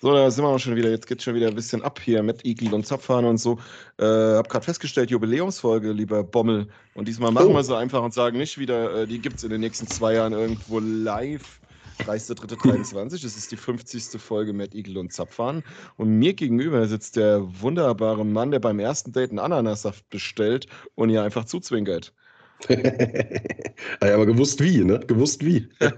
So, 0.00 0.12
da 0.12 0.30
sind 0.30 0.44
wir 0.44 0.48
auch 0.48 0.58
schon 0.58 0.76
wieder. 0.76 0.90
Jetzt 0.90 1.08
geht 1.08 1.22
schon 1.22 1.34
wieder 1.34 1.48
ein 1.48 1.56
bisschen 1.56 1.82
ab 1.82 2.00
hier 2.00 2.22
mit 2.22 2.44
Igel 2.44 2.72
und 2.72 2.86
Zapfhahn 2.86 3.24
und 3.24 3.38
so. 3.38 3.58
Äh, 3.98 4.04
hab 4.04 4.48
gerade 4.48 4.64
festgestellt, 4.64 5.10
Jubiläumsfolge, 5.10 5.90
lieber 5.90 6.22
Bommel. 6.22 6.68
Und 6.94 7.08
diesmal 7.08 7.32
machen 7.32 7.48
Oh. 7.48 7.54
wir 7.54 7.64
so 7.64 7.74
einfach 7.74 8.02
und 8.02 8.14
sagen 8.14 8.38
nicht 8.38 8.58
wieder, 8.58 9.02
äh, 9.02 9.06
die 9.08 9.20
gibt 9.20 9.38
es 9.38 9.44
in 9.44 9.50
den 9.50 9.60
nächsten 9.60 9.88
zwei 9.88 10.14
Jahren 10.14 10.32
irgendwo 10.32 10.78
live. 10.78 11.60
30.03.23, 12.06 13.22
das 13.22 13.36
ist 13.36 13.50
die 13.50 13.56
50. 13.56 14.20
Folge 14.22 14.52
mit 14.52 14.72
Igel 14.72 14.98
und 14.98 15.12
Zapfhahn. 15.12 15.64
Und 15.96 16.10
mir 16.10 16.32
gegenüber 16.32 16.86
sitzt 16.86 17.16
der 17.16 17.42
wunderbare 17.60 18.24
Mann, 18.24 18.52
der 18.52 18.60
beim 18.60 18.78
ersten 18.78 19.10
Date 19.10 19.30
einen 19.30 19.40
Ananassaft 19.40 20.08
bestellt 20.08 20.68
und 20.94 21.10
ihr 21.10 21.24
einfach 21.24 21.44
zuzwinkert. 21.44 22.14
ja, 22.68 24.14
aber 24.14 24.26
gewusst 24.26 24.62
wie, 24.62 24.84
ne? 24.84 25.00
Gewusst 25.08 25.44
wie. 25.44 25.68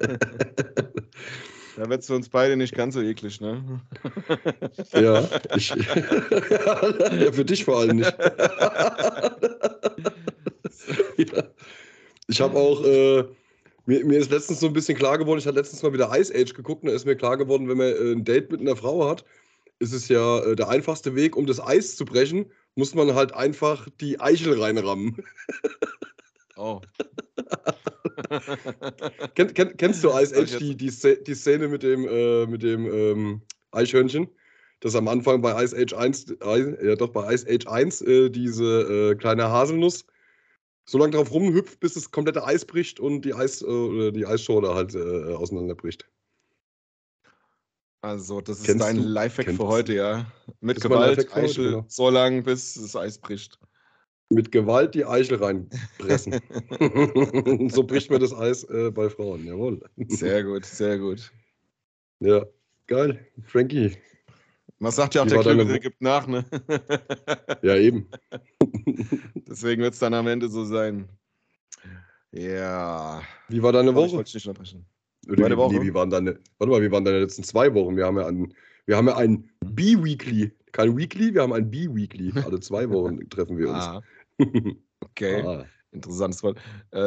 Da 1.76 1.88
wird 1.88 2.00
es 2.00 2.06
für 2.06 2.14
uns 2.14 2.28
beide 2.28 2.56
nicht 2.56 2.74
ganz 2.74 2.94
so 2.94 3.00
eklig, 3.00 3.40
ne? 3.40 3.80
ja, 4.92 5.28
ich, 5.56 5.68
ja, 5.74 7.32
für 7.32 7.44
dich 7.44 7.64
vor 7.64 7.78
allem 7.78 7.98
nicht. 7.98 8.16
ja. 11.16 11.44
Ich 12.28 12.40
habe 12.40 12.58
auch, 12.58 12.84
äh, 12.84 13.24
mir, 13.86 14.04
mir 14.04 14.18
ist 14.18 14.30
letztens 14.30 14.60
so 14.60 14.66
ein 14.66 14.72
bisschen 14.72 14.96
klar 14.96 15.18
geworden, 15.18 15.38
ich 15.38 15.46
hatte 15.46 15.58
letztens 15.58 15.82
mal 15.82 15.92
wieder 15.92 16.16
Ice 16.16 16.32
Age 16.34 16.54
geguckt 16.54 16.82
und 16.82 16.88
da 16.90 16.94
ist 16.94 17.06
mir 17.06 17.16
klar 17.16 17.36
geworden, 17.36 17.68
wenn 17.68 17.78
man 17.78 17.88
äh, 17.88 18.12
ein 18.12 18.24
Date 18.24 18.50
mit 18.50 18.60
einer 18.60 18.76
Frau 18.76 19.08
hat, 19.08 19.24
ist 19.80 19.92
es 19.92 20.08
ja 20.08 20.40
äh, 20.40 20.56
der 20.56 20.68
einfachste 20.68 21.14
Weg, 21.14 21.36
um 21.36 21.46
das 21.46 21.60
Eis 21.60 21.96
zu 21.96 22.04
brechen, 22.04 22.46
muss 22.76 22.94
man 22.94 23.14
halt 23.14 23.32
einfach 23.34 23.88
die 24.00 24.20
Eichel 24.20 24.60
reinrammen. 24.60 25.24
Oh. 26.60 26.80
Kenn, 29.34 29.52
kenn, 29.54 29.76
kennst 29.76 30.04
du 30.04 30.10
Ice 30.10 30.36
Age, 30.36 30.58
die, 30.58 30.76
die, 30.76 30.92
die 31.26 31.34
Szene 31.34 31.68
mit 31.68 31.82
dem, 31.82 32.06
äh, 32.06 32.46
mit 32.46 32.62
dem 32.62 32.86
ähm, 32.86 33.42
Eichhörnchen? 33.72 34.28
Das 34.80 34.94
am 34.94 35.08
Anfang 35.08 35.40
bei 35.40 35.64
Ice 35.64 35.76
Age 35.76 35.94
1, 35.94 36.30
äh, 36.30 36.86
ja 36.86 36.96
doch, 36.96 37.08
bei 37.08 37.34
Ice 37.34 37.46
Age 37.48 37.66
1 37.66 38.02
äh, 38.02 38.30
diese 38.30 39.12
äh, 39.12 39.14
kleine 39.16 39.50
Haselnuss 39.50 40.04
so 40.84 40.98
lange 40.98 41.12
drauf 41.12 41.32
rumhüpft, 41.32 41.80
bis 41.80 41.94
das 41.94 42.10
komplette 42.10 42.44
Eis 42.44 42.64
bricht 42.64 43.00
und 43.00 43.22
die, 43.22 43.32
Eis, 43.32 43.62
äh, 43.62 43.66
oder 43.66 44.12
die 44.12 44.26
Eisschorle 44.26 44.74
halt 44.74 44.94
äh, 44.94 45.34
auseinanderbricht. 45.34 46.06
Also, 48.02 48.40
das 48.40 48.60
ist 48.60 48.66
Kennst 48.66 48.82
dein 48.82 48.96
du? 48.96 49.02
Lifehack 49.02 49.46
Kennst 49.46 49.60
für 49.60 49.68
heute, 49.68 49.94
ja. 49.94 50.26
Mit 50.60 50.80
Gewalt, 50.80 51.34
Eichel, 51.34 51.70
genau. 51.70 51.84
so 51.88 52.10
lang, 52.10 52.42
bis 52.42 52.74
das 52.74 52.96
Eis 52.96 53.18
bricht. 53.18 53.58
Mit 54.32 54.52
Gewalt 54.52 54.94
die 54.94 55.04
Eichel 55.04 55.38
reinpressen. 55.42 56.40
so 57.70 57.82
bricht 57.82 58.10
man 58.10 58.20
das 58.20 58.32
Eis 58.32 58.64
äh, 58.64 58.90
bei 58.90 59.10
Frauen, 59.10 59.44
jawohl. 59.44 59.80
Sehr 60.08 60.44
gut, 60.44 60.64
sehr 60.64 60.98
gut. 60.98 61.32
Ja, 62.20 62.46
geil. 62.86 63.26
Frankie. 63.46 63.96
Man 64.78 64.92
sagt 64.92 65.14
ja 65.14 65.22
auch, 65.22 65.26
Wie 65.26 65.30
der 65.30 65.42
deine 65.42 65.56
Klügere 65.64 65.76
Wo- 65.76 65.80
gibt 65.80 66.00
nach, 66.00 66.26
ne? 66.26 66.44
Ja, 67.62 67.76
eben. 67.76 68.08
Deswegen 69.48 69.82
wird 69.82 69.94
es 69.94 70.00
dann 70.00 70.14
am 70.14 70.26
Ende 70.26 70.48
so 70.48 70.64
sein. 70.64 71.08
Ja. 72.32 73.22
Wie 73.48 73.62
war 73.62 73.72
deine 73.72 73.90
Aber 73.90 74.00
Ich 74.00 74.06
Woche? 74.10 74.16
wollte 74.18 74.36
nicht 74.36 74.46
unterbrechen. 74.46 74.86
Meine 75.26 75.56
Woche? 75.56 75.74
Nee, 75.74 75.82
wie 75.82 75.92
waren 75.92 76.08
deine, 76.08 76.38
warte 76.58 76.70
mal, 76.70 76.80
wie 76.82 76.90
waren 76.90 77.04
deine 77.04 77.20
letzten 77.20 77.42
zwei 77.42 77.72
Wochen? 77.74 77.96
Wir 77.96 78.06
haben 78.06 78.16
ja 78.16 78.26
ein, 78.26 78.54
wir 78.86 78.96
haben 78.96 79.08
ja 79.08 79.16
ein 79.16 79.50
B-Weekly. 79.60 80.52
Kein 80.72 80.96
Weekly, 80.96 81.34
wir 81.34 81.42
haben 81.42 81.52
ein 81.52 81.70
B-Weekly. 81.70 82.32
Alle 82.44 82.60
zwei 82.60 82.88
Wochen 82.90 83.28
treffen 83.28 83.58
wir 83.58 83.68
uns. 83.68 83.84
Ah, 83.84 84.02
okay. 85.00 85.42
Ah. 85.46 85.64
Interessantes 85.92 86.42
Wort. 86.44 86.56
Äh, 86.92 86.98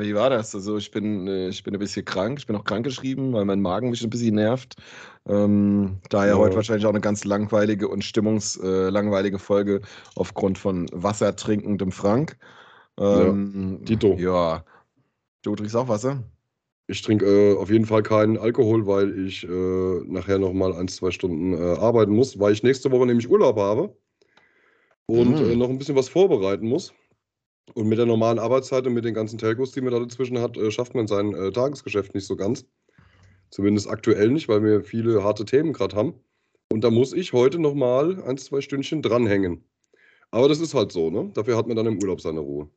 wie 0.00 0.14
war 0.16 0.28
das? 0.28 0.52
Also 0.54 0.76
ich 0.76 0.90
bin, 0.90 1.28
äh, 1.28 1.48
ich 1.48 1.62
bin 1.62 1.74
ein 1.74 1.78
bisschen 1.78 2.04
krank. 2.04 2.40
Ich 2.40 2.46
bin 2.46 2.56
auch 2.56 2.64
krankgeschrieben, 2.64 3.32
weil 3.32 3.44
mein 3.44 3.60
Magen 3.60 3.90
mich 3.90 4.02
ein 4.02 4.10
bisschen 4.10 4.34
nervt. 4.34 4.74
Ähm, 5.28 5.98
daher 6.10 6.32
Ja. 6.32 6.38
heute 6.38 6.56
wahrscheinlich 6.56 6.84
auch 6.84 6.90
eine 6.90 7.00
ganz 7.00 7.24
langweilige 7.24 7.86
und 7.86 8.02
stimmungslangweilige 8.02 9.36
äh, 9.36 9.38
Folge 9.38 9.80
aufgrund 10.16 10.58
von 10.58 10.88
Wasser 10.92 11.36
trinkendem 11.36 11.92
Frank. 11.92 12.36
Ähm, 12.98 13.80
Tito. 13.84 14.16
Ja. 14.18 14.64
Du 15.42 15.54
trinkst 15.54 15.76
auch 15.76 15.88
Wasser? 15.88 16.24
Ich 16.88 17.00
trinke 17.02 17.24
äh, 17.26 17.56
auf 17.56 17.70
jeden 17.70 17.86
Fall 17.86 18.02
keinen 18.02 18.36
Alkohol, 18.38 18.88
weil 18.88 19.26
ich 19.26 19.44
äh, 19.44 20.00
nachher 20.06 20.38
noch 20.40 20.52
mal 20.52 20.74
ein, 20.74 20.88
zwei 20.88 21.12
Stunden 21.12 21.54
äh, 21.54 21.78
arbeiten 21.78 22.12
muss, 22.12 22.40
weil 22.40 22.52
ich 22.52 22.64
nächste 22.64 22.90
Woche 22.90 23.06
nämlich 23.06 23.30
Urlaub 23.30 23.56
habe 23.56 23.96
und 25.06 25.40
Mhm. 25.40 25.50
äh, 25.50 25.56
noch 25.56 25.68
ein 25.70 25.78
bisschen 25.78 25.96
was 25.96 26.08
vorbereiten 26.08 26.68
muss. 26.68 26.92
Und 27.74 27.88
mit 27.88 27.98
der 27.98 28.06
normalen 28.06 28.38
Arbeitszeit 28.38 28.86
und 28.86 28.94
mit 28.94 29.04
den 29.04 29.14
ganzen 29.14 29.38
Telcos, 29.38 29.72
die 29.72 29.80
man 29.80 29.92
da 29.92 30.00
dazwischen 30.00 30.38
hat, 30.40 30.56
äh, 30.56 30.70
schafft 30.70 30.94
man 30.94 31.06
sein 31.06 31.34
äh, 31.34 31.52
Tagesgeschäft 31.52 32.14
nicht 32.14 32.26
so 32.26 32.36
ganz. 32.36 32.66
Zumindest 33.50 33.88
aktuell 33.88 34.30
nicht, 34.30 34.48
weil 34.48 34.62
wir 34.64 34.82
viele 34.82 35.22
harte 35.22 35.44
Themen 35.44 35.72
gerade 35.72 35.94
haben. 35.96 36.14
Und 36.72 36.82
da 36.84 36.90
muss 36.90 37.12
ich 37.12 37.32
heute 37.32 37.58
noch 37.58 37.74
mal 37.74 38.22
ein, 38.24 38.38
zwei 38.38 38.60
Stündchen 38.62 39.02
dranhängen. 39.02 39.64
Aber 40.30 40.48
das 40.48 40.60
ist 40.60 40.74
halt 40.74 40.92
so, 40.92 41.10
ne? 41.10 41.30
Dafür 41.34 41.56
hat 41.56 41.66
man 41.66 41.76
dann 41.76 41.86
im 41.86 41.98
Urlaub 42.00 42.20
seine 42.20 42.40
Ruhe. 42.40 42.70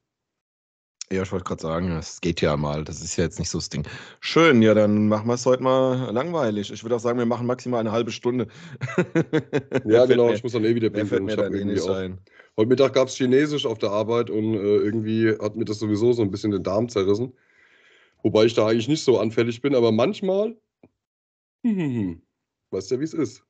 Ja, 1.11 1.21
ich 1.21 1.31
wollte 1.31 1.43
gerade 1.45 1.61
sagen, 1.61 1.91
es 1.91 2.19
geht 2.19 2.41
ja 2.41 2.57
mal. 2.57 2.83
Das 2.83 3.01
ist 3.01 3.16
ja 3.16 3.25
jetzt 3.25 3.38
nicht 3.38 3.49
so 3.49 3.59
das 3.59 3.69
Ding. 3.69 3.85
Schön, 4.21 4.61
ja, 4.63 4.73
dann 4.73 5.07
machen 5.07 5.27
wir 5.27 5.35
es 5.35 5.45
heute 5.45 5.61
mal 5.61 6.09
langweilig. 6.11 6.71
Ich 6.71 6.83
würde 6.83 6.95
auch 6.95 6.99
sagen, 6.99 7.19
wir 7.19 7.27
machen 7.27 7.45
maximal 7.45 7.79
eine 7.79 7.91
halbe 7.91 8.11
Stunde. 8.11 8.47
Ja, 9.85 10.05
genau, 10.07 10.27
mir- 10.27 10.33
ich 10.33 10.43
muss 10.43 10.53
dann 10.53 10.66
eh 10.66 10.73
wieder 10.73 10.89
pinkeln. 10.89 11.27
Ich 11.29 11.38
hab 11.38 11.43
dann 11.45 11.53
eh 11.53 11.57
irgendwie 11.59 11.79
auch 11.81 11.95
ein. 11.95 12.19
Heute 12.57 12.69
Mittag 12.69 12.93
gab 12.93 13.07
es 13.07 13.16
Chinesisch 13.17 13.66
auf 13.67 13.77
der 13.77 13.91
Arbeit 13.91 14.29
und 14.31 14.55
äh, 14.55 14.57
irgendwie 14.77 15.29
hat 15.39 15.55
mir 15.55 15.66
das 15.66 15.77
sowieso 15.79 16.13
so 16.13 16.23
ein 16.23 16.31
bisschen 16.31 16.51
den 16.51 16.63
Darm 16.63 16.89
zerrissen. 16.89 17.33
Wobei 18.23 18.45
ich 18.45 18.55
da 18.55 18.67
eigentlich 18.67 18.87
nicht 18.87 19.03
so 19.03 19.19
anfällig 19.19 19.61
bin, 19.61 19.75
aber 19.75 19.91
manchmal, 19.91 20.57
hm, 21.63 22.22
weißt 22.72 22.89
ja, 22.91 22.99
wie 22.99 23.03
es 23.03 23.13
ist. 23.13 23.43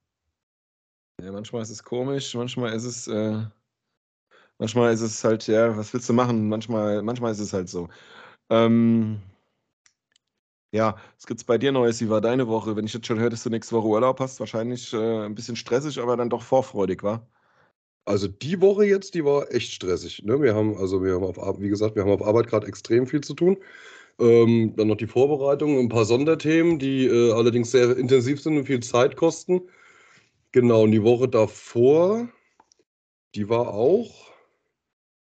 Ja, 1.23 1.31
manchmal 1.31 1.61
ist 1.61 1.69
es 1.69 1.83
komisch, 1.83 2.35
manchmal 2.35 2.73
ist 2.73 2.83
es, 2.83 3.07
äh, 3.07 3.43
manchmal 4.59 4.93
ist 4.93 5.01
es 5.01 5.23
halt, 5.23 5.47
ja, 5.47 5.77
was 5.77 5.93
willst 5.93 6.09
du 6.09 6.13
machen? 6.13 6.49
Manchmal, 6.49 7.01
manchmal 7.01 7.31
ist 7.31 7.39
es 7.39 7.53
halt 7.53 7.69
so. 7.69 7.89
Ähm, 8.49 9.21
ja, 10.71 10.97
was 11.15 11.25
gibt's 11.25 11.43
bei 11.43 11.57
dir 11.57 11.71
Neues? 11.71 12.01
Wie 12.01 12.09
war 12.09 12.21
deine 12.21 12.47
Woche? 12.47 12.75
Wenn 12.75 12.85
ich 12.85 12.93
jetzt 12.93 13.07
schon 13.07 13.19
höre, 13.19 13.29
dass 13.29 13.43
du 13.43 13.49
nächste 13.49 13.75
Woche 13.75 13.87
Urlaub 13.87 14.19
hast, 14.19 14.39
wahrscheinlich 14.39 14.93
äh, 14.93 15.25
ein 15.25 15.35
bisschen 15.35 15.55
stressig, 15.55 15.99
aber 15.99 16.17
dann 16.17 16.29
doch 16.29 16.43
vorfreudig, 16.43 17.03
war? 17.03 17.27
Also 18.05 18.27
die 18.27 18.61
Woche 18.61 18.85
jetzt, 18.85 19.15
die 19.15 19.25
war 19.25 19.51
echt 19.51 19.73
stressig. 19.73 20.23
Ne? 20.23 20.41
Wir 20.41 20.53
haben, 20.55 20.77
also 20.77 21.03
wir 21.03 21.15
haben 21.15 21.23
auf, 21.23 21.61
wie 21.61 21.69
gesagt, 21.69 21.95
wir 21.95 22.03
haben 22.03 22.11
auf 22.11 22.23
Arbeit 22.23 22.47
gerade 22.47 22.67
extrem 22.67 23.07
viel 23.07 23.21
zu 23.21 23.33
tun. 23.33 23.57
Ähm, 24.19 24.73
dann 24.77 24.87
noch 24.87 24.97
die 24.97 25.07
Vorbereitung, 25.07 25.79
ein 25.79 25.89
paar 25.89 26.05
Sonderthemen, 26.05 26.79
die 26.79 27.05
äh, 27.07 27.31
allerdings 27.33 27.71
sehr 27.71 27.97
intensiv 27.97 28.41
sind 28.41 28.57
und 28.57 28.65
viel 28.65 28.81
Zeit 28.81 29.15
kosten. 29.17 29.61
Genau, 30.51 30.83
und 30.83 30.91
die 30.91 31.03
Woche 31.03 31.27
davor, 31.27 32.29
die 33.35 33.49
war 33.49 33.73
auch, 33.73 34.31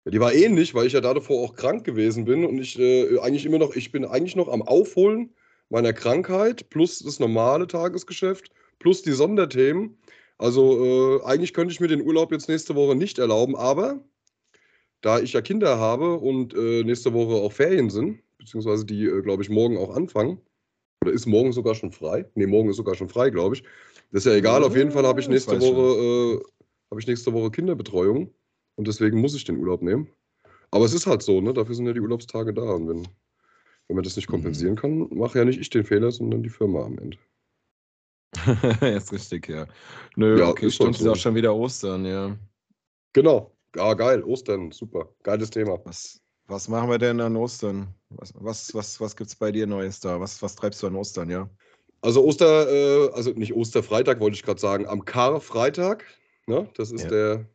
die 0.06 0.19
war 0.19 0.34
ähnlich, 0.34 0.74
weil 0.74 0.88
ich 0.88 0.94
ja 0.94 1.02
da 1.02 1.14
davor 1.14 1.44
auch 1.44 1.56
krank 1.56 1.86
gewesen 1.86 2.25
bin 2.25 2.46
und 2.46 2.59
ich 2.59 2.78
äh, 2.78 3.19
eigentlich 3.19 3.46
immer 3.46 3.59
noch, 3.59 3.75
ich 3.75 3.91
bin 3.91 4.06
eigentlich 4.06 4.36
noch 4.36 4.50
am 4.50 4.62
Aufholen 4.62 5.34
meiner 5.69 5.94
Krankheit 5.94 6.69
plus 6.69 7.00
das 7.00 7.19
normale 7.19 7.68
Tagesgeschäft 7.68 8.52
plus 8.80 9.02
die 9.02 9.14
Sonderthemen. 9.14 9.97
Also 10.38 11.22
äh, 11.22 11.24
eigentlich 11.24 11.53
könnte 11.53 11.74
ich 11.74 11.80
mir 11.80 11.88
den 11.88 12.02
Urlaub 12.02 12.31
jetzt 12.31 12.50
nächste 12.50 12.75
Woche 12.75 12.96
nicht 12.96 13.18
erlauben, 13.18 13.56
aber 13.56 14.03
da 15.02 15.19
ich 15.19 15.34
ja 15.34 15.41
Kinder 15.41 15.80
habe 15.80 16.16
und 16.16 16.53
äh, 16.53 16.84
nächste 16.84 17.14
Woche 17.14 17.35
auch 17.35 17.53
Ferien 17.53 17.90
sind, 17.90 18.20
beziehungsweise 18.38 18.85
die, 18.85 19.06
äh, 19.06 19.22
glaube 19.22 19.44
ich, 19.44 19.50
morgen 19.50 19.78
auch 19.78 19.96
anfangen, 19.96 20.40
oder 21.02 21.12
ist 21.12 21.25
morgen 21.25 21.53
sogar 21.53 21.75
schon 21.75 21.91
frei? 21.91 22.25
Ne, 22.35 22.47
morgen 22.47 22.70
ist 22.70 22.78
sogar 22.78 22.96
schon 22.96 23.09
frei, 23.09 23.30
glaube 23.30 23.56
ich. 23.56 23.64
Das 24.12 24.25
ist 24.25 24.31
ja 24.31 24.38
egal, 24.38 24.64
auf 24.64 24.75
jeden 24.75 24.91
Fall 24.91 25.06
habe 25.06 25.20
ich 25.20 25.28
nächste 25.28 25.59
Woche, 25.59 26.40
äh, 26.40 26.44
habe 26.91 27.02
ich 27.02 27.08
nächste 27.08 27.34
Woche 27.34 27.52
Kinderbetreuung 27.52 28.34
und 28.75 28.88
deswegen 28.88 29.19
muss 29.22 29.35
ich 29.35 29.44
den 29.44 29.57
Urlaub 29.57 29.81
nehmen. 29.81 30.09
Aber 30.72 30.85
es 30.85 30.94
ist 30.94 31.06
halt 31.06 31.22
so, 31.22 31.39
ne? 31.41 31.53
Dafür 31.53 31.75
sind 31.75 31.85
ja 31.85 31.94
die 31.94 32.00
Urlaubstage 32.01 32.53
da. 32.53 32.63
Und 32.63 32.89
wenn, 32.89 33.07
wenn 33.88 33.95
man 33.95 34.03
das 34.03 34.16
nicht 34.16 34.28
Mhm. 34.28 34.31
kompensieren 34.34 34.75
kann, 34.75 35.07
mache 35.11 35.38
ja 35.39 35.45
nicht 35.45 35.59
ich 35.59 35.69
den 35.69 35.84
Fehler, 35.84 36.11
sondern 36.11 36.41
die 36.44 36.50
Firma 36.50 36.84
am 36.85 36.97
Ende. 36.97 37.17
ist 38.81 39.11
richtig, 39.14 39.47
ja. 39.47 39.67
Nö, 40.16 40.40
Ja, 40.40 40.49
okay, 40.49 40.67
ist 40.67 40.75
stimmt, 40.75 40.96
halt 40.96 41.02
ist 41.02 41.08
auch 41.08 41.16
so. 41.16 41.22
schon 41.22 41.35
wieder 41.35 41.53
Ostern, 41.55 42.05
ja. 42.05 42.35
Genau. 43.14 43.52
Ja, 43.75 43.93
geil. 43.93 44.23
Ostern, 44.23 44.72
super. 44.72 45.09
Geiles 45.23 45.49
Thema. 45.49 45.79
Was, 45.85 46.19
was 46.47 46.67
machen 46.67 46.90
wir 46.90 46.97
denn 46.97 47.22
an 47.22 47.35
Ostern? 47.35 47.93
Was, 48.09 48.34
was, 48.35 48.73
was, 48.73 48.99
was 48.99 49.16
gibt's 49.16 49.35
bei 49.35 49.52
dir 49.52 49.67
Neues 49.67 49.99
da? 49.99 50.19
Was, 50.19 50.41
was 50.41 50.55
treibst 50.55 50.81
du 50.81 50.87
an 50.87 50.96
Ostern, 50.96 51.29
ja? 51.29 51.49
Also 52.02 52.26
Oster, 52.26 52.67
äh, 52.69 53.11
also 53.14 53.31
nicht 53.31 53.53
Osterfreitag, 53.55 54.19
wollte 54.19 54.35
ich 54.35 54.43
gerade 54.43 54.59
sagen, 54.59 54.85
am 54.87 55.05
Karfreitag, 55.05 56.03
ne? 56.47 56.69
Das 56.76 56.91
ist 56.91 57.03
Ja. 57.03 57.09
der 57.09 57.46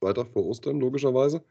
Freitag 0.00 0.28
vor 0.32 0.46
Ostern, 0.46 0.80
logischerweise. 0.80 1.42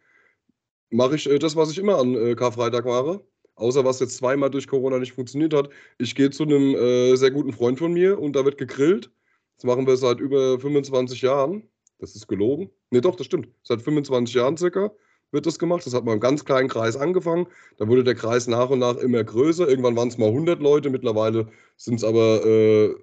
Mache 0.90 1.16
ich 1.16 1.30
äh, 1.30 1.40
das, 1.40 1.56
was 1.56 1.72
ich 1.72 1.78
immer 1.78 2.00
an 2.00 2.16
äh, 2.16 2.36
Karfreitag 2.36 2.86
mache. 2.86 3.22
Außer 3.56 3.84
was 3.84 4.00
jetzt 4.00 4.18
zweimal 4.18 4.50
durch 4.50 4.68
Corona 4.68 5.00
nicht 5.00 5.14
funktioniert 5.14 5.54
hat. 5.54 5.70
Ich 5.98 6.16
gehe 6.16 6.30
zu 6.30 6.44
einem 6.44 6.76
äh, 6.76 7.16
sehr 7.16 7.32
guten 7.32 7.52
Freund 7.52 7.78
von 7.78 7.94
mir 7.94 8.20
und 8.20 8.36
da 8.36 8.46
wird 8.46 8.58
gegrillt. 8.58 9.12
Das 9.58 9.66
machen 9.66 9.86
wir 9.86 9.98
seit 9.98 10.20
über 10.22 10.60
25 10.60 11.22
Jahren. 11.22 11.64
Das 12.00 12.16
ist 12.16 12.28
gelogen. 12.28 12.70
Ne, 12.92 13.02
doch, 13.02 13.16
das 13.18 13.26
stimmt. 13.28 13.50
Seit 13.64 13.82
25 13.82 14.34
Jahren 14.36 14.56
circa 14.56 14.92
wird 15.32 15.46
das 15.46 15.60
gemacht. 15.60 15.86
Das 15.86 15.94
hat 15.94 16.06
mal 16.06 16.14
im 16.14 16.22
ganz 16.22 16.46
kleinen 16.46 16.70
Kreis 16.70 16.96
angefangen. 16.96 17.48
Da 17.78 17.88
wurde 17.88 18.06
der 18.06 18.16
Kreis 18.16 18.48
nach 18.48 18.70
und 18.70 18.80
nach 18.80 18.96
immer 18.96 19.24
größer. 19.24 19.68
Irgendwann 19.68 19.98
waren 19.98 20.08
es 20.08 20.18
mal 20.18 20.30
100 20.30 20.62
Leute. 20.62 20.90
Mittlerweile 20.90 21.48
sind 21.76 21.96
es 21.96 22.06
aber 22.06 22.46
äh, 22.46 22.96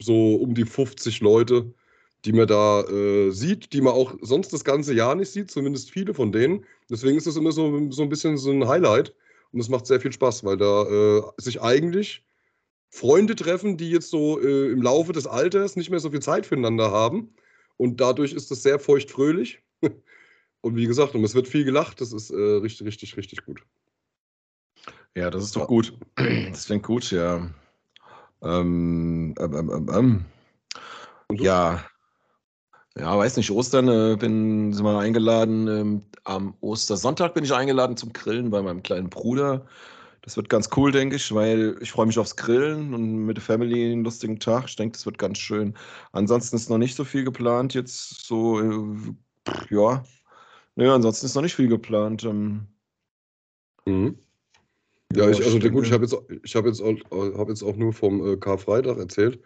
so 0.00 0.34
um 0.34 0.54
die 0.54 0.64
50 0.64 1.20
Leute, 1.20 1.72
die 2.24 2.32
man 2.32 2.46
da 2.46 2.82
äh, 2.82 3.30
sieht, 3.30 3.72
die 3.72 3.80
man 3.80 3.94
auch 3.94 4.14
sonst 4.20 4.52
das 4.52 4.64
ganze 4.64 4.94
Jahr 4.94 5.14
nicht 5.14 5.30
sieht, 5.30 5.50
zumindest 5.50 5.90
viele 5.90 6.14
von 6.14 6.32
denen. 6.32 6.64
Deswegen 6.88 7.16
ist 7.16 7.26
das 7.26 7.36
immer 7.36 7.52
so, 7.52 7.90
so 7.90 8.02
ein 8.02 8.08
bisschen 8.08 8.36
so 8.36 8.50
ein 8.50 8.68
Highlight 8.68 9.14
und 9.52 9.60
es 9.60 9.68
macht 9.68 9.86
sehr 9.86 10.00
viel 10.00 10.12
Spaß, 10.12 10.44
weil 10.44 10.56
da 10.56 10.84
äh, 10.84 11.22
sich 11.38 11.60
eigentlich 11.60 12.24
Freunde 12.90 13.34
treffen, 13.34 13.76
die 13.76 13.90
jetzt 13.90 14.10
so 14.10 14.40
äh, 14.40 14.70
im 14.70 14.82
Laufe 14.82 15.12
des 15.12 15.26
Alters 15.26 15.76
nicht 15.76 15.90
mehr 15.90 16.00
so 16.00 16.10
viel 16.10 16.20
Zeit 16.20 16.46
füreinander 16.46 16.90
haben. 16.90 17.34
Und 17.76 18.00
dadurch 18.00 18.32
ist 18.34 18.50
es 18.50 18.62
sehr 18.62 18.78
feuchtfröhlich. 18.78 19.62
Und 20.60 20.76
wie 20.76 20.86
gesagt, 20.86 21.16
und 21.16 21.24
es 21.24 21.34
wird 21.34 21.48
viel 21.48 21.64
gelacht. 21.64 22.00
Das 22.00 22.12
ist 22.12 22.30
äh, 22.30 22.36
richtig, 22.36 22.86
richtig, 22.86 23.16
richtig 23.16 23.44
gut. 23.44 23.64
Ja, 25.16 25.28
das 25.28 25.42
ist 25.42 25.56
doch 25.56 25.66
gut. 25.66 25.92
Das 26.52 26.66
klingt 26.66 26.84
gut, 26.84 27.10
ja. 27.10 27.50
Ähm, 28.42 29.34
ähm, 29.40 29.70
ähm, 29.70 29.90
ähm. 29.92 30.24
Ja. 31.32 31.84
Ja, 32.96 33.16
weiß 33.16 33.36
nicht, 33.38 33.50
Ostern 33.50 33.88
äh, 33.88 34.16
bin 34.16 34.72
sind 34.72 34.84
wir 34.84 34.98
eingeladen. 34.98 35.66
Ähm, 35.68 36.02
am 36.24 36.54
Ostersonntag 36.60 37.34
bin 37.34 37.44
ich 37.44 37.52
eingeladen 37.52 37.96
zum 37.96 38.12
Grillen 38.12 38.50
bei 38.50 38.60
meinem 38.60 38.82
kleinen 38.82 39.08
Bruder. 39.08 39.66
Das 40.22 40.36
wird 40.36 40.48
ganz 40.48 40.68
cool, 40.76 40.92
denke 40.92 41.16
ich, 41.16 41.34
weil 41.34 41.76
ich 41.80 41.90
freue 41.90 42.06
mich 42.06 42.18
aufs 42.18 42.36
Grillen 42.36 42.94
und 42.94 43.26
mit 43.26 43.38
der 43.38 43.42
Family 43.42 43.92
einen 43.92 44.04
lustigen 44.04 44.38
Tag. 44.38 44.66
Ich 44.68 44.76
denke, 44.76 44.92
das 44.92 45.04
wird 45.04 45.18
ganz 45.18 45.38
schön. 45.38 45.74
Ansonsten 46.12 46.54
ist 46.56 46.70
noch 46.70 46.78
nicht 46.78 46.94
so 46.94 47.04
viel 47.04 47.24
geplant. 47.24 47.74
Jetzt 47.74 48.26
so, 48.26 48.60
äh, 48.60 49.14
ja. 49.70 50.04
Naja, 50.76 50.94
ansonsten 50.94 51.26
ist 51.26 51.34
noch 51.34 51.42
nicht 51.42 51.56
viel 51.56 51.68
geplant. 51.68 52.24
Ähm, 52.24 52.68
mhm. 53.84 54.16
Ja, 55.14 55.28
ich, 55.28 55.44
also 55.44 55.58
gut, 55.58 55.86
ich 55.86 55.92
habe 55.92 56.04
jetzt, 56.04 56.14
hab 56.54 56.66
jetzt, 56.66 56.80
auch, 56.80 57.38
hab 57.38 57.48
jetzt 57.48 57.62
auch 57.62 57.76
nur 57.76 57.92
vom 57.92 58.24
äh, 58.24 58.36
Karfreitag 58.36 58.98
erzählt. 58.98 59.42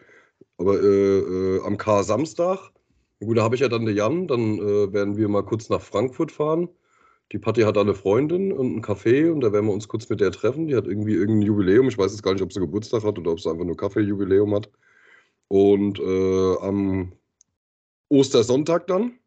Aber 0.58 0.80
äh, 0.80 1.18
äh, 1.56 1.64
am 1.64 1.78
Kar-Samstag, 1.78 2.70
gut, 3.20 3.38
da 3.38 3.42
habe 3.42 3.54
ich 3.54 3.60
ja 3.60 3.68
dann 3.68 3.86
den 3.86 3.96
Jan, 3.96 4.26
dann 4.26 4.58
äh, 4.58 4.92
werden 4.92 5.16
wir 5.16 5.28
mal 5.28 5.44
kurz 5.44 5.68
nach 5.68 5.80
Frankfurt 5.80 6.32
fahren. 6.32 6.68
Die 7.32 7.38
Patti 7.38 7.62
hat 7.62 7.76
eine 7.76 7.94
Freundin 7.94 8.52
und 8.52 8.76
ein 8.76 8.82
Café 8.84 9.32
und 9.32 9.40
da 9.40 9.52
werden 9.52 9.66
wir 9.66 9.72
uns 9.72 9.88
kurz 9.88 10.08
mit 10.08 10.20
der 10.20 10.30
treffen. 10.30 10.68
Die 10.68 10.76
hat 10.76 10.86
irgendwie 10.86 11.14
irgendein 11.14 11.42
Jubiläum. 11.42 11.88
Ich 11.88 11.98
weiß 11.98 12.12
jetzt 12.12 12.22
gar 12.22 12.32
nicht, 12.32 12.42
ob 12.42 12.52
sie 12.52 12.60
Geburtstag 12.60 13.02
hat 13.02 13.18
oder 13.18 13.32
ob 13.32 13.40
sie 13.40 13.50
einfach 13.50 13.64
nur 13.64 13.76
Kaffee-Jubiläum 13.76 14.54
hat. 14.54 14.70
Und 15.48 15.98
äh, 15.98 16.56
am 16.60 17.12
Ostersonntag 18.08 18.86
dann 18.86 19.18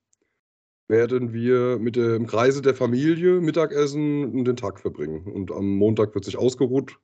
werden 0.87 1.33
wir 1.33 1.77
mit 1.77 1.97
der, 1.97 2.15
im 2.15 2.25
Kreise 2.25 2.61
der 2.61 2.73
Familie 2.73 3.41
Mittagessen 3.41 4.31
und 4.33 4.45
den 4.45 4.55
Tag 4.55 4.79
verbringen. 4.79 5.23
Und 5.31 5.51
am 5.51 5.75
Montag 5.75 6.15
wird 6.15 6.25
sich 6.25 6.37
ausgeruht. 6.37 6.97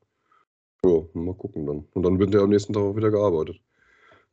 Ja, 0.83 1.03
mal 1.13 1.35
gucken 1.35 1.65
dann. 1.65 1.85
Und 1.93 2.03
dann 2.03 2.19
wird 2.19 2.33
der 2.33 2.41
am 2.41 2.49
nächsten 2.49 2.73
Tag 2.73 2.83
auch 2.83 2.95
wieder 2.95 3.11
gearbeitet. 3.11 3.59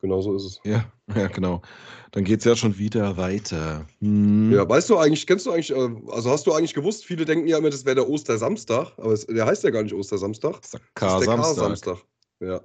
Genau 0.02 0.20
so 0.20 0.34
ist 0.34 0.44
es. 0.44 0.60
Ja, 0.64 0.84
ja, 1.16 1.28
genau. 1.28 1.62
Dann 2.10 2.25
geht 2.25 2.40
es 2.40 2.44
ja 2.44 2.56
schon 2.56 2.76
wieder 2.76 3.16
weiter. 3.16 3.87
Hm. 4.00 4.52
Ja, 4.52 4.69
weißt 4.69 4.90
du 4.90 4.99
eigentlich, 4.99 5.26
kennst 5.26 5.46
du 5.46 5.52
eigentlich, 5.52 5.70
äh, 5.70 5.90
also 6.10 6.31
hast 6.31 6.46
du 6.46 6.52
eigentlich 6.52 6.75
gewusst, 6.75 7.06
viele 7.06 7.25
denken 7.25 7.46
ja 7.46 7.58
immer, 7.58 7.70
das 7.70 7.84
wäre 7.84 7.94
der 7.94 8.08
Ostersamstag, 8.08 8.93
aber 8.99 9.12
es, 9.12 9.26
der 9.26 9.46
heißt 9.46 9.62
ja 9.62 9.70
gar 9.70 9.82
nicht 9.84 9.94
Ostersamstag. 9.94 10.60
Das 10.60 10.64
ist 10.64 10.75
der 10.75 10.81
K-Samstag. 10.94 11.99
Ja. 12.40 12.60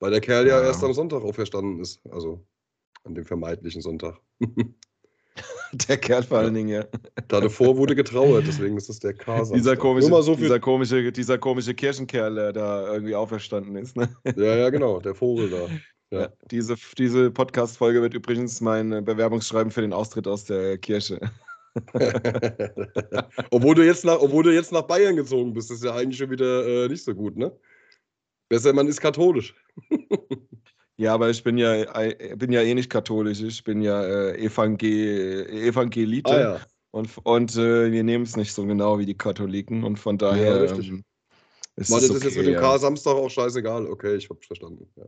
Weil 0.00 0.10
der 0.10 0.20
Kerl 0.20 0.46
ja. 0.48 0.60
ja 0.60 0.66
erst 0.66 0.82
am 0.82 0.92
Sonntag 0.92 1.22
auferstanden 1.22 1.80
ist. 1.80 2.00
Also 2.10 2.44
an 3.04 3.14
dem 3.14 3.24
vermeintlichen 3.24 3.82
Sonntag. 3.82 4.20
Der 5.72 5.96
Kerl 5.96 6.24
vor 6.24 6.38
allen 6.38 6.52
Dingen, 6.52 6.68
ja. 6.68 6.84
Davor 7.28 7.76
wurde 7.76 7.94
getrauert, 7.94 8.44
deswegen 8.46 8.76
ist 8.76 8.90
es 8.90 8.98
der 8.98 9.14
k 9.14 9.44
dieser 9.54 9.76
komische, 9.76 10.08
so 10.22 10.34
dieser, 10.34 10.58
komische, 10.58 11.12
dieser 11.12 11.38
komische 11.38 11.74
Kirchenkerl, 11.74 12.34
der 12.34 12.52
da 12.52 12.92
irgendwie 12.92 13.14
auferstanden 13.14 13.76
ist. 13.76 13.96
Ne? 13.96 14.08
Ja, 14.36 14.56
ja, 14.56 14.70
genau, 14.70 14.98
der 14.98 15.14
Vogel 15.14 15.48
da. 15.48 15.68
Ja. 16.10 16.32
Diese 16.50 16.76
diese 16.98 17.30
Podcast-Folge 17.30 18.02
wird 18.02 18.14
übrigens 18.14 18.60
mein 18.60 19.04
Bewerbungsschreiben 19.04 19.70
für 19.70 19.80
den 19.80 19.92
Austritt 19.92 20.26
aus 20.26 20.44
der 20.44 20.78
Kirche. 20.78 21.20
obwohl, 23.50 23.76
du 23.76 23.86
jetzt 23.86 24.04
nach, 24.04 24.18
obwohl 24.18 24.42
du 24.42 24.52
jetzt 24.52 24.72
nach 24.72 24.82
Bayern 24.82 25.14
gezogen 25.14 25.52
bist, 25.52 25.70
ist 25.70 25.84
ja 25.84 25.94
eigentlich 25.94 26.18
schon 26.18 26.30
wieder 26.30 26.66
äh, 26.66 26.88
nicht 26.88 27.04
so 27.04 27.14
gut, 27.14 27.36
ne? 27.36 27.56
Besser, 28.48 28.72
man 28.72 28.88
ist 28.88 29.00
katholisch. 29.00 29.54
Ja, 31.00 31.14
aber 31.14 31.30
ich 31.30 31.42
bin 31.42 31.56
ja, 31.56 31.74
äh, 31.98 32.36
bin 32.36 32.52
ja 32.52 32.60
eh 32.60 32.74
nicht 32.74 32.90
katholisch, 32.90 33.40
ich 33.40 33.64
bin 33.64 33.80
ja 33.80 34.04
äh, 34.04 34.36
Evangel 34.36 35.46
Evangelite. 35.48 36.30
Ah, 36.30 36.38
ja. 36.38 36.60
Und, 36.90 37.08
und 37.24 37.56
äh, 37.56 37.90
wir 37.90 38.04
nehmen 38.04 38.24
es 38.24 38.36
nicht 38.36 38.52
so 38.52 38.66
genau 38.66 38.98
wie 38.98 39.06
die 39.06 39.16
Katholiken 39.16 39.82
und 39.82 39.98
von 39.98 40.18
daher. 40.18 40.66
Ja, 40.66 40.74
ähm, 40.74 41.02
ist 41.76 41.90
War 41.90 42.00
das 42.00 42.10
okay, 42.10 42.26
jetzt 42.26 42.36
mit 42.36 42.48
dem 42.48 42.52
ja. 42.52 42.60
K-Samstag 42.60 43.14
auch 43.14 43.30
scheißegal? 43.30 43.86
Okay, 43.86 44.16
ich 44.16 44.28
hab's 44.28 44.46
verstanden. 44.46 44.92
Ja, 44.96 45.06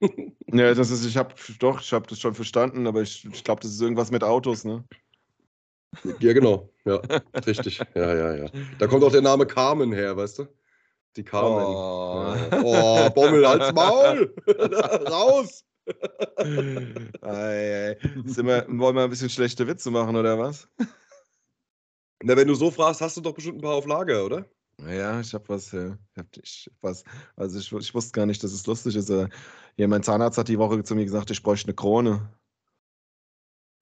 ja 0.00 0.74
das 0.74 0.90
ist, 0.90 1.04
ich 1.04 1.16
hab 1.16 1.34
doch, 1.58 1.80
ich 1.80 1.92
hab 1.92 2.06
das 2.08 2.20
schon 2.20 2.34
verstanden, 2.34 2.86
aber 2.86 3.02
ich, 3.02 3.24
ich 3.24 3.44
glaube, 3.44 3.62
das 3.62 3.72
ist 3.72 3.80
irgendwas 3.80 4.10
mit 4.10 4.22
Autos, 4.22 4.64
ne? 4.64 4.84
Ja, 6.20 6.32
genau. 6.32 6.70
Ja, 6.84 7.00
richtig. 7.46 7.80
Ja, 7.94 8.14
ja, 8.14 8.34
ja. 8.34 8.50
Da 8.78 8.86
kommt 8.86 9.02
auch 9.02 9.12
der 9.12 9.22
Name 9.22 9.46
Carmen 9.46 9.92
her, 9.92 10.16
weißt 10.16 10.40
du? 10.40 10.46
Die 11.16 11.24
Carmen. 11.24 11.64
Oh, 11.64 12.36
oh 12.62 13.10
Bommel, 13.10 13.48
halt's 13.48 13.72
Maul! 13.72 14.34
Raus! 15.10 15.64
ei, 17.22 17.96
ei. 17.96 17.96
Wir, 18.02 18.66
wollen 18.68 18.96
wir 18.96 19.04
ein 19.04 19.10
bisschen 19.10 19.30
schlechte 19.30 19.66
Witze 19.66 19.90
machen, 19.90 20.16
oder 20.16 20.38
was? 20.38 20.68
Na, 22.22 22.36
wenn 22.36 22.48
du 22.48 22.54
so 22.54 22.70
fragst, 22.70 23.00
hast 23.00 23.16
du 23.16 23.20
doch 23.20 23.34
bestimmt 23.34 23.58
ein 23.58 23.62
paar 23.62 23.74
auf 23.74 23.86
Lager, 23.86 24.24
oder? 24.24 24.44
Ja, 24.84 25.20
ich 25.20 25.32
habe 25.32 25.48
was, 25.48 25.72
ja. 25.72 25.96
Ich 26.12 26.18
hab, 26.18 26.26
ich, 26.36 26.70
was. 26.80 27.02
Also 27.34 27.58
ich, 27.58 27.72
ich 27.72 27.94
wusste 27.94 28.12
gar 28.12 28.26
nicht, 28.26 28.42
dass 28.42 28.52
es 28.52 28.66
lustig 28.66 28.96
ist. 28.96 29.08
Ja, 29.08 29.88
mein 29.88 30.02
Zahnarzt 30.02 30.38
hat 30.38 30.48
die 30.48 30.58
Woche 30.58 30.82
zu 30.84 30.94
mir 30.94 31.04
gesagt, 31.04 31.30
ich 31.30 31.42
bräuchte 31.42 31.68
eine 31.68 31.74
Krone. 31.74 32.28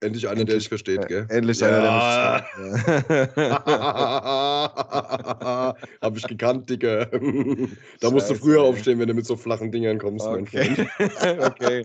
Endlich 0.05 0.29
einer, 0.29 0.44
der 0.44 0.56
dich 0.56 0.69
versteht, 0.69 1.08
gell? 1.08 1.26
Endlich 1.31 1.61
ja. 1.61 1.69
einer, 1.69 1.81
der 1.81 2.75
mich 2.75 2.82
versteht. 2.82 3.37
Hab 6.02 6.17
ich 6.17 6.25
gekannt, 6.25 6.69
Digga. 6.69 7.06
da 7.06 7.17
Scheiße, 7.17 8.12
musst 8.12 8.31
du 8.31 8.35
früher 8.35 8.62
ey. 8.62 8.69
aufstehen, 8.69 8.99
wenn 8.99 9.08
du 9.08 9.14
mit 9.14 9.25
so 9.25 9.37
flachen 9.37 9.73
Dingern 9.73 9.99
kommst, 9.99 10.26
okay. 10.26 10.87
mein 10.99 11.08
Freund. 11.08 11.41
okay. 11.46 11.82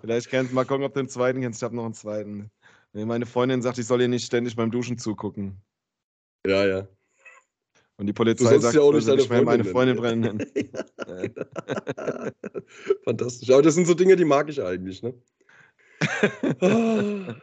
Vielleicht 0.00 0.30
kannst 0.30 0.52
du 0.52 0.54
mal 0.54 0.64
gucken, 0.64 0.84
ob 0.84 0.94
du 0.94 1.00
einen 1.00 1.08
zweiten 1.08 1.40
kennst. 1.40 1.60
Ich 1.60 1.64
habe 1.64 1.74
noch 1.74 1.84
einen 1.84 1.94
zweiten. 1.94 2.50
Meine 2.92 3.26
Freundin 3.26 3.62
sagt, 3.62 3.78
ich 3.78 3.86
soll 3.86 4.00
ihr 4.00 4.08
nicht 4.08 4.26
ständig 4.26 4.54
beim 4.54 4.70
Duschen 4.70 4.96
zugucken. 4.96 5.60
Ja, 6.46 6.64
ja. 6.64 6.86
Und 7.98 8.06
die 8.06 8.12
Polizei 8.12 8.58
sagt, 8.58 8.74
ja 8.74 8.82
auch 8.82 8.92
nicht, 8.92 9.06
nicht 9.06 9.30
mehr 9.30 9.42
meine 9.42 9.64
Freundin 9.64 9.96
brennen. 9.96 10.46
Fantastisch. 13.04 13.50
Aber 13.50 13.62
das 13.62 13.74
sind 13.74 13.86
so 13.86 13.94
Dinge, 13.94 14.16
die 14.16 14.24
mag 14.24 14.48
ich 14.48 14.62
eigentlich, 14.62 15.02
ne? 15.02 15.14
Ah. 16.60 17.36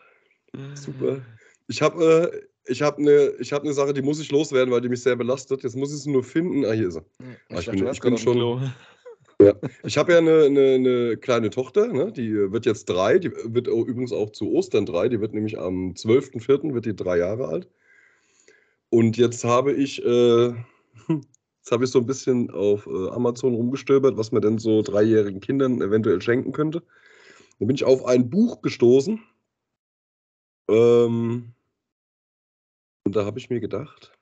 Super. 0.75 1.21
Ich 1.67 1.81
habe 1.81 2.31
äh, 2.31 2.71
ich 2.71 2.81
hab 2.81 2.99
eine 2.99 3.33
hab 3.39 3.63
ne 3.63 3.73
Sache, 3.73 3.93
die 3.93 4.01
muss 4.01 4.19
ich 4.19 4.31
loswerden, 4.31 4.71
weil 4.71 4.81
die 4.81 4.89
mich 4.89 5.01
sehr 5.01 5.15
belastet. 5.15 5.63
Jetzt 5.63 5.75
muss 5.75 5.93
ich 5.93 6.01
sie 6.01 6.11
nur 6.11 6.23
finden. 6.23 6.65
Ah, 6.65 6.71
hier 6.71 6.89
ist 6.89 6.93
sie. 6.93 7.01
Ah, 7.49 7.59
ich, 7.59 7.69
bin, 7.69 7.87
ich 7.87 7.99
bin 7.99 8.17
schon. 8.17 8.71
Ja. 9.41 9.53
Ich 9.83 9.97
habe 9.97 10.13
ja 10.13 10.19
eine, 10.19 10.43
eine, 10.43 10.75
eine, 10.75 11.17
kleine 11.17 11.49
Tochter, 11.49 11.87
ne? 11.87 12.11
die 12.11 12.51
wird 12.51 12.65
jetzt 12.65 12.85
drei, 12.85 13.17
die 13.17 13.31
wird 13.31 13.67
übrigens 13.67 14.13
auch 14.13 14.29
zu 14.29 14.51
Ostern 14.51 14.85
drei, 14.85 15.09
die 15.09 15.19
wird 15.19 15.33
nämlich 15.33 15.59
am 15.59 15.93
12.04. 15.93 16.73
wird 16.73 16.85
die 16.85 16.95
drei 16.95 17.17
Jahre 17.17 17.47
alt. 17.47 17.67
Und 18.93 19.17
jetzt 19.17 19.43
habe 19.43 19.73
ich, 19.73 20.05
äh, 20.05 20.49
jetzt 21.07 21.71
habe 21.71 21.83
ich 21.83 21.89
so 21.89 21.97
ein 21.97 22.05
bisschen 22.05 22.51
auf 22.51 22.85
äh, 22.85 23.09
Amazon 23.09 23.55
rumgestöbert, 23.55 24.17
was 24.17 24.31
man 24.31 24.43
denn 24.43 24.59
so 24.59 24.83
dreijährigen 24.83 25.41
Kindern 25.41 25.81
eventuell 25.81 26.21
schenken 26.21 26.51
könnte. 26.51 26.83
Da 27.57 27.65
bin 27.65 27.75
ich 27.75 27.85
auf 27.85 28.05
ein 28.05 28.29
Buch 28.29 28.61
gestoßen, 28.61 29.19
ähm, 30.69 31.55
und 33.03 33.15
da 33.15 33.25
habe 33.25 33.39
ich 33.39 33.49
mir 33.49 33.59
gedacht, 33.59 34.15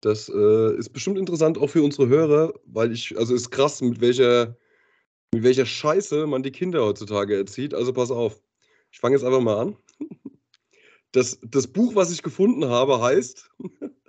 das 0.00 0.30
äh, 0.30 0.74
ist 0.78 0.94
bestimmt 0.94 1.18
interessant 1.18 1.58
auch 1.58 1.68
für 1.68 1.82
unsere 1.82 2.08
Hörer, 2.08 2.54
weil 2.64 2.92
ich, 2.92 3.18
also 3.18 3.34
ist 3.34 3.50
krass, 3.50 3.82
mit 3.82 4.00
welcher, 4.00 4.56
mit 5.34 5.42
welcher 5.42 5.66
Scheiße 5.66 6.26
man 6.26 6.42
die 6.42 6.50
Kinder 6.50 6.82
heutzutage 6.82 7.36
erzieht. 7.36 7.74
Also 7.74 7.92
pass 7.92 8.10
auf, 8.10 8.40
ich 8.90 9.00
fange 9.00 9.16
jetzt 9.16 9.24
einfach 9.24 9.42
mal 9.42 9.58
an. 9.60 9.76
Das, 11.12 11.38
das 11.42 11.66
Buch, 11.68 11.94
was 11.94 12.10
ich 12.10 12.22
gefunden 12.22 12.64
habe, 12.66 13.00
heißt 13.00 13.50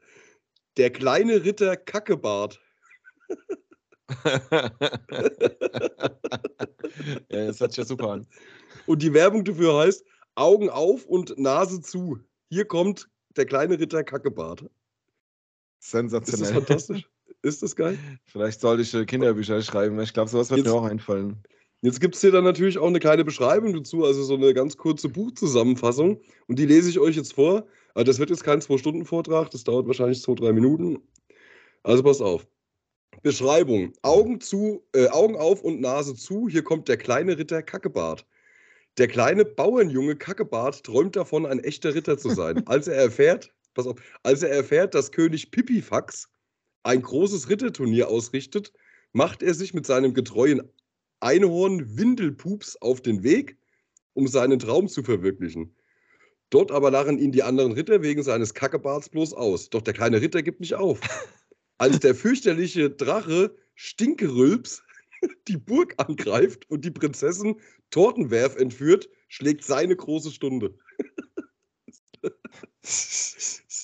Der 0.78 0.90
kleine 0.90 1.44
Ritter 1.44 1.78
Kackebart. 1.78 2.60
ja, 4.26 4.70
das 7.30 7.60
hört 7.60 7.72
sich 7.72 7.78
ja 7.78 7.86
super 7.86 8.10
an. 8.10 8.28
Und 8.88 9.02
die 9.02 9.14
Werbung 9.14 9.44
dafür 9.46 9.78
heißt 9.78 10.04
Augen 10.36 10.70
auf 10.70 11.06
und 11.06 11.38
Nase 11.38 11.82
zu. 11.82 12.20
Hier 12.50 12.66
kommt 12.66 13.08
der 13.36 13.46
kleine 13.46 13.80
Ritter 13.80 14.04
Kackebart. 14.04 14.66
Sensationell. 15.80 16.42
Ist 16.42 16.50
das 16.50 16.52
fantastisch? 16.52 17.10
Ist 17.44 17.62
das 17.62 17.76
geil? 17.76 17.98
Vielleicht 18.26 18.62
sollte 18.62 18.82
ich 18.84 18.94
äh, 18.94 19.06
Kinderbücher 19.06 19.62
schreiben. 19.62 20.00
Ich 20.00 20.14
glaube, 20.14 20.30
sowas 20.30 20.50
wird 20.50 20.60
jetzt, 20.60 20.68
mir 20.68 20.74
auch 20.74 20.86
einfallen. 20.86 21.44
Jetzt 21.84 22.00
gibt 22.00 22.16
es 22.16 22.22
hier 22.22 22.32
dann 22.32 22.46
natürlich 22.46 22.78
auch 22.78 22.88
eine 22.88 23.02
kleine 23.02 23.26
Beschreibung 23.26 23.74
dazu, 23.74 24.06
also 24.06 24.24
so 24.24 24.36
eine 24.36 24.54
ganz 24.54 24.78
kurze 24.78 25.10
Buchzusammenfassung. 25.10 26.22
Und 26.48 26.58
die 26.58 26.66
lese 26.66 26.90
ich 26.90 26.98
euch 26.98 27.18
jetzt 27.18 27.34
vor. 27.34 27.68
Aber 27.94 28.06
das 28.06 28.20
wird 28.20 28.30
jetzt 28.30 28.46
kein 28.46 28.62
Zwei-Stunden-Vortrag, 28.62 29.52
das 29.52 29.66
dauert 29.66 29.86
wahrscheinlich 29.86 30.22
zwei, 30.22 30.34
drei 30.36 30.54
Minuten. 30.54 31.00
Also 31.84 32.02
passt 32.02 32.22
auf. 32.22 32.48
Beschreibung. 33.22 33.92
Augen 34.02 34.40
zu, 34.40 34.86
äh, 34.96 35.10
Augen 35.10 35.36
auf 35.36 35.62
und 35.62 35.82
Nase 35.82 36.16
zu. 36.16 36.48
Hier 36.48 36.64
kommt 36.64 36.88
der 36.88 36.96
kleine 36.96 37.38
Ritter 37.38 37.62
Kackebart. 37.62 38.26
Der 38.98 39.10
kleine 39.10 39.44
Bauernjunge 39.44 40.16
Kackebart 40.16 40.86
träumt 40.86 41.18
davon, 41.18 41.46
ein 41.46 41.60
echter 41.60 41.94
Ritter 41.94 42.18
zu 42.18 42.30
sein. 42.30 42.66
Als 42.66 42.88
er 42.88 42.96
erfährt, 42.96 43.52
pass 43.74 43.88
auf, 43.88 44.00
als 44.24 44.42
er 44.42 44.52
erfährt, 44.52 44.96
dass 44.96 45.12
König 45.12 45.52
Pipifax 45.52 46.30
ein 46.84 47.02
großes 47.02 47.50
Ritterturnier 47.50 48.08
ausrichtet, 48.08 48.72
macht 49.12 49.44
er 49.44 49.54
sich 49.54 49.74
mit 49.74 49.86
seinem 49.86 50.14
getreuen 50.14 50.62
Einhorn 51.24 51.98
Windelpups 51.98 52.76
auf 52.78 53.02
den 53.02 53.24
Weg, 53.24 53.58
um 54.14 54.28
seinen 54.28 54.60
Traum 54.60 54.88
zu 54.88 55.04
verwirklichen. 55.04 55.76
Dort 56.50 56.72
aber 56.72 56.92
lachen 56.92 57.18
ihn 57.18 57.32
die 57.32 57.44
anderen 57.44 57.72
Ritter 57.72 58.04
wegen 58.04 58.22
seines 58.22 58.54
Kackebarts 58.54 59.10
bloß 59.10 59.34
aus. 59.34 59.70
Doch 59.70 59.82
der 59.82 59.94
kleine 59.94 60.22
Ritter 60.22 60.44
gibt 60.44 60.60
nicht 60.60 60.76
auf. 60.76 61.00
Als 61.78 62.00
der 62.00 62.14
fürchterliche 62.14 62.90
Drache 62.92 63.56
Stinkerülps 63.74 64.84
die 65.48 65.58
Burg 65.58 65.96
angreift 65.98 66.70
und 66.70 66.86
die 66.86 66.92
Prinzessin 66.92 67.60
Tortenwerf 67.90 68.56
entführt, 68.56 69.10
schlägt 69.30 69.64
seine 69.64 69.96
große 69.96 70.32
Stunde. 70.32 70.78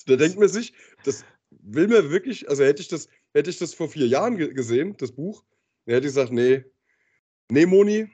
da 0.06 0.16
denkt 0.16 0.38
man 0.38 0.48
sich, 0.48 0.74
das 1.04 1.24
will 1.50 1.88
man 1.88 2.10
wirklich, 2.10 2.48
also 2.48 2.64
hätte 2.64 2.82
ich 2.82 2.88
das, 2.88 3.08
hätte 3.32 3.50
ich 3.50 3.58
das 3.58 3.74
vor 3.74 3.88
vier 3.88 4.06
Jahren 4.06 4.36
gesehen, 4.36 4.96
das 4.98 5.12
Buch, 5.12 5.44
dann 5.86 5.94
hätte 5.94 6.06
ich 6.06 6.14
gesagt, 6.14 6.32
nee, 6.32 6.64
nee, 7.50 7.66
Moni, 7.66 8.08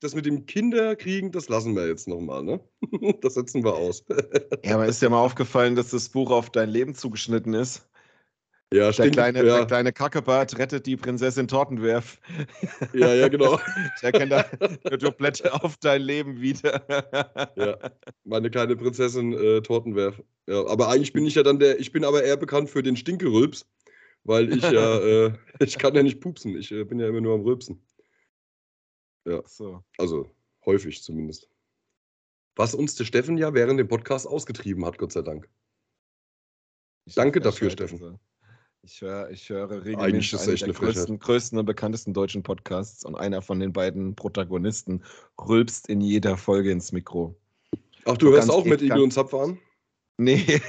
das 0.00 0.14
mit 0.14 0.26
dem 0.26 0.46
Kinderkriegen, 0.46 1.30
das 1.30 1.48
lassen 1.48 1.74
wir 1.76 1.86
jetzt 1.86 2.08
nochmal, 2.08 2.42
ne? 2.42 2.60
Das 3.20 3.34
setzen 3.34 3.62
wir 3.64 3.74
aus. 3.74 4.04
ja, 4.64 4.74
aber 4.74 4.86
ist 4.86 5.02
dir 5.02 5.10
mal 5.10 5.20
aufgefallen, 5.20 5.76
dass 5.76 5.90
das 5.90 6.08
Buch 6.08 6.30
auf 6.30 6.50
dein 6.50 6.70
Leben 6.70 6.94
zugeschnitten 6.94 7.54
ist? 7.54 7.86
Ja, 8.72 8.86
der 8.86 8.92
stimmt. 8.92 9.12
Kleine, 9.12 9.44
ja. 9.44 9.56
Der 9.58 9.66
kleine 9.66 9.92
Kackebart 9.92 10.56
rettet 10.56 10.86
die 10.86 10.96
Prinzessin 10.96 11.48
Tortenwerf. 11.48 12.20
Ja, 12.92 13.12
ja, 13.12 13.28
genau. 13.28 13.58
Ich 13.96 14.02
erkenne 14.04 14.46
da 14.84 14.96
Dublette 14.96 15.52
auf 15.52 15.76
dein 15.78 16.02
Leben 16.02 16.40
wieder. 16.40 16.84
ja, 17.56 17.76
meine 18.24 18.48
kleine 18.48 18.76
Prinzessin 18.76 19.32
äh, 19.32 19.60
Tortenwerf. 19.60 20.22
Ja, 20.46 20.64
aber 20.66 20.88
eigentlich 20.88 21.12
bin 21.12 21.26
ich 21.26 21.34
ja 21.34 21.42
dann 21.42 21.58
der, 21.58 21.80
ich 21.80 21.90
bin 21.90 22.04
aber 22.04 22.22
eher 22.22 22.36
bekannt 22.36 22.70
für 22.70 22.82
den 22.82 22.96
Stinkerülps, 22.96 23.68
weil 24.22 24.52
ich 24.56 24.62
ja, 24.62 24.98
äh, 24.98 25.32
ich 25.58 25.76
kann 25.76 25.94
ja 25.96 26.04
nicht 26.04 26.20
pupsen. 26.20 26.56
Ich 26.56 26.70
äh, 26.70 26.84
bin 26.84 27.00
ja 27.00 27.08
immer 27.08 27.20
nur 27.20 27.34
am 27.34 27.42
Rülpsen. 27.42 27.82
Ja. 29.30 29.42
So. 29.46 29.84
Also 29.98 30.30
häufig 30.66 31.02
zumindest. 31.02 31.48
Was 32.56 32.74
uns 32.74 32.96
der 32.96 33.04
Steffen 33.04 33.38
ja 33.38 33.54
während 33.54 33.78
dem 33.78 33.88
Podcast 33.88 34.26
ausgetrieben 34.26 34.84
hat, 34.84 34.98
Gott 34.98 35.12
sei 35.12 35.22
Dank. 35.22 35.48
Ich 37.04 37.14
Danke 37.14 37.40
dafür, 37.40 37.70
Steffen. 37.70 37.98
so. 37.98 38.18
Ich 38.82 39.02
höre, 39.02 39.30
ich 39.30 39.48
höre 39.48 39.70
Eigentlich 39.70 39.86
regelmäßig 39.86 40.32
ist 40.32 40.40
einen 40.42 40.52
echt 40.52 40.62
der 40.62 40.68
eine 40.68 40.74
größten, 40.74 41.18
größten 41.18 41.58
und 41.58 41.66
bekanntesten 41.66 42.14
deutschen 42.14 42.42
Podcasts 42.42 43.04
und 43.04 43.14
einer 43.14 43.42
von 43.42 43.60
den 43.60 43.72
beiden 43.72 44.14
Protagonisten 44.16 45.04
rülpst 45.38 45.88
in 45.88 46.00
jeder 46.00 46.36
Folge 46.36 46.70
ins 46.70 46.90
Mikro. 46.90 47.36
Ach, 48.06 48.16
du 48.16 48.26
So 48.26 48.32
hörst 48.32 48.50
auch 48.50 48.64
mit 48.64 48.80
Igel 48.80 49.02
und 49.02 49.12
Zapfer 49.12 49.42
an? 49.42 49.58
Nee, 50.22 50.44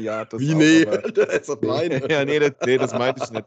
ja, 0.00 0.24
das 0.24 0.40
Wie 0.40 0.52
auch, 0.52 0.58
nee? 0.58 0.84
Der 0.84 1.30
ist 1.40 1.48
das 1.48 1.58
nein. 1.62 2.02
ja, 2.10 2.24
nee 2.24 2.40
das, 2.40 2.50
nee, 2.64 2.76
das 2.76 2.92
meinte 2.92 3.22
ich 3.22 3.30
nicht. 3.30 3.46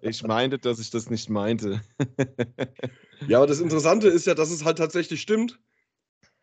Ich 0.00 0.22
meinte, 0.22 0.58
dass 0.58 0.78
ich 0.78 0.88
das 0.88 1.10
nicht 1.10 1.28
meinte. 1.28 1.82
Ja, 3.28 3.36
aber 3.36 3.46
das 3.46 3.60
Interessante 3.60 4.08
ist 4.08 4.26
ja, 4.26 4.32
dass 4.32 4.50
es 4.50 4.64
halt 4.64 4.78
tatsächlich 4.78 5.20
stimmt. 5.20 5.60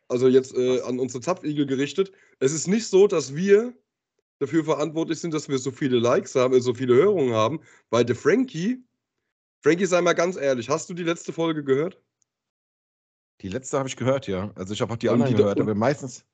Also 0.09 0.27
jetzt 0.27 0.55
äh, 0.55 0.81
an 0.81 0.99
unsere 0.99 1.21
Zapfigel 1.21 1.65
gerichtet. 1.65 2.11
Es 2.39 2.53
ist 2.53 2.67
nicht 2.67 2.85
so, 2.85 3.07
dass 3.07 3.33
wir 3.33 3.73
dafür 4.37 4.63
verantwortlich 4.63 5.19
sind, 5.19 5.33
dass 5.33 5.49
wir 5.49 5.57
so 5.57 5.71
viele 5.71 5.97
Likes 5.97 6.35
haben, 6.35 6.53
äh, 6.53 6.61
so 6.61 6.75
viele 6.75 6.93
Hörungen 6.93 7.33
haben, 7.33 7.61
weil 7.89 8.05
der 8.05 8.15
Frankie, 8.15 8.83
Frankie, 9.63 9.87
sei 9.87 10.01
mal 10.01 10.13
ganz 10.13 10.35
ehrlich, 10.35 10.69
hast 10.69 10.87
du 10.87 10.93
die 10.93 11.01
letzte 11.01 11.33
Folge 11.33 11.63
gehört? 11.63 11.99
Die 13.41 13.49
letzte 13.49 13.79
habe 13.79 13.89
ich 13.89 13.95
gehört, 13.95 14.27
ja. 14.27 14.51
Also 14.53 14.71
ich 14.71 14.81
habe 14.81 14.93
auch 14.93 14.97
die 14.97 15.09
anderen 15.09 15.35
gehört, 15.35 15.59
aber 15.59 15.73
meistens, 15.73 16.25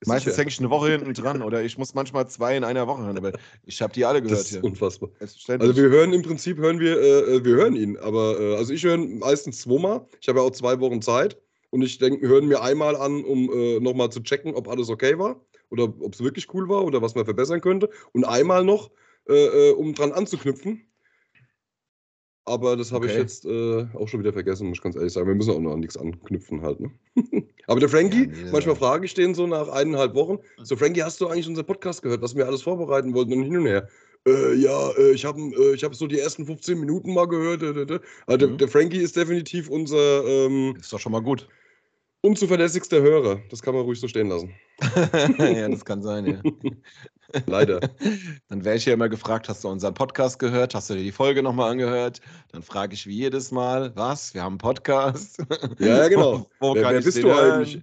Ist 0.00 0.08
meistens 0.08 0.36
hänge 0.36 0.48
ich 0.48 0.58
eine 0.58 0.68
Woche 0.68 0.90
hinten 0.90 1.14
dran 1.14 1.40
oder 1.42 1.62
ich 1.62 1.78
muss 1.78 1.94
manchmal 1.94 2.28
zwei 2.28 2.56
in 2.56 2.64
einer 2.64 2.86
Woche 2.86 3.02
hören, 3.04 3.16
aber 3.16 3.32
ich 3.64 3.80
habe 3.80 3.94
die 3.94 4.04
alle 4.04 4.20
gehört 4.20 4.40
Das 4.40 4.46
ist 4.46 4.54
hier. 4.56 4.64
unfassbar. 4.64 5.08
Also 5.20 5.74
wir 5.74 5.88
hören 5.88 6.12
im 6.12 6.20
Prinzip, 6.22 6.58
hören 6.58 6.80
wir, 6.80 7.00
äh, 7.00 7.36
äh, 7.36 7.44
wir 7.44 7.54
hören 7.56 7.76
ihn, 7.76 7.96
aber 7.96 8.38
äh, 8.38 8.56
also 8.56 8.74
ich 8.74 8.84
höre 8.84 8.98
meistens 8.98 9.60
zweimal. 9.62 10.06
Ich 10.20 10.28
habe 10.28 10.40
ja 10.40 10.44
auch 10.44 10.50
zwei 10.50 10.78
Wochen 10.80 11.00
Zeit 11.00 11.38
und 11.70 11.80
ich 11.80 11.96
denke, 11.98 12.28
hören 12.28 12.46
mir 12.46 12.60
einmal 12.62 12.94
an, 12.94 13.24
um 13.24 13.50
äh, 13.50 13.80
nochmal 13.80 14.10
zu 14.10 14.20
checken, 14.22 14.54
ob 14.54 14.68
alles 14.68 14.90
okay 14.90 15.18
war 15.18 15.40
oder 15.70 15.84
ob 15.84 16.12
es 16.12 16.22
wirklich 16.22 16.52
cool 16.52 16.68
war 16.68 16.84
oder 16.84 17.00
was 17.00 17.14
man 17.14 17.24
verbessern 17.24 17.62
könnte 17.62 17.88
und 18.12 18.24
einmal 18.24 18.64
noch, 18.64 18.90
äh, 19.28 19.70
äh, 19.70 19.72
um 19.72 19.94
dran 19.94 20.12
anzuknüpfen. 20.12 20.82
Aber 22.44 22.76
das 22.76 22.92
habe 22.92 23.06
ich 23.06 23.12
Okay. 23.12 23.20
jetzt 23.22 23.44
äh, 23.46 23.86
auch 23.94 24.06
schon 24.08 24.20
wieder 24.20 24.32
vergessen, 24.32 24.68
muss 24.68 24.78
ich 24.78 24.82
ganz 24.82 24.94
ehrlich 24.94 25.12
sagen. 25.12 25.26
Wir 25.26 25.34
müssen 25.34 25.50
auch 25.52 25.58
noch 25.58 25.72
an 25.72 25.80
nichts 25.80 25.96
anknüpfen 25.96 26.60
halt. 26.62 26.78
Ne? 26.80 26.92
aber 27.66 27.80
der 27.80 27.88
Frankie, 27.88 28.30
Ja, 28.32 28.44
nee, 28.44 28.50
manchmal 28.50 28.74
ja. 28.74 28.80
frage 28.80 29.04
ich 29.06 29.14
den 29.14 29.34
so 29.34 29.46
nach 29.46 29.68
eineinhalb 29.68 30.14
Wochen, 30.14 30.38
so 30.62 30.76
Frankie, 30.76 31.02
hast 31.02 31.20
du 31.20 31.28
eigentlich 31.28 31.48
unseren 31.48 31.66
Podcast 31.66 32.02
gehört, 32.02 32.22
was 32.22 32.34
wir 32.36 32.46
alles 32.46 32.62
vorbereiten 32.62 33.14
wollten 33.14 33.32
und 33.32 33.42
hin 33.44 33.56
und 33.58 33.66
her? 33.66 33.88
Äh, 34.26 34.54
ja, 34.54 34.90
äh, 34.98 35.12
ich 35.12 35.24
habe 35.24 35.40
äh, 35.40 35.74
ich 35.74 35.84
hab 35.84 35.94
so 35.94 36.06
die 36.06 36.18
ersten 36.18 36.46
15 36.46 36.78
Minuten 36.80 37.14
mal 37.14 37.28
gehört. 37.28 37.62
Äh, 37.62 37.70
äh, 37.70 37.94
äh. 37.94 38.00
Also 38.26 38.38
der, 38.38 38.48
Mhm. 38.48 38.58
der 38.58 38.68
Frankie 38.68 38.98
ist 38.98 39.16
definitiv 39.16 39.68
unser 39.68 40.24
ähm, 40.26 40.74
ist 40.80 40.92
doch 40.92 40.98
schon 41.00 41.12
mal 41.12 41.22
gut. 41.22 41.48
Unzuverlässigster 42.26 43.00
Hörer. 43.00 43.40
Das 43.50 43.62
kann 43.62 43.74
man 43.74 43.84
ruhig 43.84 44.00
so 44.00 44.08
stehen 44.08 44.28
lassen. 44.28 44.52
ja, 45.38 45.68
das 45.68 45.84
kann 45.84 46.02
sein, 46.02 46.26
ja. 46.26 46.40
Leider. 47.46 47.80
Dann 48.48 48.64
wäre 48.64 48.76
ich 48.76 48.84
ja 48.84 48.94
immer 48.94 49.08
gefragt, 49.08 49.48
hast 49.48 49.62
du 49.64 49.68
unseren 49.68 49.94
Podcast 49.94 50.38
gehört? 50.38 50.74
Hast 50.74 50.90
du 50.90 50.94
dir 50.94 51.02
die 51.02 51.12
Folge 51.12 51.42
nochmal 51.42 51.70
angehört? 51.70 52.20
Dann 52.52 52.62
frage 52.62 52.94
ich 52.94 53.06
wie 53.06 53.14
jedes 53.14 53.52
Mal, 53.52 53.92
was? 53.94 54.34
Wir 54.34 54.42
haben 54.42 54.54
einen 54.54 54.58
Podcast? 54.58 55.38
Ja, 55.78 55.98
ja, 55.98 56.08
genau. 56.08 56.46
Wo, 56.58 56.70
wo 56.70 56.74
wer 56.74 56.90
wer 56.90 57.00
bist 57.00 57.22
du 57.22 57.28
hören? 57.28 57.52
eigentlich? 57.52 57.82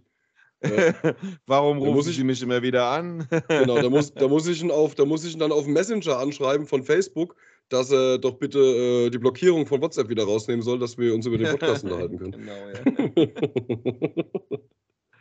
Ja. 0.63 0.93
Warum 1.45 1.77
rufen 1.79 1.93
muss 1.93 2.07
ich- 2.07 2.15
Sie 2.15 2.23
mich 2.23 2.41
immer 2.41 2.61
wieder 2.61 2.85
an? 2.89 3.27
Genau, 3.47 3.81
da 3.81 3.89
muss, 3.89 4.13
da, 4.13 4.27
muss 4.27 4.47
ich 4.47 4.61
ihn 4.61 4.71
auf, 4.71 4.95
da 4.95 5.05
muss 5.05 5.23
ich 5.25 5.33
ihn 5.33 5.39
dann 5.39 5.51
auf 5.51 5.65
dem 5.65 5.73
Messenger 5.73 6.17
anschreiben 6.19 6.65
von 6.65 6.83
Facebook, 6.83 7.35
dass 7.69 7.91
er 7.91 8.17
doch 8.17 8.35
bitte 8.35 8.59
äh, 8.59 9.09
die 9.09 9.17
Blockierung 9.17 9.65
von 9.65 9.81
WhatsApp 9.81 10.09
wieder 10.09 10.23
rausnehmen 10.23 10.61
soll, 10.63 10.79
dass 10.79 10.97
wir 10.97 11.13
uns 11.13 11.25
über 11.25 11.37
den 11.37 11.49
Podcast 11.51 11.83
unterhalten 11.83 12.17
können. 12.17 12.33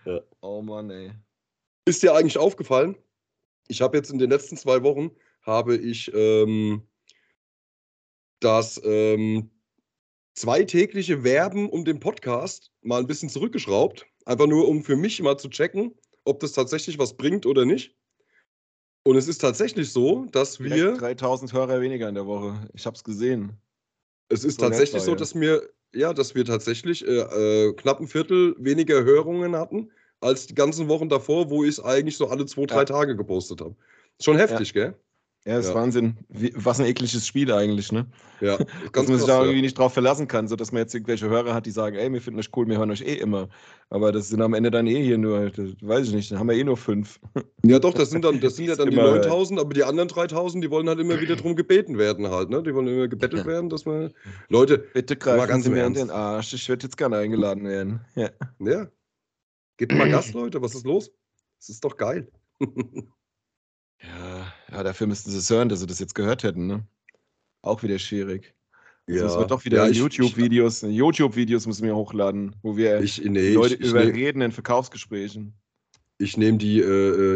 Genau, 0.05 0.17
ja. 0.17 0.21
Oh 0.41 0.63
Mann, 0.63 0.91
ey. 0.91 1.13
Ist 1.87 2.03
dir 2.03 2.15
eigentlich 2.15 2.39
aufgefallen? 2.39 2.97
Ich 3.69 3.81
habe 3.81 3.97
jetzt 3.97 4.11
in 4.11 4.19
den 4.19 4.31
letzten 4.31 4.57
zwei 4.57 4.83
Wochen 4.83 5.11
habe 5.43 5.77
ich 5.77 6.11
ähm, 6.15 6.83
das 8.41 8.81
ähm, 8.85 9.51
zweitägliche 10.35 11.23
Werben 11.25 11.69
um 11.69 11.85
den 11.85 12.01
Podcast 12.01 12.73
mal 12.83 13.01
ein 13.01 13.07
bisschen 13.07 13.29
zurückgeschraubt. 13.29 14.07
Einfach 14.25 14.47
nur, 14.47 14.69
um 14.69 14.83
für 14.83 14.97
mich 14.97 15.21
mal 15.21 15.37
zu 15.39 15.49
checken, 15.49 15.95
ob 16.25 16.41
das 16.41 16.53
tatsächlich 16.53 16.99
was 16.99 17.17
bringt 17.17 17.47
oder 17.47 17.65
nicht. 17.65 17.97
Und 19.05 19.17
es 19.17 19.27
ist 19.27 19.39
tatsächlich 19.39 19.91
so, 19.91 20.27
dass 20.27 20.61
wir. 20.61 20.95
Direkt 20.95 21.01
3000 21.01 21.53
Hörer 21.53 21.81
weniger 21.81 22.09
in 22.09 22.15
der 22.15 22.27
Woche. 22.27 22.69
Ich 22.73 22.87
habe 22.87 22.97
es 22.97 23.03
gesehen. 23.03 23.61
Es 24.29 24.45
ist 24.45 24.61
So 24.61 24.67
tatsächlich 24.69 25.03
so, 25.03 25.11
ja. 25.11 25.17
dass 25.17 25.35
wir, 25.35 25.69
ja, 25.93 26.15
dass 26.15 26.35
wir 26.35 26.45
tatsächlich 26.45 27.07
äh, 27.07 27.11
äh, 27.11 27.73
knapp 27.75 28.01
ein 28.01 28.07
Viertel 28.07 28.55
weniger 28.59 29.03
Hörungen 29.03 29.57
hatten 29.57 29.91
als 30.21 30.47
die 30.47 30.55
ganzen 30.55 30.89
Wochen 30.89 31.09
davor, 31.09 31.51
wo 31.51 31.65
ich 31.65 31.71
es 31.71 31.81
eigentlich 31.81 32.17
so 32.17 32.29
alle 32.29 32.47
zwei, 32.47 32.67
drei 32.67 32.79
Ja. 32.79 32.85
Tage 32.85 33.17
gepostet 33.17 33.61
habe. 33.61 33.75
Schon 34.21 34.37
heftig, 34.37 34.73
gell? 34.73 34.95
Ja, 35.45 35.59
ist 35.59 35.69
Ja. 35.71 35.75
Wahnsinn. 35.75 36.19
Wie, 36.29 36.53
was 36.55 36.79
ein 36.79 36.87
ekliges 36.87 37.27
Spiel 37.27 37.51
eigentlich, 37.53 37.91
ne? 37.91 38.07
Ja, 38.41 38.59
Dass 38.93 39.09
man 39.09 39.19
sich 39.19 39.27
da 39.27 39.39
ja. 39.39 39.43
irgendwie 39.43 39.63
nicht 39.63 39.77
drauf 39.77 39.93
verlassen 39.93 40.29
kann, 40.29 40.47
so 40.47 40.55
dass 40.55 40.71
man 40.71 40.83
jetzt 40.83 40.95
irgendwelche 40.95 41.29
Hörer 41.29 41.53
hat, 41.53 41.67
die 41.67 41.73
sagen, 41.73 41.97
ey, 41.97 42.13
wir 42.13 42.23
finden 42.23 42.39
euch 42.39 42.51
cool, 42.55 42.69
wir 42.69 42.79
hören 42.79 42.93
euch 42.93 43.01
eh 43.03 43.15
immer. 43.15 43.49
Aber 43.91 44.13
das 44.13 44.29
sind 44.29 44.41
am 44.41 44.55
Ende 44.55 44.71
dann 44.71 44.87
eh 44.87 45.03
hier 45.03 45.19
nur, 45.19 45.51
weiß 45.81 46.07
ich 46.09 46.15
nicht, 46.15 46.31
dann 46.31 46.39
haben 46.39 46.49
wir 46.49 46.55
eh 46.57 46.63
nur 46.65 46.77
fünf. 46.77 47.19
Ja, 47.65 47.79
doch, 47.79 47.95
das 47.95 48.11
sind 48.11 48.25
dann, 48.25 48.41
das 48.41 48.57
sind 48.57 48.67
ja 48.67 48.75
dann 48.77 48.91
die 48.91 48.97
Immer- 48.97 49.13
9000, 49.17 49.61
aber 49.61 49.73
die 49.73 49.85
anderen 49.85 50.09
3000, 50.09 50.63
die 50.65 50.71
wollen 50.71 50.89
halt 50.89 50.99
immer 50.99 51.21
wieder 51.21 51.37
drum 51.37 51.55
gebeten 51.55 51.97
werden 51.97 52.29
halt, 52.29 52.51
ne? 52.51 52.61
Die 52.63 52.75
wollen 52.75 52.89
immer 52.89 53.07
gebettelt 53.09 53.43
Ja. 53.43 53.49
werden, 53.53 53.69
dass 53.71 53.85
man. 53.85 54.13
Leute, 54.49 54.79
Bitte 54.79 55.17
greifen 55.17 55.49
ganz 55.49 55.65
Sie 55.65 55.71
mir 55.71 55.85
an 55.87 55.95
den 55.95 56.11
Arsch, 56.11 56.53
ich 56.55 56.69
würde 56.69 56.87
jetzt 56.87 56.97
gerne 56.97 57.19
eingeladen 57.19 57.65
werden. 57.65 58.01
Ja. 58.17 58.31
ja. 58.59 58.89
Gebt 59.77 59.93
mal 59.95 60.09
Gas, 60.11 60.33
Leute, 60.33 60.61
was 60.61 60.75
ist 60.75 60.85
los? 60.87 61.11
Das 61.59 61.69
ist 61.69 61.85
doch 61.85 61.97
geil. 61.97 62.29
Ja, 64.01 64.42
ja, 64.73 64.83
dafür 64.83 65.07
müssten 65.07 65.31
sie 65.31 65.39
es 65.39 65.51
hören, 65.51 65.69
dass 65.69 65.81
sie 65.81 65.87
das 65.87 65.99
jetzt 66.01 66.15
gehört 66.15 66.43
hätten, 66.43 66.67
ne? 66.67 66.87
Auch 67.63 67.83
wieder 67.83 67.99
schwierig. 67.99 68.55
Jetzt 69.07 69.23
müssen 69.23 69.41
wir 69.41 69.47
doch 69.47 69.65
wieder 69.65 69.87
Ja, 69.87 69.93
YouTube-Videos, 69.93 70.83
YouTube-Videos 70.83 71.67
müssen 71.67 71.85
wir 71.85 71.95
hochladen, 71.97 72.55
wo 72.63 72.77
wir 72.77 73.01
Ich, 73.01 73.23
nee, 73.23 73.53
Leute 73.55 73.75
ich, 73.75 73.81
ich, 73.81 73.93
nehm- 73.93 74.03
überreden 74.09 74.43
in 74.43 74.53
Verkaufsgesprächen. 74.53 75.55
ich 76.19 76.37
nehme 76.37 76.59
die, 76.59 76.81
äh, 76.81 76.85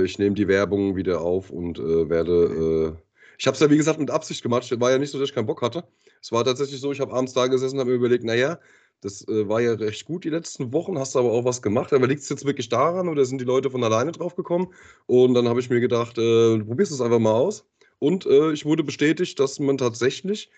äh, 0.03 0.05
ich 0.05 0.19
nehm 0.19 0.35
die 0.35 0.47
Werbung 0.49 0.97
wieder 0.97 1.21
auf 1.21 1.51
und 1.51 1.79
äh, 1.79 2.09
werde. 2.09 2.97
Äh, 2.97 3.03
ich 3.39 3.47
habe 3.47 3.55
es 3.55 3.61
ja, 3.61 3.69
wie 3.69 3.77
gesagt, 3.77 3.99
mit 3.99 4.11
Absicht 4.11 4.43
gemacht. 4.43 4.63
Es 4.71 4.81
war 4.81 4.91
ja 4.93 4.99
nicht 4.99 5.11
so, 5.11 5.19
dass 5.19 5.29
ich 5.29 5.35
keinen 5.35 5.47
Bock 5.47 5.61
hatte. 5.61 5.85
Es 6.23 6.33
war 6.33 6.45
tatsächlich 6.45 6.81
so, 6.81 6.93
ich 6.93 7.01
habe 7.01 7.13
abends 7.13 7.33
da 7.35 7.47
gesessen 7.49 7.75
und 7.75 7.81
habe 7.81 7.91
mir 7.91 7.97
überlegt, 7.97 8.25
naja, 8.25 8.59
das 9.01 9.27
äh, 9.29 9.49
war 9.49 9.61
ja 9.61 9.73
recht 9.75 10.05
gut 10.07 10.25
die 10.25 10.31
letzten 10.31 10.73
Wochen, 10.73 10.99
hast 10.99 11.15
du 11.15 11.21
aber 11.21 11.33
auch 11.33 11.45
was 11.45 11.63
gemacht. 11.63 11.93
Aber 11.93 12.07
liegt 12.07 12.23
es 12.23 12.29
jetzt 12.29 12.45
wirklich 12.45 12.69
daran 12.69 13.09
oder 13.09 13.25
sind 13.25 13.41
die 13.41 13.45
Leute 13.45 13.71
von 13.71 13.85
alleine 13.85 14.13
drauf 14.13 14.35
gekommen? 14.37 14.73
Und 15.07 15.35
dann 15.35 15.49
habe 15.49 15.61
ich 15.61 15.71
mir 15.71 15.81
gedacht, 15.81 16.19
äh, 16.19 16.59
probierst 16.59 16.93
es 16.93 17.01
einfach 17.01 17.19
mal 17.19 17.33
aus. 17.35 17.65
Und 17.99 18.27
äh, 18.27 18.53
ich 18.53 18.65
wurde 18.65 18.85
bestätigt, 18.85 19.39
dass 19.41 19.59
man 19.59 19.79
tatsächlich 19.79 20.51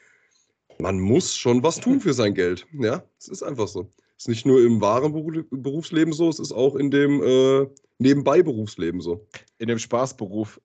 Man 0.78 1.00
muss 1.00 1.36
schon 1.36 1.62
was 1.62 1.80
tun 1.80 2.00
für 2.00 2.14
sein 2.14 2.34
Geld. 2.34 2.66
Ja, 2.72 3.04
es 3.18 3.28
ist 3.28 3.42
einfach 3.42 3.68
so. 3.68 3.90
Es 4.16 4.24
ist 4.24 4.28
nicht 4.28 4.46
nur 4.46 4.64
im 4.64 4.80
wahren 4.80 5.12
Berufsleben 5.50 6.12
so, 6.12 6.28
es 6.28 6.38
ist 6.38 6.52
auch 6.52 6.76
in 6.76 6.90
dem 6.90 7.22
äh, 7.22 7.66
Nebenbei-Berufsleben 7.98 9.00
so. 9.00 9.26
In 9.58 9.68
dem 9.68 9.78
Spaßberuf. 9.78 10.60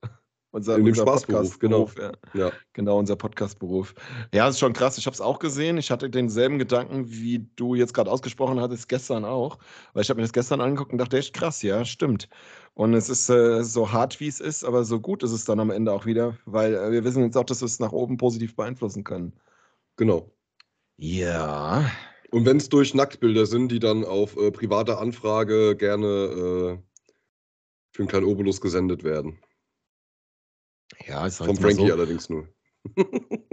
Unser, 0.54 0.76
in 0.76 0.84
dem 0.84 0.94
Spaßberuf, 0.94 1.58
genau. 1.58 1.90
Ja. 1.98 2.12
ja. 2.32 2.52
Genau, 2.74 2.96
unser 2.96 3.16
Podcastberuf. 3.16 3.92
Ja, 4.32 4.46
das 4.46 4.54
ist 4.54 4.60
schon 4.60 4.72
krass. 4.72 4.96
Ich 4.98 5.06
habe 5.06 5.14
es 5.14 5.20
auch 5.20 5.40
gesehen. 5.40 5.78
Ich 5.78 5.90
hatte 5.90 6.08
denselben 6.08 6.60
Gedanken, 6.60 7.10
wie 7.10 7.48
du 7.56 7.74
jetzt 7.74 7.92
gerade 7.92 8.08
ausgesprochen 8.08 8.60
hattest, 8.60 8.88
gestern 8.88 9.24
auch. 9.24 9.58
Weil 9.94 10.04
ich 10.04 10.10
habe 10.10 10.18
mir 10.18 10.22
das 10.22 10.32
gestern 10.32 10.60
angeguckt 10.60 10.92
und 10.92 10.98
dachte, 10.98 11.18
echt 11.18 11.34
krass, 11.34 11.60
ja, 11.62 11.84
stimmt. 11.84 12.28
Und 12.74 12.94
es 12.94 13.08
ist 13.08 13.28
äh, 13.30 13.64
so 13.64 13.90
hart, 13.90 14.20
wie 14.20 14.28
es 14.28 14.38
ist, 14.38 14.62
aber 14.62 14.84
so 14.84 15.00
gut 15.00 15.24
ist 15.24 15.32
es 15.32 15.44
dann 15.44 15.58
am 15.58 15.70
Ende 15.70 15.92
auch 15.92 16.06
wieder, 16.06 16.38
weil 16.46 16.72
äh, 16.72 16.92
wir 16.92 17.02
wissen 17.02 17.24
jetzt 17.24 17.36
auch, 17.36 17.42
dass 17.42 17.60
wir 17.60 17.66
es 17.66 17.80
nach 17.80 17.90
oben 17.90 18.16
positiv 18.16 18.54
beeinflussen 18.54 19.02
können. 19.02 19.32
Genau. 19.96 20.30
Ja. 20.98 21.90
Und 22.30 22.46
wenn 22.46 22.58
es 22.58 22.68
durch 22.68 22.94
Nacktbilder 22.94 23.46
sind, 23.46 23.72
die 23.72 23.80
dann 23.80 24.04
auf 24.04 24.36
äh, 24.36 24.52
private 24.52 24.98
Anfrage 24.98 25.74
gerne 25.74 26.06
äh, 26.06 26.78
für 27.90 28.02
einen 28.02 28.08
kleinen 28.08 28.26
Obolus 28.26 28.60
gesendet 28.60 29.02
werden. 29.02 29.40
Ja, 31.06 31.26
ist 31.26 31.40
halt 31.40 31.48
Vom 31.48 31.56
Frankie 31.56 31.88
so. 31.88 31.92
allerdings 31.92 32.28
nur. 32.28 32.48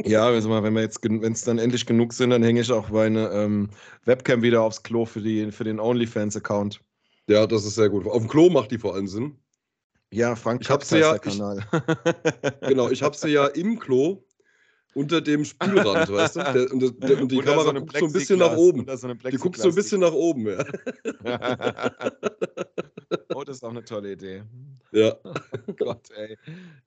ja, 0.03 0.25
also 0.25 0.49
mal, 0.49 0.61
wenn 0.63 0.73
wir 0.73 0.81
jetzt, 0.81 1.03
wenn 1.03 1.31
es 1.31 1.43
dann 1.43 1.57
endlich 1.57 1.85
genug 1.85 2.13
sind, 2.13 2.31
dann 2.31 2.43
hänge 2.43 2.61
ich 2.61 2.71
auch 2.71 2.89
meine 2.89 3.29
ähm, 3.29 3.69
Webcam 4.05 4.41
wieder 4.41 4.61
aufs 4.61 4.83
Klo 4.83 5.05
für, 5.05 5.21
die, 5.21 5.51
für 5.51 5.63
den 5.63 5.79
OnlyFans-Account. 5.79 6.81
Ja, 7.27 7.47
das 7.47 7.65
ist 7.65 7.75
sehr 7.75 7.89
gut. 7.89 8.05
Auf 8.07 8.23
dem 8.23 8.27
Klo 8.27 8.49
macht 8.49 8.71
die 8.71 8.77
vor 8.77 8.93
allem 8.93 9.07
Sinn. 9.07 9.37
Ja, 10.11 10.35
Frank 10.35 10.61
ich 10.61 10.69
habe 10.69 10.83
sie 10.83 10.99
ja. 10.99 11.15
Ich, 11.15 11.39
genau, 12.67 12.89
ich 12.89 13.01
habe 13.01 13.15
sie 13.15 13.29
ja 13.29 13.47
im 13.47 13.79
Klo 13.79 14.23
unter 14.93 15.21
dem 15.21 15.45
Spülrand, 15.45 16.11
weißt 16.11 16.35
du? 16.35 16.39
Der, 16.53 16.71
und, 16.71 17.03
der, 17.03 17.21
und, 17.21 17.31
die 17.31 17.39
Kamera 17.39 17.63
so 17.63 17.73
guckt 17.73 17.97
so 17.97 18.05
ein 18.05 18.13
bisschen 18.13 18.39
nach 18.39 18.55
oben. 18.55 18.85
So 18.97 19.13
die 19.13 19.37
guckt 19.37 19.57
so 19.57 19.69
ein 19.69 19.75
bisschen 19.75 20.01
nach 20.01 20.11
oben, 20.11 20.47
ja. 20.47 20.65
oh, 23.33 23.43
das 23.43 23.57
ist 23.57 23.63
auch 23.63 23.69
eine 23.69 23.83
tolle 23.83 24.13
Idee. 24.13 24.43
Ja. 24.91 25.15
Oh 25.23 25.33
Gott, 25.79 26.09
ey. 26.11 26.37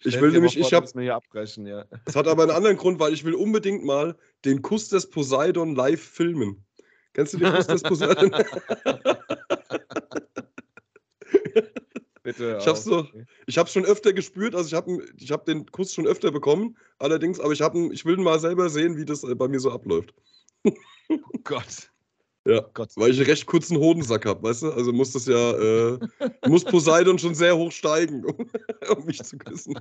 ich 0.02 0.20
will 0.20 0.32
nämlich, 0.32 0.54
vor, 0.54 0.66
ich 0.66 0.72
habe. 0.74 0.86
hier 1.00 1.14
abbrechen, 1.14 1.66
ja. 1.66 1.86
Es 2.04 2.16
hat 2.16 2.28
aber 2.28 2.42
einen 2.42 2.52
anderen 2.52 2.76
Grund, 2.76 3.00
weil 3.00 3.12
ich 3.12 3.24
will 3.24 3.34
unbedingt 3.34 3.84
mal 3.84 4.16
den 4.44 4.60
Kuss 4.62 4.88
des 4.88 5.08
Poseidon 5.08 5.74
live 5.74 6.02
filmen. 6.02 6.64
Kennst 7.14 7.34
du 7.34 7.38
den 7.38 7.52
Kuss 7.54 7.66
des 7.66 7.82
Poseidon? 7.82 8.32
Bitte. 12.24 12.56
Ich 12.58 12.66
habe 12.66 12.78
so, 12.78 13.06
ich 13.46 13.54
schon 13.70 13.84
öfter 13.84 14.14
gespürt, 14.14 14.54
also 14.54 14.66
ich 14.66 14.74
habe 14.74 15.04
ich 15.18 15.30
hab 15.30 15.44
den 15.44 15.66
Kuss 15.66 15.92
schon 15.92 16.06
öfter 16.06 16.32
bekommen, 16.32 16.74
allerdings, 16.98 17.38
aber 17.38 17.52
ich 17.52 17.60
habe 17.60 17.92
ich 17.92 18.06
will 18.06 18.16
mal 18.16 18.40
selber 18.40 18.70
sehen, 18.70 18.96
wie 18.96 19.04
das 19.04 19.24
äh, 19.24 19.34
bei 19.34 19.46
mir 19.46 19.60
so 19.60 19.70
abläuft. 19.70 20.14
Oh 21.10 21.18
Gott. 21.44 21.90
Ja, 22.46 22.60
Gott. 22.72 22.92
weil 22.96 23.10
ich 23.10 23.18
einen 23.18 23.26
recht 23.26 23.44
kurzen 23.44 23.76
Hodensack 23.76 24.24
habe, 24.24 24.42
weißt 24.42 24.62
du? 24.62 24.72
Also 24.72 24.92
muss 24.92 25.12
das 25.12 25.26
ja, 25.26 25.52
äh, 25.52 25.98
muss 26.46 26.64
Poseidon 26.64 27.18
schon 27.18 27.34
sehr 27.34 27.56
hoch 27.56 27.70
steigen, 27.70 28.24
um, 28.24 28.48
um 28.96 29.04
mich 29.04 29.22
zu 29.22 29.36
küssen. 29.36 29.78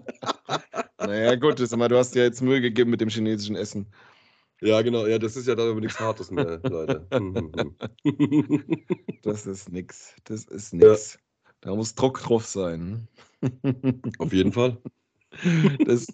naja, 1.00 1.36
gut, 1.36 1.62
ist, 1.62 1.74
aber 1.74 1.88
du 1.88 1.98
hast 1.98 2.14
dir 2.14 2.24
jetzt 2.24 2.42
Mühe 2.42 2.60
gegeben 2.60 2.92
mit 2.92 3.00
dem 3.00 3.10
chinesischen 3.10 3.56
Essen. 3.56 3.88
Ja, 4.62 4.82
genau, 4.82 5.08
ja, 5.08 5.18
das 5.18 5.38
ist 5.38 5.48
ja 5.48 5.56
dann 5.56 5.72
aber 5.72 5.80
nichts 5.80 6.00
Hartes 6.00 6.30
mehr, 6.30 6.60
Leute. 6.64 7.08
das 9.24 9.46
ist 9.46 9.72
nix. 9.72 10.14
Das 10.26 10.44
ist 10.46 10.74
nix. 10.74 11.14
Ja. 11.14 11.20
Da 11.64 11.74
muss 11.74 11.96
Druck 11.96 12.22
drauf 12.22 12.46
sein. 12.46 13.08
Auf 14.20 14.34
jeden 14.34 14.52
Fall. 14.52 14.78
Das, 15.88 16.06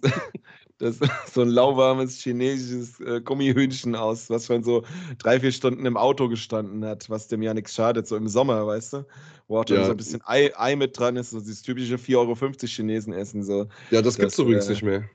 das 0.78 0.98
so 1.30 1.42
ein 1.42 1.50
lauwarmes 1.50 2.22
chinesisches 2.22 3.02
äh, 3.02 3.20
Gummihühnchen 3.20 3.94
aus, 3.94 4.30
was 4.30 4.46
schon 4.46 4.64
so 4.64 4.86
drei, 5.18 5.42
vier 5.42 5.52
Stunden 5.52 5.86
im 5.86 5.98
Auto 5.98 6.30
gestanden 6.30 6.86
hat, 6.86 7.10
was 7.10 7.28
dem 7.28 7.42
ja 7.42 7.54
nichts 7.54 7.76
schadet, 7.76 8.08
so 8.08 8.16
im 8.16 8.30
Sommer, 8.30 8.66
weißt 8.66 8.94
du? 8.94 9.06
Wo 9.50 9.58
auch 9.60 9.68
ja. 9.68 9.84
so 9.84 9.92
ein 9.92 9.98
bisschen 9.98 10.22
Ei, 10.24 10.52
Ei, 10.56 10.78
mit 10.78 10.98
dran 10.98 11.18
ist, 11.18 11.32
so 11.32 11.42
dieses 11.42 11.64
typische 11.64 11.96
4,50 11.96 12.16
Euro 12.16 12.38
Chinesen 12.66 13.12
essen. 13.12 13.44
So. 13.44 13.68
Ja, 13.92 14.02
das, 14.02 14.16
das 14.16 14.18
gibt 14.18 14.32
es 14.32 14.40
übrigens 14.40 14.68
äh, 14.68 14.70
nicht 14.70 14.84
mehr. 14.84 15.10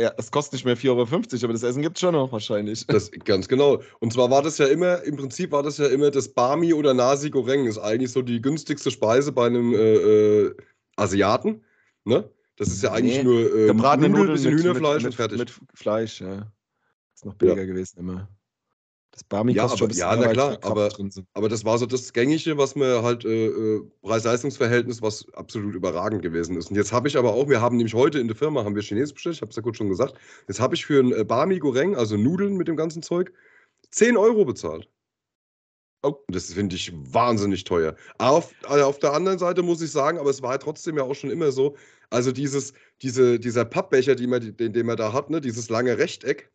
Ja, 0.00 0.14
es 0.16 0.30
kostet 0.30 0.54
nicht 0.54 0.64
mehr 0.64 0.76
4,50 0.78 0.88
Euro, 0.88 1.44
aber 1.44 1.52
das 1.52 1.62
Essen 1.62 1.82
gibt 1.82 1.98
es 1.98 2.00
schon 2.00 2.14
noch 2.14 2.32
wahrscheinlich. 2.32 2.86
Das, 2.86 3.10
ganz 3.10 3.48
genau. 3.48 3.82
Und 3.98 4.14
zwar 4.14 4.30
war 4.30 4.40
das 4.42 4.56
ja 4.56 4.66
immer, 4.66 5.02
im 5.02 5.16
Prinzip 5.16 5.52
war 5.52 5.62
das 5.62 5.76
ja 5.76 5.88
immer 5.88 6.10
das 6.10 6.28
Bami 6.28 6.72
oder 6.72 6.94
Nasi 6.94 7.28
Goreng, 7.28 7.66
ist 7.66 7.76
eigentlich 7.76 8.10
so 8.10 8.22
die 8.22 8.40
günstigste 8.40 8.90
Speise 8.90 9.30
bei 9.30 9.46
einem 9.46 9.74
äh, 9.74 9.78
äh, 9.78 10.56
Asiaten. 10.96 11.62
Ne? 12.04 12.30
Das 12.56 12.68
ist 12.68 12.82
ja 12.82 12.92
eigentlich 12.92 13.18
nee, 13.18 13.24
nur 13.24 13.54
äh, 13.54 13.66
gebratene 13.66 14.08
Nudeln, 14.08 14.32
bisschen 14.32 14.54
mit, 14.54 14.64
Hühnerfleisch 14.64 15.02
mit, 15.02 15.06
und 15.06 15.14
fertig. 15.14 15.38
Mit 15.38 15.52
Fleisch, 15.74 16.20
ja. 16.22 16.50
Ist 17.14 17.26
noch 17.26 17.34
billiger 17.34 17.60
ja. 17.60 17.66
gewesen 17.66 17.98
immer. 17.98 18.28
Das 19.12 19.24
Barmi 19.24 19.52
ja, 19.52 19.66
kostet 19.66 19.82
aber, 19.82 19.92
Ja, 19.92 20.16
na 20.16 20.28
klar, 20.28 20.58
aber, 20.62 20.88
aber 21.34 21.48
das 21.48 21.64
war 21.64 21.78
so 21.78 21.86
das 21.86 22.12
Gängige, 22.12 22.56
was 22.56 22.76
mir 22.76 23.02
halt 23.02 23.24
äh, 23.24 23.46
äh, 23.46 23.82
Preis-Leistungs-Verhältnis, 24.02 25.02
was 25.02 25.26
absolut 25.32 25.74
überragend 25.74 26.22
gewesen 26.22 26.56
ist. 26.56 26.70
Und 26.70 26.76
jetzt 26.76 26.92
habe 26.92 27.08
ich 27.08 27.16
aber 27.16 27.34
auch, 27.34 27.48
wir 27.48 27.60
haben 27.60 27.76
nämlich 27.76 27.94
heute 27.94 28.20
in 28.20 28.28
der 28.28 28.36
Firma, 28.36 28.64
haben 28.64 28.76
wir 28.76 28.82
Chinesisch 28.82 29.14
bestellt, 29.14 29.36
ich 29.36 29.42
habe 29.42 29.50
es 29.50 29.56
ja 29.56 29.62
gut 29.62 29.76
schon 29.76 29.88
gesagt, 29.88 30.14
jetzt 30.46 30.60
habe 30.60 30.74
ich 30.76 30.86
für 30.86 31.02
ein 31.02 31.12
äh, 31.12 31.24
Barmi 31.24 31.58
Goreng, 31.58 31.96
also 31.96 32.16
Nudeln 32.16 32.56
mit 32.56 32.68
dem 32.68 32.76
ganzen 32.76 33.02
Zeug, 33.02 33.32
10 33.90 34.16
Euro 34.16 34.44
bezahlt. 34.44 34.88
Oh, 36.02 36.14
das 36.28 36.54
finde 36.54 36.76
ich 36.76 36.92
wahnsinnig 36.94 37.64
teuer. 37.64 37.94
Auf, 38.18 38.54
also 38.66 38.84
auf 38.84 38.98
der 39.00 39.12
anderen 39.12 39.38
Seite 39.38 39.62
muss 39.62 39.82
ich 39.82 39.90
sagen, 39.90 40.18
aber 40.18 40.30
es 40.30 40.40
war 40.40 40.58
trotzdem 40.58 40.96
ja 40.96 41.02
auch 41.02 41.14
schon 41.14 41.30
immer 41.30 41.52
so, 41.52 41.76
also 42.08 42.32
dieses, 42.32 42.72
diese, 43.02 43.38
dieser 43.38 43.66
Pappbecher, 43.66 44.14
die 44.14 44.26
man, 44.26 44.56
den, 44.56 44.72
den 44.72 44.86
man 44.86 44.96
da 44.96 45.12
hat, 45.12 45.28
ne, 45.28 45.40
dieses 45.42 45.68
lange 45.68 45.98
Rechteck, 45.98 46.50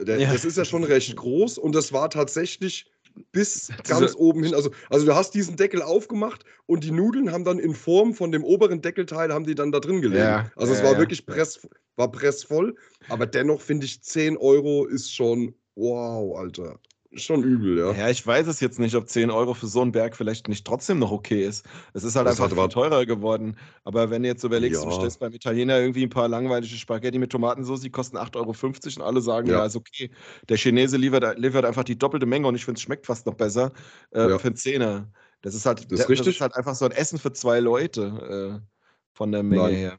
der, 0.00 0.18
ja. 0.18 0.32
Das 0.32 0.44
ist 0.44 0.56
ja 0.56 0.64
schon 0.64 0.84
recht 0.84 1.14
groß 1.16 1.58
und 1.58 1.74
das 1.74 1.92
war 1.92 2.10
tatsächlich 2.10 2.86
bis 3.32 3.70
ganz 3.86 4.14
oben 4.16 4.42
hin. 4.42 4.54
Also, 4.54 4.70
also 4.90 5.06
du 5.06 5.14
hast 5.14 5.34
diesen 5.34 5.56
Deckel 5.56 5.82
aufgemacht 5.82 6.44
und 6.66 6.82
die 6.84 6.90
Nudeln 6.90 7.30
haben 7.30 7.44
dann 7.44 7.58
in 7.58 7.74
Form 7.74 8.14
von 8.14 8.32
dem 8.32 8.44
oberen 8.44 8.80
Deckelteil 8.80 9.32
haben 9.32 9.44
die 9.46 9.54
dann 9.54 9.72
da 9.72 9.80
drin 9.80 10.00
gelegen. 10.00 10.24
Ja, 10.24 10.50
also 10.56 10.72
ja, 10.72 10.80
es 10.80 10.84
war 10.84 10.98
wirklich 10.98 11.24
press, 11.26 11.66
war 11.96 12.10
pressvoll, 12.10 12.74
aber 13.08 13.26
dennoch 13.26 13.60
finde 13.60 13.86
ich 13.86 14.02
10 14.02 14.36
Euro 14.36 14.86
ist 14.86 15.14
schon 15.14 15.54
wow, 15.76 16.36
Alter 16.38 16.80
schon 17.16 17.42
übel, 17.42 17.78
ja. 17.78 17.92
Ja, 17.92 18.08
ich 18.10 18.26
weiß 18.26 18.46
es 18.46 18.60
jetzt 18.60 18.78
nicht, 18.78 18.94
ob 18.94 19.08
10 19.08 19.30
Euro 19.30 19.54
für 19.54 19.66
so 19.66 19.80
einen 19.82 19.92
Berg 19.92 20.16
vielleicht 20.16 20.48
nicht 20.48 20.66
trotzdem 20.66 20.98
noch 20.98 21.10
okay 21.10 21.44
ist. 21.44 21.64
Es 21.92 22.04
ist 22.04 22.16
halt 22.16 22.26
das 22.26 22.40
einfach 22.40 22.56
viel 22.56 22.68
teurer 22.68 23.06
geworden. 23.06 23.56
Aber 23.84 24.10
wenn 24.10 24.22
du 24.22 24.28
jetzt 24.28 24.44
überlegst, 24.44 24.82
ja. 24.82 24.88
du 24.88 24.94
stellst 24.94 25.20
beim 25.20 25.32
Italiener 25.32 25.78
irgendwie 25.78 26.02
ein 26.04 26.10
paar 26.10 26.28
langweilige 26.28 26.74
Spaghetti 26.74 27.18
mit 27.18 27.30
Tomatensauce, 27.30 27.80
die 27.80 27.90
kosten 27.90 28.16
8,50 28.16 28.36
Euro 28.36 29.00
und 29.00 29.02
alle 29.02 29.20
sagen, 29.20 29.48
ja, 29.48 29.58
ja 29.58 29.66
ist 29.66 29.76
okay. 29.76 30.10
Der 30.48 30.56
Chinese 30.56 30.96
liefert, 30.96 31.38
liefert, 31.38 31.64
einfach 31.64 31.84
die 31.84 31.98
doppelte 31.98 32.26
Menge 32.26 32.46
und 32.46 32.54
ich 32.54 32.64
finde, 32.64 32.78
es 32.78 32.82
schmeckt 32.82 33.06
fast 33.06 33.26
noch 33.26 33.34
besser 33.34 33.72
äh, 34.10 34.28
ja. 34.28 34.38
für 34.38 34.48
einen 34.48 34.56
Zehner. 34.56 35.10
Das 35.42 35.54
ist 35.54 35.66
halt, 35.66 35.90
das 35.92 36.00
ist, 36.00 36.20
das 36.20 36.26
ist 36.26 36.40
halt 36.40 36.56
einfach 36.56 36.74
so 36.74 36.84
ein 36.84 36.92
Essen 36.92 37.18
für 37.18 37.32
zwei 37.32 37.60
Leute 37.60 38.60
äh, 38.62 38.66
von 39.12 39.30
der 39.30 39.42
Menge 39.42 39.62
Nein. 39.62 39.74
her. 39.74 39.98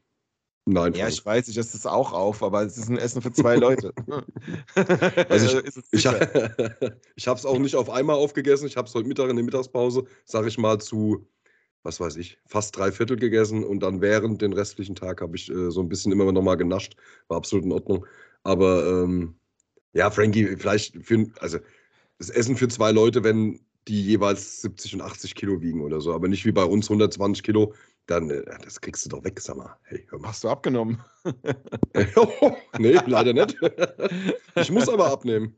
Nein. 0.68 0.94
Ja, 0.94 1.06
ich 1.06 1.24
weiß, 1.24 1.46
ich 1.46 1.56
esse 1.56 1.76
es 1.76 1.86
auch 1.86 2.12
auf, 2.12 2.42
aber 2.42 2.62
es 2.62 2.76
ist 2.76 2.90
ein 2.90 2.98
Essen 2.98 3.22
für 3.22 3.30
zwei 3.30 3.54
Leute. 3.54 3.94
also 5.28 5.60
ich, 5.60 5.76
ich, 5.92 6.04
ich 7.16 7.28
habe 7.28 7.38
es 7.38 7.46
auch 7.46 7.58
nicht 7.58 7.76
auf 7.76 7.88
einmal 7.88 8.16
aufgegessen. 8.16 8.66
Ich 8.66 8.76
habe 8.76 8.88
es 8.88 8.94
heute 8.94 9.06
Mittag 9.06 9.30
in 9.30 9.36
der 9.36 9.44
Mittagspause, 9.44 10.04
sage 10.24 10.48
ich 10.48 10.58
mal, 10.58 10.80
zu, 10.80 11.24
was 11.84 12.00
weiß 12.00 12.16
ich, 12.16 12.38
fast 12.46 12.76
drei 12.76 12.90
Viertel 12.90 13.16
gegessen 13.16 13.62
und 13.62 13.78
dann 13.78 14.00
während 14.00 14.42
den 14.42 14.52
restlichen 14.52 14.96
Tag 14.96 15.20
habe 15.20 15.36
ich 15.36 15.48
äh, 15.48 15.70
so 15.70 15.80
ein 15.80 15.88
bisschen 15.88 16.10
immer 16.10 16.30
noch 16.32 16.42
mal 16.42 16.56
genascht. 16.56 16.96
War 17.28 17.36
absolut 17.36 17.64
in 17.64 17.70
Ordnung. 17.70 18.04
Aber 18.42 19.04
ähm, 19.04 19.36
ja, 19.92 20.10
Frankie, 20.10 20.56
vielleicht 20.56 20.96
für, 21.00 21.26
also 21.38 21.58
das 22.18 22.30
Essen 22.30 22.56
für 22.56 22.66
zwei 22.66 22.90
Leute, 22.90 23.22
wenn 23.22 23.60
die 23.86 24.02
jeweils 24.02 24.62
70 24.62 24.94
und 24.94 25.02
80 25.02 25.36
Kilo 25.36 25.60
wiegen 25.60 25.80
oder 25.82 26.00
so, 26.00 26.12
aber 26.12 26.26
nicht 26.26 26.44
wie 26.44 26.50
bei 26.50 26.64
uns 26.64 26.86
120 26.86 27.44
Kilo 27.44 27.72
dann, 28.06 28.30
äh, 28.30 28.44
das 28.62 28.80
kriegst 28.80 29.04
du 29.04 29.10
doch 29.10 29.24
weg, 29.24 29.40
sag 29.40 29.56
mal. 29.56 29.76
Hey, 29.84 30.06
Hast 30.22 30.44
du 30.44 30.48
abgenommen? 30.48 31.02
nee, 32.78 32.98
leider 33.06 33.32
nicht. 33.32 33.56
ich 34.54 34.70
muss 34.70 34.88
aber 34.88 35.10
abnehmen. 35.10 35.54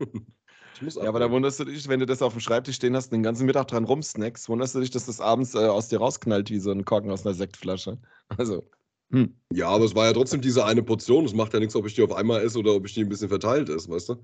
Muss 0.81 0.95
ja, 0.95 1.09
aber 1.09 1.19
da 1.19 1.31
wunderst 1.31 1.61
du 1.61 1.65
dich, 1.65 1.89
wenn 1.89 2.01
du 2.01 2.07
das 2.07 2.23
auf 2.23 2.33
dem 2.33 2.41
Schreibtisch 2.41 2.77
stehen 2.77 2.95
hast 2.95 3.07
und 3.07 3.13
den 3.13 3.23
ganzen 3.23 3.47
Mittag 3.47 3.69
dran 3.69 3.85
rumsnackst, 3.85 4.49
wunderst 4.49 4.75
du 4.75 4.81
dich, 4.81 4.91
dass 4.91 5.07
das 5.07 5.21
abends 5.21 5.55
äh, 5.55 5.59
aus 5.59 5.89
dir 5.89 5.99
rausknallt 5.99 6.51
wie 6.51 6.61
so 6.61 6.71
ein 6.71 6.85
Korken 6.85 7.11
aus 7.11 7.27
einer 7.27 7.35
Sektflasche. 7.35 7.99
Also. 8.37 8.69
Hm. 9.11 9.35
Ja, 9.53 9.69
aber 9.69 9.87
es 9.87 9.95
war 9.95 10.07
ja 10.07 10.13
trotzdem 10.13 10.43
diese 10.43 10.65
eine 10.65 10.83
Portion. 10.83 11.25
Es 11.25 11.33
macht 11.33 11.55
ja 11.55 11.61
nichts, 11.61 11.75
ob 11.75 11.87
ich 11.87 11.95
die 11.95 12.03
auf 12.03 12.13
einmal 12.13 12.43
esse 12.43 12.59
oder 12.59 12.75
ob 12.75 12.85
ich 12.87 12.95
die 12.95 13.01
ein 13.01 13.09
bisschen 13.09 13.31
verteilt 13.31 13.69
esse, 13.71 13.89
weißt 13.89 14.11
du? 14.11 14.17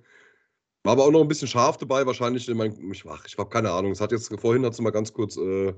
War 0.82 0.92
aber 0.92 1.06
auch 1.06 1.10
noch 1.10 1.22
ein 1.22 1.28
bisschen 1.28 1.48
scharf 1.48 1.78
dabei, 1.78 2.04
wahrscheinlich. 2.04 2.46
In 2.48 2.58
mein, 2.58 2.72
ich 2.92 3.04
ich 3.04 3.38
habe 3.38 3.48
keine 3.48 3.70
Ahnung. 3.70 3.92
Es 3.92 4.00
hat 4.02 4.12
jetzt 4.12 4.28
vorhin 4.38 4.64
hat 4.66 4.78
mal 4.80 4.90
ganz 4.90 5.12
kurz 5.14 5.38
äh, 5.38 5.72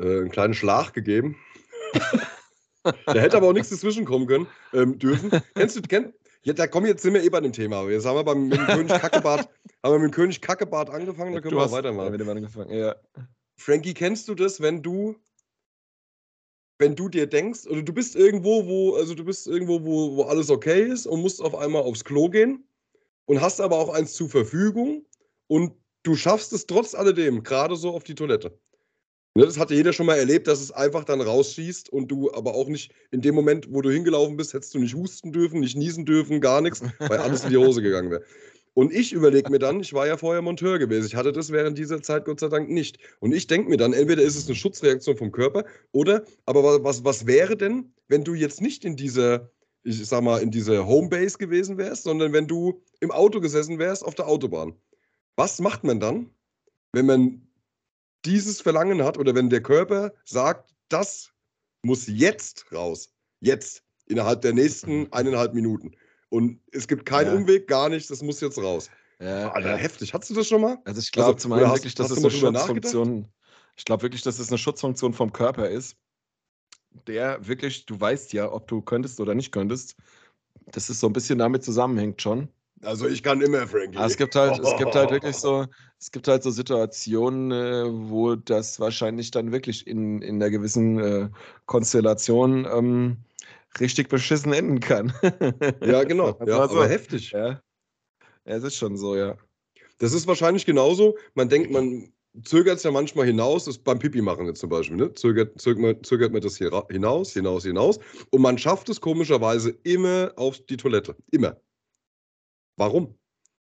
äh, 0.00 0.20
einen 0.20 0.30
kleinen 0.30 0.54
Schlag 0.54 0.92
gegeben. 0.92 1.36
da 3.06 3.14
hätte 3.14 3.36
aber 3.36 3.48
auch 3.48 3.52
nichts 3.52 3.70
dazwischen 3.70 4.04
kommen 4.04 4.26
können, 4.26 4.46
ähm, 4.72 4.98
dürfen. 4.98 5.30
Kennst 5.54 5.76
du, 5.76 5.82
kenn, 5.82 6.12
ja, 6.42 6.52
da 6.54 6.66
kommen 6.66 6.86
jetzt 6.86 7.02
sind 7.02 7.14
wir 7.14 7.22
eh 7.22 7.28
bei 7.28 7.40
dem 7.40 7.52
Thema. 7.52 7.88
Jetzt 7.88 8.06
haben 8.06 8.16
wir 8.16 8.24
beim 8.24 8.48
mit 8.48 8.58
dem 8.58 8.66
König 8.66 8.88
Kackebart, 8.88 9.48
haben 9.82 9.92
wir 9.92 9.98
mit 9.98 10.10
dem 10.10 10.14
König 10.14 10.40
Kackebart 10.40 10.90
angefangen, 10.90 11.34
da 11.34 11.40
können 11.40 11.56
wir 11.56 11.64
auch 11.64 11.72
weitermachen. 11.72 12.18
Ja, 12.18 12.30
angefangen, 12.30 12.70
ja. 12.70 12.96
Frankie, 13.56 13.94
kennst 13.94 14.28
du 14.28 14.34
das, 14.34 14.60
wenn 14.60 14.82
du 14.82 15.16
wenn 16.78 16.96
du 16.96 17.10
dir 17.10 17.26
denkst, 17.26 17.66
oder 17.66 17.82
du 17.82 17.92
bist 17.92 18.16
irgendwo, 18.16 18.66
wo, 18.66 18.94
also 18.94 19.14
du 19.14 19.22
bist 19.22 19.46
irgendwo, 19.46 19.84
wo, 19.84 20.16
wo 20.16 20.22
alles 20.22 20.48
okay 20.48 20.82
ist 20.82 21.06
und 21.06 21.20
musst 21.20 21.42
auf 21.42 21.54
einmal 21.54 21.82
aufs 21.82 22.04
Klo 22.04 22.30
gehen 22.30 22.64
und 23.26 23.42
hast 23.42 23.60
aber 23.60 23.76
auch 23.76 23.90
eins 23.90 24.14
zur 24.14 24.30
Verfügung 24.30 25.04
und 25.46 25.74
du 26.04 26.16
schaffst 26.16 26.54
es 26.54 26.66
trotz 26.66 26.94
alledem 26.94 27.42
gerade 27.42 27.76
so 27.76 27.90
auf 27.90 28.04
die 28.04 28.14
Toilette. 28.14 28.58
Ne, 29.36 29.46
das 29.46 29.58
hatte 29.58 29.74
jeder 29.74 29.92
schon 29.92 30.06
mal 30.06 30.18
erlebt, 30.18 30.48
dass 30.48 30.60
es 30.60 30.72
einfach 30.72 31.04
dann 31.04 31.20
rausschießt 31.20 31.88
und 31.88 32.08
du 32.08 32.32
aber 32.32 32.54
auch 32.54 32.68
nicht 32.68 32.92
in 33.12 33.20
dem 33.20 33.36
Moment, 33.36 33.72
wo 33.72 33.80
du 33.80 33.88
hingelaufen 33.88 34.36
bist, 34.36 34.54
hättest 34.54 34.74
du 34.74 34.80
nicht 34.80 34.94
husten 34.94 35.32
dürfen, 35.32 35.60
nicht 35.60 35.76
niesen 35.76 36.04
dürfen, 36.04 36.40
gar 36.40 36.60
nichts, 36.60 36.82
weil 36.98 37.18
alles 37.18 37.44
in 37.44 37.50
die 37.50 37.56
Hose 37.56 37.80
gegangen 37.80 38.10
wäre. 38.10 38.24
Und 38.74 38.92
ich 38.92 39.12
überlege 39.12 39.50
mir 39.50 39.60
dann, 39.60 39.80
ich 39.80 39.92
war 39.92 40.06
ja 40.06 40.16
vorher 40.16 40.42
Monteur 40.42 40.78
gewesen, 40.78 41.06
ich 41.06 41.14
hatte 41.14 41.32
das 41.32 41.52
während 41.52 41.78
dieser 41.78 42.02
Zeit 42.02 42.24
Gott 42.24 42.40
sei 42.40 42.48
Dank 42.48 42.70
nicht. 42.70 42.98
Und 43.20 43.32
ich 43.32 43.46
denke 43.46 43.68
mir 43.68 43.76
dann, 43.76 43.92
entweder 43.92 44.22
ist 44.22 44.36
es 44.36 44.46
eine 44.46 44.56
Schutzreaktion 44.56 45.16
vom 45.16 45.30
Körper 45.30 45.64
oder, 45.92 46.24
aber 46.46 46.82
was, 46.82 47.04
was 47.04 47.26
wäre 47.26 47.56
denn, 47.56 47.92
wenn 48.08 48.24
du 48.24 48.34
jetzt 48.34 48.60
nicht 48.60 48.84
in 48.84 48.96
dieser, 48.96 49.50
ich 49.84 50.04
sag 50.06 50.22
mal, 50.22 50.40
in 50.42 50.50
dieser 50.50 50.86
Homebase 50.86 51.38
gewesen 51.38 51.78
wärst, 51.78 52.02
sondern 52.02 52.32
wenn 52.32 52.48
du 52.48 52.82
im 53.00 53.12
Auto 53.12 53.40
gesessen 53.40 53.78
wärst 53.78 54.04
auf 54.04 54.16
der 54.16 54.26
Autobahn? 54.26 54.74
Was 55.36 55.60
macht 55.60 55.84
man 55.84 56.00
dann, 56.00 56.30
wenn 56.92 57.06
man 57.06 57.49
dieses 58.24 58.60
Verlangen 58.60 59.02
hat 59.02 59.18
oder 59.18 59.34
wenn 59.34 59.50
der 59.50 59.62
Körper 59.62 60.12
sagt, 60.24 60.70
das 60.88 61.32
muss 61.82 62.06
jetzt 62.06 62.72
raus? 62.72 63.12
Jetzt, 63.40 63.82
innerhalb 64.06 64.42
der 64.42 64.52
nächsten 64.52 65.00
mhm. 65.00 65.08
eineinhalb 65.12 65.54
Minuten. 65.54 65.92
Und 66.28 66.60
es 66.72 66.86
gibt 66.86 67.06
keinen 67.06 67.28
ja. 67.28 67.34
Umweg, 67.34 67.66
gar 67.66 67.88
nichts, 67.88 68.08
das 68.08 68.22
muss 68.22 68.40
jetzt 68.40 68.58
raus. 68.58 68.90
Ja, 69.20 69.50
Alter, 69.50 69.70
ja. 69.70 69.76
heftig. 69.76 70.14
Hattest 70.14 70.30
du 70.30 70.34
das 70.34 70.48
schon 70.48 70.60
mal? 70.62 70.78
Also 70.84 71.00
ich 71.00 71.12
glaube 71.12 71.34
also, 71.34 71.38
zum 71.38 71.52
einen 71.52 71.70
wirklich, 71.70 71.94
dass 71.94 72.10
es 72.10 72.18
eine 72.18 72.30
Schutzfunktion, 72.30 73.28
ich 73.76 73.84
glaube 73.84 74.02
wirklich, 74.02 74.22
dass 74.22 74.38
es 74.38 74.48
eine 74.48 74.58
Schutzfunktion 74.58 75.12
vom 75.12 75.32
Körper 75.32 75.68
ist, 75.68 75.96
der 77.06 77.46
wirklich, 77.46 77.86
du 77.86 78.00
weißt 78.00 78.32
ja, 78.32 78.50
ob 78.50 78.66
du 78.68 78.80
könntest 78.80 79.20
oder 79.20 79.34
nicht 79.34 79.52
könntest, 79.52 79.96
dass 80.66 80.88
es 80.88 81.00
so 81.00 81.06
ein 81.06 81.12
bisschen 81.12 81.38
damit 81.38 81.64
zusammenhängt 81.64 82.22
schon. 82.22 82.48
Also 82.82 83.06
ich 83.06 83.22
kann 83.22 83.42
immer, 83.42 83.66
Frankie. 83.66 83.98
Es 83.98 84.16
gibt 84.16 84.34
halt, 84.34 84.58
es 84.58 84.76
gibt 84.78 84.94
halt 84.94 85.10
wirklich 85.10 85.36
so, 85.36 85.66
es 85.98 86.10
gibt 86.10 86.28
halt 86.28 86.42
so 86.42 86.50
Situationen, 86.50 87.52
äh, 87.52 87.84
wo 88.10 88.36
das 88.36 88.80
wahrscheinlich 88.80 89.30
dann 89.30 89.52
wirklich 89.52 89.86
in, 89.86 90.22
in 90.22 90.36
einer 90.36 90.50
gewissen 90.50 90.98
äh, 90.98 91.28
Konstellation 91.66 92.66
ähm, 92.72 93.18
richtig 93.78 94.08
beschissen 94.08 94.52
enden 94.52 94.80
kann. 94.80 95.12
ja, 95.84 96.04
genau. 96.04 96.38
Ja, 96.46 96.68
so. 96.68 96.76
aber 96.76 96.88
heftig. 96.88 97.32
Ja. 97.32 97.60
es 98.44 98.64
ist 98.64 98.76
schon 98.76 98.96
so, 98.96 99.14
ja. 99.14 99.36
Das 99.98 100.14
ist 100.14 100.26
wahrscheinlich 100.26 100.64
genauso. 100.64 101.16
Man 101.34 101.50
denkt, 101.50 101.70
man 101.70 102.10
zögert 102.44 102.78
es 102.78 102.84
ja 102.84 102.90
manchmal 102.90 103.26
hinaus, 103.26 103.66
das 103.66 103.76
beim 103.76 103.98
Pipi 103.98 104.22
machen 104.22 104.46
jetzt 104.46 104.60
zum 104.60 104.70
Beispiel, 104.70 104.96
ne? 104.96 105.12
zögert, 105.14 105.60
zögert, 105.60 105.82
man, 105.82 106.02
zögert 106.04 106.32
man 106.32 106.40
das 106.40 106.56
hier 106.56 106.70
hinaus, 106.88 107.32
hinaus, 107.34 107.64
hinaus. 107.64 107.98
Und 108.30 108.40
man 108.40 108.56
schafft 108.56 108.88
es 108.88 109.00
komischerweise 109.00 109.76
immer 109.82 110.32
auf 110.36 110.58
die 110.60 110.78
Toilette. 110.78 111.14
Immer. 111.30 111.60
Warum? 112.80 113.14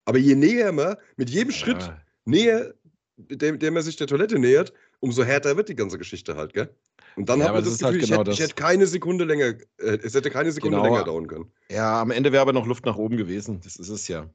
Aber 0.05 0.19
je 0.19 0.35
näher 0.35 0.73
man, 0.73 0.97
mit 1.17 1.31
jedem 1.31 1.51
ja. 1.51 1.57
Schritt 1.57 1.91
näher, 2.27 2.75
dem, 3.17 3.59
dem 3.59 3.73
man 3.73 3.83
sich 3.83 3.97
der 3.97 4.07
Toilette 4.07 4.39
nähert, 4.39 4.75
umso 5.01 5.25
härter 5.25 5.57
wird 5.57 5.71
die 5.71 5.75
ganze 5.75 5.97
Geschichte 5.97 6.37
halt, 6.37 6.53
gell? 6.53 6.69
Und 7.17 7.31
dann 7.31 7.41
ja, 7.41 7.47
hat 7.47 7.55
man 7.55 7.65
das, 7.65 7.79
das 7.79 7.81
Gefühl, 7.81 8.03
halt 8.03 8.11
genau 8.11 8.21
ich, 8.21 8.29
hätte, 8.29 8.31
ich, 8.33 8.41
hätte, 8.41 8.55
keine 8.55 8.87
Sekunde 8.87 9.25
länger, 9.25 9.55
äh, 9.79 9.99
es 10.03 10.13
hätte 10.13 10.31
keine 10.31 10.53
Sekunde 10.53 10.77
genau. 10.77 10.91
länger 10.91 11.05
dauern 11.05 11.27
können. 11.27 11.51
Ja, 11.71 11.99
am 12.03 12.11
Ende 12.11 12.31
wäre 12.31 12.43
aber 12.43 12.53
noch 12.53 12.67
Luft 12.67 12.85
nach 12.85 12.97
oben 12.97 13.17
gewesen. 13.17 13.59
Das 13.65 13.77
ist 13.77 13.89
es 13.89 14.07
ja. 14.07 14.29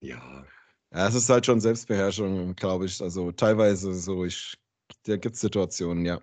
Ja. 0.00 0.46
Ja, 0.94 1.08
es 1.08 1.14
ist 1.14 1.28
halt 1.28 1.44
schon 1.44 1.60
Selbstbeherrschung, 1.60 2.56
glaube 2.56 2.86
ich. 2.86 3.02
Also 3.02 3.32
teilweise 3.32 3.92
so, 3.92 4.24
ich, 4.24 4.56
da 5.02 5.18
gibt 5.18 5.34
es 5.34 5.42
Situationen, 5.42 6.06
ja. 6.06 6.22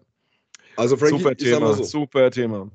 Also 0.78 0.98
Frankie, 0.98 1.20
super 1.20 1.38
Thema, 1.38 1.74
so. 1.76 1.84
super 1.84 2.32
Thema. 2.32 2.72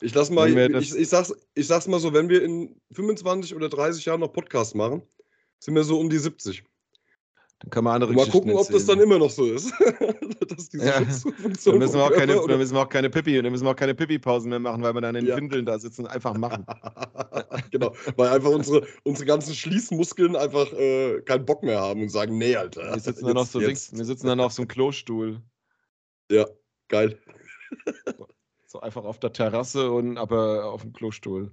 Ich 0.00 0.14
lass 0.14 0.30
mal, 0.30 0.48
ich, 0.48 0.94
ich, 0.94 1.08
sag's, 1.08 1.34
ich 1.54 1.66
sag's 1.66 1.86
mal 1.86 2.00
so, 2.00 2.12
wenn 2.14 2.28
wir 2.28 2.42
in 2.42 2.80
25 2.92 3.54
oder 3.54 3.68
30 3.68 4.04
Jahren 4.04 4.20
noch 4.20 4.32
Podcasts 4.32 4.74
machen, 4.74 5.02
sind 5.58 5.74
wir 5.74 5.84
so 5.84 6.00
um 6.00 6.08
die 6.08 6.18
70. 6.18 6.64
Dann 7.60 7.70
kann 7.70 7.84
man 7.84 7.94
andere 7.94 8.14
Mal 8.14 8.26
gucken, 8.26 8.54
ob 8.54 8.70
das 8.70 8.86
dann 8.86 9.00
immer 9.00 9.18
noch 9.18 9.30
so 9.30 9.44
ist. 9.44 9.72
dass 10.48 10.70
diese 10.70 10.86
ja. 10.86 10.92
Dann 10.92 11.06
müssen, 11.78 11.94
wir 11.94 12.04
auch 12.04 12.12
keine, 12.12 12.34
dann 12.34 12.58
müssen 12.58 12.74
wir 12.74 12.80
auch 12.80 12.88
keine 12.88 13.10
Pipi, 13.10 13.40
dann 13.40 13.52
müssen 13.52 13.64
wir 13.64 13.70
auch 13.70 13.76
keine 13.76 13.94
Pipi-Pausen 13.94 14.48
mehr 14.48 14.58
machen, 14.58 14.82
weil 14.82 14.94
wir 14.94 15.02
dann 15.02 15.14
in 15.14 15.26
den 15.26 15.30
ja. 15.30 15.36
Windeln 15.36 15.66
da 15.66 15.78
sitzen 15.78 16.06
und 16.06 16.10
einfach 16.10 16.34
machen. 16.34 16.64
genau, 17.70 17.94
weil 18.16 18.30
einfach 18.30 18.50
unsere, 18.50 18.86
unsere 19.04 19.26
ganzen 19.26 19.54
Schließmuskeln 19.54 20.36
einfach 20.36 20.72
äh, 20.72 21.20
keinen 21.22 21.44
Bock 21.44 21.62
mehr 21.62 21.80
haben 21.80 22.02
und 22.02 22.08
sagen, 22.08 22.38
nee, 22.38 22.56
Alter. 22.56 22.82
Wir 22.82 22.94
sitzen, 22.94 23.08
jetzt, 23.08 23.22
dann, 23.22 23.36
auf 23.36 23.50
so 23.50 23.58
links, 23.58 23.92
wir 23.92 24.04
sitzen 24.04 24.26
dann 24.26 24.40
auf 24.40 24.52
so 24.52 24.62
einem 24.62 24.68
Klostuhl. 24.68 25.42
Ja, 26.30 26.46
geil. 26.88 27.18
So 28.70 28.80
einfach 28.80 29.04
auf 29.04 29.18
der 29.18 29.32
Terrasse 29.32 29.90
und 29.90 30.18
aber 30.18 30.66
auf 30.66 30.82
dem 30.82 30.92
Klostuhl. 30.92 31.50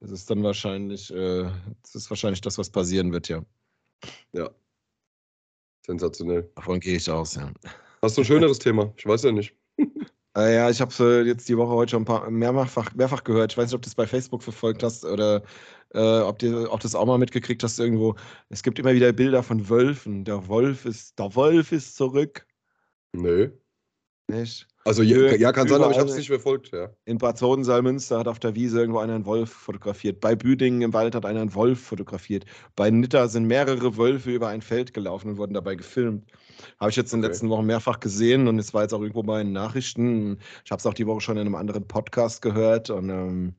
Das 0.00 0.10
ist 0.10 0.28
dann 0.30 0.42
wahrscheinlich, 0.42 1.12
äh, 1.12 1.50
das 1.82 1.94
ist 1.94 2.10
wahrscheinlich 2.10 2.40
das, 2.40 2.58
was 2.58 2.70
passieren 2.70 3.12
wird, 3.12 3.28
ja. 3.28 3.44
Ja, 4.32 4.50
Sensationell. 5.86 6.50
Davon 6.54 6.80
gehe 6.80 6.96
ich 6.96 7.10
aus, 7.10 7.34
ja. 7.34 7.50
Hast 8.02 8.16
du 8.16 8.22
ein 8.22 8.24
schöneres 8.24 8.58
Thema? 8.58 8.92
Ich 8.96 9.06
weiß 9.06 9.24
ja 9.24 9.32
nicht. 9.32 9.54
Äh, 10.36 10.54
ja, 10.54 10.70
ich 10.70 10.80
habe 10.80 10.90
es 10.90 11.00
äh, 11.00 11.22
jetzt 11.22 11.48
die 11.48 11.56
Woche 11.56 11.72
heute 11.72 11.90
schon 11.90 12.02
ein 12.02 12.06
paar 12.06 12.30
mehrfach, 12.30 12.94
mehrfach 12.94 13.24
gehört. 13.24 13.52
Ich 13.52 13.58
weiß 13.58 13.66
nicht, 13.66 13.74
ob 13.74 13.82
du 13.82 13.88
es 13.88 13.94
bei 13.94 14.06
Facebook 14.06 14.42
verfolgt 14.42 14.82
hast 14.82 15.04
oder 15.04 15.42
äh, 15.94 16.20
ob 16.20 16.38
du 16.38 16.70
ob 16.70 16.80
das 16.80 16.94
auch 16.94 17.06
mal 17.06 17.18
mitgekriegt 17.18 17.62
hast 17.62 17.78
irgendwo. 17.78 18.14
Es 18.48 18.62
gibt 18.62 18.78
immer 18.78 18.94
wieder 18.94 19.12
Bilder 19.12 19.42
von 19.42 19.68
Wölfen. 19.68 20.24
Der 20.24 20.46
Wolf 20.48 20.84
ist, 20.84 21.18
der 21.18 21.34
Wolf 21.34 21.72
ist 21.72 21.96
zurück. 21.96 22.46
Nö. 23.12 23.50
Nicht? 24.28 24.68
Also 24.84 25.02
ja, 25.02 25.34
ja 25.36 25.52
kann 25.52 25.68
sein, 25.68 25.80
aber 25.80 25.92
ich 25.92 25.98
habe 25.98 26.08
es 26.08 26.16
nicht 26.16 26.26
verfolgt. 26.26 26.72
Ja. 26.72 26.90
In 27.04 27.18
Bad 27.18 27.38
Sodensalmünster 27.38 28.18
hat 28.18 28.26
auf 28.26 28.40
der 28.40 28.56
Wiese 28.56 28.80
irgendwo 28.80 28.98
einer 28.98 29.14
einen 29.14 29.26
Wolf 29.26 29.50
fotografiert. 29.50 30.20
Bei 30.20 30.34
Büdingen 30.34 30.82
im 30.82 30.92
Wald 30.92 31.14
hat 31.14 31.24
einer 31.24 31.40
einen 31.40 31.54
Wolf 31.54 31.80
fotografiert. 31.80 32.44
Bei 32.74 32.90
Nitter 32.90 33.28
sind 33.28 33.46
mehrere 33.46 33.96
Wölfe 33.96 34.32
über 34.32 34.48
ein 34.48 34.60
Feld 34.60 34.92
gelaufen 34.92 35.30
und 35.30 35.36
wurden 35.38 35.54
dabei 35.54 35.76
gefilmt. 35.76 36.24
Habe 36.80 36.90
ich 36.90 36.96
jetzt 36.96 37.12
in 37.12 37.20
den 37.20 37.24
okay. 37.24 37.32
letzten 37.32 37.48
Wochen 37.50 37.66
mehrfach 37.66 38.00
gesehen 38.00 38.48
und 38.48 38.58
es 38.58 38.74
war 38.74 38.82
jetzt 38.82 38.92
auch 38.92 39.00
irgendwo 39.00 39.22
bei 39.22 39.42
den 39.42 39.52
Nachrichten. 39.52 40.38
Ich 40.64 40.72
habe 40.72 40.80
es 40.80 40.86
auch 40.86 40.94
die 40.94 41.06
Woche 41.06 41.20
schon 41.20 41.36
in 41.36 41.46
einem 41.46 41.54
anderen 41.54 41.86
Podcast 41.86 42.42
gehört 42.42 42.90
und 42.90 43.08
ähm, 43.08 43.54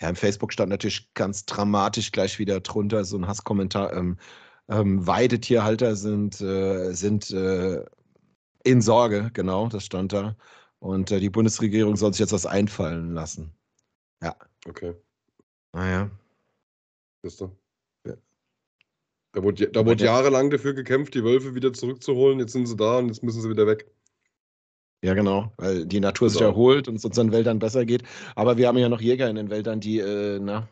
ja, 0.00 0.08
im 0.08 0.16
Facebook 0.16 0.52
stand 0.52 0.70
natürlich 0.70 1.14
ganz 1.14 1.46
dramatisch 1.46 2.10
gleich 2.10 2.40
wieder 2.40 2.58
drunter 2.60 3.04
so 3.04 3.16
ein 3.16 3.28
Hasskommentar. 3.28 3.92
Ähm, 3.92 4.16
ähm, 4.68 5.06
Weidetierhalter 5.06 5.94
sind, 5.96 6.40
äh, 6.40 6.92
sind 6.92 7.30
äh, 7.30 7.84
in 8.64 8.80
Sorge, 8.80 9.30
genau, 9.32 9.68
das 9.68 9.84
stand 9.84 10.12
da. 10.12 10.36
Und 10.78 11.10
äh, 11.10 11.20
die 11.20 11.30
Bundesregierung 11.30 11.96
soll 11.96 12.12
sich 12.12 12.20
jetzt 12.20 12.32
was 12.32 12.46
einfallen 12.46 13.14
lassen. 13.14 13.52
Ja. 14.22 14.36
Okay. 14.66 14.94
Naja. 15.72 16.10
Ist 17.22 17.40
doch. 17.40 17.50
Ja. 18.06 18.14
Da 19.32 19.42
wurde, 19.42 19.68
da 19.68 19.86
wurde 19.86 20.04
jahrelang 20.04 20.50
dafür 20.50 20.74
gekämpft, 20.74 21.14
die 21.14 21.24
Wölfe 21.24 21.54
wieder 21.54 21.72
zurückzuholen. 21.72 22.38
Jetzt 22.40 22.52
sind 22.52 22.66
sie 22.66 22.76
da 22.76 22.98
und 22.98 23.08
jetzt 23.08 23.22
müssen 23.22 23.40
sie 23.42 23.50
wieder 23.50 23.66
weg. 23.66 23.90
Ja, 25.04 25.14
genau, 25.14 25.52
weil 25.56 25.84
die 25.84 25.98
Natur 25.98 26.30
sich 26.30 26.40
erholt 26.40 26.86
und 26.86 26.94
es 26.94 27.04
unseren 27.04 27.32
Wäldern 27.32 27.58
besser 27.58 27.84
geht. 27.84 28.04
Aber 28.36 28.56
wir 28.56 28.68
haben 28.68 28.78
ja 28.78 28.88
noch 28.88 29.00
Jäger 29.00 29.28
in 29.28 29.34
den 29.34 29.50
Wäldern, 29.50 29.80
die, 29.80 29.98
äh, 29.98 30.38
na, 30.40 30.68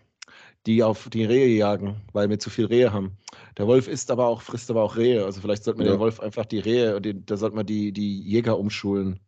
die 0.66 0.82
auf 0.82 1.08
die 1.08 1.24
Rehe 1.24 1.48
jagen, 1.56 2.02
weil 2.12 2.28
wir 2.28 2.38
zu 2.38 2.50
viel 2.50 2.66
Rehe 2.66 2.92
haben. 2.92 3.16
Der 3.56 3.66
Wolf 3.66 3.88
isst 3.88 4.10
aber 4.10 4.26
auch, 4.26 4.42
frisst 4.42 4.70
aber 4.70 4.82
auch 4.82 4.96
Rehe. 4.96 5.24
Also 5.24 5.40
vielleicht 5.40 5.64
sollte 5.64 5.78
man 5.78 5.86
ja. 5.86 5.94
den 5.94 6.00
Wolf 6.00 6.20
einfach 6.20 6.44
die 6.44 6.58
Rehe, 6.58 7.00
die, 7.00 7.24
da 7.24 7.36
sollte 7.36 7.56
man 7.56 7.66
die, 7.66 7.92
die 7.92 8.20
Jäger 8.22 8.58
umschulen. 8.58 9.20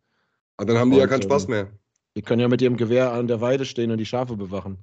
Aber 0.57 0.67
dann 0.67 0.77
haben 0.77 0.91
die 0.91 0.97
und, 0.97 1.01
ja 1.01 1.07
keinen 1.07 1.23
Spaß 1.23 1.45
ähm, 1.45 1.49
mehr. 1.49 1.71
Die 2.15 2.21
können 2.21 2.41
ja 2.41 2.47
mit 2.47 2.61
ihrem 2.61 2.77
Gewehr 2.77 3.11
an 3.11 3.27
der 3.27 3.41
Weide 3.41 3.65
stehen 3.65 3.89
und 3.89 3.97
die 3.97 4.05
Schafe 4.05 4.35
bewachen. 4.37 4.77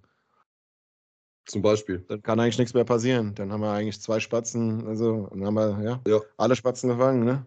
Zum 1.46 1.62
Beispiel. 1.62 2.04
Dann 2.08 2.22
kann 2.22 2.40
eigentlich 2.40 2.58
nichts 2.58 2.74
mehr 2.74 2.84
passieren. 2.84 3.34
Dann 3.34 3.52
haben 3.52 3.60
wir 3.60 3.70
eigentlich 3.70 4.00
zwei 4.00 4.20
Spatzen, 4.20 4.86
also 4.86 5.28
dann 5.30 5.44
haben 5.46 5.54
wir 5.54 5.82
ja, 5.82 6.00
ja. 6.06 6.20
alle 6.36 6.56
Spatzen 6.56 6.90
gefangen, 6.90 7.24
ne? 7.24 7.46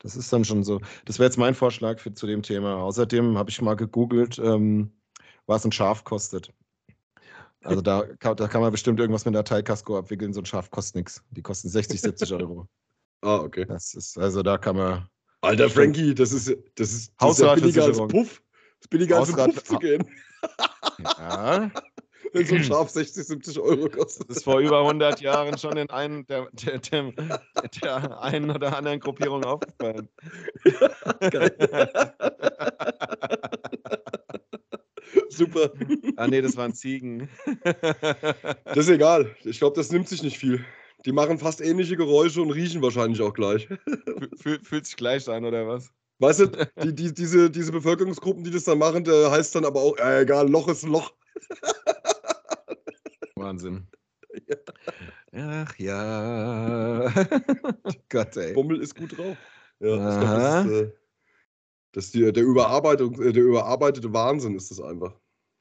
Das 0.00 0.16
ist 0.16 0.32
dann 0.32 0.44
schon 0.44 0.64
so. 0.64 0.80
Das 1.04 1.18
wäre 1.18 1.26
jetzt 1.26 1.36
mein 1.36 1.54
Vorschlag 1.54 2.00
für, 2.00 2.14
zu 2.14 2.26
dem 2.26 2.42
Thema. 2.42 2.76
Außerdem 2.82 3.36
habe 3.36 3.50
ich 3.50 3.60
mal 3.60 3.74
gegoogelt, 3.74 4.38
ähm, 4.38 4.92
was 5.46 5.64
ein 5.64 5.72
Schaf 5.72 6.04
kostet. 6.04 6.54
Also 7.62 7.82
da 7.82 8.06
kann, 8.18 8.36
da 8.36 8.48
kann 8.48 8.62
man 8.62 8.72
bestimmt 8.72 9.00
irgendwas 9.00 9.24
mit 9.24 9.34
der 9.34 9.44
Teilkasko 9.44 9.98
abwickeln. 9.98 10.32
So 10.32 10.40
ein 10.40 10.46
Schaf 10.46 10.70
kostet 10.70 10.96
nichts. 10.96 11.22
Die 11.30 11.42
kosten 11.42 11.68
60, 11.68 12.00
70 12.00 12.32
Euro. 12.34 12.66
ah, 13.20 13.36
okay. 13.36 13.66
Das 13.66 13.94
ist, 13.94 14.18
also 14.18 14.42
da 14.42 14.56
kann 14.58 14.76
man. 14.76 15.08
Alter 15.42 15.70
Frankie, 15.70 16.14
das 16.14 16.32
ist, 16.32 16.48
das 16.74 16.92
ist, 16.92 17.12
das 17.18 17.32
ist 17.32 17.40
ja 17.40 17.54
billiger 17.54 17.84
als 17.84 17.98
Puff. 17.98 18.12
Das 18.12 18.82
ist 18.82 18.90
billiger 18.90 19.18
als 19.18 19.32
Puff 19.32 19.64
zu 19.64 19.78
gehen. 19.78 20.04
Ja. 20.98 21.70
Wenn 22.32 22.46
so 22.46 22.54
ein 22.54 22.64
Schaf 22.64 22.90
60, 22.90 23.26
70 23.26 23.58
Euro 23.58 23.88
kostet. 23.88 24.28
Das 24.30 24.38
ist 24.38 24.44
vor 24.44 24.60
über 24.60 24.80
100 24.82 25.20
Jahren 25.20 25.58
schon 25.58 25.76
in 25.76 25.90
einem 25.90 26.24
der, 26.26 26.48
der, 26.52 26.78
der, 26.78 27.12
der 27.82 28.20
einen 28.22 28.50
oder 28.50 28.76
anderen 28.76 29.00
Gruppierung 29.00 29.42
aufgefallen. 29.44 30.08
Geil. 31.30 31.56
Super. 35.30 35.72
Ah, 36.16 36.26
nee, 36.26 36.42
das 36.42 36.56
waren 36.56 36.74
Ziegen. 36.74 37.28
das 38.64 38.76
ist 38.76 38.88
egal. 38.88 39.34
Ich 39.44 39.58
glaube, 39.58 39.76
das 39.76 39.90
nimmt 39.90 40.08
sich 40.08 40.22
nicht 40.22 40.38
viel. 40.38 40.64
Die 41.06 41.12
machen 41.12 41.38
fast 41.38 41.60
ähnliche 41.60 41.96
Geräusche 41.96 42.42
und 42.42 42.50
riechen 42.50 42.82
wahrscheinlich 42.82 43.22
auch 43.22 43.32
gleich. 43.32 43.68
Fühl, 44.40 44.60
fühlt 44.62 44.86
sich 44.86 44.96
gleich 44.96 45.28
an, 45.28 45.44
oder 45.44 45.66
was? 45.66 45.90
Weißt 46.18 46.40
du, 46.40 46.46
die, 46.82 46.94
die, 46.94 47.14
diese, 47.14 47.50
diese 47.50 47.72
Bevölkerungsgruppen, 47.72 48.44
die 48.44 48.50
das 48.50 48.64
dann 48.64 48.78
machen, 48.78 49.04
der 49.04 49.30
heißt 49.30 49.54
dann 49.54 49.64
aber 49.64 49.80
auch, 49.80 49.96
äh, 49.96 50.22
egal, 50.22 50.50
Loch 50.50 50.68
ist 50.68 50.84
ein 50.84 50.92
Loch. 50.92 51.12
Wahnsinn. 53.36 53.86
Ach 55.32 55.74
ja. 55.78 57.10
Gott, 58.10 58.36
ey. 58.36 58.52
Bommel 58.52 58.82
ist 58.82 58.94
gut 58.94 59.16
drauf. 59.16 59.36
Ja, 59.80 59.88
ich 59.88 60.20
glaub, 60.20 60.30
Aha. 60.30 60.64
das 60.64 60.66
ist, 60.66 60.82
äh, 60.82 60.92
das 61.92 62.10
die, 62.10 62.32
der, 62.32 62.42
Überarbeitung, 62.42 63.20
äh, 63.20 63.32
der 63.32 63.42
überarbeitete 63.44 64.12
Wahnsinn 64.12 64.54
ist 64.54 64.70
das 64.70 64.80
einfach. 64.80 65.14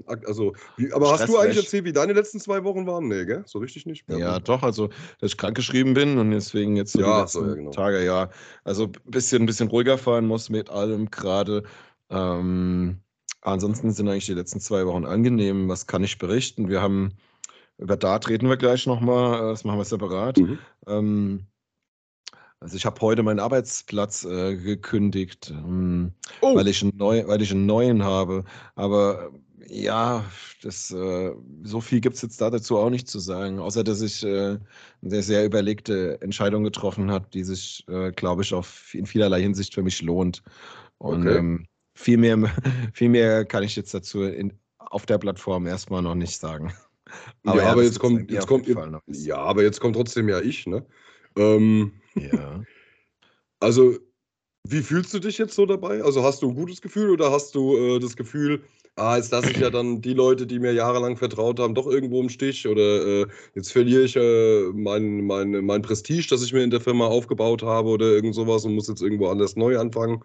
Also, 0.06 0.54
wie, 0.78 0.92
aber 0.94 1.12
hast 1.12 1.28
du 1.28 1.38
eigentlich 1.38 1.58
erzählt, 1.58 1.84
wie 1.84 1.92
deine 1.92 2.14
letzten 2.14 2.40
zwei 2.40 2.64
Wochen 2.64 2.88
waren? 2.88 3.08
Nee, 3.08 3.26
gell? 3.26 3.44
So 3.46 3.60
richtig 3.60 3.86
nicht. 3.86 4.06
Ja, 4.10 4.36
haben- 4.36 4.44
doch, 4.46 4.64
also, 4.64 4.88
dass 5.20 5.32
ich 5.32 5.38
krankgeschrieben 5.38 5.94
bin 5.94 6.18
und 6.18 6.32
deswegen 6.32 6.78
jetzt 6.78 6.94
so 6.94 7.02
Ja, 7.02 7.16
die 7.16 7.22
letzten 7.22 7.40
so, 7.40 7.46
ja, 7.48 7.54
genau. 7.56 7.72
Tage, 7.72 8.06
ja, 8.06 8.30
also 8.64 8.86
ein 8.86 8.92
bisschen, 9.12 9.46
bisschen 9.46 9.68
ruhiger 9.68 9.98
fahren 9.98 10.26
muss 10.26 10.50
mit 10.50 10.70
allem 10.70 11.12
gerade. 11.12 11.64
Ähm, 12.10 13.02
ansonsten 13.42 13.92
sind 13.92 14.08
eigentlich 14.08 14.26
die 14.26 14.34
letzten 14.34 14.60
zwei 14.62 14.86
Wochen 14.86 15.06
angenehm. 15.06 15.68
Was 15.68 15.86
kann 15.86 16.04
ich 16.04 16.18
berichten? 16.18 16.70
Wir 16.70 16.82
haben, 16.82 17.18
über 17.78 17.98
Dart 17.98 18.30
reden 18.30 18.48
wir 18.50 18.58
gleich 18.58 18.88
nochmal, 18.88 19.50
das 19.50 19.64
machen 19.66 19.80
wir 19.80 19.86
separat. 19.86 20.38
Mhm. 20.38 20.60
Ähm, 20.88 21.46
also 22.60 22.76
ich 22.76 22.86
habe 22.86 23.00
heute 23.02 23.24
meinen 23.24 23.40
Arbeitsplatz 23.40 24.26
äh, 24.26 24.56
gekündigt, 24.58 25.52
ähm, 25.52 26.14
Oh, 26.42 26.56
weil, 26.56 26.68
ich 26.68 26.82
einen 26.82 26.96
neu, 26.98 27.26
weil 27.28 27.42
ich 27.42 27.52
einen 27.52 27.66
neuen 27.66 28.04
habe. 28.04 28.44
Aber 28.76 29.32
äh, 29.68 29.84
ja, 29.84 30.26
das, 30.62 30.92
äh, 30.92 31.32
so 31.64 31.80
viel 31.80 32.02
gibt 32.02 32.16
es 32.16 32.22
jetzt 32.22 32.42
da 32.42 32.50
dazu 32.50 32.78
auch 32.78 32.90
nicht 32.90 33.08
zu 33.08 33.20
sagen, 33.20 33.60
außer 33.60 33.84
dass 33.84 34.02
ich 34.02 34.24
äh, 34.24 34.58
eine 35.02 35.24
sehr 35.24 35.46
überlegte 35.46 36.22
Entscheidung 36.22 36.64
getroffen 36.64 37.12
habe, 37.12 37.28
die 37.34 37.44
sich, 37.44 37.86
äh, 37.88 38.12
glaube 38.12 38.42
ich, 38.44 38.54
auf, 38.54 38.94
in 38.94 39.06
vielerlei 39.06 39.42
Hinsicht 39.42 39.74
für 39.74 39.84
mich 39.84 40.02
lohnt. 40.02 40.44
Und 40.98 41.22
Okay. 41.22 41.38
ähm, 41.38 41.66
viel, 41.96 42.18
mehr, 42.18 42.38
viel 42.94 43.10
mehr 43.10 43.46
kann 43.46 43.64
ich 43.64 43.76
jetzt 43.76 43.94
dazu 43.94 44.24
in, 44.24 44.54
auf 44.80 45.06
der 45.06 45.18
Plattform 45.18 45.66
erstmal 45.66 46.02
noch 46.02 46.16
nicht 46.16 46.38
sagen. 46.38 46.74
ja, 47.46 47.72
aber 47.72 47.84
jetzt 47.84 48.00
kommt, 48.00 48.30
jetzt 48.32 48.48
kommt, 48.48 48.68
ja, 49.08 49.38
aber 49.38 49.64
jetzt 49.64 49.80
kommt 49.80 49.96
trotzdem 49.96 50.28
ja 50.28 50.42
ich, 50.42 50.68
ne? 50.68 50.86
Ähm, 51.38 51.94
Ja. 52.28 52.64
also, 53.60 53.98
wie 54.68 54.82
fühlst 54.82 55.14
du 55.14 55.20
dich 55.20 55.38
jetzt 55.38 55.56
so 55.56 55.66
dabei? 55.66 56.04
Also, 56.04 56.24
hast 56.24 56.42
du 56.42 56.50
ein 56.50 56.56
gutes 56.56 56.82
Gefühl 56.82 57.10
oder 57.10 57.32
hast 57.32 57.56
du 57.56 57.78
äh, 57.78 58.00
das 58.00 58.16
Gefühl, 58.16 58.64
ah, 58.96 59.18
jetzt 59.18 59.32
lasse 59.32 59.52
ich 59.52 59.58
ja 59.58 59.70
dann 59.70 60.02
die 60.02 60.14
Leute, 60.14 60.46
die 60.46 60.60
mir 60.60 60.74
jahrelang 60.74 61.18
vertraut 61.18 61.60
haben, 61.60 61.74
doch 61.76 61.88
irgendwo 61.88 62.22
im 62.22 62.30
Stich 62.30 62.68
oder 62.68 63.22
äh, 63.22 63.28
jetzt 63.56 63.72
verliere 63.72 64.04
ich 64.04 64.16
äh, 64.16 64.72
mein, 64.74 65.26
mein, 65.26 65.52
mein 65.66 65.82
Prestige, 65.82 66.28
das 66.30 66.44
ich 66.44 66.54
mir 66.54 66.64
in 66.64 66.72
der 66.72 66.82
Firma 66.82 67.08
aufgebaut 67.08 67.64
habe 67.64 67.90
oder 67.90 68.08
irgend 68.08 68.36
sowas 68.36 68.66
und 68.66 68.76
muss 68.76 68.88
jetzt 68.88 69.02
irgendwo 69.02 69.28
anders 69.30 69.56
neu 69.56 69.78
anfangen? 69.78 70.24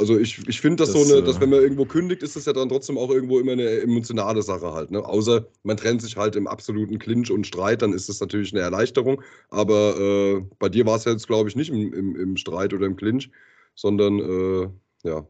Also 0.00 0.18
ich, 0.18 0.46
ich 0.48 0.60
finde 0.60 0.82
das, 0.82 0.92
Das, 0.92 1.06
so 1.06 1.14
eine, 1.14 1.22
äh, 1.22 1.24
dass 1.24 1.40
wenn 1.40 1.50
man 1.50 1.60
irgendwo 1.60 1.84
kündigt, 1.84 2.22
ist 2.22 2.34
das 2.34 2.46
ja 2.46 2.52
dann 2.52 2.68
trotzdem 2.68 2.98
auch 2.98 3.10
irgendwo 3.10 3.38
immer 3.38 3.52
eine 3.52 3.80
emotionale 3.80 4.42
Sache 4.42 4.72
halt. 4.72 4.90
Ne? 4.90 5.04
Außer 5.04 5.46
man 5.62 5.76
trennt 5.76 6.02
sich 6.02 6.16
halt 6.16 6.34
im 6.34 6.48
absoluten 6.48 6.98
Clinch 6.98 7.30
und 7.30 7.46
Streit, 7.46 7.82
dann 7.82 7.92
ist 7.92 8.08
das 8.08 8.20
natürlich 8.20 8.52
eine 8.52 8.62
Erleichterung. 8.62 9.22
Aber 9.50 9.96
äh, 9.98 10.44
bei 10.58 10.68
dir 10.68 10.84
war 10.84 10.96
es 10.96 11.04
jetzt, 11.04 11.28
glaube 11.28 11.48
ich, 11.48 11.54
nicht 11.54 11.70
im, 11.70 11.92
im, 11.92 12.16
im 12.16 12.36
Streit 12.36 12.74
oder 12.74 12.86
im 12.86 12.96
Clinch, 12.96 13.30
sondern 13.76 14.18
äh, 14.18 14.68
ja. 15.08 15.28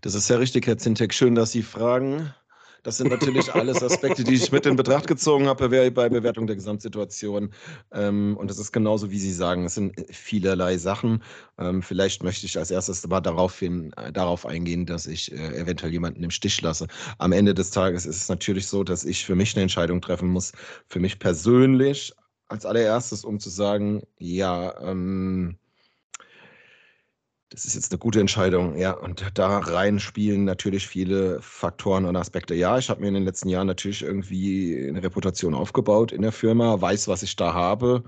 Das 0.00 0.14
ist 0.14 0.30
ja 0.30 0.36
richtig, 0.36 0.68
Herr 0.68 0.78
Zintek. 0.78 1.12
Schön, 1.12 1.34
dass 1.34 1.50
Sie 1.50 1.62
fragen. 1.62 2.32
Das 2.86 2.98
sind 2.98 3.10
natürlich 3.10 3.52
alles 3.52 3.82
Aspekte, 3.82 4.22
die 4.22 4.34
ich 4.34 4.52
mit 4.52 4.64
in 4.64 4.76
Betracht 4.76 5.08
gezogen 5.08 5.48
habe 5.48 5.68
bei 5.90 6.08
Bewertung 6.08 6.46
der 6.46 6.54
Gesamtsituation. 6.54 7.50
Ähm, 7.90 8.36
Und 8.38 8.48
das 8.48 8.60
ist 8.60 8.70
genauso, 8.70 9.10
wie 9.10 9.18
Sie 9.18 9.32
sagen. 9.32 9.64
Es 9.64 9.74
sind 9.74 10.06
vielerlei 10.08 10.78
Sachen. 10.78 11.20
Ähm, 11.58 11.82
Vielleicht 11.82 12.22
möchte 12.22 12.46
ich 12.46 12.56
als 12.56 12.70
erstes 12.70 13.04
aber 13.04 13.20
darauf, 13.20 13.58
hin, 13.58 13.92
äh, 13.96 14.12
darauf 14.12 14.46
eingehen, 14.46 14.86
dass 14.86 15.08
ich 15.08 15.32
äh, 15.32 15.58
eventuell 15.58 15.90
jemanden 15.90 16.22
im 16.22 16.30
Stich 16.30 16.62
lasse. 16.62 16.86
Am 17.18 17.32
Ende 17.32 17.54
des 17.54 17.72
Tages 17.72 18.06
ist 18.06 18.22
es 18.22 18.28
natürlich 18.28 18.68
so, 18.68 18.84
dass 18.84 19.04
ich 19.04 19.26
für 19.26 19.34
mich 19.34 19.56
eine 19.56 19.62
Entscheidung 19.62 20.00
treffen 20.00 20.28
muss. 20.28 20.52
Für 20.86 21.00
mich 21.00 21.18
persönlich 21.18 22.12
als 22.46 22.64
allererstes, 22.64 23.24
um 23.24 23.40
zu 23.40 23.50
sagen, 23.50 24.02
ja, 24.18 24.80
ähm, 24.80 25.58
das 27.50 27.64
ist 27.64 27.74
jetzt 27.74 27.92
eine 27.92 27.98
gute 27.98 28.20
Entscheidung, 28.20 28.76
ja. 28.76 28.92
Und 28.92 29.24
da 29.34 29.58
rein 29.58 30.00
spielen 30.00 30.44
natürlich 30.44 30.86
viele 30.88 31.40
Faktoren 31.40 32.04
und 32.04 32.16
Aspekte. 32.16 32.54
Ja, 32.54 32.76
ich 32.78 32.90
habe 32.90 33.00
mir 33.00 33.08
in 33.08 33.14
den 33.14 33.24
letzten 33.24 33.48
Jahren 33.48 33.68
natürlich 33.68 34.02
irgendwie 34.02 34.88
eine 34.88 35.02
Reputation 35.02 35.54
aufgebaut 35.54 36.12
in 36.12 36.22
der 36.22 36.32
Firma, 36.32 36.80
weiß, 36.80 37.08
was 37.08 37.22
ich 37.22 37.36
da 37.36 37.54
habe, 37.54 38.02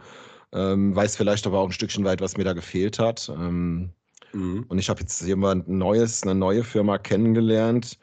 ähm, 0.52 0.94
weiß 0.96 1.16
vielleicht 1.16 1.46
aber 1.46 1.60
auch 1.60 1.66
ein 1.66 1.72
Stückchen 1.72 2.04
weit, 2.04 2.20
was 2.20 2.36
mir 2.36 2.44
da 2.44 2.52
gefehlt 2.52 2.98
hat. 2.98 3.28
Ähm, 3.28 3.92
Mhm. 4.32 4.66
und 4.68 4.78
ich 4.78 4.88
habe 4.90 5.00
jetzt 5.00 5.22
jemand 5.22 5.68
Neues, 5.68 6.22
eine 6.22 6.34
neue 6.34 6.64
Firma 6.64 6.98
kennengelernt, 6.98 7.98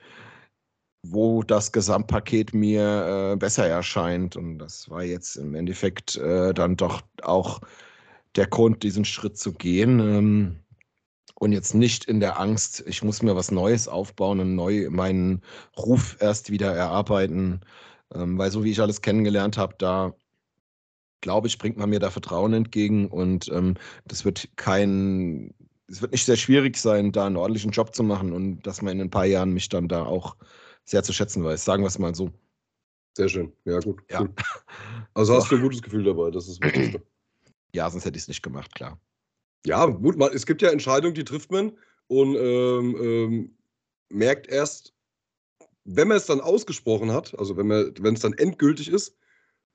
wo 1.04 1.44
das 1.44 1.72
Gesamtpaket 1.72 2.54
mir 2.54 3.34
äh, 3.34 3.36
besser 3.38 3.68
erscheint. 3.68 4.36
Und 4.36 4.58
das 4.60 4.90
war 4.90 5.04
jetzt 5.04 5.36
im 5.36 5.54
Endeffekt 5.56 6.16
äh, 6.18 6.54
dann 6.54 6.76
doch 6.78 7.02
auch 7.22 7.62
der 8.36 8.48
Grund, 8.48 8.84
diesen 8.84 9.06
Schritt 9.06 9.38
zu 9.38 9.54
gehen. 9.54 10.00
Ähm, 10.00 10.65
und 11.34 11.52
jetzt 11.52 11.74
nicht 11.74 12.06
in 12.06 12.20
der 12.20 12.40
Angst, 12.40 12.84
ich 12.88 13.04
muss 13.04 13.22
mir 13.22 13.36
was 13.36 13.52
Neues 13.52 13.88
aufbauen 13.88 14.40
und 14.40 14.56
neu 14.56 14.90
meinen 14.90 15.42
Ruf 15.78 16.18
erst 16.20 16.50
wieder 16.52 16.74
erarbeiten. 16.74 17.62
Ähm, 18.14 18.38
weil 18.38 18.52
so 18.52 18.64
wie 18.64 18.72
ich 18.72 18.82
alles 18.82 19.02
kennengelernt 19.02 19.58
habe, 19.58 19.76
da 19.78 20.14
glaube 21.22 21.48
ich, 21.48 21.58
bringt 21.58 21.78
man 21.78 21.90
mir 21.90 22.00
da 22.00 22.12
Vertrauen 22.12 22.54
entgegen 22.54 23.08
und 23.10 23.50
ähm, 23.50 23.76
das 24.06 24.26
wird 24.26 24.48
kein, 24.58 25.54
es 25.90 26.02
wird 26.02 26.12
nicht 26.12 26.26
sehr 26.26 26.36
schwierig 26.38 26.78
sein, 26.78 27.12
da 27.12 27.26
einen 27.26 27.36
ordentlichen 27.38 27.72
Job 27.72 27.96
zu 27.96 28.04
machen 28.04 28.32
und 28.32 28.62
dass 28.62 28.82
man 28.84 28.94
in 28.94 29.02
ein 29.02 29.10
paar 29.10 29.26
Jahren 29.26 29.52
mich 29.52 29.68
dann 29.68 29.88
da 29.88 30.06
auch 30.06 30.36
sehr 30.84 31.04
zu 31.04 31.14
schätzen 31.14 31.44
weiß. 31.44 31.66
Sagen 31.66 31.84
wir 31.84 31.88
es 31.88 31.98
mal 31.98 32.14
so. 32.14 32.32
Sehr 33.18 33.28
schön. 33.28 33.52
Ja, 33.66 33.80
gut. 33.80 34.04
Ja. 34.12 34.22
Cool. 34.22 34.34
Also 35.16 35.34
So. 35.34 35.40
hast 35.40 35.52
du 35.52 35.56
ein 35.56 35.62
gutes 35.62 35.82
Gefühl 35.82 36.04
dabei, 36.04 36.30
das 36.30 36.48
ist 36.48 36.62
das 36.62 36.74
Wichtigste. 36.74 37.02
Ja, 37.74 37.90
sonst 37.90 38.06
hätte 38.06 38.18
ich 38.18 38.24
es 38.24 38.28
nicht 38.28 38.44
gemacht, 38.44 38.74
klar. 38.76 39.00
Ja, 39.66 39.86
gut, 39.86 40.18
man, 40.18 40.32
es 40.34 40.46
gibt 40.46 40.62
ja 40.62 40.70
Entscheidungen, 40.70 41.16
die 41.16 41.24
trifft 41.24 41.52
man 41.52 41.78
und 42.08 42.36
ähm, 42.36 42.96
ähm, 43.02 43.58
merkt 44.10 44.48
erst, 44.48 44.94
wenn 45.86 46.08
man 46.08 46.18
es 46.18 46.26
dann 46.26 46.42
ausgesprochen 46.42 47.12
hat, 47.12 47.38
also 47.40 47.58
wenn 47.58 47.68
man, 47.68 47.94
wenn 48.00 48.16
es 48.16 48.22
dann 48.22 48.34
endgültig 48.34 48.90
ist, 48.90 49.18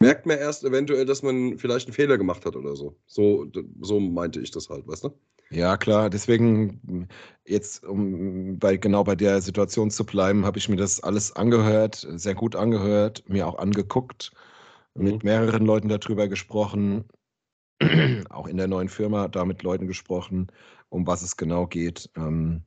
merkt 0.00 0.26
man 0.26 0.38
erst 0.38 0.64
eventuell, 0.64 1.06
dass 1.06 1.22
man 1.22 1.58
vielleicht 1.58 1.88
einen 1.88 1.94
Fehler 1.94 2.18
gemacht 2.18 2.46
hat 2.46 2.56
oder 2.56 2.76
so. 2.76 2.96
So, 3.06 3.50
so 3.80 4.00
meinte 4.00 4.40
ich 4.40 4.50
das 4.50 4.68
halt, 4.70 4.86
weißt 4.86 5.04
du? 5.04 5.20
Ja, 5.52 5.76
klar. 5.76 6.10
Deswegen 6.10 7.08
jetzt, 7.44 7.84
um 7.84 8.58
bei, 8.58 8.76
genau 8.76 9.02
bei 9.02 9.16
der 9.16 9.40
Situation 9.40 9.90
zu 9.90 10.04
bleiben, 10.06 10.44
habe 10.44 10.58
ich 10.58 10.68
mir 10.68 10.76
das 10.76 11.00
alles 11.00 11.32
angehört, 11.34 12.06
sehr 12.14 12.34
gut 12.34 12.54
angehört, 12.54 13.24
mir 13.28 13.46
auch 13.48 13.58
angeguckt, 13.58 14.30
mit 14.96 15.22
Mhm. 15.22 15.24
mehreren 15.24 15.66
Leuten 15.66 15.88
darüber 15.88 16.28
gesprochen, 16.28 17.04
auch 18.30 18.46
in 18.46 18.56
der 18.56 18.68
neuen 18.68 18.88
Firma 18.88 19.28
da 19.28 19.44
mit 19.44 19.62
Leuten 19.62 19.86
gesprochen, 19.86 20.48
um 20.88 21.06
was 21.06 21.22
es 21.22 21.36
genau 21.36 21.66
geht. 21.66 22.10
Ähm, 22.16 22.62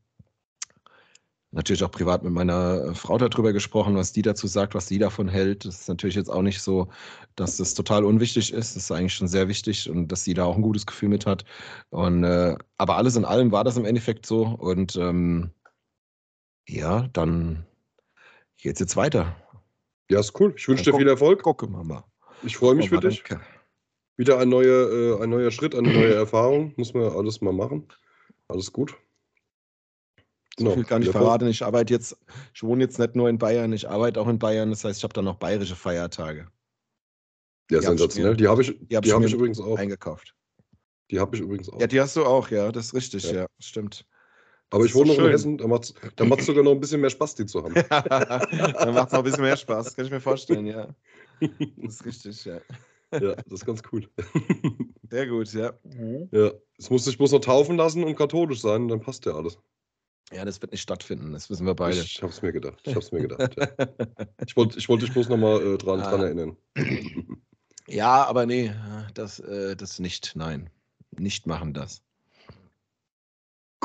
natürlich 1.54 1.84
auch 1.84 1.91
privat 1.91 2.23
mit 2.23 2.34
meiner 2.34 2.84
äh, 2.84 2.95
Frau 2.95 3.17
darüber 3.17 3.54
gesprochen, 3.54 3.95
was 3.95 4.12
die 4.12 4.23
dazu 4.23 4.47
sagt, 4.47 4.73
was 4.73 4.88
sie 4.88 4.97
davon 4.97 5.28
hält. 5.28 5.65
Das 5.65 5.82
ist 5.82 5.88
natürlich 5.88 6.15
jetzt 6.15 6.30
auch 6.30 6.41
nicht 6.41 6.62
so, 6.62 6.89
dass 7.36 7.58
das 7.58 7.76
total 7.76 8.04
unwichtig 8.04 8.52
ist. 8.52 8.76
Das 8.76 8.84
ist 8.84 8.91
eigentlich 8.91 9.13
schon 9.13 9.28
sehr 9.28 9.47
wichtig 9.47 9.89
und 9.89 10.08
dass 10.08 10.23
sie 10.23 10.34
da 10.34 10.45
auch 10.45 10.56
ein 10.56 10.62
gutes 10.62 10.86
Gefühl 10.86 11.10
mit 11.10 11.26
hat. 11.26 11.45
Und, 11.89 12.23
äh, 12.23 12.56
aber 12.78 12.97
alles 12.97 13.15
in 13.15 13.26
allem 13.26 13.52
war 13.52 13.63
das 13.63 13.78
im 13.78 13.86
Endeffekt 13.86 14.26
so. 14.26 14.45
Und 14.45 14.95
ähm, 14.95 15.52
ja, 16.67 17.08
dann 17.13 17.65
geht's 18.58 18.80
jetzt 18.80 18.95
weiter. 18.95 19.36
Ja, 20.10 20.19
ist 20.19 20.39
cool. 20.39 20.54
Ich 20.58 20.67
wünsche 20.67 20.84
dir 20.84 20.97
viel 20.97 21.08
Erfolg. 21.08 21.43
Gucke, 21.43 21.67
Mama. 21.67 22.04
Ich 22.41 22.58
freue 22.58 22.76
mich 22.76 22.89
für 22.89 22.99
dich. 22.99 23.23
danke. 23.23 23.45
Wieder 24.17 24.39
ein 24.39 24.49
neuer, 24.49 25.19
äh, 25.19 25.23
ein 25.23 25.30
neuer 25.30 25.52
Schritt, 25.52 25.76
eine 25.76 25.91
neue 25.91 26.13
Erfahrung. 26.13 26.73
Muss 26.78 26.93
man 26.93 27.04
alles 27.12 27.41
mal 27.41 27.54
machen. 27.54 27.88
Alles 28.47 28.71
gut. 28.71 28.93
So 30.58 30.65
Genau. 30.65 30.76
viel 30.76 30.84
kann 30.86 31.02
ich 31.02 31.10
verraten. 31.10 31.47
Ich 31.47 31.63
arbeite 31.63 31.93
jetzt, 31.93 32.15
ich 32.54 32.62
wohne 32.63 32.84
jetzt 32.84 32.99
nicht 32.99 33.15
nur 33.15 33.28
in 33.30 33.39
Bayern, 33.39 33.73
ich 33.73 33.89
arbeite 33.89 34.21
auch 34.21 34.28
in 34.28 34.38
Bayern. 34.38 34.69
Das 34.69 34.84
heißt, 34.84 34.99
ich 34.99 35.04
habe 35.04 35.13
dann 35.13 35.26
noch 35.26 35.38
bayerische 35.38 35.76
Feiertage 35.76 36.47
Ja, 37.71 37.80
Die 37.82 37.88
hab 37.88 37.95
ich 37.97 37.99
sensationell. 37.99 38.36
Die 38.38 38.47
habe 38.47 38.62
ich, 38.62 38.78
die 38.80 38.86
die 38.88 38.95
hab 38.95 39.06
hab 39.06 39.06
ich 39.06 39.26
ich, 39.26 39.32
mir 39.32 39.36
übrigens 39.36 39.60
auch. 39.60 39.78
eingekauft. 39.78 40.36
Die 41.12 41.19
habe 41.19 41.36
ich 41.36 41.41
übrigens 41.41 41.69
auch. 41.69 41.82
Ja, 41.82 41.88
die 41.88 41.99
hast 42.02 42.15
du 42.15 42.26
auch, 42.26 42.49
ja, 42.49 42.71
das 42.71 42.88
ist 42.88 42.93
richtig, 42.93 43.23
Ja. 43.23 43.34
ja, 43.34 43.45
stimmt. 43.60 44.06
Aber 44.69 44.84
das 44.84 44.89
ich 44.89 44.95
wohne 44.95 45.10
doch 45.10 45.17
noch 45.17 45.26
in 45.26 45.26
schön. 45.26 45.32
Hessen, 45.32 45.58
da 45.58 45.67
macht 45.67 45.84
es 45.86 45.93
da 46.15 46.26
macht's 46.26 46.45
sogar 46.45 46.63
noch 46.63 46.71
ein 46.71 46.80
bisschen 46.80 47.02
mehr 47.02 47.10
Spaß, 47.10 47.36
die 47.36 47.45
zu 47.45 47.63
haben. 47.63 47.73
dann 47.89 48.93
macht 48.93 49.08
es 49.08 49.13
noch 49.13 49.19
ein 49.19 49.23
bisschen 49.23 49.43
mehr 49.43 49.58
Spaß, 49.58 49.95
kann 49.95 50.06
ich 50.06 50.12
mir 50.12 50.21
vorstellen, 50.21 50.65
ja. 50.65 50.95
Das 51.78 51.95
ist 51.95 52.06
richtig, 52.06 52.45
ja. 52.45 52.62
Ja, 53.21 53.36
das 53.36 53.45
ist 53.54 53.65
ganz 53.65 53.82
cool. 53.91 54.08
Sehr 55.10 55.28
gut, 55.28 55.54
ja. 55.54 55.73
ja, 56.32 56.52
es 56.78 56.89
muss 56.89 57.06
sich 57.06 57.17
bloß 57.17 57.32
noch 57.34 57.39
taufen 57.41 57.78
lassen 57.78 58.04
und 58.04 58.15
katholisch 58.15 58.62
sein, 58.62 58.88
dann 58.88 58.99
passt 59.02 59.26
ja 59.26 59.34
alles. 59.34 59.58
Ja, 60.32 60.43
das 60.45 60.62
wird 60.62 60.71
nicht 60.71 60.82
stattfinden, 60.82 61.34
das 61.34 61.49
wissen 61.49 61.65
wir 61.67 61.76
beide. 61.76 61.97
Ich 61.99 62.21
habe 62.23 62.32
es 62.32 62.41
mir 62.41 62.52
gedacht. 62.52 62.80
Ich 62.86 62.95
habe 62.95 63.06
es 63.06 63.12
mir 63.12 63.21
gedacht. 63.28 63.56
Ja. 63.58 63.67
Ich 64.47 64.56
wollte 64.58 64.80
ich 64.80 64.89
wollt 64.89 65.02
dich 65.02 65.13
bloß 65.13 65.30
noch 65.30 65.38
mal 65.38 65.62
äh, 65.62 65.78
dran, 65.78 65.99
Ah. 66.02 66.10
dran 66.10 66.21
erinnern. 66.21 66.58
Ja, 67.86 68.23
aber 68.26 68.45
nee, 68.45 68.71
das, 69.13 69.41
äh, 69.41 69.76
das 69.76 69.99
nicht, 69.99 70.38
nein. 70.38 70.69
Nicht 71.12 71.47
machen 71.47 71.73
das. 71.73 72.02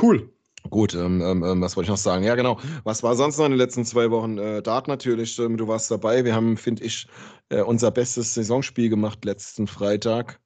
Cool. 0.01 0.33
Gut, 0.71 0.95
ähm, 0.95 1.21
ähm, 1.23 1.43
ähm, 1.45 1.61
was 1.63 1.77
wollte 1.77 1.87
ich 1.87 1.91
noch 1.91 1.97
sagen? 1.97 2.25
Ja, 2.25 2.35
genau. 2.35 2.59
Was 2.85 3.03
war 3.03 3.17
sonst 3.17 3.39
noch 3.39 3.47
in 3.47 3.53
den 3.53 3.59
letzten 3.59 3.85
zwei 3.85 4.11
Wochen? 4.11 4.39
Äh, 4.39 4.63
Dart 4.63 4.89
natürlich, 4.89 5.39
ähm, 5.39 5.57
du 5.57 5.69
warst 5.69 5.91
dabei. 5.91 6.25
Wir 6.25 6.35
haben, 6.35 6.57
finde 6.57 6.85
ich, 6.85 7.07
äh, 7.49 7.63
unser 7.63 7.91
bestes 7.91 8.35
Saisonspiel 8.35 8.89
gemacht 8.91 9.25
letzten 9.25 9.67
Freitag. 9.67 10.41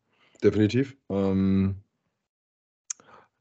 Definitiv. 0.44 0.96
Ähm, 1.09 1.83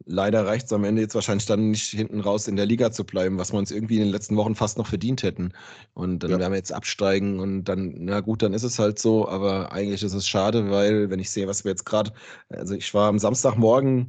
leider 0.06 0.46
reicht 0.48 0.66
es 0.66 0.74
am 0.74 0.84
Ende 0.84 1.02
jetzt 1.02 1.14
wahrscheinlich 1.16 1.46
dann 1.46 1.72
nicht 1.72 1.90
hinten 1.90 2.22
raus 2.22 2.48
in 2.48 2.56
der 2.56 2.66
Liga 2.66 2.92
zu 2.92 3.04
bleiben, 3.04 3.38
was 3.38 3.52
wir 3.54 3.60
uns 3.60 3.72
irgendwie 3.72 3.98
in 3.98 4.04
den 4.04 4.12
letzten 4.12 4.36
Wochen 4.38 4.56
fast 4.56 4.78
noch 4.78 4.88
verdient 4.88 5.24
hätten. 5.24 5.54
Und 5.94 6.20
dann 6.24 6.32
Ja. 6.32 6.40
werden 6.40 6.54
wir 6.54 6.58
jetzt 6.58 6.74
absteigen 6.74 7.40
und 7.40 7.66
dann, 7.66 7.94
na 8.00 8.22
gut, 8.22 8.42
dann 8.42 8.54
ist 8.54 8.64
es 8.64 8.80
halt 8.80 8.98
so, 8.98 9.28
aber 9.28 9.72
eigentlich 9.72 10.04
ist 10.04 10.14
es 10.14 10.28
schade, 10.28 10.72
weil 10.72 11.10
wenn 11.10 11.20
ich 11.20 11.30
sehe, 11.30 11.48
was 11.48 11.64
wir 11.66 11.72
jetzt 11.72 11.86
gerade, 11.86 12.14
also 12.50 12.74
ich 12.74 12.94
war 12.94 13.10
am 13.10 13.20
Samstagmorgen 13.20 14.08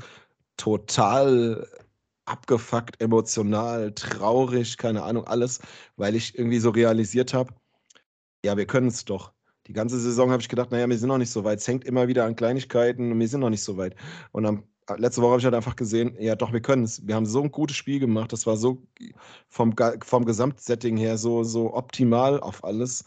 total 0.57 1.67
abgefuckt, 2.25 3.01
emotional, 3.01 3.93
traurig, 3.93 4.77
keine 4.77 5.03
Ahnung, 5.03 5.25
alles, 5.27 5.61
weil 5.97 6.15
ich 6.15 6.39
irgendwie 6.39 6.59
so 6.61 6.71
realisiert 6.71 7.35
habe, 7.35 7.55
ja, 8.45 8.57
wir 8.57 8.67
können 8.67 8.89
es 8.89 9.05
doch. 9.05 9.33
Die 9.67 9.73
ganze 9.73 9.99
Saison 10.01 10.31
habe 10.31 10.43
ich 10.43 10.49
gedacht, 10.49 10.71
naja, 10.73 10.89
wir 10.89 10.99
sind 10.99 11.09
noch 11.09 11.19
nicht 11.19 11.31
so 11.31 11.45
weit. 11.45 11.61
Es 11.61 11.69
hängt 11.69 11.85
immer 11.85 12.09
wieder 12.09 12.25
an 12.25 12.35
Kleinigkeiten 12.35 13.13
und 13.13 13.21
wir 13.21 13.29
sind 13.29 13.41
noch 13.41 13.51
nicht 13.51 13.63
so 13.63 13.77
weit. 13.77 13.95
Und 14.33 14.45
am, 14.47 14.65
letzte 14.97 15.23
Woche 15.23 15.31
habe 15.31 15.39
ich 15.39 15.45
halt 15.45 15.55
einfach 15.55 15.77
gesehen, 15.77 16.17
ja, 16.19 16.35
doch, 16.35 16.53
wir 16.53 16.61
können 16.61 16.83
es. 16.85 17.07
Wir 17.07 17.15
haben 17.15 17.27
so 17.27 17.43
ein 17.43 17.53
gutes 17.53 17.77
Spiel 17.77 18.01
gemacht. 18.01 18.33
Das 18.33 18.47
war 18.47 18.57
so 18.57 18.83
vom, 19.49 19.75
vom 20.03 20.25
Gesamtsetting 20.25 20.97
her 20.97 21.17
so, 21.17 21.45
so 21.45 21.75
optimal 21.75 22.41
auf 22.41 22.65
alles, 22.65 23.05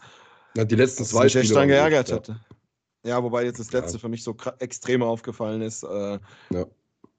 Ja, 0.56 0.64
die 0.64 0.76
letzten 0.76 1.04
zwei 1.04 1.24
mich 1.24 1.36
echt 1.36 1.48
Spiele 1.48 1.60
dann 1.60 1.68
waren 1.68 1.90
geärgert 1.90 2.12
hatte. 2.12 2.40
Ja, 3.04 3.22
wobei 3.22 3.44
jetzt 3.44 3.60
das 3.60 3.70
Ja. 3.72 3.80
letzte 3.80 3.98
für 3.98 4.08
mich 4.08 4.22
so 4.22 4.34
extrem 4.58 5.02
aufgefallen 5.02 5.60
ist. 5.60 5.82
Äh, 5.82 6.18
Ja. 6.50 6.66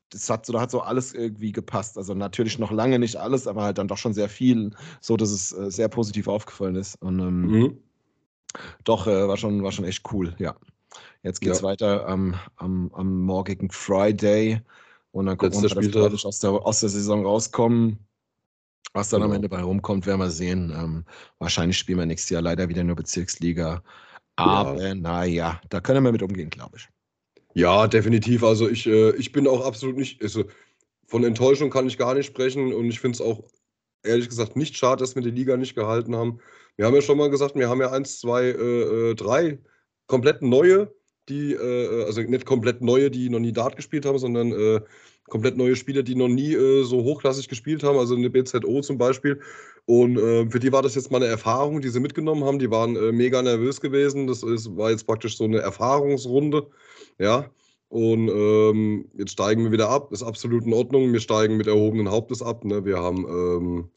Das 0.10 0.30
hat 0.30 0.46
so, 0.46 0.54
da 0.54 0.62
hat 0.62 0.72
so 0.72 0.82
alles 0.82 1.14
irgendwie 1.14 1.52
gepasst. 1.52 1.98
Also 1.98 2.14
natürlich 2.14 2.60
noch 2.60 2.72
lange 2.72 3.00
nicht 3.00 3.16
alles, 3.18 3.48
aber 3.48 3.64
halt 3.64 3.78
dann 3.78 3.88
doch 3.88 3.98
schon 3.98 4.14
sehr 4.14 4.30
viel, 4.30 4.72
so 5.02 5.18
dass 5.18 5.32
es 5.32 5.52
äh, 5.54 5.70
sehr 5.72 5.90
positiv 5.90 6.28
aufgefallen 6.28 6.76
ist. 6.76 6.96
Und 7.02 7.20
Ja. 7.20 7.26
ähm, 7.28 7.42
Mhm. 7.52 7.78
doch, 8.84 9.08
äh, 9.08 9.28
war, 9.28 9.38
schon, 9.38 9.64
war 9.64 9.72
schon 9.72 9.86
echt 9.86 10.04
cool, 10.12 10.36
ja. 10.40 10.56
Jetzt 11.24 11.42
geht's 11.42 11.60
Ja. 11.62 11.68
weiter 11.68 12.08
am, 12.08 12.36
am, 12.56 12.92
am 12.94 13.22
morgigen 13.22 13.70
Friday. 13.70 14.62
Und 15.12 15.26
dann 15.26 15.38
gucken 15.38 15.62
Letzter 15.62 15.82
wir 15.82 15.92
dass 15.92 16.12
wir 16.22 16.28
aus 16.28 16.40
der, 16.40 16.52
aus 16.52 16.80
der 16.80 16.90
Saison 16.90 17.26
rauskommen. 17.26 18.00
Was 18.94 19.10
dann 19.10 19.22
am 19.22 19.28
Genau. 19.30 19.36
Ende 19.36 19.50
bei 19.50 19.62
rumkommt, 19.62 20.06
werden 20.06 20.20
wir 20.22 20.30
sehen. 20.32 20.72
Ähm, 20.76 21.06
wahrscheinlich 21.40 21.78
spielen 21.78 22.00
wir 22.00 22.06
nächstes 22.06 22.30
Jahr 22.30 22.42
leider 22.42 22.70
wieder 22.70 22.84
nur 22.84 22.96
Bezirksliga. 22.96 23.84
Ja. 24.40 24.72
Aber 24.74 24.96
naja, 24.96 25.60
da 25.70 25.82
können 25.82 26.04
wir 26.04 26.12
mit 26.12 26.24
umgehen, 26.24 26.50
glaube 26.50 26.78
ich. 26.78 26.88
Ja, 27.58 27.88
definitiv. 27.88 28.44
Also 28.44 28.70
ich, 28.70 28.86
äh, 28.86 29.16
ich 29.16 29.32
bin 29.32 29.48
auch 29.48 29.66
absolut 29.66 29.98
nicht, 29.98 30.22
also 30.22 30.44
von 31.08 31.24
Enttäuschung 31.24 31.72
kann 31.72 31.88
ich 31.88 31.98
gar 31.98 32.14
nicht 32.14 32.28
sprechen 32.28 32.72
und 32.72 32.86
ich 32.86 33.00
finde 33.00 33.16
es 33.16 33.22
auch 33.22 33.50
ehrlich 34.04 34.30
gesagt 34.30 34.56
nicht 34.56 34.78
schade, 34.78 35.00
dass 35.00 35.16
wir 35.16 35.24
die 35.24 35.32
Liga 35.32 35.58
nicht 35.58 35.74
gehalten 35.74 36.16
haben. 36.16 36.40
Wir 36.76 36.86
haben 36.86 36.94
ja 36.94 37.02
schon 37.02 37.18
mal 37.18 37.32
gesagt, 37.32 37.56
wir 37.56 37.68
haben 37.68 37.82
ja 37.82 37.92
eins, 37.92 38.20
zwei, 38.20 38.44
äh, 38.44 39.10
äh, 39.12 39.16
drei 39.16 39.58
komplett 40.06 40.44
neue, 40.44 40.94
die, 41.30 41.54
äh, 41.54 42.04
also 42.06 42.22
nicht 42.22 42.46
komplett 42.46 42.84
neue, 42.84 43.10
die 43.10 43.28
noch 43.28 43.40
nie 43.40 43.54
Dart 43.54 43.76
gespielt 43.76 44.06
haben, 44.06 44.20
sondern 44.20 44.52
äh, 44.52 44.82
komplett 45.28 45.58
neue 45.58 45.76
Spieler, 45.76 46.04
die 46.04 46.14
noch 46.14 46.28
nie 46.28 46.54
äh, 46.54 46.84
so 46.84 47.04
hochklassig 47.04 47.48
gespielt 47.50 47.82
haben, 47.82 47.98
also 47.98 48.16
eine 48.16 48.30
BZO 48.30 48.82
zum 48.82 49.00
Beispiel. 49.00 49.42
Und 49.86 50.20
äh, 50.20 50.48
für 50.52 50.60
die 50.60 50.72
war 50.72 50.84
das 50.84 50.94
jetzt 50.94 51.10
mal 51.10 51.24
eine 51.24 51.32
Erfahrung, 51.32 51.82
die 51.82 51.90
sie 51.90 52.02
mitgenommen 52.02 52.44
haben. 52.44 52.60
Die 52.60 52.70
waren 52.70 52.96
äh, 52.96 53.12
mega 53.12 53.42
nervös 53.42 53.82
gewesen. 53.82 54.28
Das 54.28 54.44
ist, 54.44 54.78
war 54.78 54.92
jetzt 54.92 55.08
praktisch 55.08 55.38
so 55.38 55.46
eine 55.46 55.58
Erfahrungsrunde. 55.58 56.68
Ja. 57.20 57.50
Und 57.90 58.30
ähm, 58.30 59.10
jetzt 59.18 59.32
steigen 59.32 59.64
wir 59.64 59.72
wieder 59.72 59.90
ab. 59.90 60.12
Ist 60.12 60.24
absolut 60.24 60.66
in 60.66 60.74
Ordnung. 60.74 61.14
Wir 61.14 61.22
steigen 61.22 61.58
mit 61.58 61.68
erhobenen 61.68 62.12
Hauptes 62.12 62.42
ab. 62.42 62.66
Ne? 62.66 62.84
Wir 62.84 62.98
haben 62.98 63.26
ähm, 63.30 63.90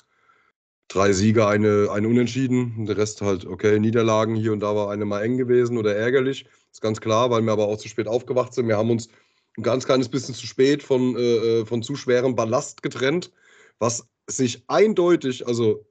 drei 0.88 1.12
Siege, 1.12 1.46
eine, 1.46 1.88
eine 1.90 2.06
Unentschieden. 2.06 2.87
Der 2.87 2.96
Rest 2.96 3.20
halt, 3.20 3.46
okay, 3.46 3.80
Niederlagen. 3.80 4.37
Hier 4.37 4.52
und 4.52 4.61
da 4.61 4.76
war 4.76 4.90
eine 4.90 5.04
mal 5.04 5.22
eng 5.22 5.38
gewesen 5.38 5.76
oder 5.76 5.96
ärgerlich. 5.96 6.46
Ist 6.70 6.83
ganz 6.83 7.00
klar, 7.00 7.30
weil 7.30 7.42
wir 7.42 7.52
aber 7.52 7.66
auch 7.66 7.78
zu 7.78 7.88
spät 7.88 8.06
aufgewacht 8.06 8.54
sind. 8.54 8.68
Wir 8.68 8.76
haben 8.76 8.90
uns 8.90 9.09
ein 9.56 9.62
ganz 9.62 9.85
kleines 9.87 10.09
bisschen 10.09 10.35
zu 10.35 10.46
spät 10.46 10.83
von, 10.83 11.16
äh, 11.16 11.66
von 11.66 11.83
zu 11.83 11.96
schwerem 11.96 12.37
Ballast 12.37 12.83
getrennt, 12.83 13.33
was 13.78 14.09
sich 14.28 14.62
eindeutig, 14.68 15.46
also 15.46 15.85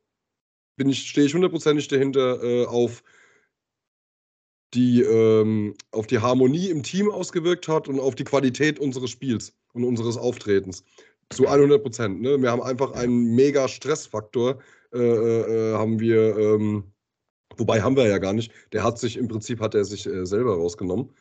bin 0.78 0.90
ich, 0.90 1.10
stehe 1.10 1.28
ich 1.28 1.34
hundertprozentig 1.34 1.90
dahinter, 1.90 2.42
äh, 2.42 2.66
auf 2.66 3.04
die, 4.74 5.02
ähm, 5.02 5.74
auf 5.92 6.08
die 6.08 6.20
Harmonie 6.20 6.70
im 6.70 6.84
Team 6.84 7.10
ausgewirkt 7.12 7.68
hat 7.68 7.88
und 7.88 8.00
auf 8.00 8.16
die 8.16 8.24
Qualität 8.24 8.80
unseres 8.80 9.10
Spiels 9.10 9.54
und 9.74 9.84
unseres 9.84 10.18
Auftretens. 10.18 10.84
Zu 11.32 11.48
100 11.48 11.82
Prozent. 11.82 12.22
Ne? 12.22 12.42
Wir 12.42 12.52
haben 12.52 12.62
einfach 12.62 12.92
einen 12.94 13.36
mega 13.36 13.68
Stressfaktor, 13.68 14.60
äh, 14.94 14.98
äh, 14.98 15.74
haben 15.76 16.00
wir, 16.00 16.38
ähm, 16.38 16.84
wobei 17.58 17.82
haben 17.82 17.96
wir 17.96 18.08
ja 18.08 18.18
gar 18.18 18.34
nicht. 18.34 18.52
Der 18.74 18.84
hat 18.84 18.98
sich, 19.00 19.18
im 19.18 19.28
Prinzip 19.28 19.60
hat 19.60 19.76
er 19.76 19.86
sich 19.86 20.06
äh, 20.08 20.26
selber 20.26 20.56
rausgenommen. 20.56 21.12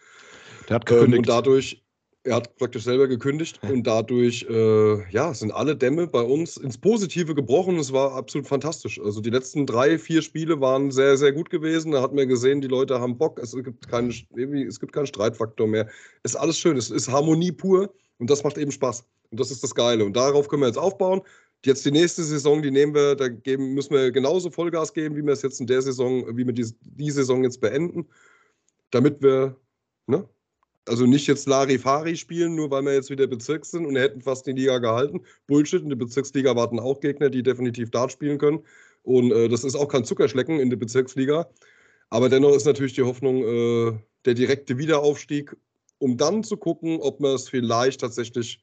Der 0.69 0.77
hat 0.77 0.91
Ähm, 0.91 0.97
gekündigt. 0.97 1.19
und 1.19 1.29
dadurch, 1.29 1.85
er 2.25 2.37
hat 2.37 2.57
praktisch 2.57 2.85
selber 2.85 3.09
gekündigt 3.09 3.61
und 3.71 3.87
dadurch, 3.87 4.47
äh, 4.49 5.11
ja, 5.11 5.33
sind 5.35 5.53
alle 5.53 5.77
Dämme 5.77 6.07
bei 6.07 6.23
uns 6.23 6.57
ins 6.57 6.79
Positive 6.79 7.35
gebrochen. 7.35 7.79
Es 7.79 7.93
war 7.93 8.13
absolut 8.13 8.47
fantastisch. 8.47 9.01
Also 9.01 9.21
die 9.21 9.31
letzten 9.31 9.67
drei, 9.67 9.99
vier 9.99 10.23
Spiele 10.23 10.61
waren 10.61 10.91
sehr, 10.91 11.17
sehr 11.17 11.33
gut 11.33 11.51
gewesen. 11.51 11.93
Da 11.93 12.03
hat 12.03 12.15
man 12.15 12.29
gesehen, 12.29 12.61
die 12.61 12.69
Leute 12.69 13.01
haben 13.01 13.17
Bock. 13.19 13.39
Es 13.39 13.53
gibt 13.55 13.89
keinen, 13.89 14.11
es 14.11 14.81
gibt 14.81 14.93
keinen 14.93 15.07
Streitfaktor 15.07 15.67
mehr. 15.67 15.89
Es 16.23 16.33
ist 16.33 16.37
alles 16.37 16.59
schön. 16.59 16.77
Es 16.77 16.91
ist 16.91 17.09
Harmonie 17.09 17.53
pur 17.53 17.93
und 18.19 18.31
das 18.31 18.45
macht 18.45 18.59
eben 18.59 18.73
Spaß. 18.73 19.05
Und 19.31 19.41
das 19.41 19.51
ist 19.51 19.63
das 19.63 19.75
Geile. 19.75 20.05
Und 20.05 20.17
darauf 20.17 20.49
können 20.49 20.63
wir 20.63 20.69
jetzt 20.69 20.79
aufbauen. 20.79 21.23
Jetzt 21.65 21.85
die 21.85 21.91
nächste 21.91 22.23
Saison, 22.23 22.63
die 22.63 22.71
nehmen 22.71 22.95
wir, 22.95 23.17
da 23.17 23.29
geben, 23.29 23.75
müssen 23.75 23.93
wir 23.93 24.13
genauso 24.13 24.51
Vollgas 24.51 24.93
geben, 24.93 25.17
wie 25.17 25.25
wir 25.25 25.33
es 25.33 25.43
jetzt 25.43 25.61
in 25.61 25.67
der 25.67 25.83
Saison, 25.83 26.37
wie 26.37 26.47
wir 26.47 26.53
die, 26.53 26.67
die 26.83 27.11
Saison 27.11 27.43
jetzt 27.43 27.61
beenden, 27.61 28.07
damit 28.91 29.21
wir, 29.23 29.57
ne, 30.07 30.29
also 30.89 31.07
nicht 31.07 31.27
jetzt 31.27 31.47
Larifari 31.47 32.17
spielen, 32.17 32.55
nur 32.55 32.71
weil 32.71 32.85
wir 32.85 32.95
jetzt 32.95 33.11
wieder 33.11 33.27
Bezirk 33.27 33.65
sind 33.65 33.87
und 33.87 33.97
hätten 33.97 34.21
fast 34.21 34.47
die 34.47 34.53
Liga 34.53 34.79
gehalten. 34.79 35.21
Bullshit, 35.47 35.83
in 35.83 35.89
der 35.89 35.97
Bezirksliga 35.97 36.57
warten 36.57 36.81
auch 36.81 37.01
Gegner, 37.01 37.31
die 37.31 37.43
definitiv 37.43 37.91
Dart 37.91 38.13
spielen 38.13 38.39
können. 38.39 38.61
Und 39.03 39.33
äh, 39.33 39.49
das 39.49 39.65
ist 39.65 39.75
auch 39.75 39.89
kein 39.89 40.05
Zuckerschlecken 40.05 40.61
in 40.61 40.71
der 40.71 40.77
Bezirksliga. 40.77 41.49
Aber 42.11 42.29
dennoch 42.29 42.55
ist 42.55 42.67
natürlich 42.67 42.95
die 42.95 43.03
Hoffnung, 43.03 43.43
äh, 43.43 43.99
der 44.25 44.35
direkte 44.35 44.79
Wiederaufstieg, 44.79 45.57
um 45.99 46.17
dann 46.17 46.43
zu 46.43 46.57
gucken, 46.57 47.01
ob 47.01 47.21
man 47.21 47.35
es 47.35 47.49
vielleicht 47.49 48.01
tatsächlich 48.01 48.63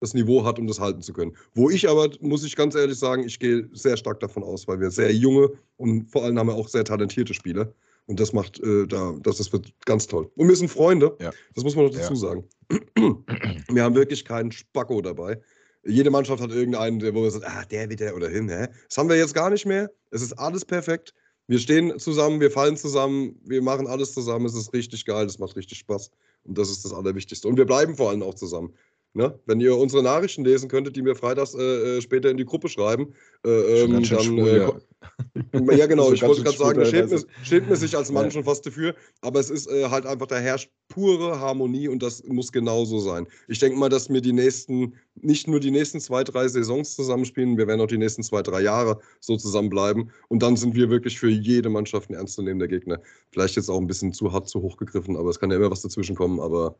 das 0.00 0.14
Niveau 0.14 0.44
hat, 0.44 0.58
um 0.58 0.66
das 0.66 0.80
halten 0.80 1.02
zu 1.02 1.12
können. 1.12 1.36
Wo 1.54 1.68
ich 1.70 1.88
aber, 1.88 2.08
muss 2.20 2.44
ich 2.44 2.56
ganz 2.56 2.74
ehrlich 2.74 2.98
sagen, 2.98 3.24
ich 3.24 3.38
gehe 3.38 3.68
sehr 3.72 3.96
stark 3.96 4.20
davon 4.20 4.42
aus, 4.42 4.66
weil 4.66 4.80
wir 4.80 4.90
sehr 4.90 5.12
junge 5.12 5.50
und 5.76 6.10
vor 6.10 6.24
allem 6.24 6.38
haben 6.38 6.48
wir 6.48 6.54
auch 6.54 6.68
sehr 6.68 6.84
talentierte 6.84 7.34
Spieler. 7.34 7.72
Und 8.10 8.18
das 8.18 8.32
macht, 8.32 8.58
äh, 8.58 8.88
da, 8.88 9.14
das, 9.22 9.36
das 9.36 9.52
wird 9.52 9.72
ganz 9.86 10.08
toll. 10.08 10.28
Und 10.34 10.48
wir 10.48 10.56
sind 10.56 10.68
Freunde, 10.68 11.16
Ja. 11.20 11.30
das 11.54 11.62
muss 11.62 11.76
man 11.76 11.84
noch 11.84 11.92
dazu 11.92 12.14
Ja. 12.14 12.18
sagen. 12.18 12.44
wir 13.68 13.84
haben 13.84 13.94
wirklich 13.94 14.24
keinen 14.24 14.50
Spacko 14.50 15.00
dabei. 15.00 15.40
Jede 15.86 16.10
Mannschaft 16.10 16.42
hat 16.42 16.50
irgendeinen, 16.50 16.98
der, 16.98 17.14
wo 17.14 17.22
wir 17.22 17.30
sagen, 17.30 17.44
ah, 17.46 17.64
der 17.70 17.88
wieder 17.88 18.12
oder 18.16 18.28
hin, 18.28 18.48
hä? 18.48 18.66
Das 18.88 18.98
haben 18.98 19.08
wir 19.08 19.16
jetzt 19.16 19.32
gar 19.32 19.48
nicht 19.48 19.64
mehr. 19.64 19.88
Es 20.10 20.22
ist 20.22 20.32
alles 20.32 20.64
perfekt. 20.64 21.14
Wir 21.46 21.60
stehen 21.60 22.00
zusammen, 22.00 22.40
wir 22.40 22.50
fallen 22.50 22.76
zusammen, 22.76 23.38
wir 23.44 23.62
machen 23.62 23.86
alles 23.86 24.12
zusammen. 24.12 24.44
Es 24.44 24.54
ist 24.56 24.72
richtig 24.72 25.04
geil, 25.04 25.26
es 25.26 25.38
macht 25.38 25.54
richtig 25.54 25.78
Spaß. 25.78 26.10
Und 26.42 26.58
das 26.58 26.68
ist 26.68 26.84
das 26.84 26.92
Allerwichtigste. 26.92 27.46
Und 27.46 27.58
wir 27.58 27.64
bleiben 27.64 27.94
vor 27.94 28.10
allem 28.10 28.24
auch 28.24 28.34
zusammen. 28.34 28.74
Ne? 29.12 29.36
Wenn 29.44 29.60
ihr 29.60 29.76
unsere 29.76 30.04
Nachrichten 30.04 30.44
lesen 30.44 30.68
könntet, 30.68 30.94
die 30.94 31.02
mir 31.02 31.16
freitags 31.16 31.54
äh, 31.54 31.98
äh, 31.98 32.00
später 32.00 32.30
in 32.30 32.36
die 32.36 32.44
Gruppe 32.44 32.68
schreiben, 32.68 33.12
äh, 33.44 33.82
ähm, 33.82 33.92
dann. 33.92 34.04
schwul, 34.04 34.48
äh, 34.48 34.58
ja. 34.58 35.74
ja, 35.74 35.86
genau, 35.88 36.12
ich 36.12 36.22
wollte 36.22 36.44
gerade 36.44 36.56
sagen, 36.56 36.84
schämt 36.84 37.10
teilweise. 37.10 37.26
schämt 37.42 37.68
man 37.68 37.76
sich 37.76 37.96
als 37.96 38.12
Mann 38.12 38.26
Ja. 38.26 38.30
schon 38.30 38.44
fast 38.44 38.64
dafür, 38.66 38.94
aber 39.20 39.40
es 39.40 39.50
ist 39.50 39.68
äh, 39.68 39.88
halt 39.88 40.06
einfach, 40.06 40.28
da 40.28 40.36
herrscht 40.38 40.70
pure 40.88 41.40
Harmonie 41.40 41.88
und 41.88 42.04
das 42.04 42.22
muss 42.24 42.52
genauso 42.52 43.00
sein. 43.00 43.26
Ich 43.48 43.58
denke 43.58 43.76
mal, 43.80 43.88
dass 43.88 44.08
wir 44.08 44.20
die 44.20 44.32
nächsten, 44.32 44.94
nicht 45.16 45.48
nur 45.48 45.58
die 45.58 45.72
nächsten 45.72 46.00
zwei, 46.00 46.22
drei 46.22 46.46
Saisons 46.46 46.94
zusammenspielen, 46.94 47.58
wir 47.58 47.66
werden 47.66 47.80
auch 47.80 47.88
die 47.88 47.98
nächsten 47.98 48.22
zwei, 48.22 48.42
drei 48.42 48.60
Jahre 48.60 49.00
so 49.18 49.36
zusammenbleiben 49.36 50.12
und 50.28 50.40
dann 50.44 50.56
sind 50.56 50.76
wir 50.76 50.88
wirklich 50.88 51.18
für 51.18 51.30
jede 51.30 51.68
Mannschaft 51.68 52.10
ein 52.10 52.14
ernstzunehmender 52.14 52.68
Gegner. 52.68 53.00
Vielleicht 53.32 53.56
jetzt 53.56 53.70
auch 53.70 53.78
ein 53.80 53.88
bisschen 53.88 54.12
zu 54.12 54.32
hart, 54.32 54.48
zu 54.48 54.62
hoch 54.62 54.76
gegriffen, 54.76 55.16
aber 55.16 55.30
es 55.30 55.40
kann 55.40 55.50
ja 55.50 55.56
immer 55.56 55.70
was 55.72 55.82
dazwischen 55.82 56.14
kommen, 56.14 56.38
aber 56.38 56.76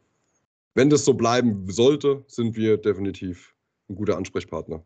wenn 0.75 0.91
das 0.91 1.05
so 1.05 1.15
bleiben 1.15 1.71
sollte, 1.71 2.25
sind 2.29 2.57
wir 2.57 2.77
definitiv 2.79 3.55
ein 3.89 3.97
guter 3.97 4.17
Ansprechpartner. 4.17 4.85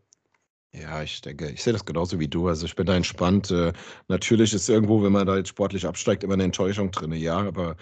Ja, 0.77 1.03
ich 1.05 1.21
denke, 1.21 1.51
ich 1.51 1.63
sehe 1.63 1.73
das 1.73 1.85
genauso 1.85 2.19
wie 2.19 2.27
du. 2.27 2.49
Also 2.49 2.67
ich 2.67 2.75
bin 2.75 2.87
da 2.87 2.97
entspannt. 2.97 3.51
Äh, 3.53 3.73
natürlich 4.09 4.53
ist 4.53 4.69
irgendwo, 4.69 5.05
wenn 5.05 5.13
man 5.13 5.25
da 5.27 5.37
jetzt 5.37 5.49
sportlich 5.51 5.87
absteigt, 5.87 6.25
immer 6.25 6.35
eine 6.35 6.43
Enttäuschung 6.45 6.91
drin, 6.91 7.13
ja, 7.13 7.37
aber 7.39 7.77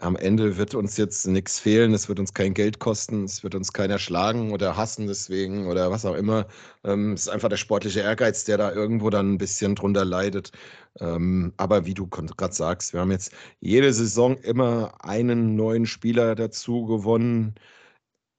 am 0.00 0.16
Ende 0.16 0.56
wird 0.56 0.74
uns 0.74 0.96
jetzt 0.96 1.26
nichts 1.26 1.58
fehlen, 1.58 1.92
es 1.92 2.08
wird 2.08 2.20
uns 2.20 2.32
kein 2.32 2.54
Geld 2.54 2.78
kosten, 2.78 3.24
es 3.24 3.42
wird 3.42 3.54
uns 3.54 3.72
keiner 3.72 3.98
schlagen 3.98 4.52
oder 4.52 4.76
hassen 4.76 5.08
deswegen 5.08 5.66
oder 5.66 5.90
was 5.90 6.06
auch 6.06 6.14
immer. 6.14 6.46
Ähm, 6.84 7.12
es 7.12 7.22
ist 7.22 7.28
einfach 7.28 7.48
der 7.50 7.56
sportliche 7.58 8.00
Ehrgeiz, 8.00 8.44
der 8.44 8.56
da 8.56 8.72
irgendwo 8.72 9.10
dann 9.10 9.34
ein 9.34 9.38
bisschen 9.38 9.74
drunter 9.74 10.04
leidet. 10.06 10.52
Ähm, 11.00 11.52
aber 11.58 11.84
wie 11.84 11.94
du 11.94 12.06
gerade 12.06 12.54
sagst, 12.54 12.92
wir 12.94 13.00
haben 13.00 13.10
jetzt 13.10 13.32
jede 13.60 13.92
Saison 13.92 14.36
immer 14.38 14.94
einen 15.04 15.54
neuen 15.56 15.84
Spieler 15.86 16.34
dazu 16.34 16.86
gewonnen. 16.86 17.56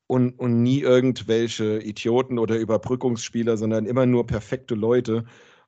Und, 0.10 0.32
und 0.40 0.64
nie 0.64 0.80
irgendwelche 0.80 1.84
Idioten 1.84 2.40
oder 2.40 2.58
Überbrückungsspieler, 2.58 3.58
sondern 3.58 3.86
immer 3.86 4.08
nur 4.08 4.26
perfekte 4.26 4.74
Leute. 4.74 5.24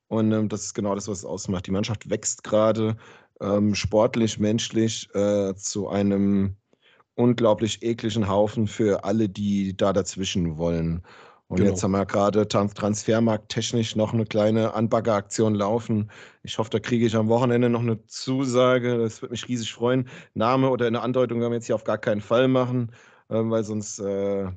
Und 0.07 0.31
ähm, 0.31 0.49
das 0.49 0.65
ist 0.65 0.73
genau 0.73 0.95
das, 0.95 1.07
was 1.07 1.19
es 1.19 1.25
ausmacht. 1.25 1.67
Die 1.67 1.71
Mannschaft 1.71 2.09
wächst 2.09 2.43
gerade 2.43 2.97
ähm, 3.39 3.75
sportlich, 3.75 4.39
menschlich 4.39 5.07
äh, 5.13 5.53
zu 5.53 5.89
einem 5.89 6.55
unglaublich 7.13 7.83
ekligen 7.83 8.27
Haufen 8.27 8.65
für 8.65 9.03
alle, 9.03 9.29
die 9.29 9.77
da 9.77 9.93
dazwischen 9.93 10.57
wollen. 10.57 11.03
Und 11.47 11.57
genau. 11.57 11.69
jetzt 11.69 11.83
haben 11.83 11.91
wir 11.91 12.07
gerade 12.07 12.47
Transfermarkt 12.47 13.49
technisch 13.49 13.95
noch 13.95 14.11
eine 14.11 14.25
kleine 14.25 14.73
Anbaggeraktion 14.73 15.53
laufen. 15.53 16.09
Ich 16.41 16.57
hoffe, 16.57 16.71
da 16.71 16.79
kriege 16.79 17.05
ich 17.05 17.15
am 17.15 17.27
Wochenende 17.27 17.69
noch 17.69 17.81
eine 17.81 18.03
Zusage. 18.07 18.97
Das 18.97 19.21
würde 19.21 19.33
mich 19.33 19.47
riesig 19.47 19.71
freuen. 19.71 20.09
Name 20.33 20.71
oder 20.71 20.87
eine 20.87 21.01
Andeutung 21.01 21.41
werden 21.41 21.51
wir 21.51 21.57
jetzt 21.57 21.67
hier 21.67 21.75
auf 21.75 21.83
gar 21.83 21.99
keinen 21.99 22.21
Fall 22.21 22.47
machen, 22.47 22.91
weil 23.31 23.63
sonst, 23.63 23.99
äh, 23.99 24.47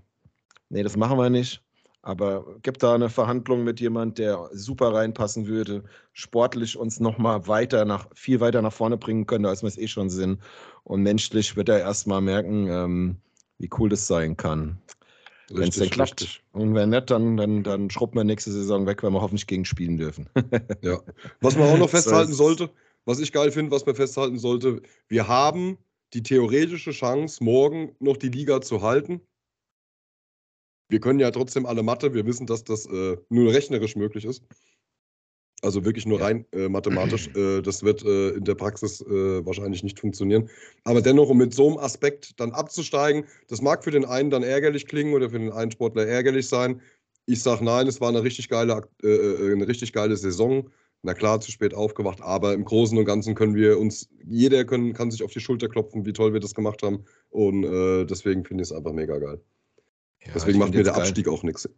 nee, 0.68 0.82
das 0.82 0.96
machen 0.96 1.18
wir 1.18 1.30
nicht. 1.30 1.62
Aber 2.02 2.44
gibt 2.62 2.82
da 2.82 2.94
eine 2.94 3.08
Verhandlung 3.08 3.64
mit 3.64 3.80
jemand, 3.80 4.18
der 4.18 4.50
super 4.52 4.92
reinpassen 4.92 5.46
würde, 5.46 5.84
sportlich 6.12 6.76
uns 6.76 7.00
nochmal 7.00 7.46
weiter 7.48 7.86
nach, 7.86 8.08
viel 8.14 8.40
weiter 8.40 8.60
nach 8.60 8.74
vorne 8.74 8.98
bringen 8.98 9.26
könnte, 9.26 9.48
als 9.48 9.62
wir 9.62 9.68
es 9.68 9.78
eh 9.78 9.88
schon 9.88 10.10
sind. 10.10 10.38
Und 10.82 11.02
menschlich 11.02 11.56
wird 11.56 11.70
er 11.70 11.78
erstmal 11.78 12.20
merken, 12.20 12.68
ähm, 12.68 13.16
wie 13.58 13.70
cool 13.78 13.88
das 13.88 14.06
sein 14.06 14.36
kann. 14.36 14.78
Wenn 15.50 15.68
es 15.68 15.76
denn 15.76 15.88
klappt. 15.88 16.20
Richtig. 16.20 16.42
Und 16.52 16.74
wenn 16.74 16.90
nicht, 16.90 17.10
dann, 17.10 17.38
dann, 17.38 17.62
dann 17.62 17.88
schrubben 17.88 18.18
wir 18.18 18.24
nächste 18.24 18.52
Saison 18.52 18.86
weg, 18.86 19.02
weil 19.02 19.10
wir 19.10 19.22
hoffentlich 19.22 19.46
gegen 19.46 19.64
spielen 19.64 19.96
dürfen. 19.96 20.28
ja. 20.82 21.00
Was 21.40 21.56
man 21.56 21.68
auch 21.68 21.78
noch 21.78 21.90
festhalten 21.90 22.34
sollte, 22.34 22.68
was 23.06 23.18
ich 23.18 23.32
geil 23.32 23.50
finde, 23.50 23.70
was 23.70 23.86
man 23.86 23.94
festhalten 23.94 24.38
sollte, 24.38 24.82
wir 25.08 25.26
haben 25.26 25.78
die 26.14 26.22
theoretische 26.22 26.92
Chance, 26.92 27.42
morgen 27.42 27.94
noch 27.98 28.16
die 28.16 28.28
Liga 28.28 28.60
zu 28.60 28.82
halten. 28.82 29.20
Wir 30.88 31.00
können 31.00 31.18
ja 31.18 31.30
trotzdem 31.30 31.66
alle 31.66 31.82
Mathe, 31.82 32.14
wir 32.14 32.24
wissen, 32.24 32.46
dass 32.46 32.62
das 32.62 32.86
äh, 32.86 33.16
nur 33.28 33.52
rechnerisch 33.52 33.96
möglich 33.96 34.24
ist. 34.24 34.44
Also 35.62 35.84
wirklich 35.84 36.06
nur 36.06 36.20
rein 36.20 36.44
äh, 36.52 36.68
mathematisch. 36.68 37.28
Äh, 37.34 37.62
das 37.62 37.82
wird 37.82 38.04
äh, 38.04 38.30
in 38.30 38.44
der 38.44 38.54
Praxis 38.54 39.00
äh, 39.00 39.44
wahrscheinlich 39.46 39.82
nicht 39.82 39.98
funktionieren. 39.98 40.50
Aber 40.84 41.00
dennoch, 41.00 41.30
um 41.30 41.38
mit 41.38 41.54
so 41.54 41.68
einem 41.68 41.78
Aspekt 41.78 42.38
dann 42.38 42.52
abzusteigen, 42.52 43.24
das 43.48 43.62
mag 43.62 43.82
für 43.82 43.90
den 43.90 44.04
einen 44.04 44.30
dann 44.30 44.42
ärgerlich 44.42 44.86
klingen 44.86 45.14
oder 45.14 45.30
für 45.30 45.38
den 45.38 45.52
einen 45.52 45.70
Sportler 45.70 46.06
ärgerlich 46.06 46.48
sein. 46.48 46.82
Ich 47.26 47.42
sage 47.42 47.64
nein, 47.64 47.86
es 47.86 48.00
war 48.00 48.10
eine 48.10 48.22
richtig 48.22 48.50
geile, 48.50 48.86
äh, 49.02 49.52
eine 49.52 49.66
richtig 49.66 49.94
geile 49.94 50.16
Saison. 50.16 50.70
Na 51.04 51.14
klar, 51.14 51.40
zu 51.40 51.52
spät 51.52 51.74
aufgewacht, 51.74 52.20
aber 52.22 52.54
im 52.54 52.64
Großen 52.64 52.96
und 52.96 53.04
Ganzen 53.04 53.34
können 53.34 53.54
wir 53.54 53.78
uns, 53.78 54.08
jeder 54.24 54.64
können, 54.64 54.94
kann 54.94 55.10
sich 55.10 55.22
auf 55.22 55.32
die 55.32 55.40
Schulter 55.40 55.68
klopfen, 55.68 56.06
wie 56.06 56.14
toll 56.14 56.32
wir 56.32 56.40
das 56.40 56.54
gemacht 56.54 56.82
haben. 56.82 57.04
Und 57.28 57.62
deswegen 58.06 58.44
finde 58.44 58.62
ich 58.62 58.70
es 58.70 58.76
einfach 58.76 58.92
mega 58.92 59.18
geil. 59.18 59.40
Ja, 60.24 60.32
deswegen 60.34 60.58
macht 60.58 60.74
mir 60.74 60.82
der 60.82 60.96
Abstieg 60.96 61.26
geil. 61.26 61.34
auch 61.34 61.42
nichts. 61.42 61.68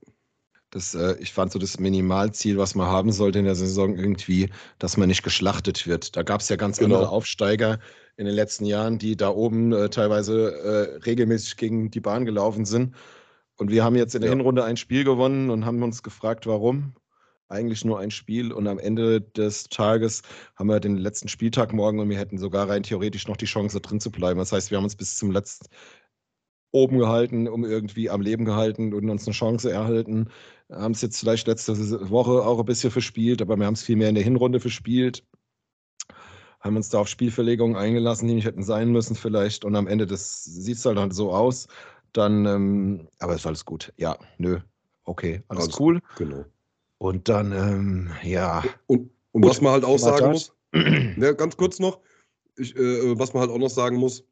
Das, 0.70 0.94
äh, 0.94 1.16
ich 1.20 1.32
fand 1.32 1.52
so 1.52 1.58
das 1.58 1.78
Minimalziel, 1.78 2.58
was 2.58 2.74
man 2.74 2.86
haben 2.88 3.12
sollte 3.12 3.38
in 3.38 3.44
der 3.44 3.54
Saison 3.54 3.96
irgendwie, 3.96 4.50
dass 4.78 4.96
man 4.96 5.08
nicht 5.08 5.22
geschlachtet 5.22 5.86
wird. 5.86 6.16
Da 6.16 6.22
gab 6.22 6.40
es 6.40 6.48
ja 6.48 6.56
ganz 6.56 6.78
genau. 6.78 6.96
andere 6.96 7.10
Aufsteiger 7.10 7.78
in 8.16 8.26
den 8.26 8.34
letzten 8.34 8.64
Jahren, 8.64 8.98
die 8.98 9.16
da 9.16 9.30
oben 9.30 9.72
äh, 9.72 9.88
teilweise 9.90 10.52
äh, 10.52 10.96
regelmäßig 11.04 11.56
gegen 11.56 11.90
die 11.90 12.00
Bahn 12.00 12.24
gelaufen 12.24 12.64
sind. 12.64 12.94
Und 13.56 13.70
wir 13.70 13.84
haben 13.84 13.96
jetzt 13.96 14.14
in 14.14 14.22
der 14.22 14.30
ja. 14.30 14.36
Hinrunde 14.36 14.64
ein 14.64 14.76
Spiel 14.76 15.04
gewonnen 15.04 15.50
und 15.50 15.64
haben 15.64 15.82
uns 15.82 16.02
gefragt, 16.02 16.46
warum. 16.46 16.94
Eigentlich 17.48 17.84
nur 17.84 18.00
ein 18.00 18.10
Spiel 18.10 18.52
und 18.52 18.66
am 18.66 18.78
Ende 18.78 19.20
des 19.20 19.68
Tages 19.68 20.22
haben 20.56 20.68
wir 20.68 20.80
den 20.80 20.96
letzten 20.96 21.28
Spieltag 21.28 21.72
morgen 21.72 22.00
und 22.00 22.10
wir 22.10 22.18
hätten 22.18 22.38
sogar 22.38 22.68
rein 22.68 22.82
theoretisch 22.82 23.28
noch 23.28 23.36
die 23.36 23.46
Chance 23.46 23.80
drin 23.80 24.00
zu 24.00 24.10
bleiben. 24.10 24.38
Das 24.38 24.50
heißt, 24.52 24.70
wir 24.70 24.78
haben 24.78 24.84
uns 24.84 24.96
bis 24.96 25.16
zum 25.16 25.30
letzten 25.30 25.66
oben 26.72 26.98
gehalten, 26.98 27.48
um 27.48 27.64
irgendwie 27.64 28.10
am 28.10 28.20
Leben 28.20 28.44
gehalten 28.44 28.92
und 28.92 29.08
uns 29.08 29.26
eine 29.26 29.34
Chance 29.34 29.70
erhalten. 29.70 30.28
Haben 30.70 30.92
es 30.92 31.02
jetzt 31.02 31.18
vielleicht 31.18 31.46
letzte 31.46 31.74
Woche 32.10 32.44
auch 32.44 32.58
ein 32.58 32.64
bisschen 32.66 32.90
verspielt, 32.90 33.40
aber 33.40 33.56
wir 33.56 33.66
haben 33.66 33.74
es 33.74 33.82
viel 33.82 33.96
mehr 33.96 34.08
in 34.08 34.14
der 34.14 34.24
Hinrunde 34.24 34.60
verspielt. 34.60 35.24
Haben 36.60 36.76
uns 36.76 36.88
da 36.88 36.98
auf 36.98 37.08
Spielverlegungen 37.08 37.76
eingelassen, 37.76 38.26
die 38.28 38.34
nicht 38.34 38.44
hätten 38.44 38.64
sein 38.64 38.90
müssen, 38.90 39.14
vielleicht. 39.14 39.64
Und 39.64 39.76
am 39.76 39.86
Ende 39.86 40.06
sieht 40.16 40.76
es 40.76 40.84
halt, 40.84 40.98
halt 40.98 41.14
so 41.14 41.32
aus. 41.32 41.68
Dann, 42.12 42.44
ähm, 42.44 43.08
aber 43.20 43.34
ist 43.34 43.46
alles 43.46 43.64
gut. 43.64 43.92
Ja, 43.96 44.16
nö. 44.38 44.58
Okay, 45.04 45.42
alles, 45.48 45.64
alles 45.64 45.80
cool. 45.80 46.00
Genau. 46.16 46.44
Und 46.98 47.28
dann, 47.28 47.52
ähm, 47.52 48.10
ja. 48.22 48.64
Und, 48.86 49.10
und 49.32 49.44
was 49.44 49.60
man 49.60 49.72
halt 49.72 49.84
auch 49.84 49.98
sagen 49.98 50.32
muss, 50.32 50.52
ja, 50.72 51.32
ganz 51.32 51.56
kurz 51.56 51.78
noch, 51.78 52.00
ich, 52.56 52.74
äh, 52.76 53.18
was 53.18 53.34
man 53.34 53.42
halt 53.42 53.50
auch 53.50 53.58
noch 53.58 53.70
sagen 53.70 53.96
muss, 53.96 54.24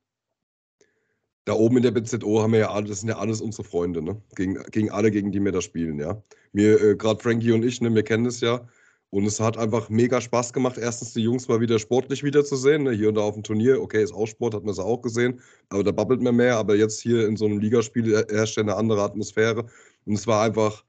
da 1.45 1.53
oben 1.53 1.77
in 1.77 1.83
der 1.83 1.91
BZO 1.91 2.43
haben 2.43 2.53
wir 2.53 2.61
ja 2.61 2.71
alle, 2.71 2.87
das 2.87 3.01
sind 3.01 3.11
ja 3.11 3.19
alles 3.19 3.43
unsere 3.43 3.65
Freunde, 3.65 4.01
ne? 4.01 4.21
Gegen, 4.35 4.62
gegen 4.71 4.91
alle, 4.91 5.11
gegen 5.11 5.31
die 5.31 5.41
wir 5.41 5.53
da 5.53 5.61
spielen, 5.61 5.99
ja. 5.99 6.23
Mir, 6.53 6.81
äh, 6.81 6.97
gerade 6.97 7.23
Frankie 7.23 7.53
und 7.53 7.65
ich, 7.65 7.83
ne, 7.83 7.95
wir 7.95 8.03
kennen 8.03 8.25
es 8.25 8.41
ja. 8.41 8.67
Und 9.15 9.27
es 9.27 9.39
hat 9.39 9.57
einfach 9.57 9.91
mega 9.91 10.21
Spaß 10.21 10.53
gemacht, 10.53 10.77
erstens 10.77 11.12
die 11.12 11.23
Jungs 11.23 11.47
mal 11.47 11.61
wieder 11.61 11.79
sportlich 11.79 12.25
wiederzusehen. 12.25 12.83
Ne? 12.83 12.91
Hier 12.91 13.11
und 13.11 13.15
da 13.15 13.21
auf 13.21 13.35
dem 13.35 13.45
Turnier, 13.45 13.81
okay, 13.81 14.03
ist 14.03 14.12
auch 14.12 14.27
Sport, 14.27 14.55
hat 14.55 14.65
man 14.65 14.73
es 14.73 14.81
auch 14.81 15.03
gesehen, 15.03 15.41
aber 15.69 15.85
da 15.85 15.93
babbelt 15.93 16.21
man 16.21 16.35
mehr. 16.35 16.57
Aber 16.57 16.75
jetzt 16.75 17.01
hier 17.01 17.29
in 17.29 17.37
so 17.37 17.45
einem 17.45 17.61
Ligaspiel 17.61 18.25
herrscht 18.29 18.59
eine 18.59 18.75
andere 18.75 19.03
Atmosphäre. 19.03 19.67
Und 20.05 20.15
es 20.15 20.27
war 20.27 20.43
einfach, 20.43 20.85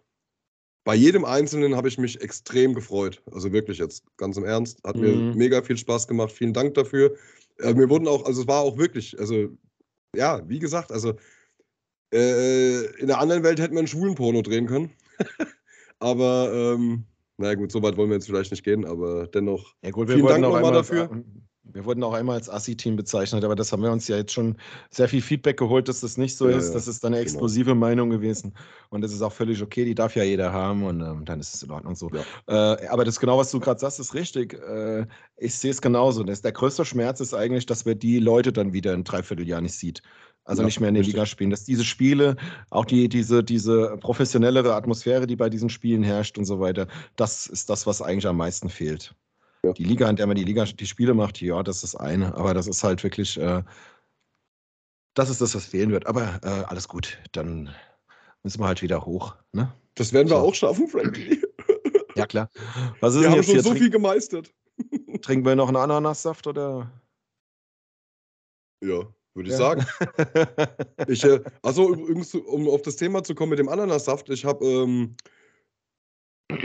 bei 0.85 0.93
jedem 0.95 1.25
Einzelnen 1.25 1.75
habe 1.75 1.87
ich 1.87 1.97
mich 1.97 2.21
extrem 2.21 2.75
gefreut. 2.75 3.21
Also 3.31 3.51
wirklich 3.51 3.79
jetzt, 3.79 4.05
ganz 4.17 4.37
im 4.37 4.45
Ernst. 4.45 4.79
Hat 4.85 4.95
mhm. 4.95 5.01
mir 5.01 5.35
mega 5.35 5.61
viel 5.61 5.77
Spaß 5.77 6.07
gemacht. 6.07 6.31
Vielen 6.31 6.53
Dank 6.53 6.75
dafür. 6.75 7.15
Äh, 7.59 7.73
mir 7.73 7.89
wurden 7.89 8.07
auch, 8.07 8.23
also 8.25 8.43
es 8.43 8.47
war 8.47 8.61
auch 8.61 8.77
wirklich, 8.77 9.19
also 9.19 9.49
ja, 10.15 10.47
wie 10.47 10.59
gesagt, 10.59 10.91
also 10.91 11.15
äh, 12.13 12.85
in 12.99 13.07
der 13.07 13.19
anderen 13.19 13.43
Welt 13.43 13.59
hätten 13.59 13.73
wir 13.73 13.79
einen 13.79 13.87
schwulen 13.87 14.15
Porno 14.15 14.43
drehen 14.43 14.67
können. 14.67 14.91
aber 15.99 16.51
ähm, 16.53 17.05
na 17.37 17.55
gut, 17.55 17.71
so 17.71 17.81
weit 17.81 17.97
wollen 17.97 18.09
wir 18.09 18.15
jetzt 18.15 18.27
vielleicht 18.27 18.51
nicht 18.51 18.63
gehen, 18.63 18.85
aber 18.85 19.27
dennoch. 19.27 19.73
Ja 19.81 19.89
gut, 19.89 20.09
vielen 20.09 20.25
Dank 20.25 20.41
nochmal 20.41 20.71
dafür. 20.71 21.23
Wir 21.73 21.85
wurden 21.85 22.03
auch 22.03 22.13
einmal 22.13 22.35
als 22.35 22.49
Assi-Team 22.49 22.95
bezeichnet, 22.95 23.43
aber 23.43 23.55
das 23.55 23.71
haben 23.71 23.81
wir 23.81 23.91
uns 23.91 24.07
ja 24.07 24.17
jetzt 24.17 24.33
schon 24.33 24.55
sehr 24.89 25.09
viel 25.09 25.21
Feedback 25.21 25.57
geholt, 25.57 25.89
dass 25.89 26.01
das 26.01 26.17
nicht 26.17 26.37
so 26.37 26.49
ja, 26.49 26.57
ist. 26.57 26.73
Das 26.73 26.87
ist 26.87 27.03
eine 27.03 27.15
genau. 27.15 27.23
exklusive 27.23 27.71
genau. 27.71 27.79
Meinung 27.79 28.09
gewesen. 28.09 28.53
Und 28.89 29.01
das 29.01 29.11
ist 29.11 29.21
auch 29.21 29.33
völlig 29.33 29.61
okay, 29.61 29.83
die 29.83 29.95
darf 29.95 30.15
ja 30.15 30.23
jeder 30.23 30.53
haben 30.53 30.83
und 30.83 31.01
ähm, 31.01 31.25
dann 31.25 31.39
ist 31.39 31.53
es 31.55 31.63
in 31.63 31.71
Ordnung 31.71 31.95
so. 31.95 32.09
Ja. 32.09 32.75
Äh, 32.75 32.87
aber 32.87 33.03
das 33.03 33.19
genau, 33.19 33.37
was 33.37 33.51
du 33.51 33.59
gerade 33.59 33.79
sagst, 33.79 33.99
ist 33.99 34.13
richtig. 34.13 34.53
Äh, 34.53 35.07
ich 35.37 35.55
sehe 35.55 35.71
es 35.71 35.81
genauso. 35.81 36.23
Das, 36.23 36.41
der 36.41 36.51
größte 36.51 36.85
Schmerz 36.85 37.19
ist 37.19 37.33
eigentlich, 37.33 37.65
dass 37.65 37.85
wir 37.85 37.95
die 37.95 38.19
Leute 38.19 38.53
dann 38.53 38.73
wieder 38.73 38.93
in 38.93 39.03
dreiviertel 39.03 39.47
Jahr 39.47 39.61
nicht 39.61 39.75
sieht. 39.75 40.01
Also 40.45 40.61
ja, 40.61 40.67
nicht 40.67 40.79
mehr 40.79 40.89
in 40.89 40.95
der 40.95 41.01
richtig. 41.01 41.15
Liga 41.15 41.25
spielen. 41.25 41.49
Dass 41.49 41.65
diese 41.65 41.83
Spiele, 41.83 42.35
auch 42.69 42.85
die, 42.85 43.09
diese, 43.09 43.43
diese 43.43 43.97
professionellere 43.97 44.75
Atmosphäre, 44.75 45.25
die 45.25 45.35
bei 45.35 45.49
diesen 45.49 45.69
Spielen 45.69 46.03
herrscht 46.03 46.37
und 46.37 46.45
so 46.45 46.59
weiter, 46.59 46.87
das 47.15 47.47
ist 47.47 47.69
das, 47.69 47.87
was 47.87 48.01
eigentlich 48.01 48.27
am 48.27 48.37
meisten 48.37 48.69
fehlt. 48.69 49.15
Ja. 49.65 49.73
Die 49.73 49.83
Liga, 49.83 50.07
in 50.07 50.15
der 50.15 50.27
man 50.27 50.35
die 50.35 50.43
Liga, 50.43 50.63
die 50.63 50.85
Spiele 50.85 51.15
macht, 51.15 51.41
ja, 51.41 51.63
das 51.63 51.77
ist 51.77 51.95
das 51.95 51.95
eine, 51.95 52.35
aber 52.35 52.53
das 52.53 52.67
ist 52.67 52.83
halt 52.83 53.03
wirklich, 53.03 53.35
äh, 53.37 53.63
das 55.15 55.31
ist 55.31 55.41
das, 55.41 55.55
was 55.55 55.65
fehlen 55.65 55.91
wird. 55.91 56.05
Aber 56.05 56.39
äh, 56.43 56.65
alles 56.67 56.87
gut, 56.87 57.17
dann 57.31 57.73
müssen 58.43 58.59
wir 58.59 58.67
halt 58.67 58.83
wieder 58.83 59.05
hoch. 59.05 59.35
Ne? 59.53 59.73
Das 59.95 60.13
werden 60.13 60.29
wir 60.29 60.37
so. 60.37 60.43
auch 60.43 60.53
schaffen, 60.53 60.87
Frankie. 60.87 61.41
Ja, 62.15 62.27
klar. 62.27 62.49
Was 62.99 63.15
ist 63.15 63.21
wir 63.21 63.31
haben 63.31 63.43
schon 63.43 63.59
so 63.59 63.73
viel 63.73 63.89
gemeistert. 63.89 64.53
Trinken 65.21 65.45
wir 65.45 65.55
noch 65.55 65.67
einen 65.67 65.77
Ananassaft 65.77 66.45
oder? 66.45 66.91
Ja, 68.83 69.07
würde 69.33 69.49
ich 69.49 69.51
ja. 69.51 69.57
sagen. 69.57 69.85
ich, 71.07 71.23
äh, 71.23 71.41
also 71.63 71.91
übrigens, 71.91 72.35
um 72.35 72.69
auf 72.69 72.83
das 72.83 72.97
Thema 72.97 73.23
zu 73.23 73.33
kommen 73.33 73.49
mit 73.49 73.59
dem 73.59 73.69
Ananassaft, 73.69 74.29
ich 74.29 74.45
habe 74.45 74.63
ähm, 74.63 75.15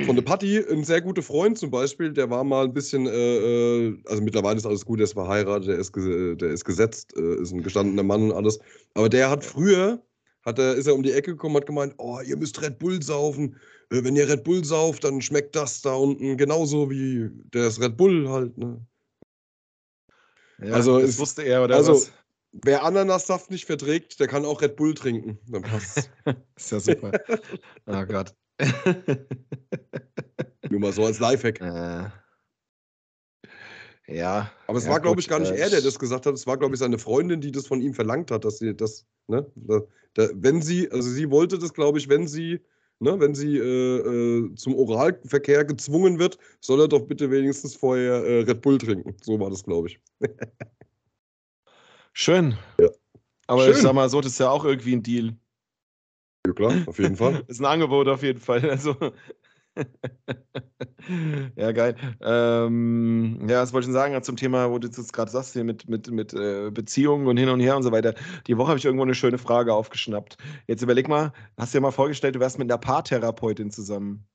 von 0.05 0.15
der 0.15 0.23
Patti, 0.23 0.59
ein 0.59 0.85
sehr 0.85 1.01
guter 1.01 1.23
Freund 1.23 1.59
zum 1.59 1.71
Beispiel, 1.71 2.13
der 2.13 2.29
war 2.29 2.45
mal 2.45 2.67
ein 2.67 2.75
bisschen, 2.75 3.07
äh, 3.07 3.11
äh 3.11 3.99
also 4.07 4.23
mittlerweile 4.23 4.59
ist 4.59 4.67
alles 4.67 4.85
gut, 4.85 4.99
der 4.99 5.05
ist 5.05 5.15
verheiratet, 5.15 5.69
der 5.69 5.79
ist, 5.79 5.95
der 5.97 6.51
ist 6.51 6.65
gesetzt, 6.65 7.17
äh, 7.17 7.41
ist 7.41 7.53
ein 7.53 7.63
gestandener 7.63 8.03
Mann 8.03 8.31
und 8.31 8.33
alles. 8.33 8.59
Aber 8.95 9.09
der 9.09 9.31
hat 9.31 9.45
früher, 9.45 10.03
hat 10.45 10.59
er, 10.59 10.75
ist 10.75 10.87
er 10.87 10.95
um 10.95 11.03
die 11.03 11.13
Ecke 11.13 11.33
gekommen, 11.33 11.57
hat 11.57 11.67
gemeint, 11.67 11.95
oh, 11.99 12.21
ihr 12.21 12.37
müsst 12.37 12.61
Red 12.61 12.79
Bull 12.79 13.03
saufen. 13.03 13.57
Äh, 13.91 14.05
wenn 14.05 14.17
ihr 14.17 14.29
Red 14.29 14.45
Bull 14.45 14.65
sauft, 14.65 15.05
dann 15.05 15.23
schmeckt 15.23 15.57
das 15.57 15.81
da 15.81 15.95
unten 15.95 16.37
genauso 16.37 16.91
wie 16.91 17.31
das 17.51 17.81
Red 17.81 17.97
Bull 17.97 18.29
halt. 18.29 18.57
Ne? 18.59 18.85
Ja, 20.63 20.75
also 20.75 21.01
das 21.01 21.11
ist, 21.11 21.19
wusste 21.19 21.43
er, 21.43 21.65
oder 21.65 21.77
also, 21.77 21.95
was? 21.95 22.13
Wer 22.65 22.83
Ananassaft 22.83 23.51
nicht 23.51 23.65
verträgt, 23.65 24.19
der 24.19 24.27
kann 24.27 24.45
auch 24.45 24.61
Red 24.61 24.77
Bull 24.77 24.93
trinken. 24.93 25.39
Dann 25.47 25.63
passt 25.63 26.11
ist 26.57 26.73
ja 26.73 26.81
super. 26.81 27.13
oh 27.87 28.05
Gott. 28.07 28.35
Nur 30.71 30.81
mal 30.81 30.93
so 30.93 31.05
als 31.05 31.19
Lifehack. 31.19 31.61
Äh, 31.61 32.11
ja. 34.07 34.51
Aber 34.67 34.79
es 34.79 34.85
ja, 34.85 34.91
war, 34.91 35.01
glaube 35.01 35.21
ich, 35.21 35.29
gar 35.29 35.39
nicht 35.39 35.53
äh, 35.53 35.57
er, 35.57 35.71
der 35.71 35.83
das 35.83 35.99
gesagt 35.99 36.27
hat. 36.27 36.35
Es 36.35 36.47
war, 36.47 36.59
glaube 36.59 36.75
ich, 36.75 36.81
seine 36.81 36.99
Freundin, 36.99 37.41
die 37.41 37.53
das 37.53 37.67
von 37.67 37.81
ihm 37.81 37.95
verlangt 37.95 38.31
hat, 38.31 38.45
dass 38.45 38.59
sie 38.59 38.75
das, 38.75 39.07
ne, 39.29 39.47
da, 39.55 39.81
da, 40.15 40.29
wenn 40.35 40.63
sie, 40.63 40.91
also 40.91 41.09
sie 41.09 41.31
wollte 41.31 41.59
das, 41.59 41.73
glaube 41.73 41.99
ich, 41.99 42.09
wenn 42.09 42.27
sie, 42.27 42.61
ne, 42.99 43.19
wenn 43.21 43.35
sie 43.35 43.57
äh, 43.57 43.99
äh, 43.99 44.55
zum 44.55 44.75
Oralverkehr 44.75 45.65
gezwungen 45.65 46.19
wird, 46.19 46.39
soll 46.61 46.81
er 46.81 46.89
doch 46.89 47.07
bitte 47.07 47.31
wenigstens 47.31 47.75
vorher 47.75 48.25
äh, 48.25 48.41
Red 48.43 48.63
Bull 48.63 48.79
trinken. 48.79 49.17
So 49.23 49.39
war 49.39 49.51
das, 49.51 49.65
glaube 49.65 49.89
ich. 49.89 50.01
Schön. 52.13 52.57
Ja. 52.81 52.89
Aber 53.47 53.65
Schön. 53.65 53.73
ich 53.73 53.79
sag 53.79 53.93
mal 53.95 54.09
so, 54.09 54.21
das 54.21 54.33
ist 54.33 54.41
ja 54.41 54.51
auch 54.51 54.65
irgendwie 54.65 54.95
ein 54.95 55.03
Deal. 55.03 55.37
Ja, 56.47 56.53
klar, 56.53 56.75
auf 56.87 56.99
jeden 56.99 57.17
Fall. 57.17 57.45
ist 57.49 57.61
ein 57.61 57.67
Angebot 57.67 58.09
auf 58.09 58.23
jeden 58.23 58.41
Fall. 58.41 58.61
Also. 58.71 58.97
ja, 61.55 61.71
geil. 61.71 61.95
Ähm, 62.21 63.47
ja, 63.49 63.63
was 63.63 63.73
wollte 63.73 63.85
ich 63.85 63.87
denn 63.87 63.95
sagen 63.95 64.21
zum 64.23 64.37
Thema, 64.37 64.69
wo 64.71 64.79
du 64.79 64.89
jetzt 64.89 65.13
gerade 65.13 65.31
sagst, 65.31 65.53
hier 65.53 65.63
mit, 65.63 65.89
mit, 65.89 66.11
mit 66.11 66.35
äh, 66.35 66.71
Beziehungen 66.71 67.29
und 67.29 67.37
hin 67.37 67.49
und 67.49 67.61
her 67.61 67.77
und 67.77 67.85
so 67.85 67.93
weiter. 67.93 68.15
Die 68.49 68.59
Woche 68.59 68.69
habe 68.69 68.79
ich 68.79 68.85
irgendwo 68.85 69.05
eine 69.05 69.15
schöne 69.15 69.39
Frage 69.39 69.73
aufgeschnappt. 69.73 70.39
Jetzt 70.67 70.83
überleg 70.83 71.09
mal, 71.09 71.33
hast 71.57 71.73
du 71.73 71.79
dir 71.79 71.83
mal 71.83 71.93
vorgestellt, 71.93 72.35
du 72.35 72.41
wärst 72.41 72.59
mit 72.59 72.71
einer 72.71 72.79
Paartherapeutin 72.79 73.71
zusammen. 73.71 74.27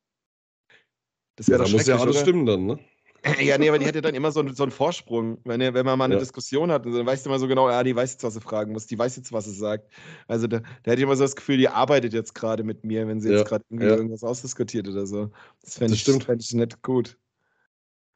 Das 1.36 1.50
wäre 1.50 1.60
ja, 1.60 1.66
doch 1.66 1.72
muss 1.72 1.86
ja 1.86 1.96
alles 1.96 2.16
oder? 2.16 2.20
stimmen 2.22 2.46
dann, 2.46 2.66
ne? 2.66 2.80
Ja, 3.42 3.58
nee, 3.58 3.70
aber 3.70 3.80
die 3.80 3.86
hätte 3.86 4.02
dann 4.02 4.16
immer 4.16 4.32
so, 4.32 4.48
so 4.54 4.64
einen 4.64 4.72
Vorsprung. 4.72 5.40
Wenn, 5.44 5.60
wenn 5.60 5.86
man 5.86 5.98
mal 5.98 6.06
eine 6.06 6.16
ja. 6.16 6.20
Diskussion 6.20 6.72
hat, 6.72 6.86
dann 6.86 7.06
weißt 7.06 7.26
du 7.26 7.30
immer 7.30 7.40
so 7.40 7.48
genau, 7.48 7.70
ja, 7.70 7.84
die 7.84 7.96
weiß 7.96 8.14
jetzt, 8.14 8.24
was 8.24 8.36
sie 8.36 8.42
fragen 8.42 8.72
muss, 8.72 8.88
die 8.88 8.98
weiß 8.98 9.16
jetzt, 9.16 9.32
was 9.32 9.46
sie 9.46 9.54
sagt. 9.54 9.92
Also 10.28 10.48
da, 10.48 10.60
da 10.60 10.92
hätte 10.92 10.98
ich 10.98 11.04
immer 11.04 11.16
so 11.16 11.24
das 11.24 11.36
Gefühl, 11.36 11.58
die 11.58 11.68
arbeitet 11.68 12.14
jetzt 12.14 12.36
gerade 12.36 12.64
mit 12.64 12.84
mir, 12.84 13.08
wenn 13.08 13.20
sie 13.20 13.32
jetzt 13.32 13.48
gerade 13.48 13.64
ja. 13.72 13.96
irgendwas 13.96 14.24
ausdiskutiert 14.24 14.88
oder 14.88 15.06
so. 15.06 15.32
Das 15.62 15.78
fände 15.78 15.96
ich, 15.96 16.04
fänd 16.04 16.44
ich 16.44 16.54
nicht 16.54 16.82
gut. 16.84 17.18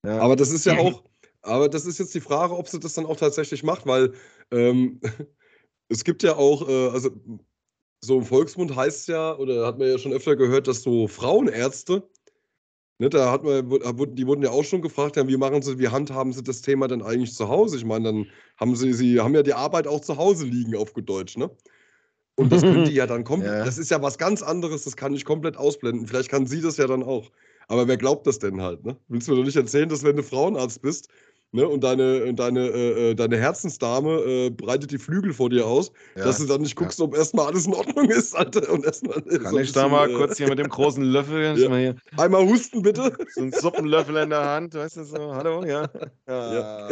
Ja. 0.06 0.20
Aber 0.20 0.36
das 0.36 0.52
ist 0.52 0.66
ja 0.66 0.78
auch, 0.78 1.04
aber 1.42 1.70
das 1.70 1.86
ist 1.86 2.00
jetzt 2.00 2.14
die 2.14 2.22
Frage, 2.22 2.56
ob 2.56 2.68
sie 2.68 2.80
das 2.80 2.94
dann 2.94 3.06
auch 3.06 3.18
tatsächlich 3.18 3.64
macht, 3.64 3.88
weil 3.88 4.14
ähm, 4.52 5.02
es 5.90 6.04
gibt 6.04 6.24
ja 6.24 6.36
auch, 6.36 6.68
äh, 6.68 6.90
also 6.90 7.10
so 8.02 8.20
im 8.20 8.26
Volksmund 8.26 8.76
heißt 8.76 9.02
es 9.02 9.08
ja, 9.08 9.36
oder 9.36 9.66
hat 9.66 9.78
man 9.78 9.90
ja 9.90 9.98
schon 9.98 10.14
öfter 10.14 10.36
gehört, 10.36 10.68
dass 10.68 10.84
so 10.84 11.08
Frauenärzte 11.08 12.10
Ne, 13.02 13.10
da 13.10 13.32
hat 13.32 13.44
man, 13.44 13.66
die 14.16 14.28
wurden 14.28 14.44
ja 14.44 14.50
auch 14.52 14.66
schon 14.66 14.82
gefragt, 14.82 15.16
ja, 15.16 15.26
wie 15.26 15.38
machen 15.38 15.62
sie, 15.62 15.80
wie 15.80 15.88
handhaben 15.88 16.34
sie 16.34 16.44
das 16.44 16.62
Thema 16.62 16.88
denn 16.90 17.02
eigentlich 17.02 17.34
zu 17.34 17.48
Hause? 17.48 17.78
Ich 17.78 17.86
meine, 17.86 18.04
dann 18.12 18.26
haben 18.58 18.76
sie, 18.76 18.92
sie 18.92 19.22
haben 19.22 19.34
ja 19.34 19.42
die 19.42 19.54
Arbeit 19.54 19.88
auch 19.88 20.02
zu 20.02 20.18
Hause 20.18 20.46
liegen, 20.46 20.76
auf 20.76 20.94
gut 20.94 21.08
Deutsch, 21.08 21.38
ne? 21.38 21.50
Und 22.36 22.52
das 22.52 22.62
können 22.62 22.86
die 22.86 22.94
ja 22.94 23.08
dann 23.08 23.24
komplett, 23.26 23.54
ja. 23.54 23.66
das 23.66 23.78
ist 23.78 23.92
ja 23.92 24.02
was 24.02 24.18
ganz 24.18 24.42
anderes, 24.42 24.84
das 24.84 24.98
kann 24.98 25.14
ich 25.14 25.24
komplett 25.26 25.58
ausblenden. 25.58 26.08
Vielleicht 26.08 26.30
kann 26.30 26.46
sie 26.46 26.62
das 26.62 26.78
ja 26.78 26.88
dann 26.88 27.04
auch. 27.04 27.32
Aber 27.70 27.88
wer 27.88 27.98
glaubt 27.98 28.28
das 28.28 28.40
denn 28.40 28.62
halt, 28.62 28.84
ne? 28.86 28.98
Willst 29.08 29.28
du 29.28 29.32
mir 29.32 29.38
doch 29.38 29.46
nicht 29.46 29.56
erzählen, 29.56 29.88
dass 29.88 30.04
wenn 30.04 30.18
du 30.18 30.24
Frauenarzt 30.24 30.82
bist 30.82 31.10
Ne? 31.52 31.68
Und 31.68 31.84
deine, 31.84 32.32
deine, 32.36 32.68
äh, 32.68 33.12
äh, 33.12 33.16
deine 33.16 33.38
Herzensdame 33.38 34.20
äh, 34.20 34.50
breitet 34.52 34.92
die 34.92 35.00
Flügel 35.00 35.34
vor 35.34 35.50
dir 35.50 35.66
aus, 35.66 35.92
ja. 36.16 36.26
dass 36.26 36.38
du 36.38 36.46
dann 36.46 36.62
nicht 36.62 36.76
guckst, 36.76 37.00
ja. 37.00 37.06
ob 37.06 37.16
erstmal 37.16 37.48
alles 37.48 37.66
in 37.66 37.74
Ordnung 37.74 38.10
ist, 38.10 38.36
Alter. 38.36 38.72
Und 38.72 38.86
erstmal, 38.86 39.22
Kann 39.22 39.52
so 39.52 39.58
ich 39.58 39.72
da 39.72 39.88
mal 39.88 40.10
äh, 40.10 40.14
kurz 40.14 40.38
hier 40.38 40.48
mit 40.48 40.60
dem 40.60 40.70
großen 40.70 41.04
Löffel 41.04 41.58
ja. 41.58 41.94
Einmal 42.18 42.46
husten, 42.46 42.84
bitte. 42.84 43.18
So 43.34 43.42
ein 43.42 43.52
Suppenlöffel 43.52 44.16
in 44.18 44.30
der 44.30 44.46
Hand, 44.46 44.76
weißt 44.76 44.98
du 44.98 45.04
so? 45.04 45.34
Hallo, 45.34 45.66
ja. 45.66 45.90
ja. 46.28 46.90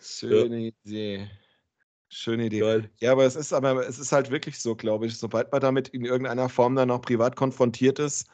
Schöne 0.00 0.72
Idee. 0.84 1.28
Schöne 2.08 2.46
Idee. 2.46 2.60
Geil. 2.60 2.90
Ja, 3.00 3.12
aber 3.12 3.24
es 3.24 3.34
ist 3.34 3.52
aber 3.52 3.86
es 3.88 3.98
ist 3.98 4.12
halt 4.12 4.30
wirklich 4.30 4.58
so, 4.60 4.76
glaube 4.76 5.06
ich, 5.06 5.18
sobald 5.18 5.50
man 5.50 5.60
damit 5.60 5.88
in 5.88 6.04
irgendeiner 6.04 6.48
Form 6.48 6.76
dann 6.76 6.92
auch 6.92 7.02
privat 7.02 7.34
konfrontiert 7.34 7.98
ist, 7.98 8.28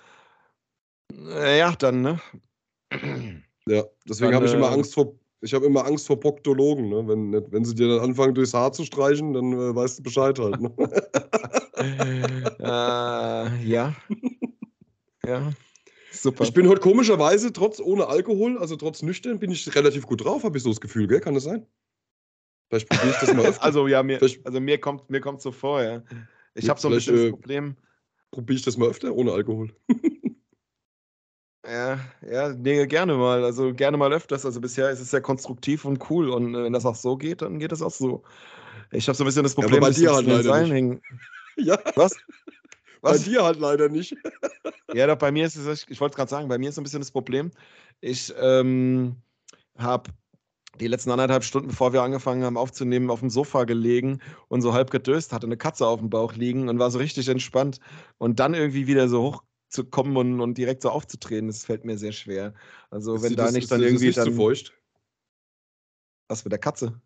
ja, 1.11 1.73
dann, 1.77 2.03
ne? 2.03 2.21
Ja, 3.67 3.85
deswegen 4.09 4.35
habe 4.35 4.47
ich 4.47 4.55
immer 4.55 4.71
äh, 4.71 4.75
Angst 4.75 4.95
vor, 4.95 5.15
ich 5.41 5.55
habe 5.55 5.67
immer 5.67 5.85
Angst 5.87 6.07
vor 6.07 6.19
Proktologen, 6.19 6.89
ne? 6.89 7.07
wenn, 7.07 7.33
wenn 7.53 7.65
sie 7.65 7.75
dir 7.75 7.89
dann 7.89 8.01
anfangen, 8.01 8.35
durchs 8.35 8.55
Haar 8.55 8.73
zu 8.73 8.85
streichen, 8.85 9.33
dann 9.33 9.53
äh, 9.53 9.75
weißt 9.75 9.99
du 9.99 10.03
Bescheid 10.03 10.39
halt. 10.39 10.61
Ne? 10.61 10.73
äh, 12.59 13.65
ja. 13.65 13.95
ja. 15.27 15.53
Super. 16.11 16.45
Ich 16.45 16.53
bin 16.53 16.69
heute 16.69 16.81
komischerweise, 16.81 17.53
trotz 17.53 17.81
ohne 17.81 18.07
Alkohol, 18.07 18.59
also 18.59 18.77
trotz 18.77 19.03
nüchtern, 19.03 19.39
bin 19.39 19.51
ich 19.51 19.75
relativ 19.75 20.07
gut 20.07 20.25
drauf, 20.25 20.45
habe 20.45 20.57
ich 20.57 20.63
so 20.63 20.71
das 20.71 20.81
Gefühl, 20.81 21.07
gell? 21.07 21.21
Kann 21.21 21.35
das 21.35 21.45
sein? 21.45 21.67
Vielleicht 22.69 22.89
probiere 22.89 23.11
ich 23.11 23.19
das 23.19 23.35
mal 23.35 23.47
öfter. 23.47 23.63
also 23.63 23.87
ja, 23.87 24.03
mir, 24.03 24.21
also 24.23 24.61
mir 24.61 24.79
kommt 24.79 25.11
mir 25.11 25.21
kommt 25.21 25.41
so 25.41 25.53
vor, 25.53 25.83
ja. 25.83 26.03
Ich 26.55 26.69
habe 26.69 26.81
so 26.81 26.89
ein 26.89 26.95
bisschen 26.95 27.17
das 27.17 27.25
äh, 27.25 27.31
Problem. 27.31 27.77
Probiere 28.31 28.57
ich 28.59 28.65
das 28.65 28.77
mal 28.77 28.89
öfter 28.89 29.15
ohne 29.15 29.33
Alkohol. 29.33 29.71
Ja, 31.65 32.01
ja, 32.29 32.49
nee, 32.49 32.87
gerne 32.87 33.15
mal. 33.15 33.45
Also 33.45 33.73
gerne 33.73 33.97
mal 33.97 34.13
öfters. 34.13 34.45
Also 34.45 34.61
bisher 34.61 34.91
ist 34.91 35.01
es 35.01 35.11
sehr 35.11 35.21
konstruktiv 35.21 35.85
und 35.85 36.11
cool. 36.11 36.29
Und 36.31 36.55
äh, 36.55 36.65
wenn 36.65 36.73
das 36.73 36.85
auch 36.85 36.97
so 36.97 37.17
geht, 37.17 37.43
dann 37.43 37.59
geht 37.59 37.73
es 37.73 37.83
auch 37.83 37.91
so. 37.91 38.23
Ich 38.91 39.07
habe 39.09 39.17
so 39.17 39.25
ein 39.25 39.27
bisschen 39.27 39.45
das 39.45 39.55
Problem, 39.55 39.75
ja, 39.83 39.89
bei 39.89 39.91
dir 39.91 40.15
halt 40.15 40.27
leider 40.27 40.61
nicht. 40.61 40.73
Hängen. 40.73 41.01
Ja. 41.57 41.79
Was? 41.95 42.17
Was? 43.01 43.19
Bei 43.19 43.31
dir 43.31 43.45
halt 43.45 43.61
leider 43.61 43.89
nicht. 43.89 44.17
ja, 44.93 45.07
doch, 45.07 45.17
bei 45.17 45.31
mir 45.31 45.47
ist 45.47 45.57
es, 45.57 45.87
ich 45.89 46.01
wollte 46.01 46.13
es 46.13 46.17
gerade 46.17 46.31
sagen, 46.31 46.49
bei 46.49 46.59
mir 46.59 46.69
ist 46.69 46.77
so 46.77 46.81
ein 46.81 46.85
bisschen 46.85 47.01
das 47.01 47.11
Problem. 47.11 47.51
Ich 48.01 48.33
ähm, 48.39 49.17
habe 49.79 50.11
die 50.81 50.89
letzten 50.89 51.11
anderthalb 51.11 51.45
Stunden, 51.45 51.69
bevor 51.69 51.93
wir 51.93 52.03
angefangen 52.03 52.45
haben 52.45 52.57
aufzunehmen, 52.57 53.11
auf 53.11 53.21
dem 53.21 53.31
Sofa 53.31 53.65
gelegen 53.65 54.21
und 54.49 54.63
so 54.63 54.73
halb 54.73 54.91
gedöst, 54.91 55.33
hatte 55.33 55.47
eine 55.47 55.57
Katze 55.57 55.87
auf 55.87 56.01
dem 56.01 56.11
Bauch 56.11 56.35
liegen 56.35 56.69
und 56.69 56.79
war 56.79 56.91
so 56.91 56.99
richtig 56.99 57.29
entspannt. 57.29 57.79
Und 58.19 58.41
dann 58.41 58.55
irgendwie 58.55 58.87
wieder 58.87 59.09
so 59.09 59.23
hoch 59.23 59.43
zu 59.73 59.85
kommen 59.85 60.17
und, 60.17 60.41
und 60.41 60.59
direkt 60.59 60.83
so 60.83 60.91
aufzutreten, 60.91 61.49
das 61.49 61.65
fällt 61.65 61.85
mir 61.85 61.97
sehr 61.99 62.13
schwer. 62.13 62.55
Also 62.91 63.15
ist 63.15 63.23
wenn 63.23 63.37
da 63.37 63.45
das, 63.45 63.53
nicht 63.53 63.71
dann 63.71 63.81
ist, 63.81 63.87
irgendwie 63.87 64.09
ist 64.09 64.17
nicht 64.17 64.27
dann. 64.27 64.35
Zu 64.35 64.37
feucht? 64.37 64.73
Was 66.29 66.45
mit 66.45 66.53
der 66.53 66.59
Katze? 66.59 67.01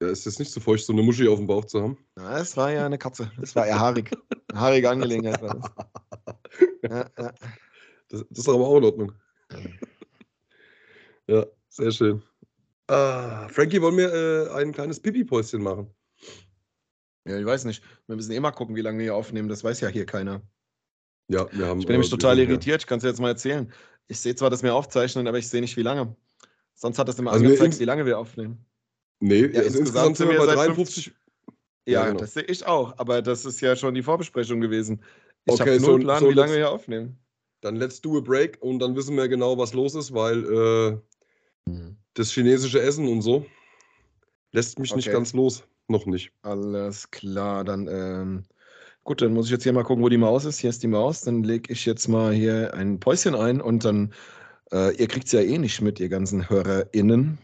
Ja, 0.00 0.08
ist 0.08 0.26
das 0.26 0.38
nicht 0.38 0.52
so 0.52 0.60
feucht, 0.60 0.84
so 0.84 0.92
eine 0.92 1.02
Muschi 1.02 1.26
auf 1.26 1.38
dem 1.38 1.46
Bauch 1.46 1.64
zu 1.64 1.82
haben? 1.82 1.98
Na, 2.14 2.38
es 2.38 2.56
war 2.56 2.70
ja 2.70 2.86
eine 2.86 2.98
Katze. 2.98 3.32
Es 3.42 3.56
war 3.56 3.66
eher 3.66 3.80
haarig. 3.80 4.12
Eine 4.48 4.60
haarige 4.60 4.90
Angelegenheit 4.90 5.42
war 5.42 5.54
das. 5.54 5.70
Ja, 6.82 7.10
ja. 7.18 7.34
Das, 8.08 8.24
das 8.30 8.38
ist 8.38 8.48
aber 8.48 8.66
auch 8.66 8.78
in 8.78 8.84
Ordnung. 8.84 9.12
ja, 11.26 11.44
sehr 11.68 11.90
schön. 11.90 12.22
Ah, 12.86 13.48
Frankie, 13.48 13.82
wollen 13.82 13.96
wir 13.96 14.12
äh, 14.12 14.50
ein 14.52 14.72
kleines 14.72 15.00
Pipi-Päuschen 15.00 15.62
machen? 15.62 15.92
Ja, 17.26 17.38
ich 17.38 17.44
weiß 17.44 17.64
nicht. 17.64 17.82
Wir 18.06 18.16
müssen 18.16 18.32
eh 18.32 18.40
mal 18.40 18.52
gucken, 18.52 18.76
wie 18.76 18.80
lange 18.80 18.98
wir 18.98 19.04
hier 19.04 19.14
aufnehmen. 19.14 19.48
Das 19.48 19.64
weiß 19.64 19.80
ja 19.80 19.88
hier 19.88 20.06
keiner. 20.06 20.40
Ja, 21.28 21.46
wir 21.52 21.66
haben. 21.66 21.80
Ich 21.80 21.86
bin 21.86 21.94
nämlich 21.94 22.08
äh, 22.08 22.16
total 22.16 22.38
irritiert, 22.38 22.82
ich 22.82 22.86
kann 22.86 22.98
es 22.98 23.02
dir 23.02 23.08
jetzt 23.08 23.20
mal 23.20 23.28
erzählen. 23.28 23.70
Ich 24.08 24.20
sehe 24.20 24.34
zwar, 24.34 24.50
dass 24.50 24.62
wir 24.62 24.74
aufzeichnen, 24.74 25.26
aber 25.26 25.38
ich 25.38 25.48
sehe 25.48 25.60
nicht, 25.60 25.76
wie 25.76 25.82
lange. 25.82 26.16
Sonst 26.74 26.98
hat 26.98 27.08
das 27.08 27.18
immer 27.18 27.32
also 27.32 27.44
angezeigt, 27.44 27.78
wie 27.80 27.84
lange 27.84 28.06
wir 28.06 28.18
aufnehmen. 28.18 28.64
Nee, 29.20 29.46
ja, 29.46 29.60
also 29.60 29.78
insgesamt, 29.80 30.16
sind 30.16 30.30
wir 30.30 30.38
bei 30.38 30.46
53. 30.46 31.12
Ja, 31.86 32.00
ja 32.00 32.06
genau. 32.06 32.20
das 32.20 32.34
sehe 32.34 32.44
ich 32.44 32.64
auch, 32.66 32.94
aber 32.98 33.20
das 33.20 33.44
ist 33.44 33.60
ja 33.60 33.76
schon 33.76 33.94
die 33.94 34.02
Vorbesprechung 34.02 34.60
gewesen. 34.60 35.02
Ich 35.44 35.54
okay, 35.54 35.74
habe 35.74 35.80
nur 35.80 35.92
so, 35.92 35.98
Plan, 35.98 36.20
so 36.20 36.30
wie 36.30 36.34
lange 36.34 36.56
wir 36.56 36.70
aufnehmen. 36.70 37.18
Dann 37.60 37.76
let's 37.76 38.00
do 38.00 38.16
a 38.18 38.20
break 38.20 38.58
und 38.60 38.78
dann 38.78 38.94
wissen 38.94 39.16
wir 39.16 39.28
genau, 39.28 39.58
was 39.58 39.74
los 39.74 39.94
ist, 39.94 40.14
weil 40.14 40.44
äh, 40.44 41.70
hm. 41.70 41.96
das 42.14 42.30
chinesische 42.30 42.80
Essen 42.80 43.08
und 43.08 43.22
so 43.22 43.44
lässt 44.52 44.78
mich 44.78 44.90
okay. 44.90 44.98
nicht 44.98 45.12
ganz 45.12 45.32
los. 45.32 45.64
Noch 45.88 46.06
nicht. 46.06 46.32
Alles 46.42 47.10
klar, 47.10 47.64
dann 47.64 47.88
ähm, 47.88 48.42
Gut, 49.08 49.22
dann 49.22 49.32
muss 49.32 49.46
ich 49.46 49.52
jetzt 49.52 49.62
hier 49.62 49.72
mal 49.72 49.84
gucken, 49.84 50.04
wo 50.04 50.10
die 50.10 50.18
Maus 50.18 50.44
ist. 50.44 50.58
Hier 50.58 50.68
ist 50.68 50.82
die 50.82 50.86
Maus. 50.86 51.22
Dann 51.22 51.42
lege 51.42 51.72
ich 51.72 51.86
jetzt 51.86 52.08
mal 52.08 52.30
hier 52.30 52.74
ein 52.74 53.00
Päuschen 53.00 53.34
ein 53.34 53.58
und 53.58 53.82
dann, 53.82 54.12
äh, 54.70 54.94
ihr 54.96 55.08
kriegt 55.08 55.24
es 55.28 55.32
ja 55.32 55.40
eh 55.40 55.56
nicht 55.56 55.80
mit, 55.80 55.98
ihr 55.98 56.10
ganzen 56.10 56.50
HörerInnen, 56.50 57.38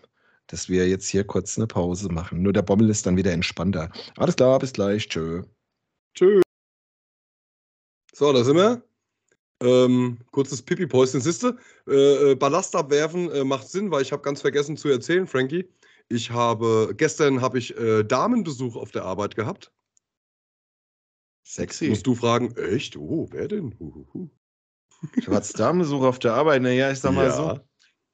dass 0.49 0.69
wir 0.69 0.87
jetzt 0.87 1.09
hier 1.09 1.25
kurz 1.25 1.57
eine 1.57 1.67
Pause 1.67 2.12
machen. 2.12 2.43
Nur 2.43 2.53
der 2.53 2.61
Bommel 2.61 2.91
ist 2.91 3.07
dann 3.07 3.17
wieder 3.17 3.33
entspannter. 3.33 3.91
Alles 4.19 4.37
klar, 4.37 4.59
bis 4.59 4.75
gleich. 4.75 5.09
Tschö. 5.09 5.43
Tschö. 6.15 6.43
So, 8.12 8.31
da 8.35 8.45
sind 8.45 8.57
wir. 8.57 8.83
Ähm, 9.62 10.19
kurzes 10.33 10.61
Pipi-Päuschen. 10.61 11.23
Siehste, 11.23 11.57
äh, 11.89 12.33
äh, 12.33 12.35
Ballast 12.35 12.77
abwerfen 12.77 13.31
äh, 13.31 13.43
macht 13.43 13.71
Sinn, 13.71 13.91
weil 13.91 14.03
ich 14.03 14.12
habe 14.12 14.21
ganz 14.21 14.43
vergessen 14.43 14.77
zu 14.77 14.91
erzählen, 14.91 15.27
Frankie. 15.27 15.67
Ich 16.11 16.31
habe, 16.31 16.93
gestern 16.95 17.41
habe 17.41 17.57
ich 17.57 17.75
äh, 17.79 18.05
Damenbesuch 18.05 18.77
auf 18.77 18.91
der 18.91 19.07
Arbeit 19.07 19.35
gehabt. 19.35 19.73
Sexy. 21.45 21.88
Musst 21.88 22.07
du 22.07 22.14
fragen, 22.14 22.57
echt? 22.57 22.97
Oh, 22.97 23.28
wer 23.30 23.49
denn? 23.49 23.78
Huhuhu. 23.78 24.30
Du 25.24 25.32
hattest 25.32 25.61
Damenbesuch 25.61 26.03
auf 26.03 26.18
der 26.18 26.32
Arbeit. 26.32 26.62
Naja, 26.62 26.90
ich 26.90 27.01
sag 27.01 27.12
mal 27.12 27.26
ja. 27.26 27.36
so. 27.36 27.61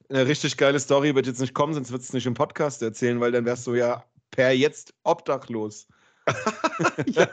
Eine 0.08 0.26
richtig 0.26 0.56
geile 0.56 0.80
Story 0.80 1.14
wird 1.14 1.28
jetzt 1.28 1.40
nicht 1.40 1.54
kommen, 1.54 1.72
sonst 1.72 1.92
wird 1.92 2.02
es 2.02 2.12
nicht 2.12 2.26
im 2.26 2.34
Podcast 2.34 2.82
erzählen, 2.82 3.20
weil 3.20 3.30
dann 3.30 3.44
wärst 3.44 3.64
du 3.68 3.74
ja 3.74 4.04
per 4.32 4.50
jetzt 4.50 4.92
obdachlos. 5.04 5.86
ja. 7.06 7.26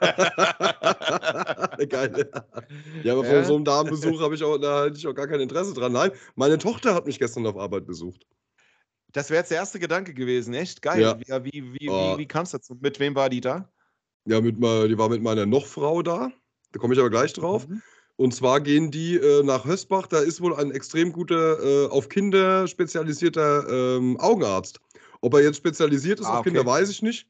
Geil. 1.90 2.30
Ja, 3.04 3.14
aber 3.14 3.24
von 3.26 3.44
so 3.46 3.56
einem 3.56 3.66
Damenbesuch 3.66 4.22
habe 4.22 4.36
ich 4.36 4.44
auch, 4.44 4.60
da 4.60 4.86
hatte 4.86 4.98
ich 4.98 5.08
auch 5.08 5.16
gar 5.16 5.28
kein 5.28 5.40
Interesse 5.40 5.74
dran. 5.74 5.92
Nein, 5.92 6.12
meine 6.36 6.60
Tochter 6.60 6.94
hat 6.94 7.08
mich 7.08 7.18
gestern 7.18 7.48
auf 7.48 7.58
Arbeit 7.58 7.88
besucht. 7.88 8.28
Das 9.14 9.32
wäre 9.32 9.40
jetzt 9.40 9.50
der 9.50 9.58
erste 9.58 9.80
Gedanke 9.80 10.14
gewesen. 10.14 10.54
Echt 10.54 10.84
geil. 10.84 11.02
Ja. 11.02 11.20
Wie, 11.20 11.52
wie, 11.52 11.74
wie, 11.80 11.90
oh. 11.90 12.14
wie, 12.14 12.20
wie 12.20 12.28
kam 12.28 12.44
es 12.44 12.52
dazu? 12.52 12.78
Mit 12.80 13.00
wem 13.00 13.16
war 13.16 13.30
die 13.30 13.42
da? 13.42 13.72
Ja, 14.28 14.42
mit, 14.42 14.58
die 14.58 14.98
war 14.98 15.10
mit 15.10 15.24
meiner 15.24 15.46
Nochfrau 15.46 16.02
da. 16.04 16.32
Da 16.74 16.80
komme 16.80 16.94
ich 16.94 17.00
aber 17.00 17.10
gleich 17.10 17.34
drauf. 17.34 17.68
Mhm. 17.68 17.82
Und 18.18 18.34
zwar 18.34 18.60
gehen 18.62 18.92
die 18.92 19.16
äh, 19.16 19.44
nach 19.44 19.64
Hösbach. 19.66 20.08
Da 20.08 20.20
ist 20.20 20.42
wohl 20.42 20.56
ein 20.56 20.72
extrem 20.72 21.14
guter, 21.14 21.64
äh, 21.64 21.88
auf 21.88 22.10
Kinder 22.10 22.68
spezialisierter 22.68 23.68
ähm, 23.70 24.20
Augenarzt. 24.20 24.82
Ob 25.22 25.34
er 25.36 25.44
jetzt 25.44 25.58
spezialisiert 25.58 26.20
ist 26.20 26.26
ah, 26.26 26.34
auf 26.34 26.40
okay. 26.40 26.50
Kinder, 26.50 26.66
weiß 26.66 26.90
ich 26.90 27.02
nicht. 27.02 27.28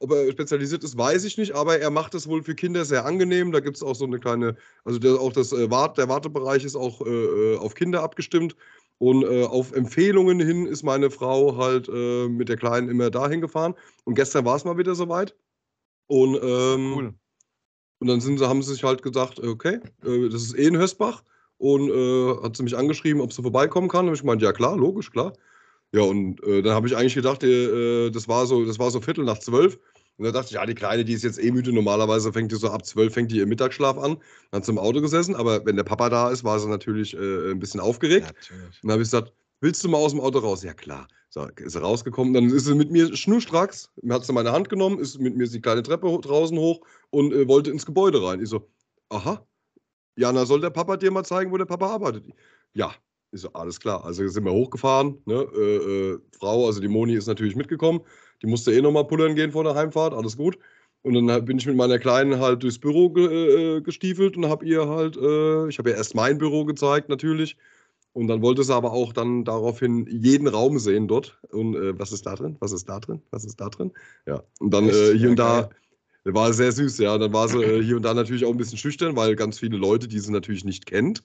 Ob 0.00 0.10
er 0.12 0.30
spezialisiert 0.32 0.82
ist, 0.82 0.98
weiß 0.98 1.24
ich 1.24 1.38
nicht, 1.38 1.52
aber 1.52 1.78
er 1.78 1.90
macht 1.90 2.14
es 2.14 2.26
wohl 2.26 2.42
für 2.42 2.54
Kinder 2.54 2.84
sehr 2.84 3.04
angenehm. 3.04 3.52
Da 3.52 3.60
gibt 3.60 3.76
es 3.76 3.82
auch 3.82 3.94
so 3.94 4.04
eine 4.06 4.18
kleine, 4.18 4.56
also 4.84 4.98
der, 4.98 5.20
auch 5.20 5.32
das, 5.32 5.52
äh, 5.52 5.70
Wart, 5.70 5.98
der 5.98 6.08
Wartebereich 6.08 6.64
ist 6.64 6.74
auch 6.74 7.00
äh, 7.06 7.10
äh, 7.10 7.56
auf 7.58 7.74
Kinder 7.74 8.02
abgestimmt. 8.02 8.56
Und 8.98 9.24
äh, 9.24 9.44
auf 9.44 9.72
Empfehlungen 9.72 10.40
hin 10.40 10.66
ist 10.66 10.82
meine 10.82 11.10
Frau 11.10 11.56
halt 11.56 11.88
äh, 11.88 12.28
mit 12.28 12.48
der 12.48 12.56
Kleinen 12.56 12.88
immer 12.88 13.10
dahin 13.10 13.40
gefahren. 13.40 13.74
Und 14.04 14.14
gestern 14.14 14.44
war 14.44 14.56
es 14.56 14.64
mal 14.64 14.78
wieder 14.78 14.94
soweit. 14.94 15.34
Und, 16.06 16.38
ähm, 16.42 16.92
cool. 16.94 17.14
und 17.98 18.06
dann 18.06 18.20
sind 18.20 18.38
sie, 18.38 18.48
haben 18.48 18.62
sie 18.62 18.72
sich 18.72 18.84
halt 18.84 19.02
gesagt, 19.02 19.40
okay, 19.40 19.80
äh, 20.04 20.28
das 20.28 20.42
ist 20.42 20.58
eh 20.58 20.66
in 20.66 20.76
Hösbach. 20.76 21.22
Und 21.56 21.90
äh, 21.90 22.42
hat 22.42 22.56
sie 22.56 22.62
mich 22.62 22.76
angeschrieben, 22.76 23.22
ob 23.22 23.32
sie 23.32 23.42
vorbeikommen 23.42 23.88
kann. 23.88 24.08
Und 24.08 24.14
ich 24.14 24.24
meinte, 24.24 24.44
ja 24.44 24.52
klar, 24.52 24.76
logisch, 24.76 25.10
klar. 25.10 25.32
Ja, 25.92 26.02
und 26.02 26.42
äh, 26.42 26.60
dann 26.60 26.74
habe 26.74 26.88
ich 26.88 26.96
eigentlich 26.96 27.14
gedacht, 27.14 27.44
äh, 27.44 28.10
das, 28.10 28.26
war 28.26 28.46
so, 28.46 28.64
das 28.64 28.78
war 28.78 28.90
so 28.90 29.00
Viertel 29.00 29.24
nach 29.24 29.38
zwölf. 29.38 29.78
Und 30.16 30.24
da 30.24 30.32
dachte 30.32 30.46
ich, 30.46 30.52
ja, 30.52 30.66
die 30.66 30.74
Kleine, 30.74 31.04
die 31.04 31.12
ist 31.12 31.24
jetzt 31.24 31.42
eh 31.42 31.50
müde. 31.50 31.72
Normalerweise 31.72 32.32
fängt 32.32 32.52
die 32.52 32.56
so 32.56 32.68
ab 32.70 32.84
zwölf, 32.84 33.14
fängt 33.14 33.32
die 33.32 33.38
ihr 33.38 33.46
Mittagsschlaf 33.46 33.96
an. 33.98 34.16
Dann 34.50 34.58
hat 34.58 34.64
sie 34.64 34.72
im 34.72 34.78
Auto 34.78 35.00
gesessen, 35.00 35.34
aber 35.34 35.64
wenn 35.66 35.76
der 35.76 35.84
Papa 35.84 36.10
da 36.10 36.30
ist, 36.30 36.44
war 36.44 36.58
sie 36.58 36.68
natürlich 36.68 37.14
äh, 37.14 37.50
ein 37.50 37.58
bisschen 37.58 37.80
aufgeregt. 37.80 38.26
Natürlich. 38.26 38.82
Und 38.82 38.88
dann 38.88 38.92
habe 38.92 39.02
ich 39.02 39.06
gesagt, 39.10 39.32
willst 39.64 39.82
du 39.82 39.88
mal 39.88 39.98
aus 39.98 40.12
dem 40.12 40.20
Auto 40.20 40.38
raus? 40.38 40.62
Ja, 40.62 40.74
klar. 40.74 41.08
So, 41.30 41.48
ist 41.56 41.72
sie 41.72 41.80
rausgekommen. 41.80 42.32
Dann 42.32 42.50
ist 42.50 42.66
sie 42.66 42.74
mit 42.74 42.92
mir 42.92 43.16
schnurstracks, 43.16 43.90
hat 44.08 44.24
sie 44.24 44.32
meine 44.32 44.52
Hand 44.52 44.68
genommen, 44.68 45.00
ist 45.00 45.18
mit 45.18 45.36
mir 45.36 45.48
die 45.48 45.60
kleine 45.60 45.82
Treppe 45.82 46.06
draußen 46.20 46.56
hoch 46.56 46.80
und 47.10 47.32
äh, 47.32 47.48
wollte 47.48 47.70
ins 47.70 47.84
Gebäude 47.84 48.22
rein. 48.22 48.40
Ich 48.40 48.50
so, 48.50 48.68
aha. 49.08 49.44
Jana, 50.16 50.46
soll 50.46 50.60
der 50.60 50.70
Papa 50.70 50.96
dir 50.96 51.10
mal 51.10 51.24
zeigen, 51.24 51.50
wo 51.50 51.56
der 51.56 51.64
Papa 51.64 51.88
arbeitet? 51.88 52.24
Ja. 52.74 52.94
Ich 53.32 53.40
so, 53.40 53.52
alles 53.52 53.80
klar. 53.80 54.04
Also 54.04 54.28
sind 54.28 54.44
wir 54.44 54.52
hochgefahren. 54.52 55.18
Ne? 55.24 55.34
Äh, 55.56 55.76
äh, 55.76 56.18
Frau, 56.38 56.66
also 56.66 56.80
die 56.80 56.86
Moni 56.86 57.14
ist 57.14 57.26
natürlich 57.26 57.56
mitgekommen. 57.56 58.00
Die 58.42 58.46
musste 58.46 58.72
eh 58.72 58.80
nochmal 58.80 59.06
pullern 59.06 59.34
gehen 59.34 59.50
vor 59.50 59.64
der 59.64 59.74
Heimfahrt, 59.74 60.14
alles 60.14 60.36
gut. 60.36 60.56
Und 61.02 61.14
dann 61.14 61.44
bin 61.44 61.58
ich 61.58 61.66
mit 61.66 61.74
meiner 61.74 61.98
Kleinen 61.98 62.38
halt 62.38 62.62
durchs 62.62 62.78
Büro 62.78 63.12
äh, 63.16 63.80
gestiefelt 63.80 64.36
und 64.36 64.46
habe 64.46 64.64
ihr 64.64 64.88
halt, 64.88 65.16
äh, 65.16 65.68
ich 65.68 65.78
habe 65.78 65.90
ihr 65.90 65.96
erst 65.96 66.14
mein 66.14 66.38
Büro 66.38 66.64
gezeigt 66.64 67.08
natürlich. 67.08 67.56
Und 68.14 68.28
dann 68.28 68.42
wollte 68.42 68.62
sie 68.62 68.74
aber 68.74 68.92
auch 68.92 69.12
dann 69.12 69.44
daraufhin 69.44 70.06
jeden 70.06 70.46
Raum 70.46 70.78
sehen 70.78 71.08
dort. 71.08 71.38
Und 71.50 71.74
äh, 71.74 71.98
was 71.98 72.12
ist 72.12 72.26
da 72.26 72.36
drin? 72.36 72.56
Was 72.60 72.72
ist 72.72 72.88
da 72.88 73.00
drin? 73.00 73.20
Was 73.30 73.44
ist 73.44 73.60
da 73.60 73.68
drin? 73.68 73.92
Ja. 74.26 74.42
Und 74.60 74.72
dann 74.72 74.88
äh, 74.88 75.18
hier 75.18 75.30
und 75.30 75.38
da, 75.38 75.68
war 76.24 76.52
sehr 76.52 76.72
süß, 76.72 76.98
ja. 76.98 77.14
Und 77.14 77.20
dann 77.20 77.32
war 77.32 77.48
sie 77.48 77.58
äh, 77.62 77.82
hier 77.82 77.96
und 77.96 78.02
da 78.02 78.14
natürlich 78.14 78.44
auch 78.44 78.50
ein 78.50 78.56
bisschen 78.56 78.78
schüchtern, 78.78 79.16
weil 79.16 79.36
ganz 79.36 79.58
viele 79.58 79.76
Leute, 79.76 80.08
die 80.08 80.20
sie 80.20 80.32
natürlich 80.32 80.64
nicht 80.64 80.86
kennt. 80.86 81.24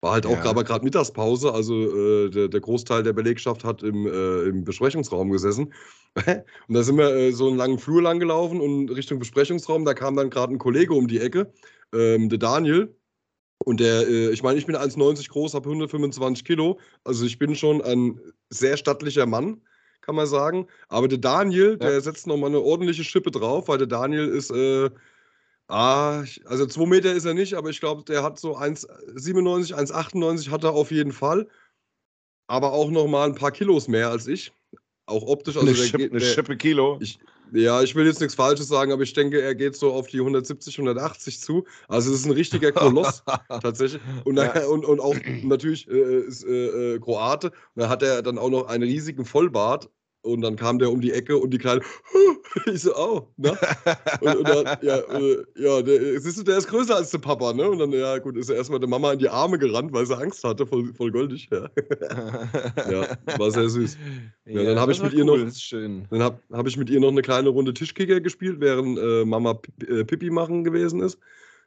War 0.00 0.12
halt 0.12 0.26
auch 0.26 0.44
ja. 0.44 0.52
gerade 0.52 0.84
Mittagspause, 0.84 1.52
also 1.52 1.74
äh, 1.74 2.30
der, 2.30 2.48
der, 2.48 2.60
Großteil 2.60 3.02
der 3.02 3.14
Belegschaft 3.14 3.64
hat 3.64 3.82
im, 3.82 4.06
äh, 4.06 4.42
im 4.42 4.62
Besprechungsraum 4.62 5.30
gesessen. 5.30 5.72
und 6.68 6.74
da 6.74 6.82
sind 6.82 6.98
wir 6.98 7.14
äh, 7.14 7.32
so 7.32 7.48
einen 7.48 7.56
langen 7.56 7.78
Flur 7.78 8.02
lang 8.02 8.20
gelaufen 8.20 8.60
und 8.60 8.90
Richtung 8.90 9.18
Besprechungsraum, 9.18 9.84
da 9.84 9.94
kam 9.94 10.14
dann 10.14 10.30
gerade 10.30 10.52
ein 10.52 10.58
Kollege 10.58 10.94
um 10.94 11.08
die 11.08 11.18
Ecke, 11.18 11.52
ähm, 11.94 12.28
der 12.28 12.38
Daniel. 12.38 12.94
Und 13.64 13.80
der, 13.80 14.06
äh, 14.08 14.30
ich 14.30 14.42
meine, 14.42 14.58
ich 14.58 14.66
bin 14.66 14.76
1,90 14.76 15.28
groß, 15.30 15.54
habe 15.54 15.68
125 15.68 16.44
Kilo. 16.44 16.78
Also 17.04 17.24
ich 17.24 17.38
bin 17.38 17.54
schon 17.54 17.82
ein 17.82 18.20
sehr 18.50 18.76
stattlicher 18.76 19.26
Mann, 19.26 19.60
kann 20.00 20.14
man 20.14 20.26
sagen. 20.26 20.66
Aber 20.88 21.08
der 21.08 21.18
Daniel, 21.18 21.70
ja. 21.80 21.88
der 21.88 22.00
setzt 22.00 22.26
nochmal 22.26 22.50
eine 22.50 22.60
ordentliche 22.60 23.04
Schippe 23.04 23.30
drauf, 23.30 23.68
weil 23.68 23.78
der 23.78 23.86
Daniel 23.86 24.28
ist 24.28 24.50
äh, 24.50 24.90
Ah, 25.68 26.24
also 26.44 26.66
2 26.66 26.86
Meter 26.86 27.12
ist 27.12 27.24
er 27.24 27.34
nicht, 27.34 27.54
aber 27.54 27.70
ich 27.70 27.80
glaube, 27.80 28.04
der 28.04 28.22
hat 28.22 28.38
so 28.38 28.56
1,97, 28.56 29.74
1,98 29.74 30.50
hat 30.50 30.62
er 30.62 30.72
auf 30.72 30.92
jeden 30.92 31.12
Fall. 31.12 31.48
Aber 32.46 32.72
auch 32.72 32.90
noch 32.90 33.08
mal 33.08 33.26
ein 33.26 33.34
paar 33.34 33.50
Kilos 33.50 33.88
mehr 33.88 34.10
als 34.10 34.28
ich. 34.28 34.52
Auch 35.06 35.22
optisch. 35.26 35.56
Also 35.56 35.66
eine, 35.66 35.76
Schippe, 35.76 35.98
geht, 35.98 36.12
eine 36.12 36.20
Schippe 36.20 36.56
Kilo. 36.56 36.98
Ich, 37.00 37.18
ja, 37.52 37.82
ich 37.82 37.94
will 37.94 38.06
jetzt 38.06 38.20
nichts 38.20 38.34
Falsches 38.34 38.68
sagen, 38.68 38.92
aber 38.92 39.02
ich 39.02 39.12
denke, 39.12 39.40
er 39.40 39.54
geht 39.54 39.76
so 39.76 39.92
auf 39.92 40.06
die 40.08 40.18
170, 40.18 40.78
180 40.78 41.40
zu. 41.40 41.64
Also 41.88 42.12
es 42.12 42.20
ist 42.20 42.26
ein 42.26 42.32
richtiger 42.32 42.72
Koloss 42.72 43.22
tatsächlich. 43.48 44.00
Und, 44.24 44.36
ja. 44.36 44.66
und, 44.66 44.84
und 44.84 45.00
auch 45.00 45.16
natürlich 45.42 45.88
äh, 45.88 46.20
ist 46.20 46.44
äh, 46.44 46.94
äh, 46.94 46.98
Kroate. 47.00 47.48
Und 47.48 47.82
da 47.82 47.88
hat 47.88 48.02
er 48.02 48.22
dann 48.22 48.38
auch 48.38 48.50
noch 48.50 48.66
einen 48.66 48.84
riesigen 48.84 49.24
Vollbart. 49.24 49.88
Und 50.26 50.40
dann 50.42 50.56
kam 50.56 50.78
der 50.78 50.90
um 50.90 51.00
die 51.00 51.12
Ecke 51.12 51.36
und 51.38 51.50
die 51.50 51.58
Kleine, 51.58 51.80
ich 52.66 52.82
so, 52.82 52.94
oh, 52.96 53.28
ne? 53.36 53.56
Und, 54.20 54.36
und 54.36 54.48
dann, 54.48 54.78
ja, 54.82 54.96
äh, 54.96 55.44
ja 55.54 55.82
der, 55.82 56.20
siehst 56.20 56.38
du, 56.38 56.42
der 56.42 56.58
ist 56.58 56.66
größer 56.66 56.96
als 56.96 57.10
der 57.10 57.18
Papa, 57.18 57.52
ne? 57.52 57.70
Und 57.70 57.78
dann, 57.78 57.92
ja, 57.92 58.18
gut, 58.18 58.36
ist 58.36 58.50
er 58.50 58.56
erstmal 58.56 58.80
der 58.80 58.88
Mama 58.88 59.12
in 59.12 59.20
die 59.20 59.28
Arme 59.28 59.56
gerannt, 59.56 59.92
weil 59.92 60.04
sie 60.04 60.16
Angst 60.16 60.42
hatte, 60.42 60.66
voll, 60.66 60.92
voll 60.94 61.12
goldig, 61.12 61.48
ja. 61.52 61.68
ja, 62.90 63.16
war 63.38 63.50
sehr 63.52 63.68
süß. 63.68 63.96
Ja, 64.46 64.60
ja 64.60 64.64
dann 64.64 64.80
habe 64.80 64.92
ich 64.92 65.00
mit 65.00 65.12
cool, 65.12 65.18
ihr 65.18 65.24
noch, 65.24 65.52
schön. 65.54 66.06
dann 66.10 66.22
habe 66.22 66.40
hab 66.52 66.66
ich 66.66 66.76
mit 66.76 66.90
ihr 66.90 66.98
noch 66.98 67.10
eine 67.10 67.22
kleine 67.22 67.48
Runde 67.50 67.72
Tischkicker 67.72 68.20
gespielt, 68.20 68.56
während 68.58 68.98
äh, 68.98 69.24
Mama 69.24 69.60
äh, 69.88 70.04
Pipi 70.04 70.30
machen 70.30 70.64
gewesen 70.64 71.00
ist. 71.00 71.18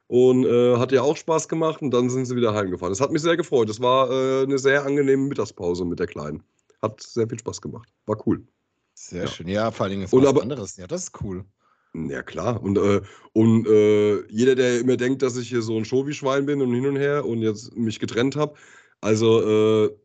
Und 0.08 0.44
äh, 0.44 0.76
hat 0.78 0.92
ihr 0.92 1.04
auch 1.04 1.16
Spaß 1.16 1.48
gemacht 1.48 1.84
und 1.84 1.92
dann 1.92 2.10
sind 2.10 2.26
sie 2.26 2.36
wieder 2.36 2.56
heimgefahren. 2.56 2.92
Das 2.92 3.00
hat 3.00 3.12
mich 3.12 3.22
sehr 3.22 3.38
gefreut. 3.38 3.70
Das 3.70 3.80
war 3.80 4.10
äh, 4.10 4.44
eine 4.44 4.58
sehr 4.58 4.84
angenehme 4.84 5.28
Mittagspause 5.28 5.86
mit 5.86 6.00
der 6.00 6.08
Kleinen. 6.08 6.44
Hat 6.82 7.02
sehr 7.02 7.28
viel 7.28 7.40
Spaß 7.40 7.62
gemacht. 7.62 7.90
War 8.06 8.26
cool. 8.28 8.48
Sehr 8.94 9.24
ja. 9.24 9.28
schön. 9.28 9.48
Ja, 9.48 9.72
vor 9.72 9.86
allen 9.86 9.92
Dingen 9.92 10.04
ist 10.04 10.14
was 10.14 10.26
aber, 10.26 10.42
anderes. 10.42 10.78
Ja, 10.78 10.88
das 10.88 11.04
ist 11.04 11.22
cool. 11.22 11.46
Ja, 11.94 12.22
klar. 12.22 12.62
Und, 12.62 12.78
äh, 12.78 13.02
und 13.34 13.66
äh, 13.68 14.26
jeder, 14.28 14.56
der 14.56 14.80
immer 14.80 14.98
denkt, 14.98 15.22
dass 15.22 15.38
ich 15.38 15.50
hier 15.50 15.62
so 15.62 15.78
ein 15.78 15.86
Show-Schwein 15.86 16.46
bin 16.46 16.62
und 16.62 16.74
hin 16.74 16.86
und 16.86 16.98
her 16.98 17.26
und 17.26 17.42
jetzt 17.42 17.76
mich 17.76 18.00
getrennt 18.00 18.36
habe, 18.36 18.56
also 19.02 19.86
äh, 19.86 19.98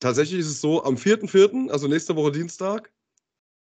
tatsächlich 0.00 0.40
ist 0.40 0.48
es 0.48 0.60
so, 0.60 0.84
am 0.84 0.96
4.4., 0.96 1.70
also 1.70 1.88
nächste 1.88 2.16
Woche 2.16 2.32
Dienstag, 2.32 2.92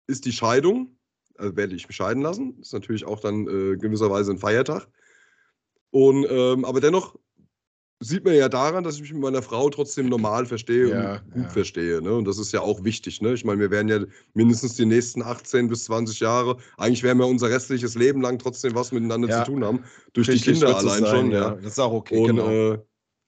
ist 0.06 0.24
die 0.24 0.32
Scheidung. 0.32 0.96
Also 1.36 1.56
werde 1.56 1.74
ich 1.74 1.88
mich 1.88 1.96
scheiden 1.96 2.22
lassen. 2.22 2.58
Ist 2.60 2.72
natürlich 2.72 3.04
auch 3.04 3.20
dann 3.20 3.46
äh, 3.46 3.76
gewisserweise 3.76 4.32
ein 4.32 4.38
Feiertag. 4.38 4.88
Und, 5.90 6.26
ähm, 6.30 6.64
aber 6.64 6.80
dennoch 6.80 7.18
sieht 8.02 8.24
man 8.24 8.34
ja 8.34 8.48
daran, 8.48 8.82
dass 8.82 8.94
ich 8.96 9.02
mich 9.02 9.12
mit 9.12 9.20
meiner 9.20 9.42
Frau 9.42 9.68
trotzdem 9.68 10.08
normal 10.08 10.46
verstehe 10.46 10.88
ja, 10.88 11.12
und 11.12 11.30
gut 11.32 11.42
ja. 11.44 11.48
verstehe. 11.50 12.02
Ne? 12.02 12.14
Und 12.14 12.24
das 12.26 12.38
ist 12.38 12.50
ja 12.52 12.62
auch 12.62 12.82
wichtig. 12.82 13.20
Ne? 13.20 13.34
Ich 13.34 13.44
meine, 13.44 13.60
wir 13.60 13.70
werden 13.70 13.88
ja 13.88 14.00
mindestens 14.32 14.74
die 14.74 14.86
nächsten 14.86 15.22
18 15.22 15.68
bis 15.68 15.84
20 15.84 16.18
Jahre, 16.20 16.56
eigentlich 16.78 17.02
werden 17.02 17.18
wir 17.18 17.26
unser 17.26 17.50
restliches 17.50 17.94
Leben 17.94 18.22
lang 18.22 18.38
trotzdem 18.38 18.74
was 18.74 18.90
miteinander 18.90 19.28
ja. 19.28 19.44
zu 19.44 19.52
tun 19.52 19.64
haben. 19.64 19.84
Durch 20.14 20.28
Richtig 20.28 20.44
die 20.44 20.52
Kinder 20.52 20.78
allein 20.78 21.04
sein, 21.04 21.06
schon. 21.06 21.30
Ja. 21.30 21.50
Das 21.50 21.72
ist 21.72 21.78
auch 21.78 21.92
okay. 21.92 22.18
Und, 22.18 22.26
genau. 22.28 22.72
Äh, 22.72 22.78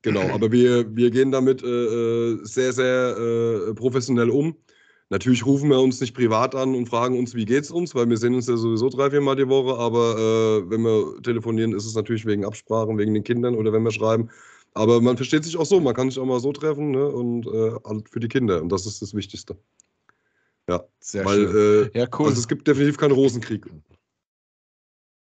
genau, 0.00 0.34
aber 0.34 0.50
wir, 0.50 0.96
wir 0.96 1.10
gehen 1.10 1.30
damit 1.30 1.62
äh, 1.62 1.66
äh, 1.66 2.38
sehr, 2.42 2.72
sehr 2.72 3.16
äh, 3.18 3.74
professionell 3.74 4.30
um. 4.30 4.56
Natürlich 5.10 5.44
rufen 5.44 5.68
wir 5.68 5.78
uns 5.78 6.00
nicht 6.00 6.14
privat 6.14 6.54
an 6.54 6.74
und 6.74 6.88
fragen 6.88 7.18
uns, 7.18 7.34
wie 7.34 7.44
geht's 7.44 7.70
uns, 7.70 7.94
weil 7.94 8.08
wir 8.08 8.16
sehen 8.16 8.34
uns 8.34 8.46
ja 8.46 8.56
sowieso 8.56 8.88
drei, 8.88 9.10
vier 9.10 9.20
Mal 9.20 9.36
die 9.36 9.46
Woche, 9.46 9.78
aber 9.78 10.16
äh, 10.16 10.70
wenn 10.70 10.80
wir 10.80 11.20
telefonieren, 11.22 11.74
ist 11.74 11.84
es 11.84 11.94
natürlich 11.94 12.24
wegen 12.24 12.46
Absprachen, 12.46 12.96
wegen 12.96 13.12
den 13.12 13.22
Kindern 13.22 13.54
oder 13.54 13.74
wenn 13.74 13.82
wir 13.82 13.90
schreiben, 13.90 14.30
aber 14.74 15.00
man 15.00 15.16
versteht 15.16 15.44
sich 15.44 15.56
auch 15.56 15.66
so, 15.66 15.80
man 15.80 15.94
kann 15.94 16.10
sich 16.10 16.18
auch 16.18 16.26
mal 16.26 16.40
so 16.40 16.52
treffen 16.52 16.92
ne? 16.92 17.06
und 17.06 17.46
äh, 17.46 18.02
für 18.10 18.20
die 18.20 18.28
Kinder. 18.28 18.62
Und 18.62 18.70
das 18.70 18.86
ist 18.86 19.02
das 19.02 19.14
Wichtigste. 19.14 19.56
Ja, 20.68 20.82
sehr 21.00 21.24
Weil, 21.24 21.50
schön. 21.50 21.90
Äh, 21.94 21.98
ja, 21.98 22.06
cool. 22.18 22.28
Also 22.28 22.40
es 22.40 22.48
gibt 22.48 22.66
definitiv 22.66 22.96
keinen 22.96 23.12
Rosenkrieg. 23.12 23.66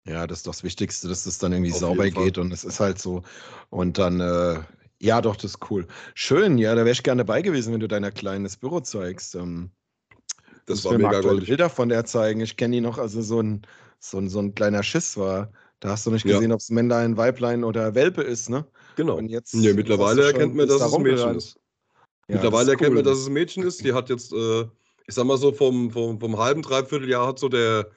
Ja, 0.06 0.26
das 0.26 0.38
ist 0.38 0.46
doch 0.46 0.52
das 0.52 0.64
Wichtigste, 0.64 1.08
dass 1.08 1.26
es 1.26 1.38
dann 1.38 1.52
irgendwie 1.52 1.72
Auf 1.72 1.78
sauber 1.78 2.10
geht 2.10 2.38
und 2.38 2.52
es 2.52 2.64
ist 2.64 2.78
halt 2.78 2.98
so. 2.98 3.22
Und 3.70 3.98
dann, 3.98 4.20
äh, 4.20 4.60
ja, 5.00 5.20
doch, 5.20 5.36
das 5.36 5.52
ist 5.52 5.70
cool. 5.70 5.86
Schön, 6.14 6.58
ja, 6.58 6.74
da 6.74 6.82
wäre 6.82 6.92
ich 6.92 7.02
gerne 7.02 7.24
dabei 7.24 7.42
gewesen, 7.42 7.72
wenn 7.72 7.80
du 7.80 7.88
deiner 7.88 8.10
Kleinen 8.10 8.44
das 8.44 8.56
Büro 8.56 8.80
zeigst. 8.80 9.34
Ähm, 9.34 9.70
das 10.66 10.84
war 10.84 10.96
mega 10.96 11.20
goldig. 11.20 11.48
Bilder 11.48 11.70
von 11.70 11.88
der 11.88 12.04
zeigen. 12.04 12.40
Ich 12.40 12.56
kenne 12.56 12.76
die 12.76 12.80
noch, 12.80 12.98
also 12.98 13.22
so 13.22 13.40
ein, 13.40 13.62
so, 13.98 14.18
ein, 14.18 14.28
so 14.28 14.40
ein 14.40 14.54
kleiner 14.54 14.82
Schiss 14.82 15.16
war. 15.16 15.50
Da 15.80 15.90
hast 15.90 16.06
du 16.06 16.10
nicht 16.10 16.24
gesehen, 16.24 16.50
ja. 16.50 16.54
ob 16.54 16.60
es 16.60 16.70
Männlein, 16.70 17.16
Weiblein 17.16 17.64
oder 17.64 17.94
Welpe 17.94 18.22
ist, 18.22 18.48
ne? 18.48 18.66
Genau. 18.96 19.16
Und 19.16 19.28
jetzt 19.28 19.54
ja, 19.54 19.74
mittlerweile 19.74 20.26
erkennt 20.26 20.54
man, 20.54 20.68
dass 20.68 20.82
es 20.82 20.94
ein 20.94 21.02
Mädchen 21.02 21.34
ist. 21.36 21.58
Ja, 22.28 22.36
mittlerweile 22.36 22.72
erkennt 22.72 22.90
cool. 22.90 22.96
man, 22.96 23.04
dass 23.04 23.18
es 23.18 23.26
ein 23.26 23.32
Mädchen 23.32 23.62
ist. 23.64 23.84
Die 23.84 23.92
hat 23.92 24.08
jetzt, 24.08 24.32
äh, 24.32 24.62
ich 25.06 25.14
sag 25.14 25.24
mal 25.26 25.36
so, 25.36 25.52
vom, 25.52 25.90
vom, 25.90 26.18
vom 26.20 26.38
halben, 26.38 26.62
dreiviertel 26.62 27.08
Jahr 27.08 27.26
hat 27.26 27.38
so 27.38 27.48
der, 27.48 27.90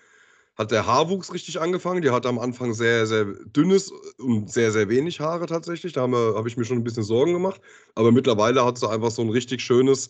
hat 0.58 0.72
der 0.72 0.86
Haarwuchs 0.86 1.34
richtig 1.34 1.60
angefangen. 1.62 2.02
Die 2.02 2.10
hatte 2.10 2.28
am 2.28 2.40
Anfang 2.40 2.74
sehr, 2.74 3.06
sehr 3.06 3.26
dünnes 3.26 3.92
und 4.18 4.52
sehr, 4.52 4.72
sehr 4.72 4.90
wenig 4.90 5.20
Haare 5.20 5.46
tatsächlich. 5.46 5.94
Da 5.94 6.02
habe 6.02 6.34
hab 6.36 6.46
ich 6.48 6.58
mir 6.58 6.66
schon 6.66 6.78
ein 6.78 6.84
bisschen 6.84 7.04
Sorgen 7.04 7.34
gemacht. 7.34 7.62
Aber 7.96 8.12
mittlerweile 8.12 8.66
hat 8.66 8.78
sie 8.78 8.90
einfach 8.90 9.12
so 9.12 9.22
ein 9.22 9.30
richtig 9.30 9.62
schönes, 9.62 10.10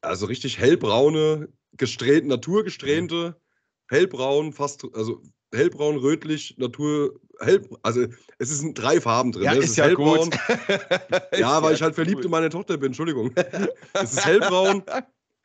also 0.00 0.26
richtig 0.26 0.58
hellbraune, 0.58 1.48
gesträhnt, 1.76 2.26
naturgesträhnte, 2.26 3.36
hellbraun, 3.88 4.52
fast, 4.52 4.86
also 4.94 5.20
hellbraun, 5.56 5.96
rötlich, 5.96 6.56
Natur, 6.58 7.18
hell, 7.40 7.68
also 7.82 8.06
es 8.38 8.48
sind 8.58 8.74
drei 8.74 9.00
Farben 9.00 9.32
drin. 9.32 9.44
Ja, 9.44 9.54
ne? 9.54 9.58
ist, 9.58 9.70
ist, 9.70 9.76
ja 9.76 9.84
hellbraun. 9.84 10.30
gut. 10.30 10.38
ja, 11.38 11.62
weil 11.62 11.74
ich 11.74 11.82
halt 11.82 11.94
verliebt 11.94 12.24
in 12.24 12.30
meine 12.30 12.50
Tochter 12.50 12.76
bin, 12.76 12.88
Entschuldigung. 12.88 13.32
es 13.94 14.12
ist 14.12 14.26
hellbraun, 14.26 14.82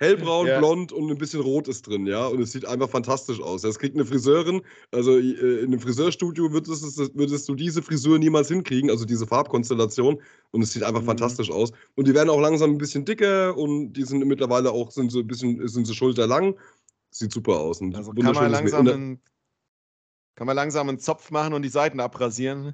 hellbraun, 0.02 0.48
ja. 0.48 0.58
blond 0.58 0.92
und 0.92 1.10
ein 1.12 1.18
bisschen 1.18 1.42
rot 1.42 1.68
ist 1.68 1.88
drin, 1.88 2.08
ja. 2.08 2.26
Und 2.26 2.42
es 2.42 2.52
sieht 2.52 2.66
einfach 2.66 2.90
fantastisch 2.90 3.40
aus. 3.40 3.62
Das 3.62 3.78
kriegt 3.78 3.96
eine 3.96 4.06
Friseurin, 4.06 4.62
also 4.92 5.18
äh, 5.18 5.60
in 5.60 5.68
einem 5.68 5.80
Friseurstudio 5.80 6.52
würdest, 6.52 6.98
würdest, 7.16 7.48
du 7.48 7.56
diese 7.56 7.82
Frisur 7.84 8.18
niemals 8.18 8.48
hinkriegen, 8.48 8.90
also 8.90 9.06
diese 9.06 9.28
Farbkonstellation. 9.28 10.22
Und 10.52 10.62
es 10.62 10.74
sieht 10.74 10.84
einfach 10.84 11.02
mhm. 11.02 11.08
fantastisch 11.08 11.52
aus. 11.52 11.72
Und 11.96 12.08
die 12.08 12.14
werden 12.14 12.30
auch 12.30 12.42
langsam 12.42 12.72
ein 12.72 12.78
bisschen 12.78 13.06
dicker 13.06 13.56
und 13.56 13.94
die 13.94 14.04
sind 14.04 14.26
mittlerweile 14.26 14.72
auch, 14.72 14.92
sind 14.92 15.12
so 15.12 15.20
ein 15.20 15.28
bisschen, 15.28 15.68
sind 15.68 15.86
so 15.86 15.94
schulterlang. 15.94 16.58
Sieht 17.12 17.32
super 17.32 17.60
aus. 17.60 17.82
Und 17.82 17.96
also 17.96 18.12
kann 18.14 18.34
man 18.34 18.52
langsam 18.52 18.88
einen 18.88 19.22
kann 20.42 20.48
man 20.48 20.56
langsam 20.56 20.90
einen 20.90 20.98
Zopf 20.98 21.30
machen 21.30 21.54
und 21.54 21.62
die 21.62 21.70
Seiten 21.70 22.00
abrasieren? 22.00 22.74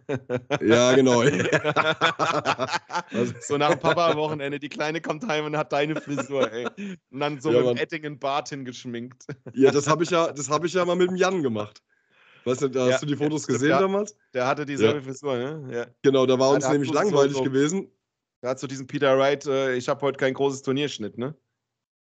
Ja, 0.61 0.95
genau. 0.95 1.19
also, 3.11 3.33
so 3.41 3.57
nach 3.57 3.77
Papa-Wochenende, 3.77 4.57
die 4.57 4.69
Kleine 4.69 5.01
kommt 5.01 5.27
heim 5.27 5.43
und 5.43 5.57
hat 5.57 5.73
deine 5.73 5.99
Frisur, 5.99 6.49
ey. 6.49 6.65
Und 7.11 7.19
dann 7.19 7.41
so 7.41 7.51
ja, 7.51 7.61
mit 7.73 7.81
Ettingen 7.81 8.19
Bart 8.19 8.47
hingeschminkt. 8.47 9.25
Ja, 9.53 9.69
das 9.71 9.85
habe 9.85 10.05
ich 10.05 10.11
ja, 10.11 10.31
das 10.31 10.49
habe 10.49 10.65
ich 10.65 10.75
ja 10.75 10.85
mal 10.85 10.95
mit 10.95 11.09
dem 11.09 11.17
Jan 11.17 11.43
gemacht. 11.43 11.83
Weißt 12.45 12.61
du, 12.61 12.67
hast 12.67 12.89
Ja, 12.89 12.99
du 12.99 13.05
die 13.05 13.17
Fotos 13.17 13.43
stimmt, 13.43 13.57
gesehen 13.57 13.71
ja. 13.71 13.81
damals? 13.81 14.15
Der 14.33 14.47
hatte 14.47 14.65
dieselbe 14.65 15.01
Frisur, 15.01 15.35
ne? 15.35 15.67
Ja. 15.69 15.87
Genau, 16.03 16.25
da 16.25 16.39
war 16.39 16.51
Ja, 16.51 16.55
uns 16.55 16.63
da 16.63 16.71
nämlich 16.71 16.93
langweilig 16.93 17.35
so- 17.35 17.43
gewesen. 17.43 17.91
Der 18.41 18.51
hat 18.51 18.61
so 18.61 18.67
diesen 18.67 18.87
Peter 18.87 19.17
Wright, 19.19 19.45
äh, 19.45 19.75
ich 19.75 19.89
habe 19.89 19.99
heute 20.03 20.15
kein 20.15 20.33
großes 20.33 20.61
Turnierschnitt, 20.61 21.17
ne? 21.17 21.35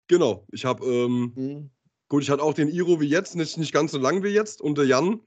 Genau, 0.08 0.44
ich 0.50 0.64
habe, 0.64 0.84
ähm, 0.84 1.70
gut, 2.08 2.24
ich 2.24 2.30
hatte 2.30 2.42
auch 2.42 2.54
den 2.54 2.66
Iro 2.68 3.00
wie 3.00 3.06
jetzt, 3.06 3.36
nicht, 3.36 3.58
nicht 3.58 3.72
ganz 3.72 3.92
so 3.92 3.98
lang 3.98 4.24
wie 4.24 4.30
jetzt. 4.30 4.60
Und 4.60 4.76
der 4.76 4.86
Jan, 4.86 5.20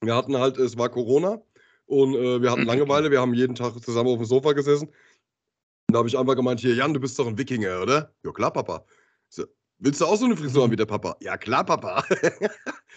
wir 0.00 0.14
hatten 0.14 0.36
halt, 0.36 0.58
es 0.58 0.76
war 0.76 0.88
Corona 0.88 1.40
und 1.86 2.14
äh, 2.14 2.42
wir 2.42 2.50
hatten 2.50 2.66
Langeweile, 2.66 3.10
wir 3.10 3.20
haben 3.20 3.34
jeden 3.34 3.54
Tag 3.54 3.80
zusammen 3.82 4.10
auf 4.10 4.18
dem 4.18 4.26
Sofa 4.26 4.52
gesessen. 4.52 4.88
Und 4.88 5.92
da 5.92 5.98
habe 5.98 6.08
ich 6.08 6.18
einfach 6.18 6.34
gemeint, 6.34 6.60
hier, 6.60 6.74
Jan, 6.74 6.94
du 6.94 7.00
bist 7.00 7.18
doch 7.18 7.26
ein 7.26 7.38
Wikinger, 7.38 7.82
oder? 7.82 8.12
Ja, 8.24 8.32
klar, 8.32 8.52
Papa. 8.52 8.84
So, 9.28 9.44
Willst 9.78 10.00
du 10.00 10.06
auch 10.06 10.16
so 10.16 10.24
eine 10.24 10.36
Frisur 10.36 10.62
haben 10.62 10.70
wie 10.70 10.76
der 10.76 10.86
Papa? 10.86 11.16
Ja, 11.20 11.36
klar, 11.36 11.64
Papa. 11.64 12.02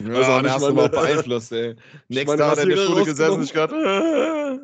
Ja, 0.01 0.13
Also 0.13 0.47
ich 0.47 0.53
hast 0.53 0.65
du 0.65 0.73
mal 0.73 0.88
beeinflusst, 0.88 1.51
ey. 1.51 1.75
Nächster 2.07 2.38
meine 2.38 2.51
hat 2.51 2.57
er 2.57 2.63
in 2.63 2.69
der 2.69 2.77
Schule 2.77 3.03
gesessen, 3.03 3.43
ich 3.43 3.51
gerade. 3.51 3.75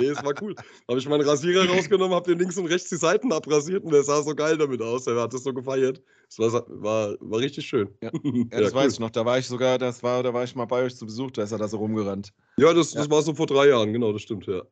nee, 0.00 0.06
es 0.06 0.24
war 0.24 0.34
cool. 0.42 0.56
Habe 0.88 0.98
ich 0.98 1.08
meinen 1.08 1.20
Rasierer 1.22 1.68
rausgenommen, 1.68 2.12
habe 2.12 2.28
den 2.28 2.40
links 2.40 2.58
und 2.58 2.66
rechts 2.66 2.88
die 2.88 2.96
Seiten 2.96 3.32
abrasiert 3.32 3.84
und 3.84 3.92
der 3.92 4.02
sah 4.02 4.20
so 4.20 4.34
geil 4.34 4.58
damit 4.58 4.82
aus. 4.82 5.04
Der 5.04 5.14
hat 5.14 5.32
das 5.32 5.44
so 5.44 5.54
gefeiert. 5.54 6.02
Das 6.36 6.52
war, 6.52 6.64
war, 6.66 7.14
war 7.20 7.38
richtig 7.38 7.66
schön. 7.66 7.88
Ja. 8.02 8.10
Ja, 8.50 8.60
das 8.62 8.74
weiß 8.74 8.94
ich 8.94 8.98
noch. 8.98 9.10
Da 9.10 9.24
war 9.24 9.38
ich 9.38 9.46
sogar, 9.46 9.78
das 9.78 10.02
war, 10.02 10.24
da 10.24 10.34
war 10.34 10.42
ich 10.42 10.56
mal 10.56 10.64
bei 10.64 10.82
euch 10.82 10.96
zu 10.96 11.06
Besuch, 11.06 11.30
da 11.30 11.44
ist 11.44 11.52
er 11.52 11.58
da 11.58 11.68
so 11.68 11.76
rumgerannt. 11.76 12.32
Ja, 12.56 12.74
das, 12.74 12.94
Ja. 12.94 12.98
das 13.02 13.10
war 13.10 13.22
so 13.22 13.34
vor 13.34 13.46
drei 13.46 13.68
Jahren, 13.68 13.92
genau, 13.92 14.12
das 14.12 14.22
stimmt, 14.22 14.46
ja. 14.48 14.62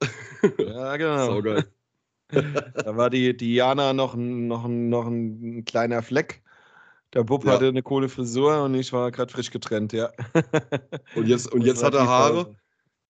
Ja, 0.59 0.97
genau. 0.97 1.27
Saugeil. 1.27 1.65
Da 2.75 2.97
war 2.97 3.11
die 3.11 3.37
Diana 3.37 3.93
noch 3.93 4.15
ein, 4.15 4.47
noch 4.47 4.65
ein, 4.65 4.89
noch 4.89 5.07
ein 5.07 5.65
kleiner 5.65 6.03
Fleck. 6.03 6.43
Der 7.13 7.25
Bub 7.25 7.45
Ja. 7.45 7.53
hatte 7.53 7.69
eine 7.69 7.83
coole 7.83 8.09
Frisur 8.09 8.63
und 8.63 8.75
ich 8.75 8.93
war 8.93 9.11
gerade 9.11 9.33
frisch 9.33 9.51
getrennt, 9.51 9.93
ja. 9.93 10.11
Und 11.17 11.27
jetzt, 11.27 11.53
und 11.53 11.63
jetzt 11.63 11.83
hat 11.83 11.95
er 11.95 12.07
Haare. 12.07 12.45
Phase. 12.45 12.57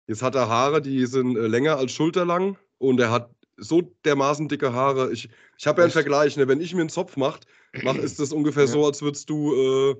Jetzt 0.06 0.22
hat 0.22 0.34
er 0.34 0.48
Haare, 0.48 0.80
die 0.82 1.06
sind 1.06 1.36
äh, 1.36 1.46
länger 1.46 1.76
als 1.76 1.92
schulterlang 1.92 2.56
und 2.78 2.98
er 2.98 3.10
hat 3.10 3.30
so 3.58 3.82
dermaßen 4.04 4.48
dicke 4.48 4.72
Haare. 4.72 5.12
Ich, 5.12 5.28
ich 5.58 5.66
habe 5.66 5.82
ja 5.82 5.84
einen? 5.84 5.92
Vergleich, 5.92 6.36
ne? 6.36 6.48
wenn 6.48 6.60
ich 6.60 6.74
mir 6.74 6.80
einen 6.80 6.88
Zopf 6.88 7.16
mache, 7.16 7.40
mach, 7.84 7.96
ist 7.96 8.18
das 8.18 8.32
ungefähr 8.32 8.64
Ja. 8.64 8.68
so, 8.68 8.86
als 8.86 9.02
würdest 9.02 9.28
du 9.28 9.54
äh, 9.54 9.96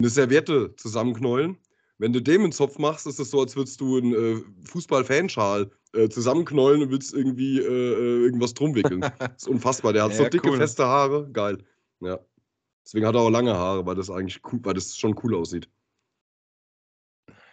eine 0.00 0.10
Serviette 0.10 0.74
zusammenknollen. 0.76 1.56
Wenn 1.98 2.12
du 2.12 2.20
dem 2.20 2.42
einen 2.42 2.52
Zopf 2.52 2.78
machst, 2.78 3.06
ist 3.06 3.18
es 3.20 3.30
so, 3.30 3.40
als 3.40 3.56
würdest 3.56 3.80
du 3.80 3.98
einen 3.98 4.14
äh, 4.14 4.42
Fußball-Fanschal 4.68 5.70
äh, 5.94 6.08
zusammenknollen 6.08 6.82
und 6.82 6.90
willst 6.90 7.14
irgendwie 7.14 7.58
äh, 7.58 7.62
äh, 7.64 8.24
irgendwas 8.24 8.54
drum 8.54 8.74
wickeln. 8.74 9.00
Das 9.00 9.10
ist 9.38 9.48
unfassbar. 9.48 9.92
Der 9.92 10.04
hat 10.04 10.14
so 10.14 10.22
Ja, 10.24 10.28
dicke, 10.28 10.48
cool. 10.50 10.56
feste 10.56 10.84
Haare. 10.84 11.28
Geil. 11.32 11.58
Ja. 12.00 12.18
Deswegen 12.84 13.06
hat 13.06 13.14
er 13.14 13.20
auch 13.20 13.30
lange 13.30 13.54
Haare, 13.54 13.84
weil 13.86 13.94
das 13.96 14.10
eigentlich 14.10 14.40
cool, 14.52 14.60
weil 14.62 14.74
das 14.74 14.96
schon 14.96 15.14
cool 15.22 15.34
aussieht. 15.34 15.68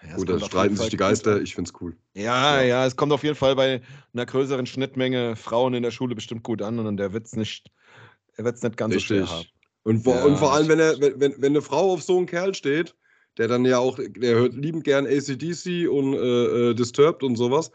Ja, 0.08 0.16
Gut, 0.18 0.30
da 0.30 0.40
streiten 0.40 0.76
sich 0.76 0.90
die 0.90 0.98
Geister. 0.98 1.42
Ich 1.42 1.56
find's 1.56 1.74
cool. 1.82 1.98
Ja, 2.14 2.58
Ja. 2.58 2.64
ja, 2.64 2.86
es 2.86 2.96
kommt 2.96 3.12
auf 3.12 3.24
jeden 3.24 3.36
Fall 3.36 3.56
bei 3.56 3.82
einer 4.14 4.26
größeren 4.26 4.66
Schnittmenge 4.66 5.36
Frauen 5.36 5.74
in 5.74 5.84
der 5.84 5.92
Schule 5.92 6.16
bestimmt 6.16 6.44
gut 6.44 6.62
an 6.62 6.80
und 6.80 6.98
der 6.98 7.12
wird's 7.12 7.36
nicht, 7.36 7.72
er 8.36 8.46
wird's 8.46 8.62
nicht 8.62 8.78
ganz 8.78 8.94
so 8.94 9.00
schwer 9.00 9.30
haben. 9.30 9.46
Und 9.84 10.04
vor, 10.04 10.16
Ja, 10.16 10.26
und 10.26 10.38
vor 10.38 10.54
allem, 10.54 10.68
wenn, 10.68 10.80
er, 10.80 10.92
richtig. 10.92 11.14
wenn, 11.14 11.20
wenn, 11.20 11.42
wenn 11.42 11.52
eine 11.54 11.62
Frau 11.62 11.94
auf 11.94 12.04
so 12.04 12.18
einen 12.18 12.28
Kerl 12.28 12.54
steht, 12.54 12.96
der 13.38 13.48
dann 13.48 13.66
ja 13.66 13.80
auch, 13.80 13.98
der 14.00 14.36
hört 14.36 14.54
liebend 14.54 14.84
gern 14.84 15.06
ACDC 15.06 15.90
und 15.90 16.14
äh, 16.14 16.70
äh, 16.70 16.74
Disturbed 16.76 17.24
und 17.24 17.36
sowas, 17.36 17.72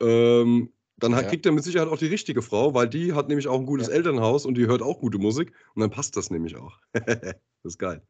ähm, 0.00 0.72
dann 0.96 1.14
hat, 1.14 1.24
Ja. 1.24 1.28
kriegt 1.30 1.46
er 1.46 1.52
mit 1.52 1.64
Sicherheit 1.64 1.88
auch 1.88 1.98
die 1.98 2.06
richtige 2.06 2.42
Frau, 2.42 2.74
weil 2.74 2.88
die 2.88 3.14
hat 3.14 3.28
nämlich 3.28 3.48
auch 3.48 3.58
ein 3.58 3.66
gutes 3.66 3.88
Ja. 3.88 3.94
Elternhaus 3.94 4.44
und 4.44 4.56
die 4.56 4.66
hört 4.66 4.82
auch 4.82 5.00
gute 5.00 5.18
Musik 5.18 5.52
und 5.74 5.80
dann 5.80 5.90
passt 5.90 6.16
das 6.16 6.30
nämlich 6.30 6.56
auch. 6.56 6.78
das 6.94 7.34
ist 7.64 7.78
geil. 7.78 8.02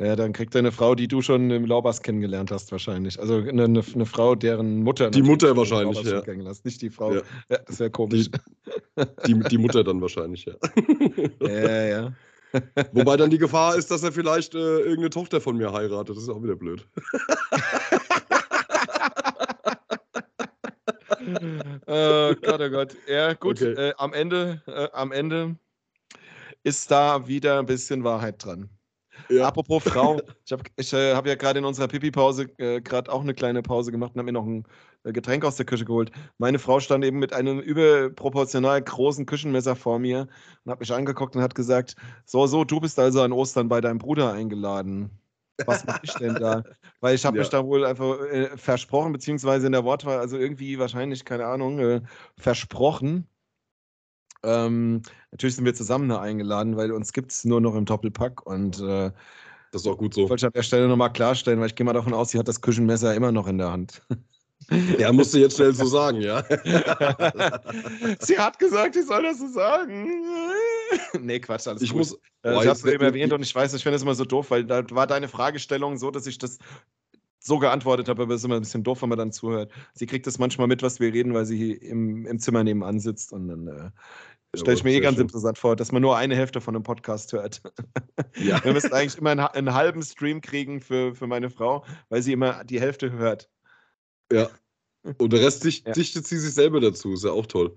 Ja, 0.00 0.14
dann 0.14 0.32
kriegt 0.32 0.54
er 0.54 0.60
eine 0.60 0.72
Frau, 0.72 0.94
die 0.94 1.08
du 1.08 1.20
schon 1.20 1.50
im 1.50 1.64
Laubas 1.66 2.02
kennengelernt 2.02 2.50
hast, 2.52 2.70
wahrscheinlich. 2.70 3.18
Also 3.18 3.38
eine, 3.38 3.64
eine, 3.64 3.82
eine 3.94 4.06
Frau, 4.06 4.34
deren 4.34 4.82
Mutter. 4.82 5.10
Die 5.10 5.22
Mutter 5.22 5.56
wahrscheinlich, 5.56 6.00
ja. 6.02 6.20
kennengelernt 6.20 6.58
hast, 6.58 6.64
Nicht 6.64 6.80
die 6.80 6.90
Frau. 6.90 7.14
Ja. 7.14 7.22
Ja, 7.48 7.58
das 7.58 7.80
wäre 7.80 7.90
komisch. 7.90 8.30
Die, 9.26 9.34
die 9.34 9.58
Mutter 9.58 9.82
dann 9.82 10.00
wahrscheinlich, 10.00 10.44
ja. 10.46 10.54
Ja, 11.40 11.84
ja. 11.86 12.12
Wobei 12.92 13.16
dann 13.16 13.30
die 13.30 13.38
Gefahr 13.38 13.76
ist, 13.76 13.90
dass 13.90 14.04
er 14.04 14.12
vielleicht 14.12 14.54
äh, 14.54 14.78
irgendeine 14.78 15.10
Tochter 15.10 15.40
von 15.40 15.56
mir 15.56 15.72
heiratet. 15.72 16.16
Das 16.16 16.22
ist 16.22 16.28
auch 16.28 16.42
wieder 16.42 16.54
blöd. 16.56 16.86
oh 21.86 22.34
Gott, 22.42 22.60
oh 22.60 22.70
Gott. 22.70 22.96
Ja, 23.08 23.32
gut. 23.34 23.60
Okay. 23.62 23.72
Äh, 23.72 23.94
am, 23.98 24.12
Ende, 24.12 24.62
äh, 24.66 24.88
am 24.92 25.12
Ende 25.12 25.56
ist 26.62 26.90
da 26.90 27.26
wieder 27.26 27.58
ein 27.58 27.66
bisschen 27.66 28.04
Wahrheit 28.04 28.44
dran. 28.44 28.70
Ja. 29.28 29.46
Apropos 29.46 29.82
Frau, 29.82 30.20
ich 30.44 30.52
habe 30.52 30.64
äh, 30.76 31.14
hab 31.14 31.26
ja 31.26 31.34
gerade 31.34 31.58
in 31.58 31.64
unserer 31.64 31.88
Pipi-Pause 31.88 32.48
äh, 32.58 32.80
gerade 32.80 33.10
auch 33.12 33.22
eine 33.22 33.34
kleine 33.34 33.62
Pause 33.62 33.92
gemacht 33.92 34.12
und 34.14 34.18
habe 34.18 34.26
mir 34.26 34.32
noch 34.32 34.46
ein 34.46 34.64
äh, 35.04 35.12
Getränk 35.12 35.44
aus 35.44 35.56
der 35.56 35.66
Küche 35.66 35.84
geholt. 35.84 36.10
Meine 36.38 36.58
Frau 36.58 36.80
stand 36.80 37.04
eben 37.04 37.18
mit 37.18 37.32
einem 37.32 37.60
überproportional 37.60 38.82
großen 38.82 39.26
Küchenmesser 39.26 39.76
vor 39.76 39.98
mir 39.98 40.28
und 40.64 40.72
hat 40.72 40.80
mich 40.80 40.92
angeguckt 40.92 41.36
und 41.36 41.42
hat 41.42 41.54
gesagt: 41.54 41.96
So, 42.24 42.46
so, 42.46 42.64
du 42.64 42.80
bist 42.80 42.98
also 42.98 43.22
an 43.22 43.32
Ostern 43.32 43.68
bei 43.68 43.80
deinem 43.80 43.98
Bruder 43.98 44.32
eingeladen. 44.32 45.10
Was 45.66 45.84
mache 45.84 46.00
ich 46.02 46.16
denn 46.16 46.38
da? 46.38 46.64
Weil 47.00 47.14
ich 47.14 47.24
habe 47.24 47.36
Ja. 47.36 47.38
mich 47.38 47.48
da 47.50 47.64
wohl 47.64 47.84
einfach 47.86 48.20
äh, 48.20 48.56
versprochen, 48.58 49.12
beziehungsweise 49.12 49.66
in 49.66 49.72
der 49.72 49.84
Wortwahl, 49.84 50.18
also 50.18 50.36
irgendwie 50.38 50.78
wahrscheinlich, 50.78 51.24
keine 51.24 51.46
Ahnung, 51.46 51.78
äh, 51.78 52.02
versprochen. 52.36 53.28
Ähm, 54.42 55.02
natürlich 55.30 55.56
sind 55.56 55.64
wir 55.64 55.74
zusammen 55.74 56.08
da 56.08 56.20
eingeladen, 56.20 56.76
weil 56.76 56.92
uns 56.92 57.12
gibt 57.12 57.32
es 57.32 57.44
nur 57.44 57.60
noch 57.60 57.74
im 57.74 57.84
Doppelpack 57.86 58.44
und 58.46 58.78
äh, 58.80 59.10
Das 59.70 59.82
ist 59.82 59.88
auch 59.88 59.98
gut 59.98 60.14
so. 60.14 60.28
wollte 60.28 60.42
ich 60.42 60.46
an 60.46 60.52
der 60.52 60.62
Stelle 60.62 60.88
nochmal 60.88 61.12
klarstellen, 61.12 61.60
weil 61.60 61.68
ich 61.68 61.74
gehe 61.76 61.84
mal 61.86 61.92
davon 61.92 62.14
aus, 62.14 62.30
sie 62.30 62.38
hat 62.38 62.48
das 62.48 62.60
Küchenmesser 62.60 63.14
immer 63.14 63.32
noch 63.32 63.46
in 63.46 63.58
der 63.58 63.70
Hand. 63.72 64.02
Ja, 64.98 65.12
musst 65.12 65.34
du 65.34 65.38
jetzt 65.38 65.56
schnell 65.56 65.74
so 65.74 65.86
sagen, 65.86 66.20
ja. 66.20 66.42
sie 68.20 68.38
hat 68.38 68.58
gesagt, 68.58 68.96
ich 68.96 69.06
soll 69.06 69.22
das 69.22 69.38
so 69.38 69.48
sagen. 69.48 70.22
nee, 71.20 71.40
Quatsch, 71.40 71.66
alles 71.66 71.82
Ich 71.82 71.90
gut. 71.90 71.98
muss. 71.98 72.14
Äh, 72.42 72.52
ich 72.52 72.66
habe 72.66 72.70
es 72.70 72.84
eben 72.84 73.04
erwähnt 73.04 73.32
und 73.32 73.42
ich 73.42 73.54
weiß, 73.54 73.74
ich 73.74 73.82
finde 73.82 73.96
es 73.96 74.02
immer 74.02 74.14
so 74.14 74.24
doof, 74.24 74.50
weil 74.50 74.64
da 74.64 74.84
war 74.90 75.06
deine 75.06 75.28
Fragestellung 75.28 75.96
so, 75.96 76.10
dass 76.10 76.26
ich 76.26 76.38
das 76.38 76.58
so 77.40 77.58
geantwortet 77.58 78.08
habe, 78.08 78.22
aber 78.22 78.34
es 78.34 78.40
ist 78.40 78.44
immer 78.44 78.56
ein 78.56 78.62
bisschen 78.62 78.84
doof, 78.84 79.02
wenn 79.02 79.10
man 79.10 79.18
dann 79.18 79.32
zuhört. 79.32 79.70
Sie 79.92 80.06
kriegt 80.06 80.26
das 80.26 80.38
manchmal 80.38 80.66
mit, 80.66 80.82
was 80.82 80.98
wir 80.98 81.12
reden, 81.12 81.34
weil 81.34 81.44
sie 81.44 81.72
im, 81.72 82.26
im 82.26 82.38
Zimmer 82.38 82.64
nebenan 82.64 83.00
sitzt 83.00 83.32
und 83.32 83.48
dann 83.48 83.68
äh, 83.68 83.90
stelle 84.56 84.76
ich 84.76 84.84
mir 84.84 84.92
eh 84.92 85.00
ganz 85.00 85.16
schön. 85.16 85.22
interessant 85.22 85.58
vor, 85.58 85.76
dass 85.76 85.92
man 85.92 86.00
nur 86.00 86.16
eine 86.16 86.36
Hälfte 86.36 86.60
von 86.60 86.74
einem 86.74 86.84
Podcast 86.84 87.32
hört. 87.32 87.62
Ja. 88.36 88.64
Wir 88.64 88.72
müssen 88.72 88.92
eigentlich 88.92 89.18
immer 89.18 89.30
einen, 89.30 89.40
einen 89.40 89.74
halben 89.74 90.02
Stream 90.02 90.40
kriegen 90.40 90.80
für, 90.80 91.14
für 91.14 91.26
meine 91.26 91.50
Frau, 91.50 91.84
weil 92.08 92.22
sie 92.22 92.32
immer 92.32 92.64
die 92.64 92.80
Hälfte 92.80 93.12
hört. 93.12 93.48
Ja. 94.32 94.48
Und 95.18 95.32
der 95.32 95.40
Rest 95.40 95.64
dicht, 95.64 95.86
Ja. 95.86 95.92
dichtet 95.92 96.26
sie 96.26 96.38
sich 96.38 96.54
selber 96.54 96.80
dazu. 96.80 97.12
Ist 97.12 97.24
ja 97.24 97.30
auch 97.32 97.46
toll. 97.46 97.76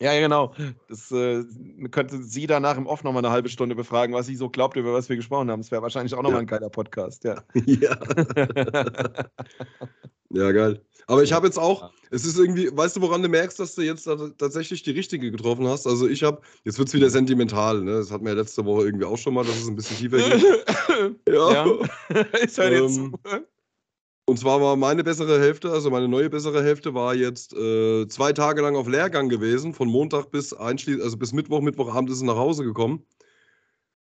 Ja, 0.00 0.12
ja, 0.12 0.20
genau. 0.20 0.52
Das 0.88 1.10
äh, 1.12 1.44
könnte 1.90 2.22
sie 2.22 2.46
danach 2.46 2.76
im 2.76 2.86
Off 2.86 3.04
nochmal 3.04 3.24
eine 3.24 3.32
halbe 3.32 3.48
Stunde 3.48 3.74
befragen, 3.76 4.12
was 4.14 4.26
sie 4.26 4.34
so 4.36 4.48
glaubt, 4.50 4.76
über 4.76 4.92
was 4.92 5.08
wir 5.08 5.16
gesprochen 5.16 5.50
haben. 5.50 5.60
Das 5.62 5.70
wäre 5.70 5.82
wahrscheinlich 5.82 6.12
auch 6.14 6.22
nochmal 6.22 6.40
Ja. 6.40 6.40
ein 6.40 6.46
geiler 6.46 6.68
Podcast, 6.70 7.22
ja. 7.24 7.42
ja. 7.64 7.96
Ja, 10.30 10.50
geil. 10.50 10.82
Aber 11.06 11.22
ich 11.22 11.32
habe 11.32 11.46
jetzt 11.46 11.58
auch, 11.58 11.92
es 12.10 12.24
ist 12.24 12.38
irgendwie, 12.38 12.74
weißt 12.76 12.96
du, 12.96 13.02
woran 13.02 13.22
du 13.22 13.28
merkst, 13.28 13.60
dass 13.60 13.74
du 13.74 13.82
jetzt 13.82 14.04
ta- 14.04 14.30
tatsächlich 14.38 14.82
die 14.82 14.90
richtige 14.90 15.30
getroffen 15.30 15.66
hast? 15.68 15.86
Also 15.86 16.08
ich 16.08 16.22
habe, 16.24 16.40
jetzt 16.64 16.78
wird 16.78 16.88
es 16.88 16.94
wieder 16.94 17.10
sentimental, 17.10 17.82
ne? 17.82 17.92
Das 17.92 18.10
hatten 18.10 18.24
wir 18.24 18.32
ja 18.32 18.38
letzte 18.40 18.64
Woche 18.64 18.86
irgendwie 18.86 19.04
auch 19.04 19.18
schon 19.18 19.34
mal, 19.34 19.44
dass 19.44 19.56
es 19.56 19.68
ein 19.68 19.76
bisschen 19.76 19.98
tiefer 19.98 20.16
geht. 20.18 20.42
ja. 21.28 21.66
ich 22.44 22.56
höre 22.58 22.70
dir 22.70 22.84
Ähm, 22.84 22.88
zu. 22.90 23.12
Und 24.26 24.38
zwar 24.38 24.60
war 24.62 24.76
meine 24.76 25.04
bessere 25.04 25.38
Hälfte, 25.38 25.70
also 25.70 25.90
meine 25.90 26.08
neue 26.08 26.30
bessere 26.30 26.62
Hälfte 26.62 26.94
war 26.94 27.14
jetzt 27.14 27.52
äh, 27.54 28.06
zwei 28.08 28.32
Tage 28.32 28.62
lang 28.62 28.74
auf 28.74 28.88
Lehrgang 28.88 29.28
gewesen, 29.28 29.74
von 29.74 29.88
Montag 29.88 30.30
bis 30.30 30.54
einschließlich, 30.54 31.04
also 31.04 31.18
bis 31.18 31.32
Mittwoch, 31.34 31.60
Mittwochabend 31.60 32.10
ist 32.10 32.20
sie 32.20 32.24
nach 32.24 32.36
Hause 32.36 32.64
gekommen. 32.64 33.04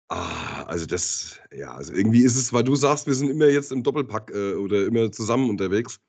Ah, 0.08 0.62
also 0.64 0.86
das, 0.86 1.40
ja, 1.52 1.74
also 1.74 1.92
irgendwie 1.92 2.20
ist 2.22 2.36
es, 2.36 2.52
weil 2.52 2.62
du 2.62 2.76
sagst, 2.76 3.06
wir 3.08 3.14
sind 3.14 3.28
immer 3.28 3.46
jetzt 3.46 3.72
im 3.72 3.82
Doppelpack 3.82 4.30
äh, 4.32 4.54
oder 4.54 4.86
immer 4.86 5.10
zusammen 5.10 5.50
unterwegs. 5.50 6.00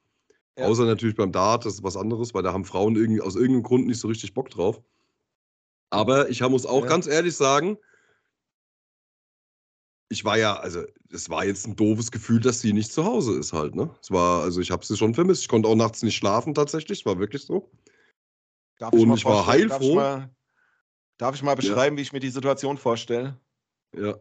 Ja. 0.57 0.67
Außer 0.67 0.85
natürlich 0.85 1.15
beim 1.15 1.31
Dart, 1.31 1.65
das 1.65 1.75
ist 1.75 1.83
was 1.83 1.97
anderes, 1.97 2.33
weil 2.33 2.43
da 2.43 2.53
haben 2.53 2.65
Frauen 2.65 2.95
irgendwie 2.95 3.21
aus 3.21 3.35
irgendeinem 3.35 3.63
Grund 3.63 3.87
nicht 3.87 3.99
so 3.99 4.07
richtig 4.07 4.33
Bock 4.33 4.49
drauf. 4.49 4.81
Aber 5.89 6.29
ich 6.29 6.41
muss 6.41 6.65
auch 6.65 6.83
Ja. 6.83 6.89
ganz 6.89 7.07
ehrlich 7.07 7.35
sagen, 7.35 7.77
ich 10.09 10.23
war 10.25 10.37
ja, 10.37 10.55
also 10.57 10.83
es 11.11 11.29
war 11.29 11.45
jetzt 11.45 11.67
ein 11.67 11.75
doofes 11.75 12.11
Gefühl, 12.11 12.39
dass 12.39 12.61
sie 12.61 12.73
nicht 12.73 12.91
zu 12.93 13.03
Hause 13.05 13.37
ist 13.37 13.53
halt, 13.53 13.75
ne? 13.75 13.89
Es 14.01 14.09
war, 14.11 14.43
also 14.43 14.61
ich 14.61 14.71
habe 14.71 14.85
sie 14.85 14.95
schon 14.97 15.13
vermisst. 15.13 15.41
Ich 15.41 15.47
konnte 15.49 15.67
auch 15.67 15.75
nachts 15.75 16.01
nicht 16.03 16.15
schlafen 16.15 16.53
tatsächlich, 16.53 16.99
es 16.99 17.05
war 17.05 17.19
wirklich 17.19 17.43
so. 17.43 17.69
Darf 18.79 18.93
und 18.93 19.07
mal 19.07 19.17
ich 19.17 19.25
war 19.25 19.43
vorstellen- 19.43 19.69
Darf 19.69 19.81
ich 19.81 19.87
heilfroh. 19.87 19.95
mal, 19.95 20.29
darf 21.17 21.35
ich 21.35 21.43
mal 21.43 21.55
beschreiben, 21.55 21.97
wie 21.97 22.01
ich 22.01 22.13
mir 22.13 22.19
die 22.19 22.29
Situation 22.29 22.77
vorstelle? 22.77 23.39
Ja, 23.95 24.15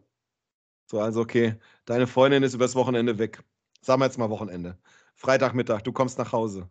So, 0.89 0.99
also 0.99 1.21
okay, 1.21 1.55
deine 1.85 2.07
Freundin 2.07 2.43
ist 2.43 2.53
übers 2.53 2.75
Wochenende 2.75 3.17
weg. 3.19 3.43
Sagen 3.81 4.01
wir 4.01 4.05
jetzt 4.05 4.17
mal 4.17 4.29
Wochenende. 4.29 4.77
Freitagmittag, 5.15 5.81
du 5.83 5.91
kommst 5.91 6.17
nach 6.17 6.31
Hause. 6.31 6.69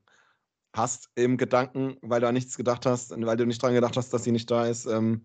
Hast 0.74 1.10
im 1.14 1.36
Gedanken, 1.36 1.96
weil 2.02 2.20
du 2.20 2.28
an 2.28 2.34
nichts 2.34 2.56
gedacht 2.56 2.84
hast, 2.86 3.10
weil 3.10 3.36
du 3.36 3.46
nicht 3.46 3.62
dran 3.62 3.72
gedacht 3.74 3.96
hast, 3.96 4.12
dass 4.12 4.24
sie 4.24 4.32
nicht 4.32 4.50
da 4.50 4.66
ist, 4.66 4.86
ähm, 4.86 5.24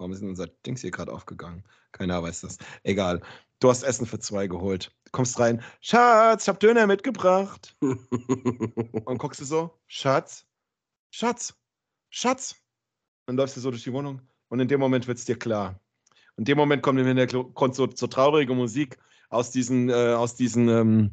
warum 0.00 0.12
ist 0.12 0.22
denn 0.22 0.30
unser 0.30 0.46
Dings 0.66 0.80
hier 0.80 0.90
gerade 0.90 1.12
aufgegangen? 1.12 1.62
Keiner 1.92 2.22
weiß 2.22 2.40
das. 2.40 2.58
Egal. 2.82 3.20
Du 3.60 3.68
hast 3.68 3.82
Essen 3.82 4.06
für 4.06 4.18
zwei 4.18 4.46
geholt. 4.46 4.90
kommst 5.12 5.38
rein, 5.38 5.62
Schatz, 5.82 6.44
ich 6.44 6.48
hab 6.48 6.58
Döner 6.58 6.86
mitgebracht. 6.86 7.76
und 7.80 9.18
guckst 9.18 9.40
du 9.40 9.44
so, 9.44 9.78
Schatz, 9.86 10.46
Schatz, 11.10 11.54
Schatz. 12.08 12.56
Dann 13.26 13.36
läufst 13.36 13.56
du 13.56 13.60
so 13.60 13.70
durch 13.70 13.84
die 13.84 13.92
Wohnung 13.92 14.22
und 14.48 14.60
in 14.60 14.68
dem 14.68 14.80
Moment 14.80 15.06
wird 15.06 15.18
es 15.18 15.26
dir 15.26 15.38
klar. 15.38 15.78
In 16.38 16.46
dem 16.46 16.56
Moment 16.56 16.82
kommt 16.82 16.98
im 16.98 17.06
Hintergrund 17.06 17.74
so, 17.74 17.86
so 17.94 18.06
traurige 18.06 18.54
Musik 18.54 18.96
aus 19.28 19.50
diesen, 19.50 19.90
äh, 19.90 20.14
aus 20.14 20.34
diesen 20.34 20.68
ähm, 20.68 21.10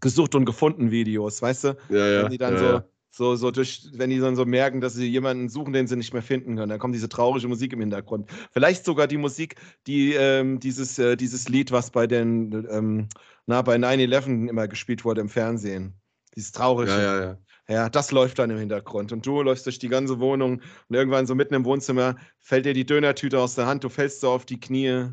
gesucht 0.00 0.36
und 0.36 0.44
gefunden 0.44 0.92
Videos, 0.92 1.42
weißt 1.42 1.64
du? 1.64 1.76
Ja, 1.88 2.06
ja. 2.06 2.22
Wenn 2.22 2.30
die 2.30 2.38
dann 2.38 2.54
ja, 2.54 2.58
so, 2.60 2.66
ja. 2.66 2.84
So, 3.14 3.36
so 3.36 3.50
durch, 3.50 3.90
wenn 3.92 4.08
die 4.08 4.18
dann 4.18 4.36
so 4.36 4.46
merken, 4.46 4.80
dass 4.80 4.94
sie 4.94 5.06
jemanden 5.06 5.50
suchen, 5.50 5.74
den 5.74 5.86
sie 5.86 5.96
nicht 5.96 6.14
mehr 6.14 6.22
finden 6.22 6.56
können, 6.56 6.70
dann 6.70 6.78
kommt 6.78 6.94
diese 6.94 7.10
traurige 7.10 7.46
Musik 7.46 7.74
im 7.74 7.80
Hintergrund. 7.80 8.30
Vielleicht 8.52 8.86
sogar 8.86 9.06
die 9.06 9.18
Musik, 9.18 9.56
die 9.86 10.14
ähm, 10.14 10.58
dieses, 10.60 10.98
äh, 10.98 11.14
dieses 11.16 11.48
Lied, 11.48 11.72
was 11.72 11.90
bei 11.90 12.06
den, 12.06 12.66
ähm, 12.70 13.08
na, 13.46 13.60
bei 13.60 13.76
9-11 13.76 14.48
immer 14.48 14.66
gespielt 14.66 15.04
wurde 15.04 15.20
im 15.20 15.28
Fernsehen. 15.28 15.94
Dieses 16.34 16.52
traurige. 16.52 16.90
Ja, 16.90 17.02
ja, 17.02 17.20
ja. 17.22 17.38
Ja, 17.68 17.88
das 17.88 18.10
läuft 18.10 18.38
dann 18.38 18.50
im 18.50 18.58
Hintergrund. 18.58 19.12
Und 19.12 19.24
du 19.24 19.40
läufst 19.40 19.66
durch 19.66 19.78
die 19.78 19.88
ganze 19.88 20.18
Wohnung 20.18 20.60
und 20.88 20.96
irgendwann 20.96 21.26
so 21.26 21.34
mitten 21.34 21.54
im 21.54 21.64
Wohnzimmer 21.64 22.16
fällt 22.38 22.66
dir 22.66 22.74
die 22.74 22.84
Dönertüte 22.84 23.38
aus 23.38 23.54
der 23.54 23.66
Hand, 23.66 23.84
du 23.84 23.88
fällst 23.88 24.20
so 24.20 24.30
auf 24.30 24.44
die 24.44 24.58
Knie 24.58 25.12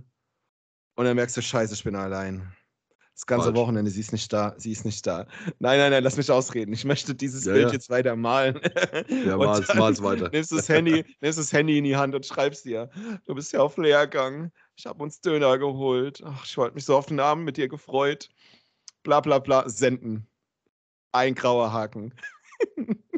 und 0.96 1.06
dann 1.06 1.16
merkst 1.16 1.38
du, 1.38 1.42
scheiße, 1.42 1.74
ich 1.74 1.84
bin 1.84 1.96
allein. 1.96 2.52
Das 3.20 3.26
ganze 3.26 3.48
Falsch. 3.48 3.58
Wochenende, 3.58 3.92
sie 3.92 4.00
ist 4.00 4.14
nicht 4.14 4.32
da, 4.32 4.54
sie 4.56 4.72
ist 4.72 4.86
nicht 4.86 5.06
da. 5.06 5.28
Nein, 5.60 5.78
nein, 5.78 5.92
nein, 5.92 6.04
lass 6.06 6.16
mich 6.16 6.32
ausreden. 6.32 6.72
Ich 6.72 6.86
möchte 6.86 7.14
dieses 7.14 7.44
Ja, 7.44 7.52
Bild 7.52 7.68
ja. 7.68 7.74
jetzt 7.74 7.90
weiter 7.90 8.16
malen. 8.16 8.62
Ja, 9.10 9.36
mal's, 9.36 9.68
dann 9.68 9.78
mal's 9.78 10.02
weiter. 10.02 10.30
Nimmst 10.30 10.54
das, 10.54 10.70
Handy, 10.70 11.04
nimmst 11.20 11.38
das 11.38 11.52
Handy 11.52 11.78
in 11.78 11.84
die 11.84 11.98
Hand 11.98 12.16
und 12.16 12.26
schreibst 12.26 12.64
dir, 12.64 12.90
du 13.26 13.36
bist 13.36 13.52
ja 13.52 13.60
auf 13.60 13.76
Lehrgang. 13.76 14.54
Ich 14.78 14.86
habe 14.86 15.04
uns 15.04 15.20
Döner 15.20 15.58
geholt. 15.58 16.24
Ach, 16.26 16.46
ich 16.46 16.56
wollte 16.56 16.76
mich 16.76 16.86
so 16.86 16.96
auf 16.96 17.08
den 17.08 17.20
Abend 17.20 17.44
mit 17.44 17.58
dir 17.58 17.68
gefreut. 17.68 18.30
Bla 19.04 19.20
bla 19.20 19.40
bla. 19.40 19.68
Senden. 19.68 20.26
Ein 21.12 21.36
grauer 21.36 21.74
Haken. 21.74 22.14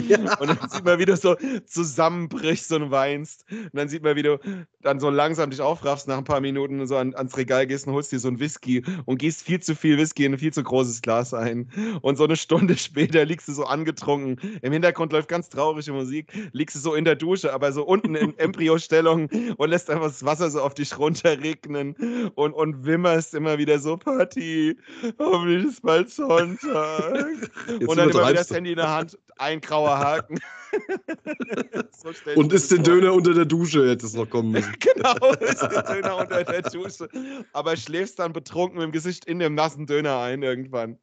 Ja. 0.00 0.36
Und 0.40 0.48
dann 0.48 0.70
sieht 0.70 0.84
man, 0.84 0.98
wie 0.98 1.04
du 1.04 1.16
so 1.16 1.36
zusammenbrichst 1.66 2.72
und 2.72 2.90
weinst. 2.90 3.44
Und 3.50 3.74
dann 3.74 3.88
sieht 3.88 4.02
man, 4.02 4.16
wie 4.16 4.22
du 4.22 4.38
dann 4.82 5.00
so 5.00 5.10
langsam 5.10 5.50
dich 5.50 5.60
aufraffst 5.60 6.08
nach 6.08 6.18
ein 6.18 6.24
paar 6.24 6.40
Minuten 6.40 6.80
und 6.80 6.86
so 6.86 6.96
an, 6.96 7.14
ans 7.14 7.36
Regal 7.36 7.66
gehst 7.66 7.86
und 7.86 7.92
holst 7.92 8.12
dir 8.12 8.18
so 8.18 8.28
ein 8.28 8.38
Whisky 8.38 8.84
und 9.04 9.18
gießt 9.18 9.42
viel 9.42 9.60
zu 9.60 9.74
viel 9.74 9.98
Whisky 9.98 10.24
in 10.24 10.34
ein 10.34 10.38
viel 10.38 10.52
zu 10.52 10.62
großes 10.62 11.02
Glas 11.02 11.34
ein. 11.34 11.68
Und 12.02 12.16
so 12.16 12.24
eine 12.24 12.36
Stunde 12.36 12.76
später 12.76 13.24
liegst 13.24 13.48
du 13.48 13.52
so 13.52 13.64
angetrunken. 13.64 14.58
Im 14.62 14.72
Hintergrund 14.72 15.12
läuft 15.12 15.28
ganz 15.28 15.48
traurige 15.48 15.92
Musik. 15.92 16.32
Liegst 16.52 16.76
du 16.76 16.80
so 16.80 16.94
in 16.94 17.04
der 17.04 17.16
Dusche, 17.16 17.52
aber 17.52 17.72
so 17.72 17.84
unten 17.84 18.14
in 18.14 18.38
Embryostellung 18.38 19.28
und 19.56 19.70
lässt 19.70 19.90
einfach 19.90 20.06
das 20.06 20.24
Wasser 20.24 20.50
so 20.50 20.60
auf 20.60 20.74
dich 20.74 20.98
runterregnen 20.98 22.30
und, 22.34 22.52
und 22.52 22.84
wimmerst 22.84 23.34
immer 23.34 23.58
wieder 23.58 23.78
so, 23.78 23.96
Party, 23.96 24.76
hoffentlich 25.18 25.64
ist 25.66 25.82
bald 25.82 26.10
Sonntag. 26.10 27.26
Jetzt 27.68 27.88
und 27.88 27.96
dann 27.96 28.10
immer 28.10 28.28
wieder 28.28 28.34
das. 28.34 28.50
Handy 28.50 28.70
in 28.70 28.76
der 28.76 28.90
Hand, 28.90 29.18
ein 29.38 29.60
grauer 29.60 29.85
Haken. 29.88 30.38
so 31.96 32.10
Und 32.34 32.52
ist 32.52 32.70
den. 32.70 32.82
Döner 32.82 33.12
unter 33.12 33.34
der 33.34 33.44
Dusche, 33.44 33.88
hätte 33.88 34.06
es 34.06 34.14
noch 34.14 34.28
kommen 34.28 34.52
müssen. 34.52 34.74
Genau, 34.80 35.32
ist 35.34 35.62
der 35.62 35.82
Döner 35.82 36.16
unter 36.16 36.44
der 36.44 36.62
Dusche. 36.62 37.08
Aber 37.52 37.76
schläfst 37.76 38.18
dann 38.18 38.32
betrunken 38.32 38.78
mit 38.78 38.84
dem 38.84 38.92
Gesicht 38.92 39.24
in 39.24 39.38
dem 39.38 39.54
nassen 39.54 39.86
Döner 39.86 40.20
ein 40.20 40.42
irgendwann. 40.42 40.98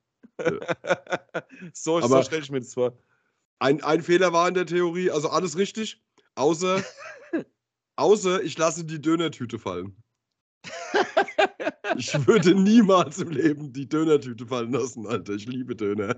so 1.73 2.01
so 2.01 2.23
stelle 2.23 2.41
ich 2.41 2.51
mir 2.51 2.59
das 2.59 2.73
vor. 2.73 2.97
Ein, 3.59 3.81
ein 3.81 4.01
Fehler 4.01 4.33
war 4.33 4.47
in 4.47 4.55
der 4.55 4.65
Theorie, 4.65 5.09
also 5.09 5.29
alles 5.29 5.57
richtig, 5.57 6.03
außer, 6.35 6.83
außer 7.95 8.43
ich 8.43 8.57
lasse 8.57 8.83
die 8.83 9.01
Dönertüte 9.01 9.57
fallen. 9.57 10.02
Ich 11.97 12.27
würde 12.27 12.55
niemals 12.55 13.19
im 13.19 13.29
Leben 13.29 13.71
die 13.71 13.87
Dönertüte 13.87 14.45
fallen 14.45 14.71
lassen, 14.71 15.05
Alter. 15.05 15.33
Ich 15.33 15.45
liebe 15.45 15.75
Döner. 15.75 16.15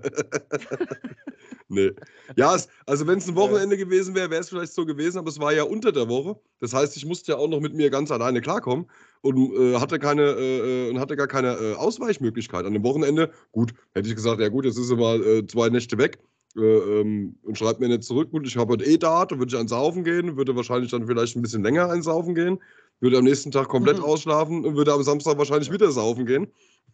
nee. 1.68 1.90
Ja, 2.36 2.54
es, 2.54 2.68
also 2.86 3.06
wenn 3.06 3.18
es 3.18 3.28
ein 3.28 3.36
Wochenende 3.36 3.76
gewesen 3.76 4.14
wäre, 4.14 4.30
wäre 4.30 4.40
es 4.40 4.48
vielleicht 4.48 4.72
so 4.72 4.86
gewesen, 4.86 5.18
aber 5.18 5.28
es 5.28 5.38
war 5.38 5.52
ja 5.52 5.64
unter 5.64 5.92
der 5.92 6.08
Woche. 6.08 6.38
Das 6.60 6.72
heißt, 6.72 6.96
ich 6.96 7.04
musste 7.04 7.32
ja 7.32 7.38
auch 7.38 7.48
noch 7.48 7.60
mit 7.60 7.74
mir 7.74 7.90
ganz 7.90 8.10
alleine 8.10 8.40
klarkommen 8.40 8.86
und 9.22 9.52
äh, 9.54 9.78
hatte 9.78 9.98
keine 9.98 10.22
äh, 10.22 10.86
äh, 10.86 10.90
und 10.90 11.00
hatte 11.00 11.16
gar 11.16 11.28
keine 11.28 11.54
äh, 11.54 11.74
Ausweichmöglichkeit. 11.74 12.64
An 12.64 12.72
dem 12.72 12.84
Wochenende, 12.84 13.30
gut, 13.52 13.74
hätte 13.94 14.08
ich 14.08 14.14
gesagt, 14.14 14.40
ja 14.40 14.48
gut, 14.48 14.64
jetzt 14.64 14.78
ist 14.78 14.90
er 14.90 14.96
mal 14.96 15.22
äh, 15.22 15.46
zwei 15.46 15.68
Nächte 15.68 15.98
weg. 15.98 16.18
Äh, 16.56 16.60
ähm, 17.00 17.36
und 17.42 17.58
schreibt 17.58 17.80
mir 17.80 17.88
nicht 17.88 18.04
zurück, 18.04 18.30
gut, 18.30 18.46
ich 18.46 18.56
habe 18.56 18.72
heute 18.72 18.84
eh 18.84 18.96
da, 18.96 19.26
dann 19.26 19.38
würde 19.38 19.54
ich 19.54 19.60
einsaufen 19.60 20.04
gehen, 20.04 20.36
würde 20.36 20.56
wahrscheinlich 20.56 20.90
dann 20.90 21.06
vielleicht 21.06 21.36
ein 21.36 21.42
bisschen 21.42 21.62
länger 21.62 21.90
einsaufen 21.90 22.34
gehen, 22.34 22.58
würde 23.00 23.18
am 23.18 23.24
nächsten 23.24 23.50
Tag 23.50 23.68
komplett 23.68 23.98
Mhm. 23.98 24.04
ausschlafen 24.04 24.64
und 24.64 24.76
würde 24.76 24.92
am 24.92 25.02
Samstag 25.02 25.36
wahrscheinlich 25.36 25.70
wieder 25.70 25.90
saufen 25.90 26.24
gehen. 26.24 26.46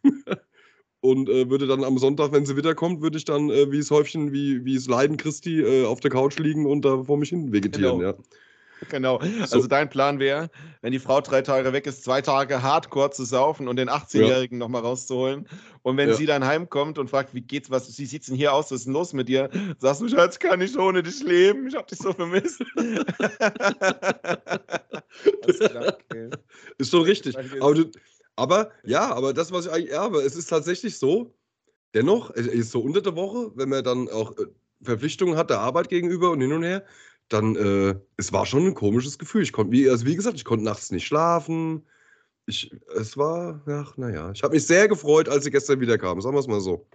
und 1.01 1.29
äh, 1.29 1.49
würde 1.49 1.67
dann 1.67 1.85
am 1.85 1.99
Sonntag, 1.99 2.33
wenn 2.33 2.47
sie 2.47 2.57
wiederkommt, 2.57 3.03
würde 3.03 3.19
ich 3.19 3.25
dann 3.25 3.51
äh, 3.51 3.71
wie 3.71 3.79
es 3.79 3.91
Häufchen, 3.91 4.33
wie, 4.33 4.65
wie 4.65 4.75
es 4.75 4.89
Leiden 4.89 5.17
Christi 5.17 5.61
äh, 5.61 5.85
auf 5.85 6.01
der 6.01 6.11
Couch 6.11 6.39
liegen 6.39 6.67
und 6.67 6.85
da 6.85 7.05
vor 7.05 7.17
mich 7.17 7.29
hin 7.29 7.53
vegetieren, 7.53 7.99
Genau. 7.99 8.11
ja. 8.11 8.15
Genau. 8.89 9.21
So. 9.21 9.57
Also 9.57 9.67
dein 9.69 9.89
Plan 9.89 10.19
wäre, 10.19 10.51
wenn 10.81 10.93
die 10.93 10.99
Frau 10.99 11.21
drei 11.21 11.43
Tage 11.43 11.73
weg 11.73 11.87
ist, 11.87 12.03
zwei 12.03 12.21
Tage 12.21 12.63
hardcore 12.63 13.11
zu 13.11 13.25
saufen 13.25 13.69
und 13.69 13.77
den 13.77 13.89
18-Jährigen 13.89 14.59
noch 14.59 14.69
nochmal 14.73 14.83
rauszuholen. 14.83 15.47
Und 15.83 15.97
wenn 15.97 16.09
Ja. 16.11 16.15
sie 16.15 16.27
dann 16.27 16.45
heimkommt 16.45 16.99
und 16.99 17.11
fragt, 17.11 17.35
wie 17.35 17.43
geht's, 17.43 17.71
was, 17.71 17.99
wie 17.99 18.07
sieht's 18.07 18.27
denn 18.27 18.37
hier 18.37 18.53
aus, 18.53 18.71
was 18.71 18.81
ist 18.81 18.87
denn 18.87 18.95
los 18.95 19.13
mit 19.13 19.29
dir? 19.29 19.51
Sagst 19.79 20.01
du, 20.01 20.09
Schatz, 20.09 20.39
kann 20.39 20.61
ich 20.61 20.77
ohne 20.79 21.03
dich 21.03 21.23
leben? 21.23 21.67
Ich 21.69 21.75
hab 21.75 21.87
dich 21.87 21.99
so 21.99 22.13
vermisst. 22.13 22.63
Klar, 25.69 25.99
okay. 26.11 26.31
Ist 26.79 26.91
schon 26.91 27.03
richtig. 27.03 27.37
Aber, 27.61 27.75
du, 27.75 27.91
aber 28.37 28.71
ja, 28.85 29.13
aber 29.15 29.33
das, 29.33 29.53
was 29.53 29.67
ich 29.67 29.73
eigentlich 29.73 29.91
erbe, 29.91 30.21
es 30.23 30.37
ist 30.37 30.47
tatsächlich 30.47 30.99
so, 30.99 31.35
dennoch, 31.95 32.31
es 32.35 32.47
ist 32.47 32.71
so 32.71 32.81
unter 32.81 33.03
der 33.03 33.17
Woche, 33.17 33.53
wenn 33.57 33.69
man 33.69 33.85
dann 33.85 34.09
auch 34.09 34.37
äh, 34.39 34.47
Verpflichtungen 34.83 35.37
hat 35.37 35.51
der 35.51 35.61
Arbeit 35.61 35.89
gegenüber 35.89 36.31
und 36.31 36.41
hin 36.41 36.53
und 36.53 36.63
her, 36.63 36.85
dann, 37.33 37.57
äh, 37.57 37.95
es 38.17 38.33
war 38.33 38.47
schon 38.47 38.67
ein 38.67 38.75
komisches 38.75 39.19
Gefühl. 39.19 39.43
Ich 39.43 39.53
konnte, 39.53 39.73
wie, 39.73 39.89
also 39.89 40.07
wie 40.07 40.17
gesagt, 40.17 40.37
ich 40.37 40.45
konnte 40.45 40.65
nachts 40.65 40.91
nicht 40.91 41.07
schlafen. 41.07 41.87
Ich, 42.47 42.75
es 42.97 43.17
war, 43.17 43.63
ach, 43.67 43.97
naja, 43.97 44.33
ich 44.33 44.43
habe 44.43 44.55
mich 44.55 44.67
sehr 44.67 44.89
gefreut, 44.89 45.29
als 45.29 45.45
sie 45.45 45.51
gestern 45.51 45.81
wiederkam, 45.81 46.21
sagen 46.21 46.35
wir 46.35 46.41
es 46.41 46.49
mal 46.49 46.61
so. 46.61 46.87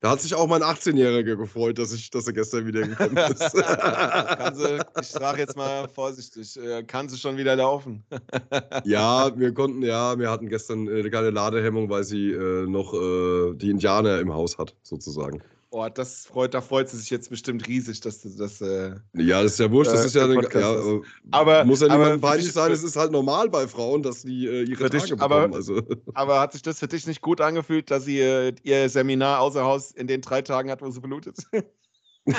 Da 0.00 0.10
hat 0.10 0.20
sich 0.20 0.34
auch 0.34 0.46
mein 0.46 0.62
18-Jähriger 0.62 1.36
gefreut, 1.36 1.78
dass, 1.78 1.92
ich, 1.92 2.10
dass 2.10 2.26
er 2.26 2.34
gestern 2.34 2.66
wiedergekommen 2.66 3.16
ist. 3.30 3.54
kann 3.54 4.54
sie, 4.54 4.78
ich 5.00 5.08
sage 5.08 5.40
jetzt 5.40 5.56
mal 5.56 5.88
vorsichtig, 5.88 6.56
äh, 6.58 6.82
kann 6.84 7.08
sie 7.08 7.16
schon 7.16 7.36
wieder 7.36 7.56
laufen? 7.56 8.04
Ja, 8.84 9.36
wir 9.36 9.52
konnten, 9.54 9.82
ja, 9.82 10.18
wir 10.18 10.30
hatten 10.30 10.48
gestern 10.48 10.86
äh, 10.86 11.08
keine 11.10 11.30
Ladehemmung, 11.30 11.88
weil 11.88 12.04
sie 12.04 12.30
äh, 12.30 12.66
noch 12.66 12.94
äh, 12.94 13.54
die 13.54 13.70
Indianer 13.70 14.20
im 14.20 14.32
Haus 14.32 14.58
hat, 14.58 14.76
sozusagen. 14.82 15.42
Oh, 15.70 15.88
das 15.92 16.26
freut, 16.26 16.54
da 16.54 16.60
freut 16.60 16.88
sie 16.88 16.96
sich 16.96 17.10
jetzt 17.10 17.28
bestimmt 17.28 17.66
riesig, 17.66 18.00
dass 18.00 18.22
du 18.22 18.28
das. 18.30 18.60
Äh, 18.60 18.94
Ja, 19.14 19.42
das 19.42 19.52
ist 19.54 19.58
ja 19.58 19.70
wurscht, 19.70 19.90
das 19.92 20.02
Äh, 20.02 20.06
ist 20.06 20.14
ja, 20.14 20.26
ja 20.26 20.40
ist- 20.40 20.54
äh, 20.54 21.00
Aber- 21.32 21.64
muss 21.64 21.80
ja 21.80 21.88
für 21.88 22.18
peinlich 22.18 22.52
sein, 22.52 22.70
es 22.72 22.82
ist 22.84 22.96
halt 22.96 23.10
normal 23.10 23.50
bei 23.50 23.66
Frauen, 23.66 24.02
dass 24.02 24.22
die 24.22 24.46
äh, 24.46 24.62
ihre 24.62 24.84
Für 24.84 24.90
dich, 24.90 25.02
Tage 25.08 25.20
aber- 25.20 25.48
bekommen. 25.48 25.54
Also, 25.54 25.82
aber 26.14 26.40
hat 26.40 26.52
sich 26.52 26.62
das 26.62 26.78
für 26.78 26.86
dich 26.88 27.06
nicht 27.06 27.20
gut 27.20 27.40
angefühlt, 27.40 27.90
dass 27.90 28.04
sie 28.04 28.20
äh, 28.20 28.54
ihr 28.62 28.88
Seminar 28.88 29.40
außer 29.40 29.64
Haus 29.64 29.90
in 29.90 30.06
den 30.06 30.20
drei 30.22 30.40
Tagen 30.40 30.70
hat, 30.70 30.80
wo 30.82 30.90
sie 30.90 31.00
blutet? 31.00 31.36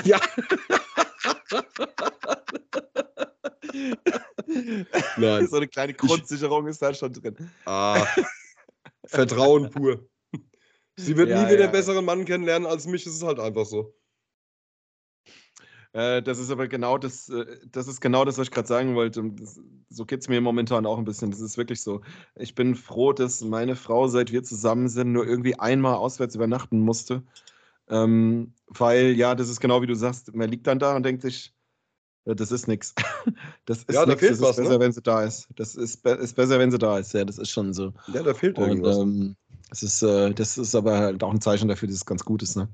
ja, 0.04 0.18
nein. 5.16 5.46
so 5.46 5.56
eine 5.56 5.68
kleine 5.68 5.94
Grundsicherung 5.94 6.66
ist 6.66 6.80
da 6.82 6.92
schon 6.94 7.12
drin. 7.12 7.36
Ah, 7.66 8.04
Vertrauen 9.06 9.70
pur. 9.70 10.04
Sie 10.98 11.16
wird 11.16 11.30
Ja, 11.30 11.42
nie 11.42 11.48
wieder 11.48 11.60
ja. 11.60 11.64
einen 11.64 11.72
besseren 11.72 12.04
Mann 12.04 12.24
kennenlernen 12.24 12.66
als 12.68 12.86
mich, 12.86 13.06
es 13.06 13.14
ist 13.14 13.22
halt 13.22 13.38
einfach 13.40 13.64
so. 13.66 13.94
Äh, 15.92 16.22
das 16.22 16.38
ist 16.38 16.50
aber 16.50 16.68
genau 16.68 16.98
das, 16.98 17.28
äh, 17.30 17.58
das 17.70 17.88
ist 17.88 18.00
genau 18.00 18.24
das, 18.24 18.36
was 18.38 18.48
ich 18.48 18.50
gerade 18.50 18.68
sagen 18.68 18.94
wollte. 18.94 19.22
Das, 19.32 19.60
so 19.88 20.04
geht 20.04 20.20
es 20.20 20.28
mir 20.28 20.40
momentan 20.40 20.86
auch 20.86 20.98
ein 20.98 21.04
bisschen. 21.04 21.30
Das 21.30 21.40
ist 21.40 21.56
wirklich 21.56 21.80
so. 21.82 22.02
Ich 22.34 22.54
bin 22.54 22.74
froh, 22.74 23.12
dass 23.12 23.40
meine 23.42 23.74
Frau, 23.76 24.06
seit 24.08 24.30
wir 24.32 24.42
zusammen 24.42 24.88
sind, 24.88 25.12
nur 25.12 25.26
irgendwie 25.26 25.58
einmal 25.58 25.94
auswärts 25.94 26.34
übernachten 26.34 26.80
musste. 26.80 27.22
Ähm, 27.88 28.54
weil, 28.66 29.12
ja, 29.12 29.34
das 29.34 29.48
ist 29.48 29.60
genau 29.60 29.80
wie 29.82 29.86
du 29.86 29.94
sagst, 29.94 30.34
man 30.34 30.50
liegt 30.50 30.66
dann 30.66 30.78
da 30.78 30.94
und 30.96 31.04
denkt 31.04 31.22
sich, 31.22 31.54
ja, 32.26 32.34
das 32.34 32.52
ist 32.52 32.68
nix. 32.68 32.94
Das 33.66 33.84
ist 33.84 33.94
Ja, 33.94 34.04
da 34.06 34.12
nix. 34.12 34.20
fehlt 34.20 34.32
das 34.32 34.40
was, 34.42 34.50
ist 34.52 34.58
ne? 34.58 34.64
besser, 34.64 34.80
wenn 34.80 34.92
sie 34.92 35.02
da 35.02 35.24
ist. 35.24 35.48
Das 35.56 35.74
ist, 35.74 36.02
be 36.02 36.10
ist 36.12 36.34
besser, 36.34 36.58
wenn 36.58 36.70
sie 36.70 36.78
da 36.78 36.98
ist. 36.98 37.12
Ja, 37.14 37.24
das 37.24 37.38
ist 37.38 37.50
schon 37.50 37.72
so. 37.72 37.92
Ja, 38.06 38.22
da 38.22 38.34
fehlt 38.34 38.58
Und 38.58 38.68
irgendwas. 38.68 38.98
ähm, 38.98 39.36
das, 39.70 39.82
ist, 39.82 40.02
äh, 40.02 40.32
das 40.32 40.58
ist 40.58 40.74
aber 40.74 40.98
halt 40.98 41.22
auch 41.22 41.32
ein 41.32 41.40
Zeichen 41.40 41.68
dafür, 41.68 41.88
dass 41.88 41.96
es 41.98 42.06
ganz 42.06 42.24
gut 42.24 42.42
ist. 42.42 42.56
Ne? 42.56 42.68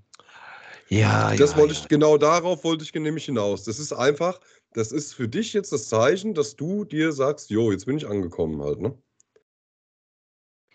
Ja, 0.89 1.35
Das 1.37 1.53
ja, 1.53 1.57
wollte 1.59 1.75
ja. 1.75 1.81
ich, 1.81 1.89
genau 1.89 2.19
darauf 2.19 2.65
wollte 2.65 2.85
ich 2.85 2.95
nämlich 2.95 3.25
hinaus. 3.25 3.65
Das 3.65 3.79
ist 3.79 3.93
einfach, 3.93 4.41
das 4.75 4.93
ist 4.93 5.15
für 5.15 5.29
dich 5.29 5.53
jetzt 5.53 5.73
das 5.73 5.89
Zeichen, 5.89 6.35
dass 6.35 6.57
du 6.57 6.85
dir 6.85 7.13
sagst, 7.13 7.51
jo, 7.51 7.73
jetzt 7.73 7.87
bin 7.87 7.97
ich 7.97 8.07
angekommen 8.07 8.63
halt, 8.63 8.81
ne? 8.81 8.97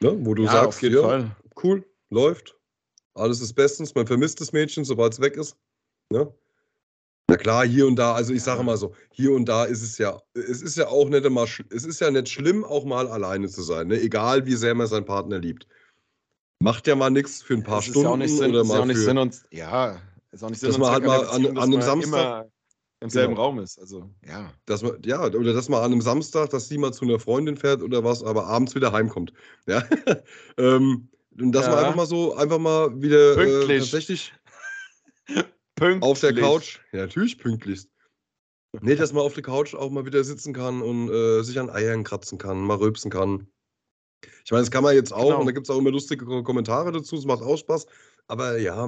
ne? 0.01 0.17
Wo 0.22 0.34
du 0.34 0.43
ja, 0.43 0.51
sagst, 0.51 0.67
auf 0.67 0.82
jeden 0.82 0.95
ja, 0.95 1.01
Fall. 1.01 1.36
cool, 1.63 1.86
läuft, 2.09 2.55
alles 3.13 3.41
ist 3.41 3.53
bestens, 3.53 3.93
man 3.95 4.07
vermisst 4.07 4.41
das 4.41 4.51
Mädchen, 4.51 4.84
sobald 4.86 5.13
es 5.13 5.20
weg 5.20 5.36
ist. 5.38 5.55
Ne? 6.09 6.34
Na 7.30 7.38
klar, 7.38 7.65
hier 7.65 7.86
und 7.86 7.95
da, 7.95 8.13
also 8.13 8.34
ich 8.34 8.41
sage 8.41 8.63
mal 8.63 8.78
so, 8.78 8.95
hier 9.11 9.32
und 9.34 9.45
da 9.45 9.65
ist 9.65 9.84
es 9.84 9.99
ja, 9.99 10.20
es 10.34 10.63
ist 10.63 10.78
ja 10.78 10.88
auch 10.88 11.09
nicht 11.09 11.26
immer, 11.26 11.43
es 11.43 11.86
ist 11.86 12.01
ja 12.01 12.09
nicht 12.09 12.30
schlimm, 12.30 12.65
auch 12.65 12.86
mal 12.86 13.07
alleine 13.07 13.47
zu 13.47 13.61
sein, 13.61 13.88
ne? 13.88 14.01
egal 14.01 14.47
wie 14.47 14.55
sehr 14.55 14.74
man 14.74 14.88
seinen 14.88 15.05
Partner 15.05 15.38
liebt. 15.38 15.67
Macht 16.62 16.88
ja 16.88 16.95
mal 16.95 17.10
nichts 17.10 17.41
für 17.41 17.53
ein 17.53 17.64
paar 17.64 17.80
ist 17.80 17.86
Stunden 17.86 18.07
ja 18.07 18.10
auch 18.10 18.18
nicht 18.18 18.36
Sinn, 18.36 18.51
oder 18.51 18.62
ist 18.62 18.68
ja 18.68 18.74
mal 18.74 18.82
auch 18.82 18.86
nicht 18.86 18.97
für, 18.97 19.03
Sinn 19.03 19.18
und 19.18 19.41
ja, 19.51 20.01
ist 20.32 20.43
auch 20.43 20.49
nicht 20.49 20.60
Sinn 20.60 20.70
dass 20.70 20.76
und 20.76 20.82
man 20.82 20.91
halt 20.91 21.05
mal 21.05 21.26
an, 21.28 21.45
an 21.45 21.55
dass 21.55 21.64
einem 21.66 21.82
Samstag, 21.82 22.49
im 23.01 23.10
selben 23.10 23.36
genau, 23.36 23.45
Raum 23.45 23.60
ist. 23.60 23.80
Also, 23.80 24.10
ja. 24.28 24.51
dass 24.66 24.82
man, 24.84 25.01
ja, 25.03 25.24
oder 25.24 25.53
dass 25.53 25.70
man 25.70 25.80
an 25.80 25.91
einem 25.91 26.01
Samstag, 26.01 26.49
dass 26.49 26.68
sie 26.68 26.78
mal 26.78 26.91
zu 26.91 27.05
einer 27.05 27.20
Freundin 27.20 27.55
fährt 27.55 27.82
oder 27.82 28.03
was, 28.03 28.24
aber 28.24 28.47
abends 28.47 28.76
wieder 28.76 28.91
heimkommt. 28.91 29.32
Ja. 29.68 29.84
ähm, 30.57 31.10
und 31.39 31.51
dass 31.53 31.68
man 31.68 31.78
einfach 31.78 31.91
Ja, 31.91 31.95
mal 31.95 32.05
so, 32.05 32.36
einfach 32.36 32.60
mal 32.60 33.01
wieder 33.01 33.32
äh, 33.32 33.36
pünktlich. 33.36 33.84
tatsächlich 33.84 34.34
auf 36.01 36.20
der 36.20 36.28
Pünktlich. 36.28 36.45
Couch, 36.45 36.80
ja, 36.91 37.01
natürlich 37.01 37.38
pünktlichst. 37.38 37.89
Nee, 38.82 38.95
dass 38.95 39.14
man 39.14 39.24
auf 39.24 39.34
der 39.34 39.43
Couch 39.43 39.74
auch 39.74 39.89
mal 39.89 40.05
wieder 40.05 40.24
sitzen 40.24 40.53
kann 40.53 40.82
und 40.82 41.10
äh, 41.10 41.41
sich 41.41 41.60
an 41.60 41.70
Eiern 41.70 42.03
kratzen 42.03 42.38
kann, 42.38 42.60
mal 42.60 42.78
rülpsen 42.78 43.10
kann. 43.10 43.47
Ich 44.45 44.51
meine, 44.51 44.61
das 44.63 44.72
kann 44.72 44.84
man 44.84 44.95
jetzt 44.95 45.13
auch 45.13 45.26
und 45.26 45.30
da 45.32 45.38
Genau. 45.39 45.51
gibt 45.53 45.67
es 45.67 45.70
auch 45.70 45.78
immer 45.80 45.91
lustige 45.91 46.26
Ko- 46.26 46.43
Kommentare 46.43 46.91
dazu, 46.91 47.15
es 47.15 47.26
macht 47.26 47.41
auch 47.43 47.57
Spaß. 47.57 47.86
Aber 48.28 48.57
ja, 48.57 48.88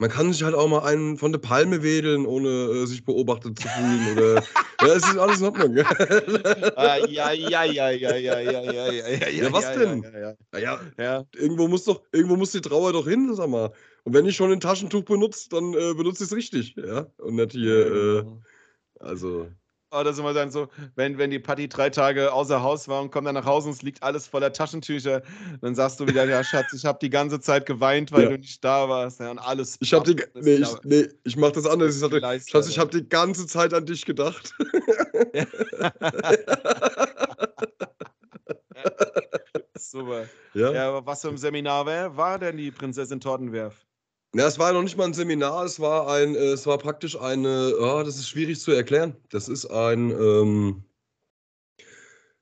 man 0.00 0.10
kann 0.10 0.32
sich 0.32 0.42
halt 0.44 0.54
auch 0.54 0.68
mal 0.68 0.80
einen 0.84 1.16
von 1.16 1.32
der 1.32 1.38
Palme 1.40 1.82
wedeln, 1.82 2.26
ohne 2.26 2.48
äh, 2.48 2.86
sich 2.86 3.04
beobachtet 3.04 3.58
zu 3.58 3.68
fühlen. 3.68 4.16
Oder 4.16 4.34
ja, 4.82 4.94
es 4.94 5.06
ist 5.08 5.18
alles 5.18 5.40
in 5.40 5.46
Ordnung. 5.46 5.78
Ah, 6.76 6.98
ja, 7.08 7.32
ja, 7.32 7.64
ja, 7.64 7.90
ja, 7.90 8.14
ja, 8.16 8.16
ja, 8.16 8.40
ja, 8.40 8.92
ja, 8.92 9.08
ja, 9.08 9.28
Ja, 9.28 9.52
was 9.52 9.64
ja, 9.64 9.76
denn? 9.76 10.02
Ja, 10.02 10.18
ja, 10.18 10.34
naja, 10.52 10.80
ja. 10.98 11.24
irgendwo 11.34 11.66
muss 11.68 11.84
doch, 11.84 12.02
irgendwo 12.12 12.36
muss 12.36 12.52
die 12.52 12.60
Trauer 12.60 12.92
doch 12.92 13.06
hin, 13.06 13.34
sag 13.34 13.48
mal. 13.48 13.72
Und 14.04 14.14
wenn 14.14 14.26
ich 14.26 14.36
schon 14.36 14.52
ein 14.52 14.60
Taschentuch 14.60 15.02
benutze, 15.04 15.48
dann 15.50 15.74
äh, 15.74 15.94
benutze 15.94 16.24
ich 16.24 16.30
es 16.30 16.36
richtig, 16.36 16.74
ja. 16.76 17.06
Und 17.18 17.34
nicht 17.34 17.54
ja, 17.54 17.60
hier, 17.60 17.86
äh, 17.86 18.22
genau. 18.22 18.42
also. 19.00 19.48
Das 19.90 20.12
ist 20.12 20.18
immer 20.18 20.34
dann 20.34 20.50
so, 20.50 20.68
wenn, 20.96 21.16
wenn 21.16 21.30
die 21.30 21.38
Patti 21.38 21.66
drei 21.68 21.88
Tage 21.88 22.32
außer 22.32 22.62
Haus 22.62 22.88
war 22.88 23.00
und 23.00 23.10
kommt 23.10 23.26
dann 23.26 23.34
nach 23.34 23.46
Hause 23.46 23.68
und 23.68 23.74
es 23.74 23.82
liegt 23.82 24.02
alles 24.02 24.26
voller 24.26 24.52
Taschentücher, 24.52 25.22
dann 25.62 25.74
sagst 25.74 25.98
du 26.00 26.06
wieder, 26.06 26.24
ja 26.26 26.44
Schatz, 26.44 26.74
ich 26.74 26.84
habe 26.84 26.98
die 27.00 27.08
ganze 27.08 27.40
Zeit 27.40 27.64
geweint, 27.64 28.12
weil 28.12 28.24
Ja. 28.24 28.28
du 28.30 28.38
nicht 28.38 28.62
da 28.62 28.88
warst. 28.88 29.20
Ja, 29.20 29.30
und 29.30 29.38
alles 29.38 29.78
Ich 29.80 29.94
hab 29.94 30.04
die, 30.04 30.16
nee, 30.34 30.54
ich, 30.56 30.60
ja 30.60 30.78
nee, 30.84 31.08
ich 31.24 31.36
mach 31.36 31.52
das 31.52 31.66
anders. 31.66 32.00
Ich 32.02 32.10
Gleis, 32.10 32.48
Schatz, 32.50 32.68
ich 32.68 32.78
habe 32.78 32.90
die 32.90 33.08
ganze 33.08 33.46
Zeit 33.46 33.72
an 33.72 33.86
dich 33.86 34.04
gedacht. 34.04 34.54
Super. 39.76 40.26
ja. 40.54 40.72
Ja, 40.72 40.88
aber 40.88 41.06
was 41.06 41.22
für 41.22 41.28
ein 41.28 41.38
Seminar 41.38 41.86
war, 41.86 42.16
war 42.16 42.38
denn 42.38 42.56
die 42.58 42.70
Prinzessin 42.70 43.20
Tortenwerf? 43.20 43.86
Ja, 44.34 44.46
es 44.46 44.58
war 44.58 44.72
noch 44.74 44.82
nicht 44.82 44.96
mal 44.98 45.06
ein 45.06 45.14
Seminar, 45.14 45.64
es 45.64 45.80
war 45.80 46.08
ein, 46.12 46.34
äh, 46.34 46.52
es 46.52 46.66
war 46.66 46.76
praktisch 46.76 47.18
eine, 47.18 47.74
ah, 47.80 48.04
das 48.04 48.16
ist 48.18 48.28
schwierig 48.28 48.60
zu 48.60 48.72
erklären. 48.72 49.16
Das 49.30 49.48
ist 49.48 49.64
ein, 49.66 50.10
ähm, 50.10 50.84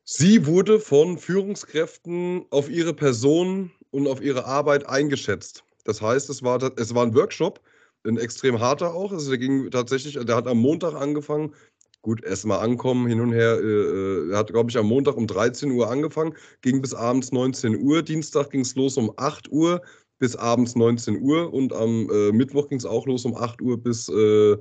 sie 0.04 0.46
wurde 0.46 0.80
von 0.80 1.16
Führungskräften 1.16 2.44
auf 2.50 2.68
ihre 2.68 2.92
Person 2.92 3.70
und 3.90 4.08
auf 4.08 4.20
ihre 4.20 4.44
Arbeit 4.46 4.88
eingeschätzt. 4.88 5.62
Das 5.84 6.02
heißt, 6.02 6.28
es 6.28 6.42
war, 6.42 6.60
es 6.76 6.92
war 6.94 7.04
ein 7.06 7.14
Workshop, 7.14 7.60
ein 8.04 8.18
extrem 8.18 8.58
harter 8.58 8.92
auch. 8.92 9.12
Also 9.12 9.30
der 9.30 9.38
ging 9.38 9.70
tatsächlich, 9.70 10.14
der 10.14 10.36
hat 10.36 10.48
am 10.48 10.58
Montag 10.58 10.94
angefangen. 10.94 11.54
Gut, 12.02 12.24
erstmal 12.24 12.60
ankommen, 12.60 13.06
hin 13.06 13.20
und 13.20 13.32
her. 13.32 13.58
Äh, 13.60 13.64
äh, 13.64 14.30
er 14.32 14.38
hat, 14.38 14.52
glaube 14.52 14.70
ich, 14.70 14.76
am 14.76 14.86
Montag 14.86 15.16
um 15.16 15.26
13 15.28 15.70
Uhr 15.70 15.88
angefangen, 15.88 16.34
ging 16.62 16.82
bis 16.82 16.94
abends 16.94 17.30
19 17.32 17.76
Uhr. 17.76 18.02
Dienstag 18.02 18.50
ging 18.50 18.62
es 18.62 18.74
los 18.74 18.96
um 18.96 19.12
8 19.16 19.50
Uhr 19.50 19.82
bis 20.18 20.36
abends 20.36 20.76
19 20.76 21.20
Uhr 21.20 21.52
und 21.52 21.72
am 21.72 22.10
äh, 22.10 22.32
Mittwoch 22.32 22.68
ging 22.68 22.78
es 22.78 22.86
auch 22.86 23.06
los 23.06 23.24
um 23.24 23.36
8 23.36 23.60
Uhr 23.62 23.78
bis 23.78 24.08
äh, 24.08 24.56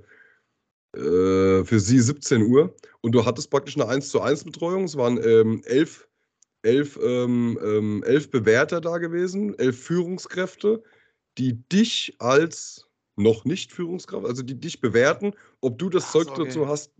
äh, 0.95 1.65
für 1.65 1.79
sie 1.79 1.99
17 1.99 2.43
Uhr. 2.43 2.73
Und 3.01 3.13
du 3.13 3.25
hattest 3.25 3.49
praktisch 3.49 3.75
eine 3.75 3.87
1 3.87 4.09
zu 4.09 4.21
1 4.21 4.45
Betreuung. 4.45 4.85
Es 4.85 4.95
waren 4.95 5.21
ähm, 5.23 5.61
elf, 5.65 6.07
elf, 6.61 6.97
ähm, 7.01 7.59
ähm, 7.61 8.03
elf 8.03 8.31
Bewerter 8.31 8.81
da 8.81 8.97
gewesen, 8.97 9.57
elf 9.59 9.77
Führungskräfte, 9.81 10.83
die 11.37 11.61
dich 11.69 12.15
als 12.19 12.87
noch 13.17 13.45
nicht 13.45 13.71
Führungskraft, 13.71 14.25
also 14.25 14.43
die 14.43 14.59
dich 14.59 14.81
bewerten, 14.81 15.33
ob 15.61 15.77
du 15.79 15.89
das 15.89 16.05
Ach 16.07 16.11
Zeug 16.13 16.29
okay. 16.29 16.45
dazu 16.45 16.67
hast, 16.67 16.91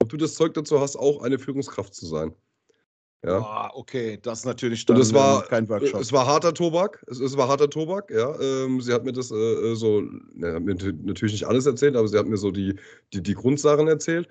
ob 0.00 0.08
du 0.08 0.16
das 0.16 0.34
Zeug 0.34 0.54
dazu 0.54 0.80
hast, 0.80 0.96
auch 0.96 1.22
eine 1.22 1.38
Führungskraft 1.38 1.94
zu 1.94 2.06
sein. 2.06 2.34
Ja. 3.22 3.38
Boah, 3.38 3.70
okay, 3.74 4.18
das 4.22 4.40
ist 4.40 4.44
natürlich 4.46 4.86
dann 4.86 4.96
es 4.96 5.12
war, 5.12 5.42
ähm, 5.42 5.48
kein 5.48 5.68
Workshop. 5.68 6.00
es 6.00 6.10
war 6.10 6.26
harter 6.26 6.54
Tobak. 6.54 7.04
Es, 7.06 7.20
es 7.20 7.36
war 7.36 7.48
harter 7.48 7.68
Tobak, 7.68 8.10
ja. 8.10 8.38
Ähm, 8.40 8.80
sie 8.80 8.94
hat 8.94 9.04
mir 9.04 9.12
das 9.12 9.30
äh, 9.30 9.34
äh, 9.34 9.74
so, 9.74 10.00
ne, 10.32 10.54
hat 10.54 10.62
mir 10.62 10.74
natürlich 10.74 11.32
nicht 11.32 11.46
alles 11.46 11.66
erzählt, 11.66 11.96
aber 11.96 12.08
sie 12.08 12.18
hat 12.18 12.26
mir 12.26 12.38
so 12.38 12.50
die, 12.50 12.76
die, 13.12 13.22
die 13.22 13.34
Grundsachen 13.34 13.88
erzählt. 13.88 14.26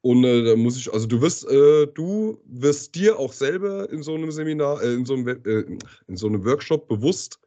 Und 0.00 0.24
äh, 0.24 0.42
da 0.42 0.56
muss 0.56 0.76
ich, 0.76 0.92
also 0.92 1.06
du 1.06 1.20
wirst, 1.20 1.48
äh, 1.48 1.86
du 1.86 2.40
wirst 2.46 2.96
dir 2.96 3.16
auch 3.16 3.32
selber 3.32 3.88
in 3.90 4.02
so 4.02 4.14
einem 4.14 4.32
Seminar, 4.32 4.82
äh, 4.82 4.92
in, 4.92 5.04
so 5.04 5.14
einem, 5.14 5.28
äh, 5.28 5.64
in 6.08 6.16
so 6.16 6.26
einem 6.26 6.44
Workshop 6.44 6.88
bewusst, 6.88 7.38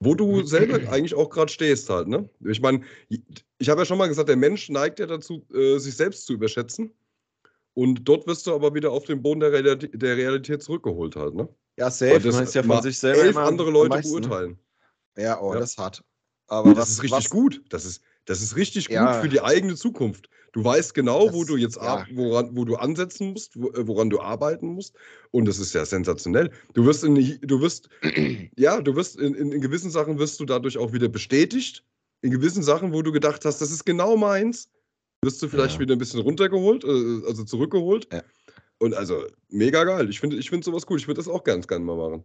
wo 0.00 0.14
du 0.14 0.42
selber 0.44 0.76
eigentlich 0.90 1.14
auch 1.14 1.28
gerade 1.28 1.52
stehst 1.52 1.90
halt, 1.90 2.08
ne? 2.08 2.30
Ich 2.46 2.62
meine, 2.62 2.80
ich 3.58 3.68
habe 3.68 3.82
ja 3.82 3.84
schon 3.84 3.98
mal 3.98 4.08
gesagt, 4.08 4.30
der 4.30 4.36
Mensch 4.36 4.70
neigt 4.70 4.98
ja 4.98 5.06
dazu, 5.06 5.44
sich 5.50 5.94
selbst 5.94 6.26
zu 6.26 6.32
überschätzen. 6.32 6.90
Und 7.74 8.04
dort 8.04 8.26
wirst 8.26 8.46
du 8.46 8.54
aber 8.54 8.74
wieder 8.74 8.92
auf 8.92 9.04
den 9.04 9.20
Boden 9.22 9.40
der 9.40 9.52
Realität, 9.52 10.00
der 10.00 10.16
Realität 10.16 10.62
zurückgeholt 10.62 11.16
halt, 11.16 11.34
ne? 11.34 11.48
ja, 11.76 11.86
Weil 11.86 11.90
safe. 11.92 12.20
das 12.20 12.40
ist 12.40 12.54
ja 12.54 12.62
von 12.62 12.82
sich 12.82 12.98
selber 12.98 13.22
elf 13.22 13.36
andere 13.36 13.70
Leute 13.70 13.88
meisten, 13.96 14.14
ne? 14.14 14.20
beurteilen. 14.20 14.58
Ja, 15.18 15.40
oh, 15.40 15.52
Ja. 15.52 15.60
das 15.60 15.70
ist 15.72 15.78
hart. 15.78 16.02
Aber 16.46 16.68
Und 16.70 16.76
was 16.76 16.84
das 16.84 16.90
ist 16.90 17.02
richtig 17.02 17.16
was, 17.24 17.30
gut. 17.30 17.62
Das 17.70 17.84
ist, 17.84 18.02
das 18.26 18.42
ist 18.42 18.56
richtig 18.56 18.86
gut 18.86 18.94
Ja. 18.94 19.20
für 19.20 19.28
die 19.28 19.40
eigene 19.40 19.74
Zukunft. 19.74 20.28
Du 20.52 20.62
weißt 20.64 20.94
genau, 20.94 21.32
wo 21.32 21.40
Das- 21.40 21.46
du 21.48 21.56
jetzt 21.56 21.76
ja. 21.76 22.06
woran, 22.12 22.56
wo 22.56 22.64
du 22.64 22.76
ansetzen 22.76 23.32
musst, 23.32 23.60
wo, 23.60 23.70
äh, 23.72 23.88
woran 23.88 24.08
du 24.08 24.20
arbeiten 24.20 24.68
musst. 24.68 24.94
Und 25.32 25.46
das 25.46 25.58
ist 25.58 25.74
ja 25.74 25.84
sensationell. 25.84 26.50
Du 26.74 26.84
wirst 26.86 27.02
in, 27.02 27.16
du 27.42 27.60
wirst, 27.60 27.88
ja, 28.56 28.80
du 28.80 28.94
wirst 28.94 29.16
in, 29.18 29.34
in, 29.34 29.50
in 29.50 29.60
gewissen 29.60 29.90
Sachen 29.90 30.18
wirst 30.20 30.38
du 30.38 30.44
dadurch 30.44 30.78
auch 30.78 30.92
wieder 30.92 31.08
bestätigt. 31.08 31.82
In 32.22 32.30
gewissen 32.30 32.62
Sachen, 32.62 32.92
wo 32.92 33.02
du 33.02 33.10
gedacht 33.10 33.44
hast, 33.44 33.60
das 33.60 33.70
ist 33.72 33.84
genau 33.84 34.16
meins, 34.16 34.68
wirst 35.24 35.42
du 35.42 35.48
vielleicht 35.48 35.74
Ja. 35.74 35.80
wieder 35.80 35.94
ein 35.94 35.98
bisschen 35.98 36.20
runtergeholt, 36.20 36.84
äh, 36.84 37.26
also 37.26 37.44
zurückgeholt. 37.44 38.08
Ja. 38.12 38.22
Und 38.78 38.94
also 38.94 39.24
mega 39.48 39.84
geil. 39.84 40.08
Ich 40.10 40.20
finde 40.20 40.36
ich 40.36 40.50
find 40.50 40.64
sowas 40.64 40.84
cool. 40.90 40.98
Ich 40.98 41.06
würde 41.06 41.18
das 41.18 41.28
auch 41.28 41.44
ganz 41.44 41.66
gerne 41.68 41.84
mal 41.84 41.96
machen. 41.96 42.24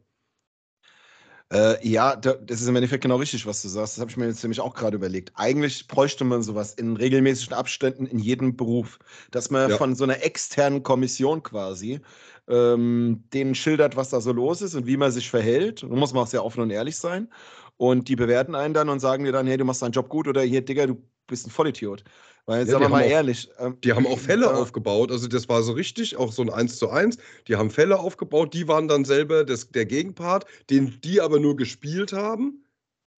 Äh, 1.51 1.87
ja, 1.87 2.15
da, 2.15 2.33
das 2.33 2.61
ist 2.61 2.67
im 2.67 2.75
Endeffekt 2.75 3.01
genau 3.01 3.15
richtig, 3.15 3.43
was 3.47 3.63
du 3.63 3.69
sagst. 3.69 3.95
Das 3.95 4.01
habe 4.01 4.11
ich 4.11 4.17
mir 4.17 4.27
jetzt 4.27 4.43
nämlich 4.43 4.59
auch 4.59 4.75
gerade 4.75 4.95
überlegt. 4.95 5.31
Eigentlich 5.33 5.87
bräuchte 5.87 6.23
man 6.23 6.43
sowas 6.43 6.75
in 6.75 6.95
regelmäßigen 6.95 7.55
Abständen 7.55 8.05
in 8.05 8.19
jedem 8.19 8.55
Beruf, 8.55 8.99
dass 9.31 9.49
man 9.49 9.71
Ja. 9.71 9.77
von 9.77 9.95
so 9.95 10.03
einer 10.03 10.23
externen 10.23 10.83
Kommission 10.83 11.41
quasi 11.41 12.01
ähm, 12.47 13.23
denen 13.33 13.55
schildert, 13.55 13.95
was 13.95 14.09
da 14.09 14.21
so 14.21 14.31
los 14.31 14.61
ist 14.61 14.75
und 14.75 14.85
wie 14.85 14.97
man 14.97 15.11
sich 15.11 15.29
verhält. 15.29 15.81
Da 15.81 15.87
muss 15.87 16.13
man 16.13 16.23
auch 16.23 16.27
sehr 16.27 16.45
offen 16.45 16.61
und 16.61 16.69
ehrlich 16.69 16.97
sein. 16.97 17.29
Und 17.77 18.09
die 18.09 18.15
bewerten 18.15 18.53
einen 18.53 18.73
dann 18.75 18.89
und 18.89 18.99
sagen 18.99 19.23
dir 19.23 19.31
dann, 19.31 19.47
hey, 19.47 19.57
du 19.57 19.65
machst 19.65 19.81
deinen 19.81 19.91
Job 19.91 20.09
gut 20.09 20.27
oder 20.27 20.41
hier, 20.41 20.61
Digga, 20.61 20.85
du 20.85 21.01
bist 21.25 21.47
ein 21.47 21.51
Vollidiot. 21.51 22.03
Weil, 22.45 22.61
Ja, 22.61 22.65
sagen 22.65 22.77
die 22.79 22.85
wir 22.85 22.89
mal 22.89 22.99
haben 23.01 23.05
auch- 23.07 23.11
ehrlich. 23.11 23.49
ähm, 23.59 23.77
Die 23.83 23.93
haben 23.93 24.07
auch 24.07 24.19
Fälle 24.19 24.45
Ja. 24.45 24.53
aufgebaut, 24.53 25.11
also 25.11 25.27
das 25.27 25.47
war 25.49 25.61
so 25.63 25.73
richtig, 25.73 26.17
auch 26.17 26.31
so 26.31 26.41
ein 26.41 26.49
1 26.49 26.77
zu 26.77 26.89
1. 26.89 27.17
Die 27.47 27.55
haben 27.55 27.69
Fälle 27.69 27.99
aufgebaut, 27.99 28.53
die 28.53 28.67
waren 28.67 28.87
dann 28.87 29.05
selber 29.05 29.43
das, 29.45 29.69
der 29.69 29.85
Gegenpart, 29.85 30.45
den 30.69 30.99
die 31.03 31.21
aber 31.21 31.39
nur 31.39 31.55
gespielt 31.55 32.11
haben. 32.13 32.65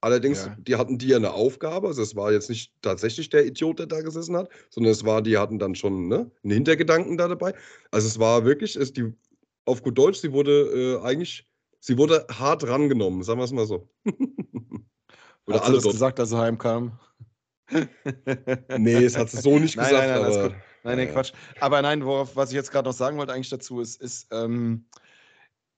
Allerdings, 0.03 0.45
Ja. 0.45 0.55
die 0.59 0.75
hatten 0.75 0.97
die 0.97 1.07
ja 1.09 1.17
eine 1.17 1.33
Aufgabe, 1.33 1.87
also 1.87 2.01
es 2.01 2.15
war 2.15 2.31
jetzt 2.31 2.49
nicht 2.49 2.73
tatsächlich 2.81 3.29
der 3.29 3.45
Idiot, 3.45 3.77
der 3.79 3.85
da 3.85 4.01
gesessen 4.01 4.35
hat, 4.35 4.49
sondern 4.71 4.91
es 4.91 5.05
war, 5.05 5.21
die 5.21 5.37
hatten 5.37 5.59
dann 5.59 5.75
schon 5.75 6.07
ne, 6.07 6.31
einen 6.43 6.53
Hintergedanken 6.53 7.17
da 7.17 7.27
dabei. 7.27 7.53
Also 7.91 8.07
es 8.07 8.17
war 8.19 8.43
wirklich, 8.43 8.75
es, 8.75 8.91
die, 8.93 9.13
auf 9.65 9.83
gut 9.83 9.97
Deutsch, 9.97 10.17
sie 10.19 10.31
wurde 10.33 10.99
äh, 11.01 11.05
eigentlich, 11.05 11.47
sie 11.79 11.97
wurde 11.99 12.25
hart 12.31 12.67
rangenommen, 12.67 13.21
sagen 13.21 13.39
wir 13.39 13.43
es 13.45 13.51
mal 13.51 13.67
so. 13.67 13.87
Oder 15.45 15.55
Hat 15.57 15.61
sie 15.63 15.67
alle 15.67 15.75
das 15.75 15.83
dort. 15.83 15.93
gesagt, 15.93 16.19
als 16.19 16.29
sie 16.29 16.37
heimkam? 16.39 16.99
Nee, 18.77 19.03
es 19.05 19.17
hat 19.17 19.29
so 19.29 19.59
nicht 19.59 19.75
Nein, 19.75 19.85
gesagt, 19.85 20.07
nein, 20.07 20.21
nein, 20.21 20.31
aber 20.33 20.49
gut. 20.49 20.55
Nein, 20.83 20.97
nee, 20.97 21.05
Ja. 21.05 21.11
Quatsch. 21.13 21.33
Aber 21.59 21.81
nein, 21.81 22.05
worauf, 22.05 22.35
was 22.35 22.49
ich 22.49 22.55
jetzt 22.55 22.71
gerade 22.71 22.89
noch 22.89 22.95
sagen 22.95 23.17
wollte 23.17 23.33
eigentlich 23.33 23.49
dazu 23.49 23.79
ist, 23.81 24.01
ist, 24.01 24.27
ähm, 24.31 24.85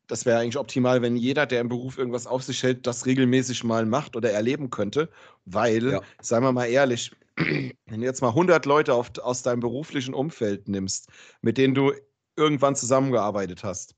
das 0.08 0.26
wäre 0.26 0.40
eigentlich 0.40 0.58
optimal, 0.58 1.02
wenn 1.02 1.16
jeder, 1.16 1.46
der 1.46 1.62
im 1.62 1.70
Beruf 1.70 1.98
irgendwas 1.98 2.28
auf 2.28 2.44
sich 2.44 2.62
hält, 2.64 2.86
das 2.88 3.06
regelmäßig 3.06 3.64
mal 3.64 3.86
macht 3.86 4.16
oder 4.16 4.32
erleben 4.32 4.70
könnte. 4.70 5.10
Weil, 5.46 5.92
Ja. 5.92 6.02
seien 6.22 6.44
wir 6.44 6.52
mal 6.52 6.66
ehrlich, 6.66 7.12
wenn 7.38 8.00
du 8.02 8.06
jetzt 8.06 8.22
mal 8.22 8.30
100 8.34 8.66
Leute 8.66 8.94
auf, 8.94 9.18
aus 9.20 9.42
deinem 9.44 9.60
beruflichen 9.62 10.14
Umfeld 10.14 10.68
nimmst, 10.68 11.10
mit 11.42 11.58
denen 11.58 11.74
du 11.74 11.94
irgendwann 12.36 12.76
zusammengearbeitet 12.76 13.64
hast, 13.64 13.96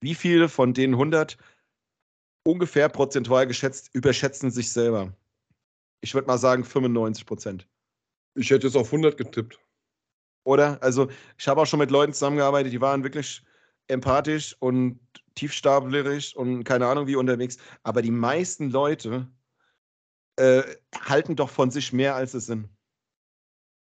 wie 0.00 0.14
viele 0.14 0.48
von 0.48 0.74
den 0.74 0.92
100 0.94 1.36
ungefähr 2.44 2.88
prozentual 2.88 3.46
geschätzt 3.46 3.90
überschätzen 3.94 4.50
sich 4.50 4.72
selber? 4.72 5.12
Ich 6.02 6.14
würde 6.14 6.26
mal 6.26 6.38
sagen 6.38 6.64
95 6.64 7.24
Prozent. 7.26 7.68
ich 8.34 8.50
hätte 8.50 8.66
jetzt 8.66 8.76
auf 8.76 8.86
100 8.88 9.16
getippt. 9.16 9.58
Oder? 10.44 10.82
Also, 10.82 11.08
ich 11.38 11.46
habe 11.48 11.60
auch 11.60 11.66
schon 11.66 11.78
mit 11.78 11.90
Leuten 11.90 12.12
zusammengearbeitet, 12.12 12.72
die 12.72 12.80
waren 12.80 13.04
wirklich 13.04 13.42
empathisch 13.86 14.56
und 14.58 14.98
tiefstaplerisch 15.34 16.34
und 16.36 16.64
keine 16.64 16.86
Ahnung 16.86 17.06
wie 17.06 17.16
unterwegs. 17.16 17.56
Aber 17.84 18.02
die 18.02 18.10
meisten 18.10 18.70
Leute 18.70 19.30
äh, 20.36 20.62
halten 20.96 21.36
doch 21.36 21.50
von 21.50 21.70
sich 21.70 21.92
mehr, 21.92 22.14
als 22.16 22.34
es 22.34 22.46
sind. 22.46 22.68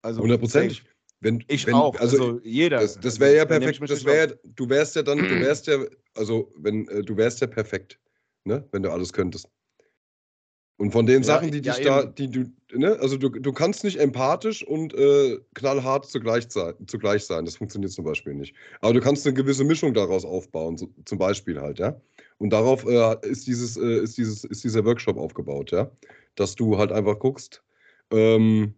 Also, 0.03 0.22
Hundertprozentig. 0.22 0.80
safe. 0.80 0.89
Wenn, 1.22 1.43
Ich 1.47 1.66
wenn, 1.66 1.74
auch. 1.74 1.95
Also, 1.95 2.18
Also, 2.18 2.41
jeder. 2.43 2.80
das, 2.82 2.99
das 2.99 3.20
wäre 3.20 3.36
ja 3.36 3.45
perfekt. 3.45 3.82
Das 3.89 4.06
wäre, 4.06 4.39
du 4.43 4.70
wärst 4.70 4.95
ja 4.95 5.01
dann, 5.01 5.18
du 5.18 5.24
wärst 5.41 5.66
ja, 5.66 5.80
also 6.14 6.53
wenn 6.58 6.88
äh, 6.89 7.01
du 7.01 7.18
wärst 7.18 7.41
ja 7.41 7.47
perfekt. 7.47 7.99
ne? 8.43 8.68
wenn 8.72 8.84
du 8.84 8.91
alles 8.91 9.12
könntest. 9.12 9.49
Und 10.78 10.91
von 10.91 11.05
den 11.05 11.23
Ja, 11.23 11.23
Sachen, 11.23 11.51
die 11.51 11.61
ja, 11.61 11.73
dich 11.73 11.86
da, 11.86 12.03
eben. 12.03 12.15
die 12.15 12.30
du, 12.30 12.78
ne, 12.78 12.97
also 12.99 13.17
du, 13.17 13.30
du 13.30 13.53
kannst 13.53 13.84
nicht 13.86 13.97
empathisch 13.97 14.65
und 14.65 14.93
äh, 14.93 15.39
knallhart 15.53 16.05
zugleich 16.05 16.45
sein, 16.49 16.73
zugleich 16.88 17.26
sein. 17.26 17.45
Das 17.45 17.55
funktioniert 17.57 17.93
zum 17.93 18.03
Beispiel 18.03 18.34
nicht. 18.34 18.55
Aber 18.82 18.93
du 18.93 18.99
kannst 18.99 19.26
eine 19.26 19.34
gewisse 19.34 19.63
Mischung 19.63 19.93
daraus 19.93 20.26
aufbauen, 20.26 20.78
so, 20.78 20.89
zum 21.05 21.17
Beispiel 21.17 21.61
halt, 21.61 21.80
ja. 21.80 21.99
Und 22.39 22.49
darauf 22.51 22.86
äh, 22.86 23.15
ist, 23.26 23.47
dieses, 23.47 23.78
äh, 23.78 24.03
ist, 24.03 24.17
dieses, 24.17 24.43
ist 24.43 24.63
dieser 24.65 24.84
Workshop 24.84 25.17
aufgebaut, 25.17 25.71
ja. 25.71 25.89
Dass 26.36 26.55
du 26.55 26.78
halt 26.78 26.91
einfach 26.91 27.19
guckst, 27.19 27.63
ähm, 28.11 28.76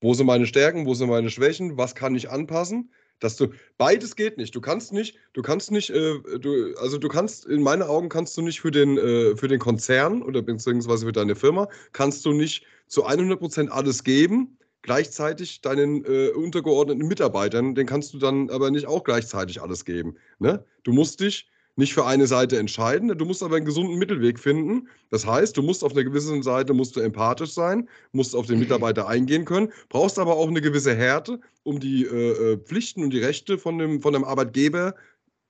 wo 0.00 0.14
sind 0.14 0.26
meine 0.26 0.46
Stärken, 0.46 0.86
wo 0.86 0.94
sind 0.94 1.10
meine 1.10 1.30
Schwächen, 1.30 1.76
was 1.76 1.94
kann 1.94 2.14
ich 2.14 2.30
anpassen, 2.30 2.90
dass 3.22 3.36
du 3.36 3.48
beides 3.78 4.16
geht 4.16 4.36
nicht. 4.36 4.54
Du 4.54 4.60
kannst 4.60 4.92
nicht, 4.92 5.16
du 5.32 5.42
kannst 5.42 5.70
nicht, 5.70 5.90
äh, 5.90 6.18
du, 6.38 6.74
also 6.76 6.98
du 6.98 7.08
kannst 7.08 7.46
in 7.46 7.62
meinen 7.62 7.82
Augen 7.82 8.08
kannst 8.08 8.36
du 8.36 8.42
nicht 8.42 8.60
für 8.60 8.70
den 8.70 8.98
äh, 8.98 9.36
für 9.36 9.48
den 9.48 9.60
Konzern 9.60 10.22
oder 10.22 10.42
beziehungsweise 10.42 11.06
für 11.06 11.12
deine 11.12 11.36
Firma 11.36 11.68
kannst 11.92 12.24
du 12.24 12.32
nicht 12.32 12.64
zu 12.88 13.06
100% 13.06 13.68
alles 13.68 14.04
geben. 14.04 14.58
Gleichzeitig 14.82 15.60
deinen 15.60 16.04
äh, 16.04 16.30
untergeordneten 16.30 17.06
Mitarbeitern, 17.06 17.76
den 17.76 17.86
kannst 17.86 18.12
du 18.14 18.18
dann 18.18 18.50
aber 18.50 18.72
nicht 18.72 18.86
auch 18.86 19.04
gleichzeitig 19.04 19.62
alles 19.62 19.84
geben. 19.84 20.16
Ne? 20.40 20.64
Du 20.82 20.92
musst 20.92 21.20
dich 21.20 21.48
nicht 21.76 21.94
für 21.94 22.04
eine 22.04 22.26
Seite 22.26 22.58
entscheiden, 22.58 23.16
du 23.16 23.24
musst 23.24 23.42
aber 23.42 23.56
einen 23.56 23.64
gesunden 23.64 23.96
Mittelweg 23.98 24.38
finden. 24.38 24.88
Das 25.10 25.26
heißt, 25.26 25.56
du 25.56 25.62
musst 25.62 25.82
auf 25.84 25.92
einer 25.92 26.04
gewissen 26.04 26.42
Seite 26.42 26.74
musst 26.74 26.96
du 26.96 27.00
empathisch 27.00 27.52
sein, 27.52 27.88
musst 28.12 28.36
auf 28.36 28.46
den 28.46 28.58
Mitarbeiter 28.58 29.08
eingehen 29.08 29.44
können, 29.46 29.72
brauchst 29.88 30.18
aber 30.18 30.36
auch 30.36 30.48
eine 30.48 30.60
gewisse 30.60 30.94
Härte, 30.94 31.40
um 31.62 31.80
die 31.80 32.04
äh, 32.04 32.52
äh, 32.52 32.56
Pflichten 32.58 33.02
und 33.02 33.10
die 33.10 33.20
Rechte 33.20 33.56
von 33.56 33.78
dem, 33.78 34.02
von 34.02 34.12
dem 34.12 34.24
Arbeitgeber 34.24 34.94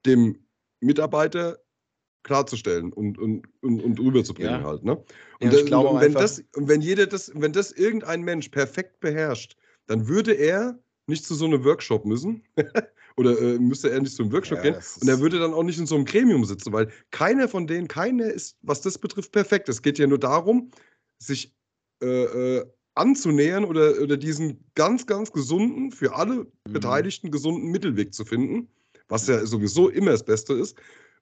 dem 0.06 0.38
Mitarbeiter 0.80 1.58
klarzustellen 2.24 2.92
und, 2.92 3.18
und, 3.18 3.42
und, 3.62 3.82
und 3.82 3.98
rüberzubringen 3.98 4.60
Ja. 4.60 4.64
halt. 4.64 4.84
Ne? 4.84 4.96
Und, 5.40 5.52
Ja, 5.52 5.58
ich 5.58 5.66
glaube 5.66 5.88
und 5.88 5.96
wenn 6.00 6.06
einfach- 6.16 6.20
das, 6.20 6.44
wenn 6.54 6.80
jeder 6.80 7.06
das, 7.06 7.32
wenn 7.34 7.52
das 7.52 7.72
irgendein 7.72 8.22
Mensch 8.22 8.48
perfekt 8.50 9.00
beherrscht, 9.00 9.56
dann 9.86 10.06
würde 10.06 10.32
er 10.34 10.78
nicht 11.07 11.24
zu 11.24 11.34
so 11.34 11.44
einem 11.44 11.64
Workshop 11.64 12.05
müssen. 12.05 12.42
Oder 13.16 13.38
äh, 13.40 13.59
müsste 13.59 13.90
er 13.90 14.00
nicht 14.00 14.14
zu 14.16 14.22
einem 14.22 14.32
Workshop 14.32 14.59
Ja, 14.64 14.70
gehen. 14.70 14.82
Und 15.00 15.09
er 15.09 15.20
würde 15.20 15.38
dann 15.38 15.53
auch 15.53 15.62
nicht 15.64 15.78
in 15.78 15.86
so 15.86 15.94
einem 15.96 16.05
Gremium 16.07 16.44
sitzen, 16.44 16.72
weil 16.72 16.90
keiner 17.11 17.46
von 17.48 17.66
denen, 17.66 17.86
keiner 17.88 18.26
ist, 18.26 18.57
was 18.62 18.80
das 18.80 18.98
betrifft, 18.98 19.32
perfekt. 19.32 19.68
Es 19.68 19.82
geht 19.82 19.98
ja 19.98 20.07
nur 20.07 20.18
darum, 20.18 20.70
sich 21.18 21.55
äh, 22.03 22.07
äh, 22.59 22.66
anzunähern 22.94 23.64
oder, 23.64 24.00
oder 24.00 24.16
diesen 24.16 24.64
ganz, 24.74 25.07
ganz 25.07 25.32
gesunden, 25.32 25.92
für 25.92 26.14
alle 26.14 26.46
Mhm. 26.66 26.72
Beteiligten 26.72 27.30
gesunden 27.30 27.70
Mittelweg 27.70 28.14
zu 28.14 28.24
finden, 28.24 28.68
was 29.09 29.26
ja 29.26 29.44
sowieso 29.44 29.88
immer 29.88 30.12
das 30.12 30.24
Beste 30.24 30.55
ist. 30.55 30.78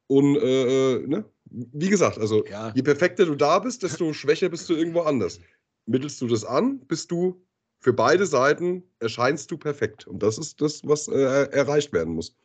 Und 0.06 0.36
äh, 0.36 0.96
äh, 0.96 1.06
ne? 1.06 1.24
wie 1.50 1.88
gesagt, 1.88 2.18
also 2.18 2.44
Ja. 2.46 2.72
je 2.74 2.82
perfekter 2.82 3.26
du 3.26 3.34
da 3.34 3.58
bist, 3.58 3.82
desto 3.82 4.12
schwächer 4.12 4.48
bist 4.48 4.68
du 4.68 4.74
irgendwo 4.74 5.00
anders. 5.00 5.40
Mittelst 5.86 6.20
du 6.20 6.26
das 6.26 6.44
an, 6.44 6.80
bist 6.86 7.10
du 7.10 7.44
für 7.80 7.92
beide 7.92 8.26
Seiten 8.26 8.84
erscheinst 8.98 9.50
du 9.50 9.56
perfekt. 9.56 10.06
Und 10.06 10.22
das 10.22 10.38
ist 10.38 10.60
das, 10.60 10.82
was 10.84 11.08
äh, 11.08 11.48
erreicht 11.50 11.92
werden 11.92 12.14
muss. 12.14 12.36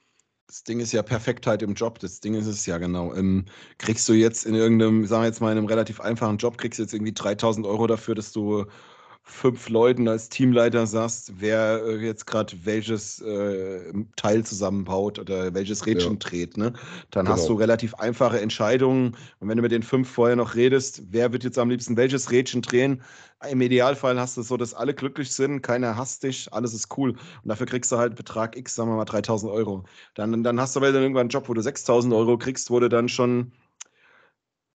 Das 0.47 0.63
Ding 0.63 0.79
ist 0.79 0.93
ja 0.93 1.03
Perfektheit 1.03 1.61
im 1.61 1.73
Job. 1.73 1.99
Das 1.99 2.19
Ding 2.21 2.35
ist 2.35 2.45
es 2.45 2.65
ja 2.65 2.77
genau. 2.77 3.13
Ähm, 3.13 3.45
kriegst 3.77 4.07
du 4.07 4.13
jetzt 4.13 4.45
in 4.45 4.55
irgendeinem, 4.55 5.05
sagen 5.05 5.23
wir 5.23 5.27
jetzt 5.27 5.41
mal, 5.41 5.51
in 5.51 5.57
einem 5.57 5.67
relativ 5.67 5.99
einfachen 5.99 6.37
Job, 6.37 6.57
kriegst 6.57 6.79
du 6.79 6.83
jetzt 6.83 6.93
irgendwie 6.93 7.13
3000 7.13 7.65
Euro 7.65 7.87
dafür, 7.87 8.15
dass 8.15 8.31
du 8.31 8.65
fünf 9.27 9.69
Leuten 9.69 10.07
als 10.07 10.29
Teamleiter 10.29 10.85
sagst, 10.85 11.33
wer 11.41 11.83
äh, 11.83 11.95
jetzt 11.97 12.27
gerade 12.27 12.53
welches 12.63 13.19
äh, 13.21 13.91
Teil 14.15 14.45
zusammenbaut 14.45 15.17
oder 15.19 15.53
welches 15.55 15.85
Rädchen 15.87 16.13
Ja. 16.13 16.19
dreht. 16.19 16.57
Ne? 16.57 16.73
Dann 17.11 17.25
Genau. 17.25 17.31
hast 17.31 17.49
du 17.49 17.53
relativ 17.55 17.95
einfache 17.95 18.39
Entscheidungen. 18.39 19.17
Und 19.39 19.49
wenn 19.49 19.57
du 19.57 19.63
mit 19.63 19.71
den 19.71 19.81
fünf 19.83 20.09
vorher 20.09 20.35
noch 20.35 20.53
redest, 20.55 21.01
wer 21.09 21.33
wird 21.33 21.43
jetzt 21.43 21.57
am 21.57 21.69
liebsten 21.71 21.97
welches 21.97 22.29
Rädchen 22.31 22.61
drehen? 22.61 23.01
Im 23.49 23.61
Idealfall 23.61 24.19
hast 24.19 24.37
du 24.37 24.41
es 24.41 24.47
so, 24.47 24.57
dass 24.57 24.73
alle 24.73 24.93
glücklich 24.93 25.31
sind, 25.31 25.61
keiner 25.61 25.97
hasst 25.97 26.23
dich, 26.23 26.51
alles 26.53 26.73
ist 26.73 26.95
cool. 26.97 27.11
Und 27.11 27.19
dafür 27.49 27.65
kriegst 27.65 27.91
du 27.91 27.97
halt 27.97 28.15
Betrag 28.15 28.55
X, 28.55 28.75
sagen 28.75 28.89
wir 28.91 28.95
mal 28.95 29.05
3000 29.05 29.51
Euro. 29.51 29.83
Dann, 30.13 30.43
dann 30.43 30.59
hast 30.59 30.75
du 30.75 30.79
aber 30.79 30.91
dann 30.91 31.01
irgendwann 31.01 31.21
einen 31.21 31.29
Job, 31.29 31.49
wo 31.49 31.53
du 31.53 31.61
6000 31.61 32.13
Euro 32.13 32.37
kriegst, 32.37 32.69
wo 32.69 32.79
du 32.79 32.89
dann 32.89 33.09
schon 33.09 33.51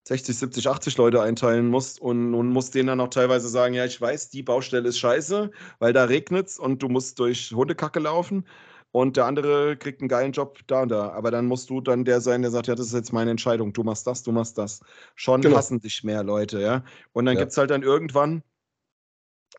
60, 0.09 0.39
70, 0.39 0.67
80 0.69 0.97
Leute 0.97 1.21
einteilen 1.21 1.69
musst 1.69 2.01
und, 2.01 2.35
und 2.35 2.49
musst 2.49 2.75
denen 2.75 2.87
dann 2.89 3.01
auch 3.01 3.09
teilweise 3.11 3.49
sagen, 3.49 3.75
ja, 3.75 3.85
ich 3.85 4.01
weiß, 4.01 4.31
die 4.31 4.43
Baustelle 4.43 4.89
ist 4.89 4.99
scheiße, 4.99 5.51
weil 5.81 5.93
da 5.93 6.05
regnet's 6.05 6.59
und 6.59 6.83
du 6.83 6.89
musst 6.89 7.19
durch 7.19 7.53
Hundekacke 7.53 8.01
laufen 8.01 8.47
und 8.91 9.19
der 9.19 9.27
andere 9.27 9.77
kriegt 9.77 10.01
einen 10.01 10.09
geilen 10.09 10.33
Job 10.33 10.61
da 10.67 10.83
und 10.83 10.89
da. 10.91 11.11
Aber 11.11 11.31
dann 11.31 11.45
musst 11.47 11.69
du 11.69 11.83
dann 11.83 12.07
der 12.07 12.23
sein, 12.23 12.41
der 12.41 12.51
sagt, 12.51 12.69
ja, 12.69 12.75
das 12.75 12.87
ist 12.87 12.95
jetzt 12.95 13.13
meine 13.13 13.31
Entscheidung, 13.31 13.75
du 13.75 13.83
machst 13.85 14.07
das, 14.07 14.23
du 14.23 14.33
machst 14.33 14.57
das. 14.57 14.81
Schon 15.15 15.43
Genau. 15.43 15.57
hassen 15.57 15.81
dich 15.81 16.03
mehr 16.05 16.25
Leute, 16.25 16.59
ja. 16.61 16.85
Und 17.13 17.27
dann 17.27 17.35
Ja. 17.35 17.41
gibt's 17.41 17.59
halt 17.59 17.71
dann 17.71 17.83
irgendwann 17.83 18.43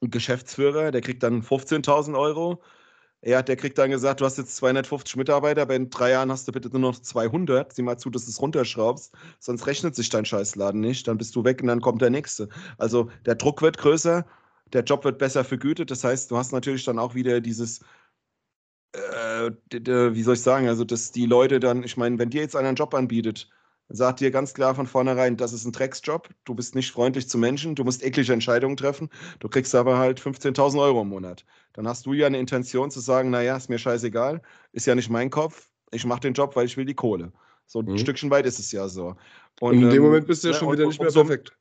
einen 0.02 0.12
Geschäftsführer, 0.12 0.91
der 0.91 1.02
kriegt 1.02 1.24
dann 1.24 1.41
15.000 1.43 2.18
Euro. 2.18 2.62
Ja, 3.22 3.41
der 3.41 3.57
kriegt 3.57 3.78
dann 3.78 3.89
gesagt, 3.91 4.22
du 4.22 4.26
hast 4.26 4.38
jetzt 4.38 4.55
250 4.55 5.17
Mitarbeiter, 5.17 5.63
aber 5.63 5.76
in 5.76 5.89
drei 5.89 6.11
Jahren 6.11 6.32
hast 6.32 6.47
du 6.47 6.53
bitte 6.53 6.70
nur 6.70 6.80
noch 6.80 6.99
200. 6.99 7.74
Sieh 7.74 7.82
mal 7.82 7.97
zu, 7.97 8.09
dass 8.09 8.24
du 8.26 8.32
es 8.32 8.41
runterschraubst, 8.41 9.13
sonst 9.39 9.67
rechnet 9.67 9.93
sich 9.95 10.09
dein 10.09 10.24
Scheißladen 10.26 10.80
nicht. 10.80 11.05
Dann 11.07 11.17
bist 11.17 11.36
du 11.36 11.43
weg 11.43 11.61
und 11.61 11.67
dann 11.67 11.82
kommt 11.82 12.01
der 12.01 12.11
nächste. 12.11 12.47
Also 12.78 13.09
der 13.26 13.36
Druck 13.36 13.61
wird 13.61 13.78
größer, 13.78 14.26
der 14.72 14.84
Job 14.84 15.03
wird 15.03 15.17
besser 15.17 15.43
vergütet. 15.43 15.91
Das 15.91 16.03
heißt, 16.05 16.32
du 16.32 16.38
hast 16.38 16.53
natürlich 16.53 16.86
dann 16.86 16.97
auch 16.97 17.13
wieder 17.13 17.41
dieses, 17.41 17.82
äh, 18.93 19.51
wie 19.72 20.24
soll 20.24 20.36
ich 20.36 20.41
sagen, 20.41 20.67
also 20.67 20.84
dass 20.84 21.11
die 21.11 21.26
Leute 21.26 21.59
dann, 21.59 21.84
ich 21.84 21.97
meine, 21.97 22.17
wenn 22.20 22.30
dir 22.30 22.41
jetzt 22.41 22.55
einer 22.55 22.70
einen 22.70 22.78
Job 22.78 22.93
anbietet, 22.93 23.49
sagt 23.90 24.20
dir 24.20 24.32
ganz 24.32 24.54
klar 24.54 24.76
von 24.76 24.86
vornherein, 24.88 25.36
das 25.36 25.52
ist 25.54 25.66
ein 25.66 25.72
Drecksjob, 25.72 26.30
du 26.46 26.54
bist 26.56 26.76
nicht 26.76 26.92
freundlich 26.92 27.28
zu 27.28 27.38
Menschen, 27.38 27.76
du 27.76 27.84
musst 27.84 28.04
eklige 28.04 28.32
Entscheidungen 28.34 28.78
treffen, 28.78 29.10
du 29.40 29.50
kriegst 29.50 29.74
aber 29.76 29.98
halt 29.98 30.20
15.000 30.22 30.80
Euro 30.80 31.02
im 31.02 31.10
Monat. 31.10 31.46
Dann 31.74 31.88
hast 31.88 32.06
du 32.06 32.14
ja 32.14 32.28
eine 32.28 32.40
Intention 32.40 32.92
zu 32.92 33.00
sagen, 33.00 33.30
naja, 33.30 33.58
ist 33.58 33.70
mir 33.70 33.80
scheißegal, 33.80 34.42
ist 34.72 34.86
ja 34.86 34.96
nicht 34.96 35.10
mein 35.10 35.30
Kopf, 35.30 35.70
ich 35.92 36.06
mache 36.06 36.22
den 36.22 36.34
Job, 36.34 36.56
weil 36.56 36.66
ich 36.66 36.78
will 36.78 36.86
die 36.86 36.94
Kohle. 36.96 37.32
So 37.66 37.80
ein 37.82 37.86
Mhm. 37.88 37.98
Stückchen 37.98 38.30
weit 38.32 38.46
ist 38.46 38.60
es 38.60 38.72
ja 38.72 38.88
so. 38.88 39.16
Und, 39.60 39.74
in 39.76 39.82
dem 39.90 39.94
ähm, 39.94 40.02
Moment 40.04 40.28
bist 40.28 40.44
du 40.44 40.48
ja 40.50 40.54
ne, 40.54 40.60
schon 40.60 40.68
und- 40.70 40.74
wieder 40.76 40.84
und 40.84 40.90
nicht 40.90 41.00
mehr 41.00 41.10
umso- 41.10 41.24
perfekt. 41.24 41.56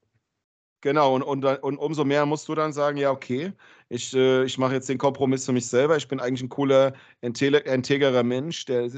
Genau, 0.80 1.12
und, 1.16 1.22
und, 1.22 1.44
und 1.44 1.76
umso 1.76 2.04
mehr 2.04 2.24
musst 2.24 2.48
du 2.48 2.54
dann 2.54 2.72
sagen, 2.72 2.98
ja, 2.98 3.10
okay, 3.10 3.52
ich, 3.88 4.14
äh, 4.14 4.44
ich 4.44 4.58
mache 4.58 4.74
jetzt 4.74 4.88
den 4.88 4.96
Kompromiss 4.96 5.44
für 5.44 5.50
mich 5.52 5.66
selber. 5.66 5.96
Ich 5.96 6.06
bin 6.06 6.20
eigentlich 6.20 6.42
ein 6.42 6.48
cooler, 6.50 6.92
integerer 7.20 8.22
Mensch, 8.22 8.64
der 8.66 8.88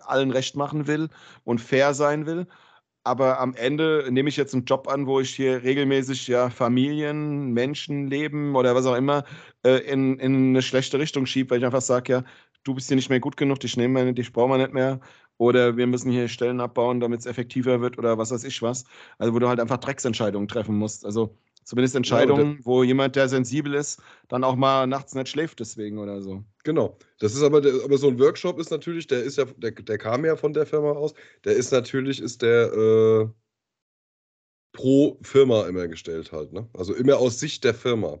allen 0.00 0.32
recht 0.32 0.56
machen 0.56 0.88
will 0.88 1.08
und 1.44 1.60
fair 1.60 1.94
sein 1.94 2.26
will. 2.26 2.48
Aber 3.04 3.40
am 3.40 3.54
Ende 3.54 4.06
nehme 4.10 4.28
ich 4.28 4.36
jetzt 4.36 4.52
einen 4.54 4.66
Job 4.66 4.86
an, 4.88 5.06
wo 5.06 5.20
ich 5.20 5.34
hier 5.34 5.62
regelmäßig 5.62 6.28
ja 6.28 6.50
Familien, 6.50 7.52
Menschenleben 7.52 8.54
oder 8.54 8.74
was 8.74 8.84
auch 8.86 8.94
immer 8.96 9.24
äh, 9.64 9.78
in, 9.90 10.18
in 10.18 10.50
eine 10.50 10.62
schlechte 10.62 10.98
Richtung 10.98 11.24
schiebe, 11.26 11.50
weil 11.50 11.58
ich 11.58 11.64
einfach 11.64 11.80
sage, 11.80 12.12
ja, 12.12 12.24
du 12.64 12.74
bist 12.74 12.88
hier 12.88 12.96
nicht 12.96 13.08
mehr 13.08 13.20
gut 13.20 13.36
genug, 13.38 13.60
dich 13.60 13.76
nehmen 13.76 13.94
wir 13.96 14.04
nicht, 14.04 14.18
dich 14.18 14.32
brauchen 14.32 14.50
wir 14.50 14.58
nicht 14.58 14.74
mehr. 14.74 15.00
Oder 15.38 15.76
wir 15.78 15.86
müssen 15.86 16.10
hier 16.12 16.28
Stellen 16.28 16.60
abbauen, 16.60 17.00
damit 17.00 17.20
es 17.20 17.26
effektiver 17.26 17.80
wird 17.80 17.96
oder 17.96 18.18
was 18.18 18.30
weiß 18.30 18.44
ich 18.44 18.60
was. 18.60 18.84
Also 19.18 19.32
wo 19.34 19.38
du 19.38 19.48
halt 19.48 19.60
einfach 19.60 19.78
Drecksentscheidungen 19.78 20.48
treffen 20.48 20.76
musst. 20.76 21.06
Also 21.06 21.38
zumindest 21.70 21.94
Entscheidungen, 21.94 22.58
wo 22.64 22.82
jemand, 22.82 23.14
der 23.14 23.28
sensibel 23.28 23.74
ist, 23.74 24.02
dann 24.26 24.42
auch 24.42 24.56
mal 24.56 24.88
nachts 24.88 25.14
nicht 25.14 25.28
schläft 25.28 25.60
deswegen 25.60 25.98
oder 25.98 26.20
so. 26.20 26.42
Genau. 26.64 26.98
Das 27.20 27.32
ist 27.32 27.44
aber, 27.44 27.58
aber 27.58 27.96
so 27.96 28.08
ein 28.08 28.18
Workshop 28.18 28.58
ist 28.58 28.70
natürlich, 28.70 29.06
der 29.06 29.22
ist 29.22 29.38
ja, 29.38 29.44
der, 29.56 29.70
der 29.70 29.96
kam 29.96 30.24
ja 30.24 30.34
von 30.34 30.52
der 30.52 30.66
Firma 30.66 30.90
aus. 30.90 31.14
Der 31.44 31.54
ist 31.54 31.70
natürlich, 31.70 32.20
ist 32.20 32.42
der 32.42 32.72
äh, 32.72 33.28
pro 34.72 35.16
Firma 35.22 35.68
immer 35.68 35.86
gestellt 35.86 36.32
halt. 36.32 36.52
Ne? 36.52 36.68
Also 36.76 36.92
immer 36.92 37.18
aus 37.18 37.38
Sicht 37.38 37.62
der 37.62 37.74
Firma. 37.74 38.20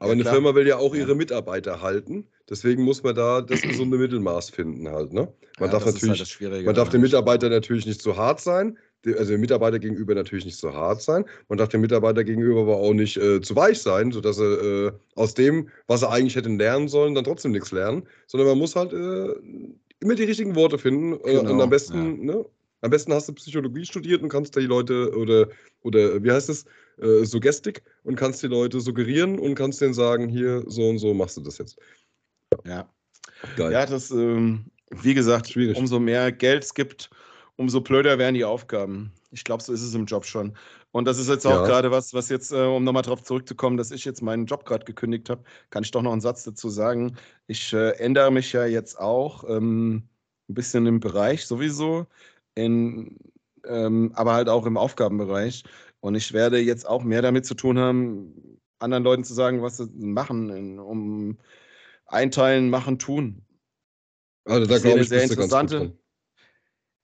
Aber 0.00 0.08
Ja, 0.08 0.20
eine. 0.20 0.24
Firma 0.24 0.54
will 0.56 0.66
ja 0.66 0.76
auch 0.78 0.92
Ja. 0.92 1.02
ihre 1.02 1.14
Mitarbeiter 1.14 1.80
halten. 1.82 2.26
Deswegen 2.50 2.82
muss 2.82 3.02
man 3.04 3.14
da 3.14 3.42
das 3.42 3.62
gesunde 3.62 3.96
Mittelmaß 3.96 4.50
finden 4.50 4.88
halt. 4.88 5.12
Ne? 5.12 5.32
Man 5.60 5.68
Ja, 5.68 5.72
darf 5.72 5.84
halt 5.84 5.94
natürlich 5.94 6.28
Schwierige 6.28 6.64
Man 6.64 6.74
darf 6.74 6.88
dem. 6.88 7.00
Mitarbeiter 7.00 7.48
natürlich 7.48 7.86
nicht 7.86 8.02
zu 8.02 8.16
hart 8.16 8.40
sein, 8.40 8.76
also 9.14 9.32
dem 9.32 9.40
Mitarbeiter 9.40 9.78
gegenüber 9.78 10.14
natürlich 10.14 10.44
nicht 10.44 10.58
zu 10.58 10.72
hart 10.74 11.02
sein. 11.02 11.24
Man 11.48 11.58
darf 11.58 11.68
dem 11.68 11.80
Mitarbeiter 11.80 12.24
gegenüber 12.24 12.62
aber 12.62 12.76
auch 12.76 12.92
nicht 12.92 13.16
äh, 13.16 13.40
zu 13.40 13.54
weich 13.56 13.80
sein, 13.80 14.12
sodass 14.12 14.38
er 14.38 14.62
äh, 14.62 14.92
aus 15.14 15.34
dem, 15.34 15.68
was 15.86 16.02
er 16.02 16.10
eigentlich 16.10 16.36
hätte 16.36 16.48
lernen 16.48 16.88
sollen, 16.88 17.14
dann 17.14 17.24
trotzdem 17.24 17.52
nichts 17.52 17.72
lernen. 17.72 18.06
Sondern 18.26 18.48
man 18.48 18.58
muss 18.58 18.76
halt 18.76 18.92
äh, 18.92 19.34
immer 20.00 20.14
die 20.14 20.24
richtigen 20.24 20.54
Worte 20.54 20.78
finden. 20.78 21.12
Äh, 21.24 21.38
und 21.38 21.46
Genau, 21.46 21.62
am 21.62 21.70
besten, 21.70 22.24
ne? 22.24 22.44
Am 22.82 22.90
besten 22.90 23.12
hast 23.12 23.28
du 23.28 23.32
Psychologie 23.32 23.84
studiert 23.84 24.22
und 24.22 24.28
kannst 24.28 24.54
die 24.54 24.60
Leute 24.60 25.10
oder, 25.16 25.48
oder 25.82 26.22
wie 26.22 26.30
heißt 26.30 26.50
es, 26.50 26.66
äh, 26.98 27.24
Suggestik 27.24 27.82
und 28.04 28.16
kannst 28.16 28.42
die 28.42 28.48
Leute 28.48 28.80
suggerieren 28.80 29.38
und 29.38 29.54
kannst 29.54 29.80
denen 29.80 29.94
sagen, 29.94 30.28
hier, 30.28 30.62
so 30.66 30.88
und 30.88 30.98
so 30.98 31.14
machst 31.14 31.36
du 31.36 31.40
das 31.40 31.58
jetzt. 31.58 31.78
Ja. 32.64 32.88
Geil. 33.56 33.72
Ja, 33.72 33.86
das, 33.86 34.10
ähm, 34.10 34.66
wie 34.90 35.14
gesagt, 35.14 35.50
Schwierig. 35.50 35.76
umso 35.76 35.98
mehr 35.98 36.32
Geld 36.32 36.64
es 36.64 36.74
gibt, 36.74 37.10
umso 37.56 37.80
blöder 37.80 38.18
werden 38.18 38.34
die 38.34 38.44
Aufgaben. 38.44 39.12
Ich 39.30 39.44
glaube, 39.44 39.62
so 39.62 39.72
ist 39.72 39.82
es 39.82 39.94
im 39.94 40.06
Job 40.06 40.24
schon. 40.24 40.56
Und 40.92 41.06
das 41.06 41.18
ist 41.18 41.28
jetzt 41.28 41.46
auch 41.46 41.52
Ja. 41.52 41.66
gerade 41.66 41.90
was, 41.90 42.14
was 42.14 42.28
jetzt, 42.28 42.52
äh, 42.52 42.56
um 42.56 42.84
nochmal 42.84 43.02
darauf 43.02 43.22
zurückzukommen, 43.22 43.76
dass 43.76 43.90
ich 43.90 44.04
jetzt 44.04 44.22
meinen 44.22 44.46
Job 44.46 44.64
gerade 44.64 44.84
gekündigt 44.84 45.30
habe, 45.30 45.42
kann 45.70 45.82
ich 45.82 45.90
doch 45.90 46.02
noch 46.02 46.12
einen 46.12 46.20
Satz 46.20 46.44
dazu 46.44 46.68
sagen. 46.68 47.16
Ich 47.46 47.72
äh, 47.72 47.90
ändere 47.98 48.30
mich 48.30 48.52
ja 48.52 48.66
jetzt 48.66 48.98
auch 48.98 49.44
ähm, 49.48 50.08
ein 50.48 50.54
bisschen 50.54 50.86
im 50.86 51.00
Bereich 51.00 51.46
sowieso. 51.46 52.06
In, 52.54 53.18
ähm, 53.66 54.12
aber 54.14 54.32
halt 54.34 54.48
auch 54.48 54.66
im 54.66 54.76
Aufgabenbereich. 54.76 55.64
Und 56.00 56.14
ich 56.14 56.32
werde 56.32 56.58
jetzt 56.58 56.86
auch 56.86 57.02
mehr 57.04 57.22
damit 57.22 57.46
zu 57.46 57.54
tun 57.54 57.78
haben, 57.78 58.60
anderen 58.78 59.04
Leuten 59.04 59.24
zu 59.24 59.34
sagen, 59.34 59.62
was 59.62 59.78
sie 59.78 59.88
machen, 59.96 60.78
um 60.78 61.38
einteilen, 62.06 62.70
machen, 62.70 62.98
tun. 62.98 63.44
Also 64.44 64.66
da 64.66 64.78
glaube 64.78 65.00
ich, 65.00 65.08
sehr 65.08 65.24
interessante. 65.24 65.98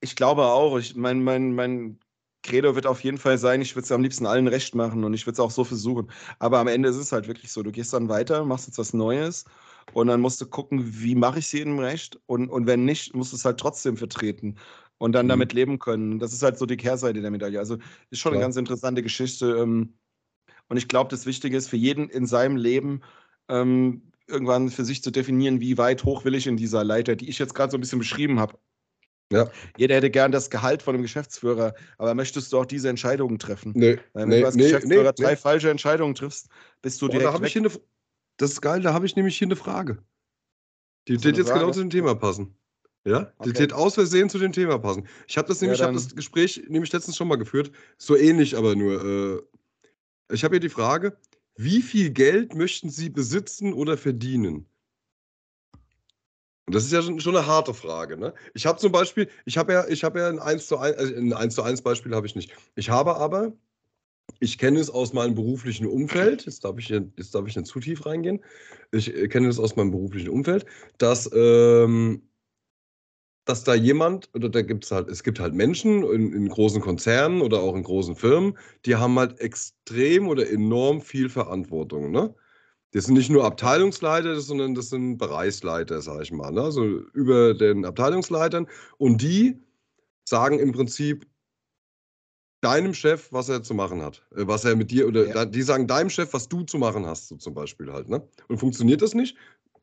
Ich 0.02 0.16
glaube 0.16 0.44
auch. 0.44 0.76
Ich, 0.78 0.94
mein, 0.94 1.24
mein, 1.24 1.54
mein 1.54 1.98
Credo 2.42 2.74
wird 2.74 2.86
auf 2.86 3.02
jeden 3.04 3.18
Fall 3.18 3.38
sein, 3.38 3.62
ich 3.62 3.74
würde 3.74 3.84
es 3.84 3.92
am 3.92 4.02
liebsten 4.02 4.26
allen 4.26 4.48
recht 4.48 4.74
machen 4.74 5.04
und 5.04 5.14
ich 5.14 5.26
würde 5.26 5.34
es 5.34 5.40
auch 5.40 5.50
so 5.50 5.64
versuchen. 5.64 6.10
Aber 6.38 6.58
am 6.58 6.66
Ende 6.66 6.88
ist 6.88 6.96
es 6.96 7.12
halt 7.12 7.28
wirklich 7.28 7.52
so, 7.52 7.62
du 7.62 7.70
gehst 7.70 7.92
dann 7.92 8.08
weiter, 8.08 8.44
machst 8.44 8.66
jetzt 8.66 8.78
was 8.78 8.92
Neues 8.92 9.44
und 9.92 10.08
dann 10.08 10.20
musst 10.20 10.40
du 10.40 10.46
gucken, 10.46 10.82
wie 11.00 11.14
mache 11.14 11.38
ich 11.38 11.46
es 11.46 11.52
jedem 11.52 11.78
recht 11.78 12.20
und, 12.26 12.48
und 12.48 12.66
wenn 12.66 12.84
nicht, 12.84 13.14
musst 13.14 13.32
du 13.32 13.36
es 13.36 13.44
halt 13.44 13.58
trotzdem 13.58 13.96
vertreten 13.96 14.56
und 14.98 15.12
dann 15.12 15.26
mhm. 15.26 15.30
damit 15.30 15.52
leben 15.52 15.78
können. 15.78 16.18
Das 16.18 16.32
ist 16.32 16.42
halt 16.42 16.58
so 16.58 16.66
die 16.66 16.76
Kehrseite 16.76 17.20
der 17.20 17.30
Medaille. 17.30 17.58
Also 17.58 17.78
ist 18.10 18.20
schon 18.20 18.32
ja. 18.32 18.38
eine 18.38 18.44
ganz 18.44 18.56
interessante 18.56 19.02
Geschichte. 19.02 19.56
Ähm, 19.58 19.94
und 20.68 20.76
ich 20.76 20.88
glaube, 20.88 21.10
das 21.10 21.26
Wichtige 21.26 21.56
ist 21.56 21.68
für 21.68 21.76
jeden 21.76 22.08
in 22.08 22.26
seinem 22.26 22.56
Leben, 22.56 23.02
ähm, 23.48 24.12
irgendwann 24.26 24.70
für 24.70 24.84
sich 24.84 25.02
zu 25.02 25.10
definieren, 25.10 25.60
wie 25.60 25.78
weit 25.78 26.04
hoch 26.04 26.24
will 26.24 26.34
ich 26.34 26.46
in 26.46 26.56
dieser 26.56 26.84
Leiter, 26.84 27.16
die 27.16 27.28
ich 27.28 27.38
jetzt 27.38 27.54
gerade 27.54 27.70
so 27.70 27.76
ein 27.76 27.80
bisschen 27.80 27.98
beschrieben 27.98 28.40
habe. 28.40 28.58
Ja. 29.32 29.50
Jeder 29.76 29.96
hätte 29.96 30.10
gern 30.10 30.32
das 30.32 30.50
Gehalt 30.50 30.82
von 30.82 30.94
einem 30.94 31.02
Geschäftsführer, 31.02 31.74
aber 31.98 32.14
möchtest 32.14 32.52
du 32.52 32.58
auch 32.58 32.66
diese 32.66 32.88
Entscheidungen 32.88 33.38
treffen? 33.38 33.72
Nee. 33.74 33.98
Weil 34.12 34.22
wenn 34.22 34.28
nee, 34.28 34.40
du 34.40 34.46
als 34.46 34.54
nee, 34.54 34.64
Geschäftsführer 34.64 35.14
nee, 35.18 35.24
drei 35.24 35.36
falsche 35.36 35.70
Entscheidungen 35.70 36.14
triffst, 36.14 36.48
bist 36.82 37.00
du 37.00 37.06
oh, 37.06 37.08
direkt. 37.08 37.34
Da 37.34 37.40
weg. 37.40 37.48
Ich 37.48 37.56
eine, 37.56 37.70
das 38.36 38.52
ist 38.52 38.60
geil, 38.60 38.80
da 38.80 38.92
habe 38.92 39.06
ich 39.06 39.16
nämlich 39.16 39.36
hier 39.38 39.48
eine 39.48 39.56
Frage. 39.56 39.98
Die 41.08 41.22
wird 41.22 41.36
jetzt 41.36 41.52
genau 41.52 41.70
zu 41.70 41.80
dem 41.80 41.90
Thema 41.90 42.14
passen. 42.14 42.54
Ja, 43.04 43.32
die 43.44 43.50
okay. 43.50 43.58
wird 43.60 43.72
aus 43.72 43.94
Versehen 43.94 44.28
zu 44.28 44.38
dem 44.38 44.52
Thema 44.52 44.78
passen. 44.78 45.08
Ich 45.26 45.36
habe 45.36 45.48
das 45.48 45.60
nämlich, 45.60 45.80
ja, 45.80 45.86
ich 45.86 45.88
habe 45.88 45.96
das 45.96 46.14
Gespräch 46.14 46.62
nämlich 46.68 46.92
letztens 46.92 47.16
schon 47.16 47.26
mal 47.26 47.36
geführt, 47.36 47.72
so 47.98 48.16
ähnlich 48.16 48.56
aber 48.56 48.76
nur. 48.76 49.42
Äh, 50.30 50.34
ich 50.34 50.44
habe 50.44 50.54
hier 50.54 50.60
die 50.60 50.68
Frage, 50.68 51.16
wie 51.56 51.82
viel 51.82 52.10
Geld 52.10 52.54
möchten 52.54 52.90
Sie 52.90 53.10
besitzen 53.10 53.72
oder 53.72 53.96
verdienen? 53.96 54.66
Und 56.66 56.74
das 56.74 56.84
ist 56.84 56.92
ja 56.92 57.02
schon, 57.02 57.18
schon 57.20 57.36
eine 57.36 57.46
harte 57.46 57.74
Frage. 57.74 58.16
Ne? 58.16 58.34
Ich 58.54 58.66
habe 58.66 58.78
zum 58.78 58.92
Beispiel, 58.92 59.28
ich 59.44 59.58
habe 59.58 59.72
ja, 59.72 59.86
ich 59.88 60.04
habe 60.04 60.20
ja 60.20 60.28
ein 60.28 60.38
1 60.38 60.66
zu 60.66 60.78
1, 60.78 60.96
also 60.96 61.14
ein 61.14 61.32
1 61.32 61.54
zu 61.54 61.62
1 61.62 61.82
Beispiel 61.82 62.14
habe 62.14 62.26
ich 62.26 62.36
nicht. 62.36 62.52
Ich 62.76 62.88
habe 62.88 63.16
aber, 63.16 63.52
ich 64.40 64.58
kenne 64.58 64.78
es 64.78 64.88
aus 64.90 65.12
meinem 65.12 65.34
beruflichen 65.34 65.86
Umfeld, 65.86 66.46
jetzt 66.46 66.64
darf 66.64 66.78
ich, 66.78 66.88
jetzt 66.88 67.34
darf 67.34 67.46
ich 67.48 67.56
nicht 67.56 67.66
zu 67.66 67.80
tief 67.80 68.06
reingehen, 68.06 68.44
ich 68.92 69.14
äh, 69.14 69.28
kenne 69.28 69.48
es 69.48 69.58
aus 69.58 69.76
meinem 69.76 69.90
beruflichen 69.90 70.28
Umfeld, 70.30 70.64
dass, 70.98 71.28
ähm, 71.34 72.22
dass 73.44 73.64
da 73.64 73.74
jemand, 73.74 74.30
oder 74.34 74.48
da 74.48 74.62
gibt 74.62 74.84
es 74.84 74.92
halt, 74.92 75.08
es 75.08 75.24
gibt 75.24 75.40
halt 75.40 75.54
Menschen 75.54 76.04
in, 76.04 76.32
in 76.32 76.48
großen 76.48 76.80
Konzernen 76.80 77.42
oder 77.42 77.60
auch 77.60 77.74
in 77.74 77.82
großen 77.82 78.14
Firmen, 78.14 78.56
die 78.86 78.94
haben 78.96 79.18
halt 79.18 79.40
extrem 79.40 80.28
oder 80.28 80.48
enorm 80.48 81.00
viel 81.00 81.28
Verantwortung. 81.28 82.12
Ne? 82.12 82.34
Das 82.92 83.04
sind 83.04 83.14
nicht 83.14 83.30
nur 83.30 83.44
Abteilungsleiter, 83.44 84.40
sondern 84.40 84.74
das 84.74 84.90
sind 84.90 85.16
Bereichsleiter, 85.16 86.02
sage 86.02 86.22
ich 86.24 86.32
mal. 86.32 86.52
Ne? 86.52 86.62
Also 86.62 86.84
über 86.84 87.54
den 87.54 87.84
Abteilungsleitern. 87.86 88.68
Und 88.98 89.22
die 89.22 89.62
sagen 90.24 90.58
im 90.58 90.72
Prinzip 90.72 91.26
deinem 92.60 92.94
Chef, 92.94 93.32
was 93.32 93.48
er 93.48 93.62
zu 93.62 93.74
machen 93.74 94.02
hat. 94.02 94.26
Äh, 94.36 94.46
was 94.46 94.64
er 94.64 94.76
mit 94.76 94.90
dir, 94.90 95.08
oder 95.08 95.26
ja. 95.26 95.44
die 95.46 95.62
sagen 95.62 95.86
deinem 95.86 96.10
Chef, 96.10 96.32
was 96.32 96.48
du 96.48 96.62
zu 96.62 96.78
machen 96.78 97.06
hast, 97.06 97.28
so 97.28 97.36
zum 97.36 97.54
Beispiel 97.54 97.92
halt. 97.92 98.08
Ne? 98.08 98.26
Und 98.48 98.58
funktioniert 98.58 99.02
das 99.02 99.14
nicht, 99.14 99.36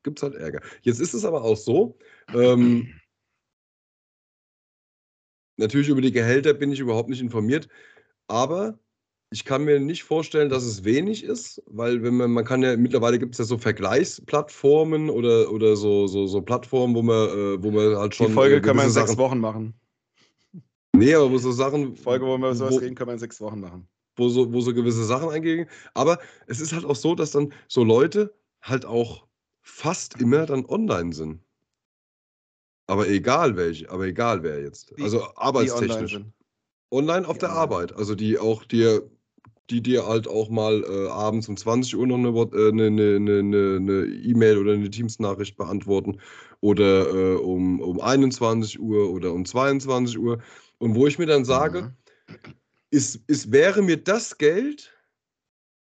gibt 0.03 0.19
es 0.19 0.23
halt 0.23 0.35
Ärger. 0.35 0.61
Jetzt 0.81 0.99
ist 0.99 1.13
es 1.13 1.25
aber 1.25 1.43
auch 1.43 1.57
so, 1.57 1.97
ähm, 2.33 2.93
natürlich 5.57 5.89
über 5.89 6.01
die 6.01 6.11
Gehälter 6.11 6.53
bin 6.53 6.71
ich 6.71 6.79
überhaupt 6.79 7.09
nicht 7.09 7.21
informiert, 7.21 7.67
aber 8.27 8.79
ich 9.31 9.45
kann 9.45 9.63
mir 9.63 9.79
nicht 9.79 10.03
vorstellen, 10.03 10.49
dass 10.49 10.63
es 10.63 10.83
wenig 10.83 11.23
ist, 11.23 11.61
weil 11.67 12.01
wenn 12.01 12.17
man, 12.17 12.31
man 12.31 12.45
kann 12.45 12.63
ja, 12.63 12.75
mittlerweile 12.75 13.19
gibt 13.19 13.33
es 13.35 13.37
ja 13.37 13.45
so 13.45 13.57
Vergleichsplattformen 13.57 15.09
oder, 15.09 15.51
oder 15.51 15.75
so, 15.75 16.07
so, 16.07 16.25
so 16.25 16.41
Plattformen, 16.41 16.95
wo 16.95 17.03
man, 17.03 17.29
äh, 17.29 17.63
wo 17.63 17.69
man 17.69 17.95
halt 17.95 18.15
schon. 18.15 18.27
Die 18.27 18.33
Folge 18.33 18.55
äh, 18.55 18.61
kann 18.61 18.75
man 18.75 18.87
in 18.87 18.91
sechs 18.91 19.15
Wochen 19.17 19.39
machen. 19.39 19.79
Nee, 20.93 21.13
aber 21.13 21.31
wo 21.31 21.37
so 21.37 21.51
Sachen. 21.51 21.93
Die 21.93 22.01
Folge, 22.01 22.25
wo 22.25 22.29
wir 22.29 22.37
über 22.37 22.55
sowas 22.55 22.81
reden, 22.81 22.95
kann 22.95 23.05
man 23.05 23.15
in 23.15 23.19
sechs 23.19 23.39
Wochen 23.39 23.59
machen. 23.59 23.87
Wo 24.15 24.29
so, 24.29 24.51
wo 24.51 24.61
so 24.61 24.73
gewisse 24.73 25.05
Sachen 25.05 25.29
eingehen. 25.29 25.69
Aber 25.93 26.19
es 26.47 26.59
ist 26.59 26.73
halt 26.73 26.83
auch 26.83 26.95
so, 26.95 27.13
dass 27.13 27.31
dann 27.31 27.53
so 27.67 27.83
Leute 27.83 28.33
halt 28.61 28.85
auch 28.85 29.27
fast 29.61 30.19
immer 30.19 30.47
dann 30.47 30.65
online 30.65 31.13
sind. 31.13 31.39
Aber 32.87 33.07
egal 33.07 33.55
welche, 33.55 33.89
aber 33.91 34.07
egal 34.07 34.41
wer 34.41 34.59
jetzt. 34.59 34.97
Die, 34.97 35.03
also 35.03 35.23
arbeitstechnisch. 35.35 36.15
Online, 36.15 36.33
online, 36.89 37.27
auf 37.27 37.37
die 37.37 37.41
der 37.41 37.49
online. 37.49 37.61
Arbeit. 37.61 37.95
Also 37.95 38.15
die 38.15 38.39
auch 38.39 38.63
dir 38.63 39.09
die 39.69 39.81
dir 39.81 40.07
halt 40.07 40.27
auch 40.27 40.49
mal 40.49 40.83
äh, 40.83 41.07
abends 41.09 41.47
um 41.47 41.57
20 41.57 41.95
Uhr 41.95 42.07
noch 42.07 42.17
eine 42.17 42.29
äh, 42.29 42.71
ne, 42.71 42.91
ne, 42.91 43.43
ne, 43.79 44.05
E-Mail 44.23 44.57
oder 44.57 44.73
eine 44.73 44.89
Teams-Nachricht 44.89 45.57
beantworten 45.57 46.19
oder 46.61 47.09
äh, 47.09 47.35
um, 47.35 47.79
um 47.79 47.99
21 47.99 48.79
Uhr 48.79 49.11
oder 49.11 49.33
um 49.33 49.45
22 49.45 50.17
Uhr. 50.17 50.39
Und 50.79 50.95
wo 50.95 51.07
ich 51.07 51.19
mir 51.19 51.27
dann 51.27 51.45
sage, 51.45 51.93
mhm. 52.27 52.35
ist, 52.89 53.21
ist, 53.27 53.51
wäre 53.51 53.81
mir 53.81 53.97
das 53.97 54.37
Geld 54.37 54.93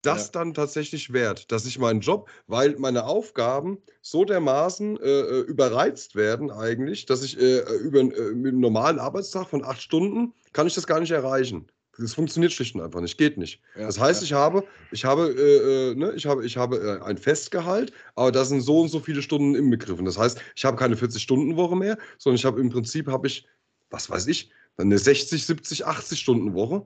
das 0.05 0.27
ja. 0.27 0.31
dann 0.33 0.53
tatsächlich 0.53 1.13
wert, 1.13 1.51
dass 1.51 1.65
ich 1.65 1.79
meinen 1.79 1.99
Job, 1.99 2.29
weil 2.47 2.75
meine 2.77 3.05
Aufgaben 3.05 3.79
so 4.01 4.23
dermaßen 4.23 4.97
äh, 4.97 5.01
äh 5.01 5.39
überreizt 5.41 6.15
werden 6.15 6.51
eigentlich, 6.51 7.05
dass 7.05 7.23
ich 7.23 7.39
äh, 7.39 7.61
über 7.79 8.01
äh, 8.01 8.33
mit 8.33 8.53
einem 8.53 8.59
normalen 8.59 8.99
Arbeitstag 8.99 9.49
von 9.49 9.63
acht 9.63 9.81
Stunden 9.81 10.33
kann 10.53 10.67
ich 10.67 10.75
das 10.75 10.87
gar 10.87 10.99
nicht 10.99 11.11
erreichen. 11.11 11.67
Das 11.97 12.13
funktioniert 12.13 12.51
schlicht 12.51 12.75
und 12.75 12.81
einfach 12.81 13.01
nicht, 13.01 13.17
geht 13.17 13.37
nicht. 13.37 13.61
Ja, 13.75 13.85
das 13.85 13.99
heißt, 13.99 14.21
ja. 14.21 14.25
ich 14.25 14.33
habe, 14.33 14.63
ich 14.91 15.05
habe, 15.05 15.29
äh, 15.29 15.91
äh, 15.91 15.95
ne, 15.95 16.13
ich 16.15 16.25
habe, 16.25 16.45
ich 16.45 16.57
habe 16.57 16.77
äh, 16.77 17.05
ein 17.05 17.17
Festgehalt, 17.17 17.93
aber 18.15 18.31
da 18.31 18.43
sind 18.45 18.61
so 18.61 18.81
und 18.81 18.89
so 18.89 18.99
viele 18.99 19.21
Stunden 19.21 19.55
inbegriffen. 19.55 20.05
Das 20.05 20.17
heißt, 20.17 20.41
ich 20.55 20.65
habe 20.65 20.77
keine 20.77 20.95
40-Stunden-Woche 20.95 21.75
mehr, 21.75 21.97
sondern 22.17 22.35
ich 22.35 22.45
habe 22.45 22.59
im 22.59 22.69
Prinzip 22.69 23.07
habe 23.07 23.27
ich, 23.27 23.47
was 23.89 24.09
weiß 24.09 24.27
ich, 24.27 24.51
eine 24.77 24.97
60, 24.97 25.45
70, 25.45 25.85
80 25.85 26.19
Stunden 26.19 26.53
Woche. 26.53 26.85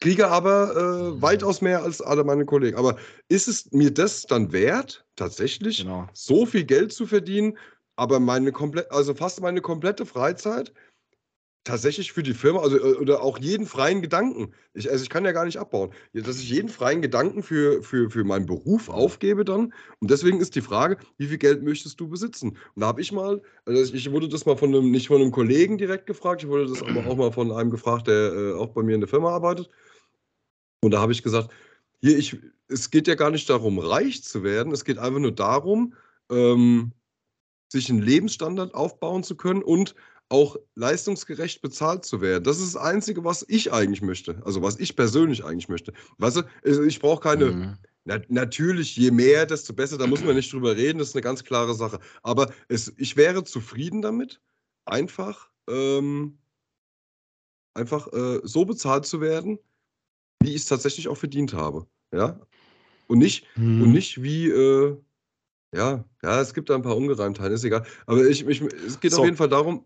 Kriege 0.00 0.28
aber 0.28 0.76
äh, 0.76 1.10
mhm. 1.10 1.22
weitaus 1.22 1.60
mehr 1.62 1.82
als 1.82 2.00
alle 2.00 2.22
meine 2.22 2.44
Kollegen. 2.44 2.76
Aber 2.76 2.96
ist 3.28 3.48
es 3.48 3.72
mir 3.72 3.92
das 3.92 4.22
dann 4.26 4.52
wert, 4.52 5.06
tatsächlich 5.16 5.78
genau. 5.78 6.06
so 6.12 6.44
viel 6.44 6.64
Geld 6.64 6.92
zu 6.92 7.06
verdienen, 7.06 7.56
aber 7.96 8.20
meine 8.20 8.52
komplett, 8.52 8.90
also 8.90 9.14
fast 9.14 9.40
meine 9.40 9.62
komplette 9.62 10.04
Freizeit 10.04 10.72
tatsächlich 11.66 12.12
für 12.12 12.22
die 12.22 12.32
Firma, 12.32 12.60
also 12.60 12.78
äh, 12.78 12.94
oder 12.94 13.22
auch 13.22 13.38
jeden 13.38 13.66
freien 13.66 14.00
Gedanken. 14.00 14.54
Ich, 14.72 14.90
also 14.90 15.02
ich 15.02 15.10
kann 15.10 15.24
ja 15.24 15.32
gar 15.32 15.44
nicht 15.44 15.58
abbauen, 15.58 15.90
dass 16.12 16.38
ich 16.38 16.48
jeden 16.48 16.68
freien 16.68 17.02
Gedanken 17.02 17.42
für, 17.42 17.82
für, 17.82 18.08
für 18.08 18.24
meinen 18.24 18.46
Beruf 18.46 18.88
aufgebe 18.88 19.44
dann. 19.44 19.74
Und 20.00 20.10
deswegen 20.10 20.40
ist 20.40 20.54
die 20.54 20.60
Frage, 20.60 20.96
wie 21.18 21.26
viel 21.26 21.38
Geld 21.38 21.62
möchtest 21.62 22.00
du 22.00 22.08
besitzen? 22.08 22.50
Und 22.50 22.80
da 22.80 22.86
habe 22.86 23.00
ich 23.00 23.12
mal, 23.12 23.42
also 23.64 23.94
ich 23.94 24.10
wurde 24.10 24.28
das 24.28 24.46
mal 24.46 24.56
von 24.56 24.74
einem, 24.74 24.90
nicht 24.90 25.08
von 25.08 25.20
einem 25.20 25.32
Kollegen 25.32 25.76
direkt 25.76 26.06
gefragt, 26.06 26.42
ich 26.42 26.48
wurde 26.48 26.66
das 26.66 26.82
aber 26.82 27.06
auch 27.06 27.16
mal 27.16 27.32
von 27.32 27.52
einem 27.52 27.70
gefragt, 27.70 28.06
der 28.06 28.32
äh, 28.32 28.52
auch 28.54 28.68
bei 28.68 28.82
mir 28.82 28.94
in 28.94 29.00
der 29.00 29.08
Firma 29.08 29.30
arbeitet. 29.30 29.68
Und 30.80 30.92
da 30.92 31.00
habe 31.00 31.12
ich 31.12 31.22
gesagt, 31.22 31.50
hier, 32.00 32.16
ich, 32.16 32.38
es 32.68 32.90
geht 32.90 33.08
ja 33.08 33.16
gar 33.16 33.30
nicht 33.30 33.50
darum, 33.50 33.78
reich 33.80 34.22
zu 34.22 34.44
werden, 34.44 34.72
es 34.72 34.84
geht 34.84 34.98
einfach 34.98 35.20
nur 35.20 35.32
darum, 35.32 35.94
ähm, 36.30 36.92
sich 37.68 37.90
einen 37.90 38.02
Lebensstandard 38.02 38.74
aufbauen 38.74 39.24
zu 39.24 39.36
können 39.36 39.62
und 39.62 39.96
auch 40.28 40.56
leistungsgerecht 40.74 41.62
bezahlt 41.62 42.04
zu 42.04 42.20
werden. 42.20 42.44
Das 42.44 42.58
ist 42.58 42.74
das 42.74 42.82
Einzige, 42.82 43.24
was 43.24 43.44
ich 43.48 43.72
eigentlich 43.72 44.02
möchte. 44.02 44.42
Also 44.44 44.62
was 44.62 44.78
ich 44.78 44.96
persönlich 44.96 45.44
eigentlich 45.44 45.68
möchte. 45.68 45.92
Weißt 46.18 46.38
du, 46.38 46.42
also 46.64 46.82
ich 46.82 47.00
brauche 47.00 47.22
keine. 47.22 47.46
Mhm. 47.46 47.78
Na, 48.04 48.20
natürlich, 48.28 48.96
je 48.96 49.10
mehr, 49.10 49.46
desto 49.46 49.72
besser. 49.72 49.98
Da 49.98 50.06
muss 50.06 50.24
man 50.24 50.36
nicht 50.36 50.52
drüber 50.52 50.76
reden. 50.76 50.98
Das 50.98 51.08
ist 51.08 51.16
eine 51.16 51.22
ganz 51.22 51.42
klare 51.42 51.74
Sache. 51.74 51.98
Aber 52.22 52.52
es, 52.68 52.92
ich 52.96 53.16
wäre 53.16 53.42
zufrieden 53.44 54.00
damit, 54.00 54.40
einfach, 54.84 55.50
ähm, 55.68 56.38
einfach 57.74 58.12
äh, 58.12 58.40
so 58.44 58.64
bezahlt 58.64 59.06
zu 59.06 59.20
werden, 59.20 59.58
wie 60.40 60.50
ich 60.50 60.62
es 60.62 60.66
tatsächlich 60.66 61.08
auch 61.08 61.16
verdient 61.16 61.52
habe. 61.52 61.86
Ja. 62.12 62.40
Und 63.08 63.18
nicht, 63.18 63.46
mhm. 63.56 63.82
und 63.82 63.92
nicht 63.92 64.22
wie, 64.22 64.48
äh, 64.48 64.96
ja, 65.74 66.04
ja, 66.22 66.40
es 66.40 66.54
gibt 66.54 66.70
da 66.70 66.74
ein 66.76 66.82
paar 66.82 66.96
Ungereimtheiten, 66.96 67.54
ist 67.54 67.64
egal. 67.64 67.84
Aber 68.06 68.24
ich, 68.24 68.46
ich, 68.46 68.60
es 68.60 69.00
geht 69.00 69.12
so. 69.12 69.18
auf 69.18 69.24
jeden 69.24 69.36
Fall 69.36 69.48
darum, 69.48 69.84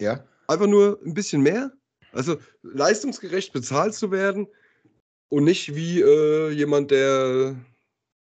ja. 0.00 0.24
Einfach 0.48 0.66
nur 0.66 0.98
ein 1.04 1.14
bisschen 1.14 1.42
mehr. 1.42 1.72
Also 2.12 2.38
leistungsgerecht 2.62 3.52
bezahlt 3.52 3.94
zu 3.94 4.10
werden 4.10 4.48
und 5.28 5.44
nicht 5.44 5.74
wie 5.74 6.00
äh, 6.00 6.50
jemand, 6.50 6.90
der, 6.90 7.54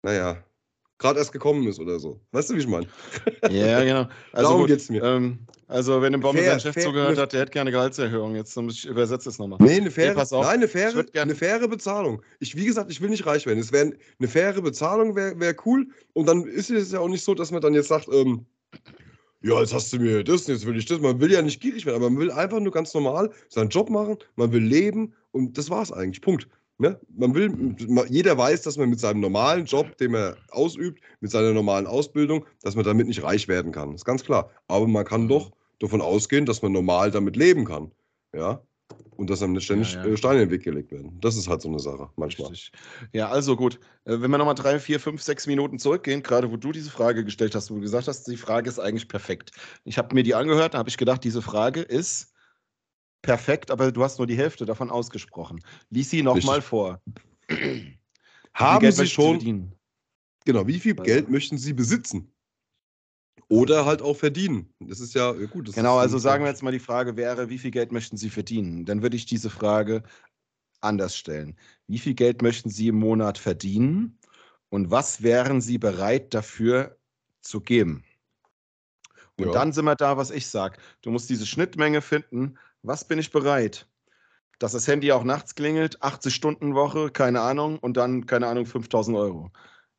naja, 0.01 0.43
gerade 0.97 1.19
erst 1.19 1.31
gekommen 1.31 1.67
ist 1.67 1.79
oder 1.79 1.99
so. 1.99 2.19
Weißt 2.31 2.49
du, 2.49 2.55
wie 2.55 2.59
ich 2.59 2.67
meine? 2.67 2.87
Ja, 3.49 3.83
genau. 3.83 4.07
Also 4.33 4.49
Darum 4.49 4.65
geht 4.65 4.79
es 4.79 4.89
mir. 4.89 5.03
Ähm, 5.03 5.39
also, 5.67 6.01
wenn 6.01 6.13
dem 6.13 6.21
Bombe 6.21 6.43
sein 6.43 6.59
Chef 6.59 6.73
fair, 6.73 6.83
zugehört 6.83 7.17
hat, 7.17 7.33
der 7.33 7.41
hätte 7.41 7.51
gerne 7.51 7.71
Gehaltserhöhung. 7.71 8.35
Jetzt 8.35 8.57
ich 8.57 8.85
übersetze 8.85 9.29
es 9.29 9.37
nochmal. 9.37 9.59
Nee, 9.61 9.77
eine 9.77 9.91
faire, 9.91 10.15
nee, 10.15 10.23
nein, 10.31 10.45
eine 10.45 10.67
faire, 10.67 11.05
eine 11.13 11.35
faire 11.35 11.67
Bezahlung. 11.67 12.21
Ich, 12.39 12.55
wie 12.55 12.65
gesagt, 12.65 12.89
ich 12.89 13.01
will 13.01 13.09
nicht 13.09 13.25
reich 13.25 13.45
werden. 13.45 13.59
Es 13.59 13.71
wär, 13.71 13.91
eine 14.19 14.27
faire 14.27 14.61
Bezahlung 14.61 15.15
wäre 15.15 15.39
wär 15.39 15.55
cool. 15.65 15.87
Und 16.13 16.27
dann 16.27 16.45
ist 16.45 16.69
es 16.69 16.93
ja 16.93 16.99
auch 16.99 17.09
nicht 17.09 17.23
so, 17.23 17.33
dass 17.35 17.51
man 17.51 17.61
dann 17.61 17.73
jetzt 17.73 17.89
sagt, 17.89 18.07
ähm, 18.11 18.45
ja, 19.41 19.59
jetzt 19.59 19.73
hast 19.73 19.93
du 19.93 19.99
mir 19.99 20.23
das, 20.23 20.47
jetzt 20.47 20.65
will 20.65 20.77
ich 20.77 20.85
das. 20.85 20.99
Man 20.99 21.19
will 21.19 21.31
ja 21.31 21.41
nicht 21.41 21.61
gierig 21.61 21.85
werden, 21.85 21.97
aber 21.97 22.09
man 22.09 22.19
will 22.19 22.31
einfach 22.31 22.59
nur 22.59 22.71
ganz 22.71 22.93
normal 22.93 23.31
seinen 23.49 23.69
Job 23.69 23.89
machen, 23.89 24.17
man 24.35 24.51
will 24.51 24.63
leben 24.63 25.13
und 25.31 25.57
das 25.57 25.69
war's 25.69 25.91
eigentlich. 25.91 26.21
Punkt. 26.21 26.47
Ne? 26.79 26.99
Man 27.09 27.33
will, 27.33 27.75
jeder 28.09 28.37
weiß, 28.37 28.61
dass 28.61 28.77
man 28.77 28.89
mit 28.89 28.99
seinem 28.99 29.19
normalen 29.19 29.65
Job, 29.65 29.97
den 29.97 30.13
er 30.13 30.37
ausübt, 30.51 31.01
mit 31.21 31.31
seiner 31.31 31.51
normalen 31.53 31.87
Ausbildung, 31.87 32.45
dass 32.61 32.75
man 32.75 32.85
damit 32.85 33.07
nicht 33.07 33.23
reich 33.23 33.47
werden 33.47 33.71
kann. 33.71 33.93
ist 33.95 34.05
ganz 34.05 34.23
klar. 34.23 34.51
Aber 34.67 34.87
man 34.87 35.03
kann 35.05 35.23
Mhm. 35.23 35.29
doch 35.29 35.51
davon 35.79 36.01
ausgehen, 36.01 36.45
dass 36.45 36.61
man 36.61 36.71
normal 36.71 37.09
damit 37.11 37.35
leben 37.35 37.65
kann. 37.65 37.91
Ja. 38.33 38.61
Und 39.17 39.29
dass 39.29 39.41
einem 39.41 39.53
nicht 39.53 39.65
ständig 39.65 39.93
Ja, 39.95 40.05
ja. 40.05 40.13
äh, 40.13 40.17
Steine 40.17 40.43
in 40.43 40.49
den 40.49 40.51
Weg 40.51 40.63
gelegt 40.63 40.91
werden. 40.91 41.19
Das 41.19 41.35
ist 41.35 41.49
halt 41.49 41.61
so 41.61 41.67
eine 41.69 41.79
Sache, 41.79 42.09
manchmal. 42.15 42.49
Richtig. 42.49 42.71
Ja, 43.13 43.29
also 43.29 43.55
gut. 43.55 43.79
Äh, 44.05 44.21
Wenn 44.21 44.29
wir 44.31 44.37
nochmal 44.37 44.55
drei, 44.55 44.79
vier, 44.79 44.99
fünf, 44.99 45.21
sechs 45.23 45.47
Minuten 45.47 45.79
zurückgehen, 45.79 46.21
gerade 46.23 46.51
wo 46.51 46.57
du 46.57 46.71
diese 46.71 46.91
Frage 46.91 47.25
gestellt 47.25 47.55
hast, 47.55 47.71
wo 47.71 47.75
du 47.75 47.81
gesagt 47.81 48.07
hast, 48.07 48.27
die 48.27 48.37
Frage 48.37 48.69
ist 48.69 48.79
eigentlich 48.79 49.07
perfekt. 49.07 49.51
Ich 49.83 49.97
habe 49.97 50.13
mir 50.13 50.23
die 50.23 50.35
angehört, 50.35 50.75
da 50.75 50.77
habe 50.77 50.89
ich 50.89 50.97
gedacht, 50.97 51.23
diese 51.23 51.41
Frage 51.41 51.81
ist 51.81 52.33
perfekt, 53.23 53.71
aber 53.71 53.91
du 53.91 54.03
hast 54.03 54.19
nur 54.19 54.27
die 54.27 54.37
Hälfte 54.37 54.65
davon 54.65 54.89
ausgesprochen. 54.91 55.59
Lies 55.89 56.09
sie 56.11 56.21
nochmal 56.21 56.61
vor. 56.61 57.01
Haben 58.53 58.91
Sie 58.91 59.07
schon, 59.07 59.73
genau, 60.45 60.67
wie 60.67 60.79
viel 60.79 60.93
Also- 60.93 61.03
Geld 61.03 61.29
möchten 61.29 61.57
Sie 61.57 61.73
besitzen? 61.73 62.31
Oder 63.49 63.85
halt 63.85 64.01
auch 64.01 64.15
verdienen. 64.17 64.73
Das 64.79 64.99
ist 64.99 65.13
ja 65.13 65.31
gut. 65.31 65.73
Genau, 65.73 65.97
also 65.97 66.17
sagen 66.17 66.43
wir 66.43 66.49
jetzt 66.49 66.63
mal, 66.63 66.71
die 66.71 66.79
Frage 66.79 67.15
wäre, 67.15 67.49
wie 67.49 67.57
viel 67.57 67.71
Geld 67.71 67.91
möchten 67.91 68.17
Sie 68.17 68.29
verdienen? 68.29 68.85
Dann 68.85 69.01
würde 69.01 69.15
ich 69.15 69.25
diese 69.25 69.49
Frage 69.49 70.03
anders 70.81 71.15
stellen. 71.15 71.57
Wie 71.87 71.97
viel 71.97 72.13
Geld 72.13 72.41
möchten 72.41 72.69
Sie 72.69 72.89
im 72.89 72.99
Monat 72.99 73.37
verdienen? 73.37 74.19
Und 74.69 74.91
was 74.91 75.23
wären 75.23 75.61
Sie 75.61 75.77
bereit 75.77 76.33
dafür 76.33 76.97
zu 77.41 77.61
geben? 77.61 78.03
Und 79.37 79.47
Ja. 79.47 79.51
dann 79.53 79.71
sind 79.71 79.85
wir 79.85 79.95
da, 79.95 80.17
was 80.17 80.29
ich 80.31 80.47
sage. 80.47 80.77
Du 81.01 81.11
musst 81.11 81.29
diese 81.29 81.45
Schnittmenge 81.45 82.01
finden. 82.01 82.57
Was 82.81 83.07
bin 83.07 83.17
ich 83.19 83.31
bereit? 83.31 83.87
Dass 84.59 84.73
das 84.73 84.87
Handy 84.87 85.11
auch 85.11 85.23
nachts 85.23 85.55
klingelt, 85.55 86.01
80-Stunden-Woche, 86.01 87.11
keine 87.11 87.41
Ahnung, 87.41 87.77
und 87.79 87.95
dann, 87.95 88.25
keine 88.25 88.47
Ahnung, 88.47 88.65
5000 88.65 89.15
Euro. 89.15 89.51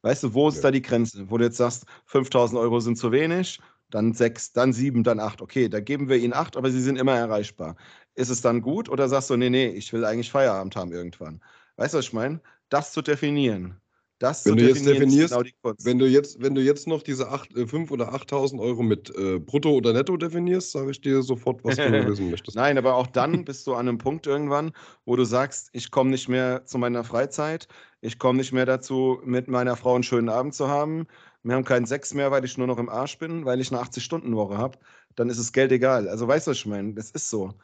Weißt 0.02 0.22
du, 0.22 0.34
wo 0.34 0.48
ist 0.48 0.56
Ja. 0.56 0.62
da 0.64 0.70
die 0.70 0.82
Grenze? 0.82 1.30
Wo 1.30 1.38
du 1.38 1.44
jetzt 1.44 1.56
sagst, 1.56 1.84
5000 2.06 2.58
Euro 2.60 2.80
sind 2.80 2.96
zu 2.96 3.10
wenig, 3.12 3.60
dann 3.90 4.12
sechs, 4.14 4.52
dann 4.52 4.72
sieben, 4.72 5.02
dann 5.04 5.18
acht. 5.20 5.40
Okay, 5.42 5.68
da 5.68 5.80
geben 5.80 6.08
wir 6.08 6.16
ihnen 6.18 6.32
acht, 6.34 6.56
aber 6.56 6.70
sie 6.70 6.80
sind 6.80 6.96
immer 6.98 7.16
erreichbar. 7.16 7.76
Ist 8.14 8.28
es 8.30 8.40
dann 8.42 8.60
gut 8.62 8.88
oder 8.88 9.08
sagst 9.08 9.30
du, 9.30 9.36
nee, 9.36 9.50
nee, 9.50 9.68
ich 9.68 9.92
will 9.92 10.04
eigentlich 10.04 10.30
Feierabend 10.30 10.76
haben 10.76 10.92
irgendwann? 10.92 11.42
Weißt 11.76 11.94
du, 11.94 11.98
was 11.98 12.06
ich 12.06 12.12
meine? 12.12 12.40
Das 12.68 12.92
zu 12.92 13.02
definieren. 13.02 13.80
Das 14.18 14.44
Wenn 14.44 14.56
zu 14.56 14.56
du 14.56 14.64
jetzt 14.64 14.86
definieren 14.86 15.04
ist 15.04 15.16
definierst, 15.16 15.30
genau 15.30 15.42
die 15.42 15.52
Kunst. 15.62 15.86
Wenn 15.86 15.98
du 16.00 16.06
jetzt, 16.06 16.42
wenn 16.42 16.54
du 16.56 16.60
jetzt 16.60 16.88
noch 16.88 17.02
diese 17.02 17.28
8, 17.30 17.54
äh, 17.56 17.66
5 17.66 17.92
oder 17.92 18.12
8.000 18.12 18.60
Euro 18.60 18.82
mit 18.82 19.10
äh, 19.16 19.38
Brutto 19.38 19.70
oder 19.70 19.92
Netto 19.92 20.16
definierst, 20.16 20.72
sage 20.72 20.90
ich 20.90 21.00
dir 21.00 21.22
sofort, 21.22 21.62
was 21.64 21.80
du 21.80 22.04
wissen 22.06 22.30
möchtest. 22.30 22.56
Nein, 22.56 22.78
aber 22.78 22.94
auch 22.96 23.06
dann 23.06 23.44
bist 23.44 23.66
du 23.66 23.74
an 23.74 23.88
einem 23.88 23.98
Punkt 23.98 24.26
irgendwann, 24.26 24.72
wo 25.04 25.16
du 25.16 25.24
sagst, 25.24 25.68
ich 25.72 25.90
komme 25.90 26.10
nicht 26.10 26.28
mehr 26.28 26.64
zu 26.64 26.78
meiner 26.78 27.04
Freizeit, 27.04 27.68
ich 28.00 28.18
komme 28.18 28.38
nicht 28.38 28.52
mehr 28.52 28.66
dazu, 28.66 29.20
mit 29.24 29.48
meiner 29.48 29.76
Frau 29.76 29.94
einen 29.94 30.04
schönen 30.04 30.28
Abend 30.28 30.54
zu 30.54 30.68
haben. 30.68 31.06
Wir 31.42 31.54
haben 31.54 31.64
keinen 31.64 31.86
Sex 31.86 32.14
mehr, 32.14 32.30
weil 32.30 32.44
ich 32.44 32.56
nur 32.58 32.66
noch 32.66 32.78
im 32.78 32.88
Arsch 32.88 33.18
bin, 33.18 33.44
weil 33.44 33.60
ich 33.60 33.72
eine 33.72 33.80
80-Stunden-Woche 33.82 34.56
habe. 34.58 34.78
Dann 35.16 35.30
ist 35.30 35.38
es 35.38 35.52
Geld 35.52 35.72
egal. 35.72 36.08
Also 36.08 36.28
weißt 36.28 36.46
du, 36.46 36.50
was 36.52 36.58
ich 36.58 36.66
meine? 36.66 36.94
Das 36.94 37.10
ist 37.10 37.28
so. 37.28 37.54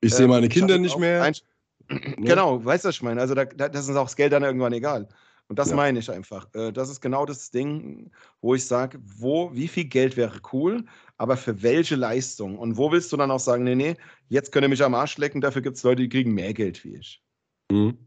Ich 0.00 0.14
sehe 0.14 0.24
Ähm, 0.24 0.30
meine 0.30 0.46
ich 0.46 0.52
Kinder 0.52 0.78
nicht 0.78 0.98
mehr. 0.98 1.22
ein- 1.22 1.34
ne? 1.88 2.14
Genau, 2.18 2.64
weißt 2.64 2.84
du, 2.84 2.88
was 2.88 2.94
ich 2.96 3.02
meine? 3.02 3.20
Also 3.20 3.34
da, 3.34 3.44
da, 3.44 3.68
das 3.68 3.88
ist 3.88 3.96
auch 3.96 4.04
das 4.04 4.16
Geld 4.16 4.32
dann 4.32 4.42
irgendwann 4.42 4.72
egal. 4.72 5.08
Und 5.48 5.58
das 5.58 5.70
Ja. 5.70 5.76
meine 5.76 5.98
ich 5.98 6.10
einfach. 6.10 6.48
Äh, 6.54 6.72
Das 6.72 6.88
ist 6.88 7.02
genau 7.02 7.26
das 7.26 7.50
Ding, 7.50 8.10
wo 8.40 8.54
ich 8.54 8.64
sage, 8.64 8.98
wo, 9.02 9.54
wie 9.54 9.68
viel 9.68 9.84
Geld 9.84 10.16
wäre 10.16 10.40
cool, 10.52 10.84
aber 11.18 11.36
für 11.36 11.62
welche 11.62 11.96
Leistung? 11.96 12.58
Und 12.58 12.78
wo 12.78 12.90
willst 12.90 13.12
du 13.12 13.18
dann 13.18 13.30
auch 13.30 13.40
sagen, 13.40 13.64
nee, 13.64 13.74
nee, 13.74 13.96
jetzt 14.28 14.52
könnt 14.52 14.64
ihr 14.64 14.70
mich 14.70 14.82
am 14.82 14.94
Arsch 14.94 15.18
lecken, 15.18 15.42
dafür 15.42 15.60
gibt 15.60 15.76
es 15.76 15.82
Leute, 15.82 16.02
die 16.02 16.08
kriegen 16.08 16.32
mehr 16.32 16.54
Geld 16.54 16.82
wie 16.84 16.96
ich. 16.96 17.22
Mhm. 17.70 17.98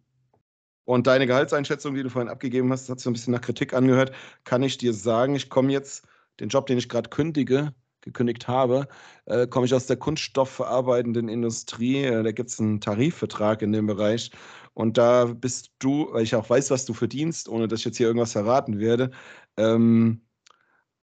Und 0.88 1.06
deine 1.06 1.28
Gehaltseinschätzung, 1.28 1.96
die 1.96 2.04
du 2.04 2.10
vorhin 2.10 2.30
abgegeben 2.30 2.72
hast, 2.72 2.88
hat 2.88 3.00
sich 3.00 3.04
so 3.04 3.10
ein 3.10 3.14
bisschen 3.14 3.34
nach 3.34 3.42
Kritik 3.42 3.74
angehört. 3.74 4.14
Kann 4.46 4.64
ich 4.64 4.78
dir 4.78 4.94
sagen, 4.94 5.36
ich 5.36 5.50
komme 5.50 5.74
jetzt, 5.74 6.08
den 6.40 6.48
Job, 6.48 6.66
den 6.66 6.78
ich 6.78 6.88
gerade 6.88 7.10
kündige, 7.10 7.74
gekündigt 8.00 8.48
habe, 8.48 8.88
äh, 9.26 9.48
komme 9.48 9.66
ich 9.66 9.74
aus 9.74 9.88
der 9.88 9.98
kunststoffverarbeitenden 9.98 11.28
Industrie. 11.28 12.06
Äh, 12.06 12.24
da 12.24 12.32
gibt 12.32 12.52
es 12.52 12.60
einen 12.62 12.80
Tarifvertrag 12.80 13.62
in 13.64 13.74
dem 13.74 13.86
Bereich. 13.86 14.32
Und 14.74 14.98
da 14.98 15.26
bist 15.26 15.72
du, 15.80 16.08
weil 16.14 16.24
ich 16.24 16.36
auch 16.36 16.50
weiß, 16.50 16.72
was 16.72 16.86
du 16.86 16.94
verdienst, 16.94 17.50
ohne 17.50 17.68
dass 17.68 17.80
ich 17.80 17.86
jetzt 17.86 17.98
hier 17.98 18.08
irgendwas 18.08 18.32
verraten 18.32 18.80
werde, 18.80 19.12
ähm, 19.58 20.22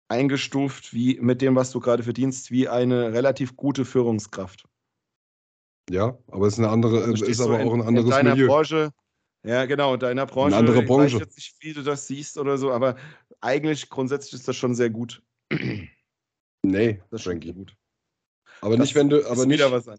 eingestuft 0.08 0.94
wie 0.94 1.18
mit 1.20 1.42
dem, 1.42 1.54
was 1.54 1.70
du 1.70 1.80
gerade 1.80 2.02
verdienst, 2.02 2.50
wie 2.50 2.66
eine 2.66 3.12
relativ 3.12 3.56
gute 3.56 3.84
Führungskraft. 3.84 4.64
Ja, 5.90 6.16
aber 6.28 6.46
es 6.46 6.54
ist 6.54 6.60
eine 6.60 6.70
andere, 6.70 7.04
Also 7.04 7.26
ist 7.26 7.42
aber 7.42 7.60
in, 7.60 7.68
auch 7.68 7.74
ein 7.74 7.80
in 7.80 7.86
anderes 7.88 8.08
deiner 8.08 8.30
Milieu. 8.30 8.46
Branche, 8.46 8.90
ja 9.46 9.64
genau, 9.66 9.94
in 9.94 10.00
deiner 10.00 10.26
Branche. 10.26 10.56
andere 10.56 10.80
Ich 10.82 10.86
Branche. 10.86 11.14
weiß 11.16 11.20
jetzt 11.20 11.36
nicht, 11.36 11.56
wie 11.60 11.72
du 11.72 11.82
das 11.82 12.06
siehst 12.06 12.36
oder 12.38 12.58
so, 12.58 12.72
aber 12.72 12.96
eigentlich 13.40 13.88
grundsätzlich 13.88 14.34
ist 14.34 14.48
das 14.48 14.56
schon 14.56 14.74
sehr 14.74 14.90
gut. 14.90 15.22
Nee, 16.62 17.00
Das 17.10 17.20
ist 17.20 17.24
schon 17.24 17.32
Frankie. 17.34 17.52
gut. 17.52 17.76
Aber 18.60 18.76
Das 18.76 18.86
nicht, 18.86 18.94
wenn 18.96 19.08
du, 19.08 19.18
ist 19.18 19.26
aber 19.26 19.46
nicht, 19.46 19.58
wieder 19.60 19.70
was 19.70 19.86
an. 19.86 19.98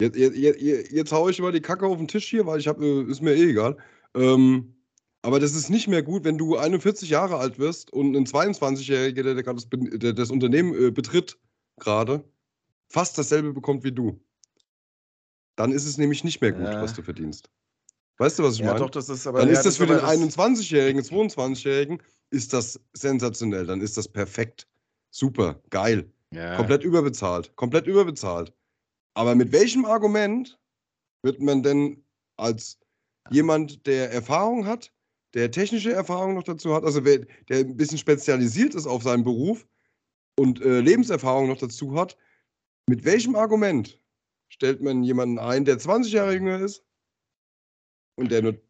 Jetzt, 0.00 0.16
jetzt, 0.16 0.36
jetzt, 0.36 0.92
jetzt 0.92 1.12
hau 1.12 1.28
ich 1.28 1.40
mal 1.40 1.50
die 1.50 1.60
Kacke 1.60 1.86
auf 1.86 1.96
den 1.98 2.06
Tisch 2.06 2.28
hier, 2.28 2.46
weil 2.46 2.60
ich 2.60 2.68
habe, 2.68 2.84
äh, 2.84 3.10
ist 3.10 3.20
mir 3.20 3.34
eh 3.34 3.50
egal. 3.50 3.76
Ähm, 4.14 4.76
aber 5.22 5.40
das 5.40 5.56
ist 5.56 5.68
nicht 5.70 5.88
mehr 5.88 6.04
gut, 6.04 6.22
wenn 6.22 6.38
du 6.38 6.56
41 6.56 7.08
Jahre 7.10 7.38
alt 7.38 7.58
wirst 7.58 7.92
und 7.92 8.14
ein 8.14 8.26
22-Jähriger, 8.26 9.22
der, 9.24 9.42
das, 9.42 9.66
der 9.70 10.12
das 10.12 10.30
Unternehmen 10.30 10.72
äh, 10.80 10.90
betritt, 10.92 11.36
gerade, 11.80 12.22
fast 12.88 13.18
dasselbe 13.18 13.52
bekommt 13.52 13.82
wie 13.82 13.90
du. 13.92 14.20
Dann 15.56 15.72
ist 15.72 15.86
es 15.86 15.98
nämlich 15.98 16.22
nicht 16.22 16.40
mehr 16.42 16.52
gut, 16.52 16.62
Ja. 16.62 16.80
was 16.82 16.94
du 16.94 17.02
verdienst. 17.02 17.50
Weißt 18.18 18.38
du, 18.38 18.42
was 18.44 18.54
ich 18.54 18.60
Ja, 18.60 18.66
meine? 18.68 18.78
doch, 18.80 18.90
das 18.90 19.08
ist 19.08 19.26
aber. 19.26 19.40
Dann 19.40 19.48
ja, 19.48 19.54
ist 19.54 19.66
das 19.66 19.76
für 19.76 19.84
aber 19.84 19.96
den 19.96 20.02
das- 20.02 20.36
21-Jährigen, 20.36 21.02
22-Jährigen, 21.02 22.02
ist 22.30 22.52
das 22.52 22.80
sensationell. 22.94 23.66
Dann 23.66 23.80
ist 23.80 23.96
das 23.96 24.08
perfekt. 24.08 24.66
Super, 25.10 25.60
geil. 25.70 26.10
Ja. 26.32 26.56
Komplett 26.56 26.82
überbezahlt. 26.82 27.54
Komplett 27.56 27.86
überbezahlt. 27.86 28.52
Aber 29.14 29.34
mit 29.34 29.52
welchem 29.52 29.84
Argument 29.84 30.58
wird 31.22 31.40
man 31.40 31.62
denn 31.62 32.04
als 32.36 32.78
jemand, 33.30 33.86
der 33.86 34.12
Erfahrung 34.12 34.66
hat, 34.66 34.92
der 35.34 35.50
technische 35.50 35.92
Erfahrung 35.92 36.34
noch 36.34 36.42
dazu 36.42 36.74
hat, 36.74 36.84
also 36.84 37.00
der 37.00 37.26
ein 37.50 37.76
bisschen 37.76 37.98
spezialisiert 37.98 38.74
ist 38.74 38.86
auf 38.86 39.02
seinen 39.02 39.24
Beruf 39.24 39.66
und 40.38 40.60
äh, 40.62 40.80
Lebenserfahrung 40.80 41.48
noch 41.48 41.58
dazu 41.58 41.94
hat, 41.98 42.16
mit 42.88 43.04
welchem 43.04 43.36
Argument 43.36 44.00
stellt 44.48 44.80
man 44.82 45.02
jemanden 45.02 45.38
ein, 45.38 45.64
der 45.64 45.78
20 45.78 46.12
Jahre 46.12 46.34
jünger 46.34 46.60
ist 46.60 46.84
und 48.16 48.30
der 48.32 48.42
nur 48.42 48.60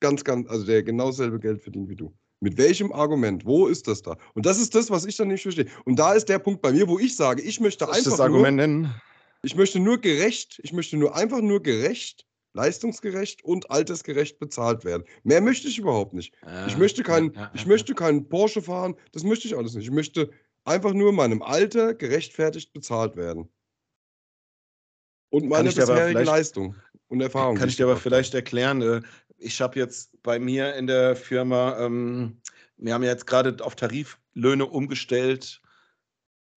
ganz, 0.00 0.24
ganz, 0.24 0.48
also 0.48 0.64
der 0.66 0.82
genau 0.82 1.06
dasselbe 1.06 1.40
Geld 1.40 1.62
verdient 1.62 1.88
wie 1.88 1.96
du? 1.96 2.14
Mit 2.40 2.56
welchem 2.56 2.92
Argument? 2.92 3.44
Wo 3.44 3.66
ist 3.66 3.88
das 3.88 4.02
da? 4.02 4.16
Und 4.34 4.46
das 4.46 4.60
ist 4.60 4.74
das, 4.74 4.90
was 4.90 5.04
ich 5.06 5.16
dann 5.16 5.28
nicht 5.28 5.42
verstehe. 5.42 5.66
Und 5.84 5.98
da 5.98 6.12
ist 6.12 6.28
der 6.28 6.38
Punkt 6.38 6.62
bei 6.62 6.72
mir, 6.72 6.86
wo 6.86 6.98
ich 6.98 7.16
sage, 7.16 7.42
ich 7.42 7.58
möchte 7.58 7.84
ich 7.84 7.90
einfach 7.90 8.12
das 8.12 8.20
Argument 8.20 8.56
nur, 8.56 8.66
nennen? 8.66 8.94
ich 9.42 9.56
möchte 9.56 9.80
nur 9.80 10.00
gerecht, 10.00 10.60
ich 10.62 10.72
möchte 10.72 10.96
nur 10.96 11.16
einfach 11.16 11.40
nur 11.40 11.62
gerecht, 11.62 12.26
leistungsgerecht 12.54 13.42
und 13.44 13.70
altersgerecht 13.70 14.38
bezahlt 14.38 14.84
werden. 14.84 15.04
Mehr 15.24 15.40
möchte 15.40 15.68
ich 15.68 15.78
überhaupt 15.78 16.14
nicht. 16.14 16.34
Ich 16.66 16.76
möchte 16.76 17.02
keinen, 17.02 17.32
Ja, 17.34 17.40
ja, 17.42 17.50
ich 17.54 17.62
ja, 17.62 17.68
möchte 17.68 17.94
keinen 17.94 18.28
Porsche 18.28 18.62
fahren, 18.62 18.94
das 19.12 19.24
möchte 19.24 19.48
ich 19.48 19.56
alles 19.56 19.74
nicht. 19.74 19.84
Ich 19.84 19.90
möchte 19.92 20.30
einfach 20.64 20.92
nur 20.92 21.12
meinem 21.12 21.42
Alter 21.42 21.94
gerechtfertigt 21.94 22.72
bezahlt 22.72 23.16
werden. 23.16 23.48
Und 25.30 25.48
meine 25.48 25.70
bisherige 25.70 26.22
Leistung 26.22 26.74
und 27.08 27.20
Erfahrung. 27.20 27.56
Kann 27.56 27.68
ich 27.68 27.76
dir 27.76 27.84
aber 27.84 27.96
vielleicht 27.96 28.34
erklären. 28.34 28.82
äh, 28.82 29.02
Ich 29.38 29.60
habe 29.60 29.78
jetzt 29.78 30.20
bei 30.22 30.38
mir 30.38 30.74
in 30.74 30.86
der 30.86 31.16
Firma, 31.16 31.78
ähm, 31.78 32.40
wir 32.76 32.94
haben 32.94 33.02
ja 33.02 33.10
jetzt 33.10 33.26
gerade 33.26 33.56
auf 33.64 33.74
Tariflöhne 33.76 34.66
umgestellt 34.66 35.60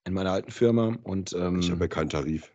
in 0.06 0.14
meiner 0.14 0.32
alten 0.32 0.52
Firma 0.52 0.98
und 1.04 1.34
ähm, 1.34 1.60
Ich 1.60 1.70
habe 1.70 1.82
ja 1.82 1.88
keinen 1.88 2.10
Tarif. 2.10 2.52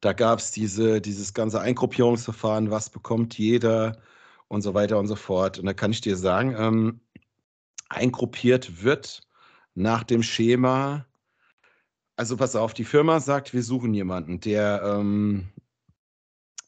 da 0.00 0.12
gab 0.12 0.38
es 0.38 0.52
diese, 0.52 1.00
dieses 1.00 1.34
ganze 1.34 1.60
Eingruppierungsverfahren, 1.60 2.70
was 2.70 2.88
bekommt 2.90 3.36
jeder 3.36 3.98
und 4.48 4.62
so 4.62 4.74
weiter 4.74 4.98
und 4.98 5.08
so 5.08 5.16
fort. 5.16 5.58
Und 5.58 5.66
da 5.66 5.74
kann 5.74 5.90
ich 5.90 6.00
dir 6.00 6.16
sagen, 6.16 6.54
ähm, 6.56 7.00
eingruppiert 7.88 8.84
wird 8.84 9.22
nach 9.74 10.04
dem 10.04 10.22
Schema, 10.22 11.06
also 12.18 12.36
pass 12.36 12.56
auf, 12.56 12.74
die 12.74 12.84
Firma 12.84 13.20
sagt, 13.20 13.54
wir 13.54 13.62
suchen 13.62 13.94
jemanden, 13.94 14.40
der, 14.40 14.82
ähm, 14.84 15.46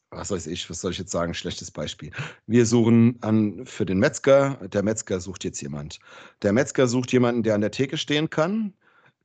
was 0.09 0.31
weiß 0.31 0.47
ich, 0.47 0.69
was 0.69 0.79
soll 0.79 0.91
ich 0.91 0.97
jetzt 0.97 1.11
sagen, 1.11 1.33
schlechtes 1.33 1.71
Beispiel. 1.71 2.11
Wir 2.47 2.65
suchen 2.65 3.17
an, 3.21 3.65
für 3.65 3.85
den 3.85 3.99
Metzger, 3.99 4.55
der 4.69 4.81
Metzger 4.81 5.19
sucht 5.19 5.43
jetzt 5.43 5.61
jemand. 5.61 5.99
Der 6.41 6.53
Metzger 6.53 6.87
sucht 6.87 7.11
jemanden, 7.11 7.43
der 7.43 7.55
an 7.55 7.61
der 7.61 7.71
Theke 7.71 7.97
stehen 7.97 8.29
kann, 8.29 8.73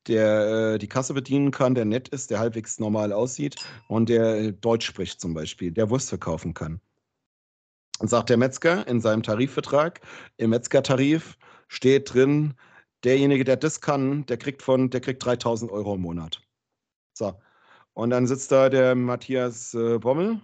der 0.08 0.74
äh, 0.74 0.78
die 0.78 0.88
Kasse 0.88 1.14
bedienen 1.14 1.52
kann, 1.52 1.76
der 1.76 1.84
nett 1.84 2.08
ist, 2.08 2.32
der 2.32 2.40
halbwegs 2.40 2.80
normal 2.80 3.12
aussieht 3.12 3.56
und 3.86 4.08
der 4.08 4.50
Deutsch 4.50 4.86
spricht 4.86 5.20
zum 5.20 5.32
Beispiel, 5.32 5.70
der 5.70 5.90
Wurst 5.90 6.08
verkaufen 6.08 6.54
kann. 6.54 6.80
Und 8.00 8.10
sagt 8.10 8.30
der 8.30 8.36
Metzger 8.36 8.86
in 8.88 9.00
seinem 9.00 9.22
Tarifvertrag, 9.22 10.00
im 10.38 10.50
Metzgertarif 10.50 11.38
steht 11.68 12.12
drin, 12.12 12.54
derjenige, 13.04 13.44
der 13.44 13.56
das 13.56 13.80
kann, 13.80 14.26
der 14.26 14.36
kriegt 14.36 14.62
von, 14.62 14.90
der 14.90 15.00
kriegt 15.00 15.24
3000 15.24 15.70
Euro 15.70 15.94
im 15.94 16.02
Monat. 16.02 16.42
So. 17.14 17.34
Und 17.94 18.10
dann 18.10 18.26
sitzt 18.26 18.52
da 18.52 18.68
der 18.68 18.94
Matthias 18.94 19.74
äh, 19.74 19.98
Bommel, 19.98 20.40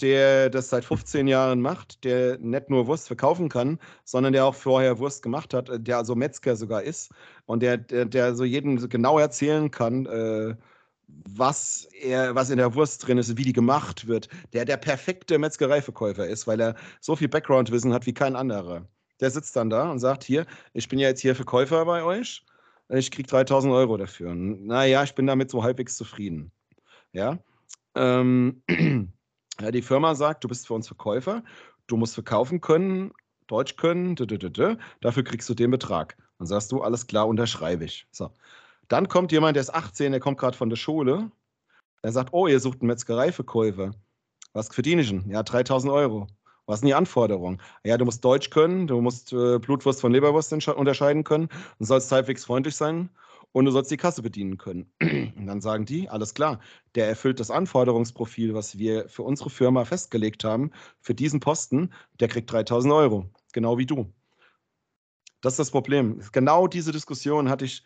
der 0.00 0.50
das 0.50 0.70
seit 0.70 0.84
15 0.84 1.26
Jahren 1.28 1.60
macht, 1.60 2.04
der 2.04 2.38
nicht 2.38 2.70
nur 2.70 2.86
Wurst 2.86 3.06
verkaufen 3.08 3.48
kann, 3.48 3.78
sondern 4.04 4.32
der 4.32 4.44
auch 4.46 4.54
vorher 4.54 4.98
Wurst 4.98 5.22
gemacht 5.22 5.54
hat, 5.54 5.70
der 5.72 5.98
also 5.98 6.14
Metzger 6.14 6.56
sogar 6.56 6.82
ist 6.82 7.12
und 7.46 7.62
der, 7.62 7.78
der, 7.78 8.04
der 8.04 8.34
so 8.34 8.44
jedem 8.44 8.76
genau 8.88 9.18
erzählen 9.18 9.70
kann, 9.70 10.06
äh, 10.06 10.56
was 11.06 11.88
er, 12.00 12.34
was 12.34 12.50
in 12.50 12.58
der 12.58 12.74
Wurst 12.74 13.06
drin 13.06 13.18
ist, 13.18 13.36
wie 13.36 13.44
die 13.44 13.52
gemacht 13.52 14.06
wird, 14.06 14.28
der 14.52 14.64
der 14.64 14.76
perfekte 14.76 15.38
Metzgereiverkäufer 15.38 16.26
ist, 16.26 16.46
weil 16.46 16.60
er 16.60 16.76
so 17.00 17.16
viel 17.16 17.28
Background-Wissen 17.28 17.92
hat 17.92 18.06
wie 18.06 18.14
kein 18.14 18.36
anderer. 18.36 18.88
Der 19.20 19.30
sitzt 19.30 19.56
dann 19.56 19.70
da 19.70 19.90
und 19.90 19.98
sagt: 19.98 20.24
Hier, 20.24 20.46
ich 20.72 20.88
bin 20.88 20.98
ja 20.98 21.08
jetzt 21.08 21.20
hier 21.20 21.34
Verkäufer 21.34 21.84
bei 21.84 22.02
euch, 22.02 22.44
ich 22.88 23.10
kriege 23.10 23.28
3000 23.28 23.72
Euro 23.72 23.96
dafür. 23.96 24.34
Naja, 24.34 25.02
ich 25.02 25.14
bin 25.14 25.26
damit 25.26 25.50
so 25.50 25.62
halbwegs 25.62 25.96
zufrieden. 25.96 26.52
Ja. 27.12 27.38
Ähm, 27.94 28.62
ja, 29.60 29.70
die 29.70 29.82
Firma 29.82 30.14
sagt: 30.14 30.44
Du 30.44 30.48
bist 30.48 30.66
für 30.66 30.74
uns 30.74 30.86
Verkäufer, 30.86 31.42
du 31.86 31.96
musst 31.96 32.14
verkaufen 32.14 32.60
können, 32.60 33.12
Deutsch 33.46 33.76
können, 33.76 34.16
dafür 35.00 35.24
kriegst 35.24 35.48
du 35.48 35.54
den 35.54 35.70
Betrag. 35.70 36.16
Dann 36.38 36.46
sagst 36.46 36.72
du: 36.72 36.82
Alles 36.82 37.06
klar, 37.06 37.28
unterschreibe 37.28 37.84
ich. 37.84 38.06
So. 38.10 38.30
Dann 38.88 39.08
kommt 39.08 39.32
jemand, 39.32 39.56
der 39.56 39.62
ist 39.62 39.74
18, 39.74 40.12
der 40.12 40.20
kommt 40.20 40.38
gerade 40.38 40.56
von 40.56 40.68
der 40.68 40.76
Schule. 40.76 41.30
Der 42.02 42.12
sagt, 42.12 42.32
oh, 42.32 42.46
ihr 42.46 42.60
sucht 42.60 42.80
einen 42.80 42.88
Metzgereiverkäufer. 42.88 43.92
Was 44.52 44.68
verdiene 44.68 45.02
ich 45.02 45.08
denn? 45.08 45.28
Ja, 45.30 45.42
3000 45.42 45.92
Euro. 45.92 46.26
Was 46.66 46.80
sind 46.80 46.86
die 46.86 46.94
Anforderungen? 46.94 47.60
Ja, 47.84 47.98
du 47.98 48.04
musst 48.04 48.24
Deutsch 48.24 48.50
können, 48.50 48.86
du 48.86 49.00
musst 49.00 49.32
äh, 49.32 49.58
Blutwurst 49.58 50.00
von 50.00 50.12
Leberwurst 50.12 50.52
unterscheiden 50.52 51.24
können, 51.24 51.48
du 51.78 51.84
sollst 51.84 52.10
halbwegs 52.10 52.44
freundlich 52.44 52.74
sein 52.74 53.10
und 53.52 53.66
du 53.66 53.70
sollst 53.70 53.90
die 53.90 53.96
Kasse 53.96 54.22
bedienen 54.22 54.58
können. 54.58 54.90
Und 55.00 55.46
dann 55.46 55.60
sagen 55.60 55.84
die, 55.84 56.08
alles 56.08 56.34
klar, 56.34 56.58
der 56.96 57.06
erfüllt 57.06 57.38
das 57.38 57.52
Anforderungsprofil, 57.52 58.52
was 58.52 58.78
wir 58.78 59.08
für 59.08 59.22
unsere 59.22 59.48
Firma 59.48 59.84
festgelegt 59.84 60.42
haben, 60.42 60.72
für 61.00 61.14
diesen 61.14 61.38
Posten, 61.38 61.92
der 62.18 62.26
kriegt 62.26 62.50
3000 62.50 62.92
Euro, 62.92 63.30
genau 63.52 63.78
wie 63.78 63.86
du. 63.86 64.12
Das 65.40 65.52
ist 65.52 65.58
das 65.58 65.70
Problem. 65.70 66.20
Genau 66.32 66.66
diese 66.66 66.90
Diskussion 66.90 67.48
hatte 67.48 67.64
ich 67.64 67.84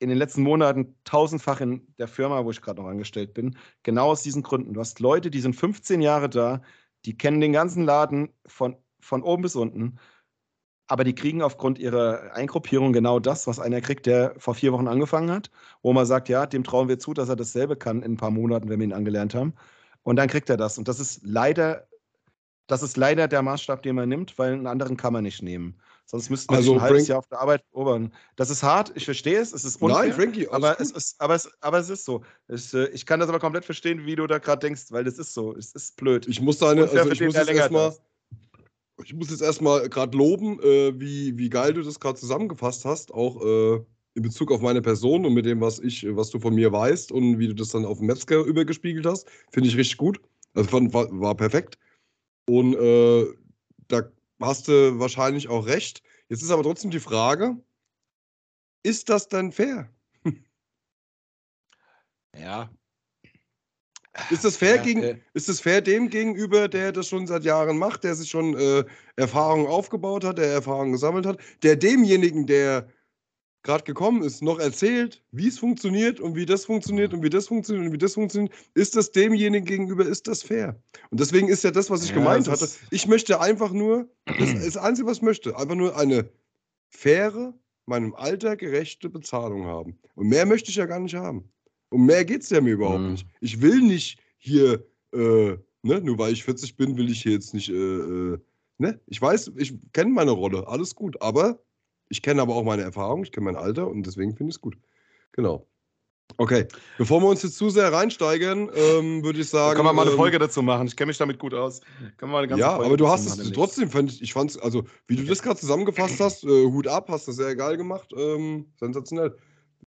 in 0.00 0.08
den 0.08 0.18
letzten 0.18 0.42
Monaten 0.42 0.96
tausendfach 1.04 1.60
in 1.60 1.86
der 1.98 2.08
Firma, 2.08 2.44
wo 2.44 2.50
ich 2.50 2.60
gerade 2.60 2.82
noch 2.82 2.88
angestellt 2.88 3.32
bin, 3.32 3.56
genau 3.82 4.08
aus 4.10 4.22
diesen 4.22 4.42
Gründen. 4.42 4.74
Du 4.74 4.80
hast 4.80 5.00
Leute, 5.00 5.30
die 5.30 5.40
sind 5.40 5.54
15 5.54 6.02
Jahre 6.02 6.28
da, 6.28 6.62
die 7.04 7.16
kennen 7.16 7.40
den 7.40 7.52
ganzen 7.52 7.84
Laden 7.84 8.32
von, 8.46 8.76
von 9.00 9.22
oben 9.22 9.42
bis 9.42 9.56
unten, 9.56 9.98
aber 10.90 11.04
die 11.04 11.14
kriegen 11.14 11.40
aufgrund 11.40 11.78
ihrer 11.78 12.32
Eingruppierung 12.34 12.92
genau 12.92 13.20
das, 13.20 13.46
was 13.46 13.60
einer 13.60 13.80
kriegt, 13.80 14.06
der 14.06 14.34
vor 14.38 14.56
vier 14.56 14.72
Wochen 14.72 14.88
angefangen 14.88 15.30
hat, 15.30 15.50
wo 15.82 15.92
man 15.92 16.04
sagt, 16.04 16.28
ja, 16.28 16.46
dem 16.46 16.64
trauen 16.64 16.88
wir 16.88 16.98
zu, 16.98 17.14
dass 17.14 17.28
er 17.28 17.36
dasselbe 17.36 17.76
kann 17.76 18.02
in 18.02 18.14
ein 18.14 18.16
paar 18.16 18.32
Monaten, 18.32 18.68
wenn 18.68 18.80
wir 18.80 18.88
ihn 18.88 18.92
angelernt 18.92 19.32
haben. 19.34 19.54
Und 20.02 20.16
dann 20.16 20.28
kriegt 20.28 20.50
er 20.50 20.56
das. 20.56 20.78
Und 20.78 20.88
das 20.88 20.98
ist 20.98 21.20
leider, 21.22 21.86
das 22.66 22.82
ist 22.82 22.96
leider 22.96 23.28
der 23.28 23.42
Maßstab, 23.42 23.84
den 23.84 23.94
man 23.94 24.08
nimmt, 24.08 24.36
weil 24.36 24.52
einen 24.52 24.66
anderen 24.66 24.96
kann 24.96 25.12
man 25.12 25.22
nicht 25.22 25.42
nehmen. 25.42 25.80
Sonst 26.10 26.28
müssten 26.28 26.52
wir 26.52 26.56
also 26.56 26.74
ein 26.74 26.80
halbes 26.80 27.06
Jahr 27.06 27.20
auf 27.20 27.28
der 27.28 27.38
Arbeit 27.38 27.62
obern. 27.70 28.12
Das 28.34 28.50
ist 28.50 28.64
hart, 28.64 28.90
ich 28.96 29.04
verstehe 29.04 29.38
es, 29.38 29.52
es 29.52 29.64
ist 29.64 29.80
unfair. 29.80 30.00
Nein, 30.00 30.12
Frankie, 30.12 30.48
aber 30.48 30.80
es, 30.80 30.90
ist, 30.90 31.20
aber, 31.20 31.36
es, 31.36 31.48
aber 31.60 31.78
es 31.78 31.88
ist 31.88 32.04
so. 32.04 32.24
Ich, 32.48 32.74
äh, 32.74 32.88
ich 32.88 33.06
kann 33.06 33.20
das 33.20 33.28
aber 33.28 33.38
komplett 33.38 33.64
verstehen, 33.64 34.04
wie 34.06 34.16
du 34.16 34.26
da 34.26 34.38
gerade 34.38 34.58
denkst, 34.58 34.86
weil 34.90 35.04
das 35.04 35.20
ist 35.20 35.32
so. 35.32 35.54
Es 35.54 35.70
ist 35.70 35.94
blöd. 35.94 36.26
Ich 36.26 36.40
muss 36.40 36.58
deine, 36.58 36.88
also 36.88 37.12
ich 37.12 37.20
muss 37.20 37.34
jetzt 37.36 37.50
erstmal. 37.50 37.94
Ich 39.04 39.14
muss 39.14 39.30
jetzt 39.30 39.40
erstmal 39.40 39.88
gerade 39.88 40.18
loben, 40.18 40.60
äh, 40.60 40.98
wie, 40.98 41.38
wie 41.38 41.48
geil 41.48 41.74
du 41.74 41.82
das 41.82 42.00
gerade 42.00 42.18
zusammengefasst 42.18 42.84
hast, 42.84 43.14
auch 43.14 43.40
äh, 43.44 43.80
in 44.14 44.22
Bezug 44.22 44.50
auf 44.50 44.60
meine 44.60 44.82
Person 44.82 45.24
und 45.24 45.32
mit 45.32 45.46
dem, 45.46 45.60
was 45.60 45.78
ich, 45.78 46.04
was 46.08 46.30
du 46.30 46.40
von 46.40 46.56
mir 46.56 46.72
weißt 46.72 47.12
und 47.12 47.38
wie 47.38 47.46
du 47.46 47.54
das 47.54 47.68
dann 47.68 47.84
auf 47.84 47.98
dem 47.98 48.08
Metzger 48.08 48.40
übergespiegelt 48.40 49.06
hast. 49.06 49.28
Finde 49.52 49.68
ich 49.68 49.76
richtig 49.76 49.96
gut. 49.96 50.20
Also 50.54 50.72
war, 50.72 51.08
war 51.20 51.36
perfekt. 51.36 51.78
Und 52.46 52.74
äh, 52.74 53.26
da 53.86 54.10
hast 54.40 54.68
du 54.68 54.98
wahrscheinlich 54.98 55.48
auch 55.48 55.66
recht. 55.66 56.02
Jetzt 56.28 56.42
ist 56.42 56.50
aber 56.50 56.62
trotzdem 56.62 56.90
die 56.90 57.00
Frage, 57.00 57.56
ist 58.82 59.08
das 59.08 59.28
denn 59.28 59.52
fair? 59.52 59.90
Ja. 62.38 62.70
Ist 64.30 64.44
das 64.44 64.56
fair, 64.56 64.76
ja, 64.76 64.82
gegen, 64.82 65.02
äh, 65.02 65.18
ist 65.34 65.48
das 65.48 65.60
fair 65.60 65.80
dem 65.80 66.10
gegenüber, 66.10 66.68
der 66.68 66.92
das 66.92 67.08
schon 67.08 67.26
seit 67.26 67.44
Jahren 67.44 67.78
macht, 67.78 68.04
der 68.04 68.14
sich 68.14 68.28
schon 68.28 68.56
äh, 68.56 68.84
Erfahrungen 69.16 69.66
aufgebaut 69.66 70.24
hat, 70.24 70.38
der 70.38 70.52
Erfahrungen 70.52 70.92
gesammelt 70.92 71.26
hat, 71.26 71.38
der 71.62 71.76
demjenigen, 71.76 72.46
der 72.46 72.88
gerade 73.62 73.84
gekommen 73.84 74.22
ist, 74.22 74.42
noch 74.42 74.58
erzählt, 74.58 75.22
wie 75.32 75.48
es 75.48 75.58
funktioniert 75.58 76.20
und 76.20 76.34
wie 76.34 76.46
das 76.46 76.64
funktioniert 76.64 77.12
und 77.12 77.22
wie 77.22 77.28
das 77.28 77.48
funktioniert 77.48 77.86
und 77.86 77.92
wie 77.92 77.98
das 77.98 78.14
funktioniert, 78.14 78.52
ist 78.74 78.96
das 78.96 79.12
demjenigen 79.12 79.66
gegenüber, 79.66 80.06
ist 80.06 80.26
das 80.28 80.42
fair? 80.42 80.80
Und 81.10 81.20
deswegen 81.20 81.48
ist 81.48 81.64
ja 81.64 81.70
das, 81.70 81.90
was 81.90 82.02
ich 82.02 82.10
ja, 82.10 82.16
gemeint 82.16 82.48
hatte. 82.48 82.68
Ich 82.90 83.06
möchte 83.06 83.40
einfach 83.40 83.72
nur, 83.72 84.08
das 84.26 84.52
ist 84.52 84.76
das 84.76 84.76
Einzige, 84.82 85.08
was 85.08 85.18
ich 85.18 85.22
möchte, 85.22 85.56
einfach 85.58 85.74
nur 85.74 85.96
eine 85.96 86.30
faire, 86.88 87.54
meinem 87.86 88.14
Alter 88.14 88.56
gerechte 88.56 89.10
Bezahlung 89.10 89.66
haben. 89.66 89.98
Und 90.14 90.28
mehr 90.28 90.46
möchte 90.46 90.70
ich 90.70 90.76
ja 90.76 90.86
gar 90.86 91.00
nicht 91.00 91.14
haben. 91.14 91.50
Und 91.90 92.06
mehr 92.06 92.24
geht 92.24 92.42
es 92.42 92.50
ja 92.50 92.60
mir 92.60 92.74
überhaupt 92.74 93.00
mhm. 93.00 93.10
nicht. 93.12 93.26
Ich 93.40 93.60
will 93.60 93.80
nicht 93.82 94.18
hier, 94.38 94.86
äh, 95.12 95.56
ne, 95.82 96.00
nur 96.00 96.18
weil 96.18 96.32
ich 96.32 96.44
40 96.44 96.76
bin, 96.76 96.96
will 96.96 97.10
ich 97.10 97.22
hier 97.22 97.32
jetzt 97.32 97.52
nicht, 97.52 97.68
äh, 97.68 97.74
äh, 97.74 98.38
ne? 98.78 99.00
Ich 99.06 99.20
weiß, 99.20 99.52
ich 99.56 99.74
kenne 99.92 100.10
meine 100.10 100.30
Rolle, 100.30 100.66
alles 100.68 100.94
gut, 100.94 101.20
aber 101.20 101.60
ich 102.10 102.20
kenne 102.20 102.42
aber 102.42 102.54
auch 102.54 102.64
meine 102.64 102.82
Erfahrung, 102.82 103.22
ich 103.22 103.32
kenne 103.32 103.46
mein 103.46 103.56
Alter 103.56 103.88
und 103.88 104.06
deswegen 104.06 104.36
finde 104.36 104.50
ich 104.50 104.56
es 104.56 104.60
gut. 104.60 104.76
Genau. 105.32 105.66
Okay, 106.36 106.66
bevor 106.96 107.20
wir 107.20 107.28
uns 107.28 107.42
jetzt 107.42 107.56
zu 107.56 107.70
sehr 107.70 107.92
reinsteigern, 107.92 108.70
ähm, 108.74 109.24
würde 109.24 109.40
ich 109.40 109.48
sagen. 109.48 109.76
Kann 109.76 109.84
man 109.84 109.96
mal 109.96 110.02
eine 110.02 110.12
ähm, 110.12 110.16
Folge 110.16 110.38
dazu 110.38 110.62
machen. 110.62 110.86
Ich 110.86 110.96
kenne 110.96 111.08
mich 111.08 111.18
damit 111.18 111.38
gut 111.38 111.54
aus. 111.54 111.80
Kann 112.18 112.28
man 112.28 112.30
mal 112.30 112.38
eine 112.38 112.48
ganze 112.48 112.60
ja, 112.60 112.70
Folge 112.70 112.86
aber 112.86 112.96
du 112.96 113.08
hast 113.08 113.26
es 113.26 113.50
trotzdem, 113.52 113.90
fand 113.90 114.12
ich, 114.12 114.22
ich 114.22 114.32
fand 114.32 114.50
es, 114.50 114.58
also 114.58 114.84
wie 115.08 115.16
du 115.16 115.24
das 115.24 115.42
gerade 115.42 115.58
zusammengefasst 115.58 116.20
hast, 116.20 116.44
äh, 116.44 116.66
Hut 116.66 116.86
ab, 116.86 117.08
hast 117.08 117.26
du 117.26 117.32
sehr 117.32 117.56
geil 117.56 117.76
gemacht. 117.76 118.12
Ähm, 118.16 118.66
sensationell. 118.78 119.36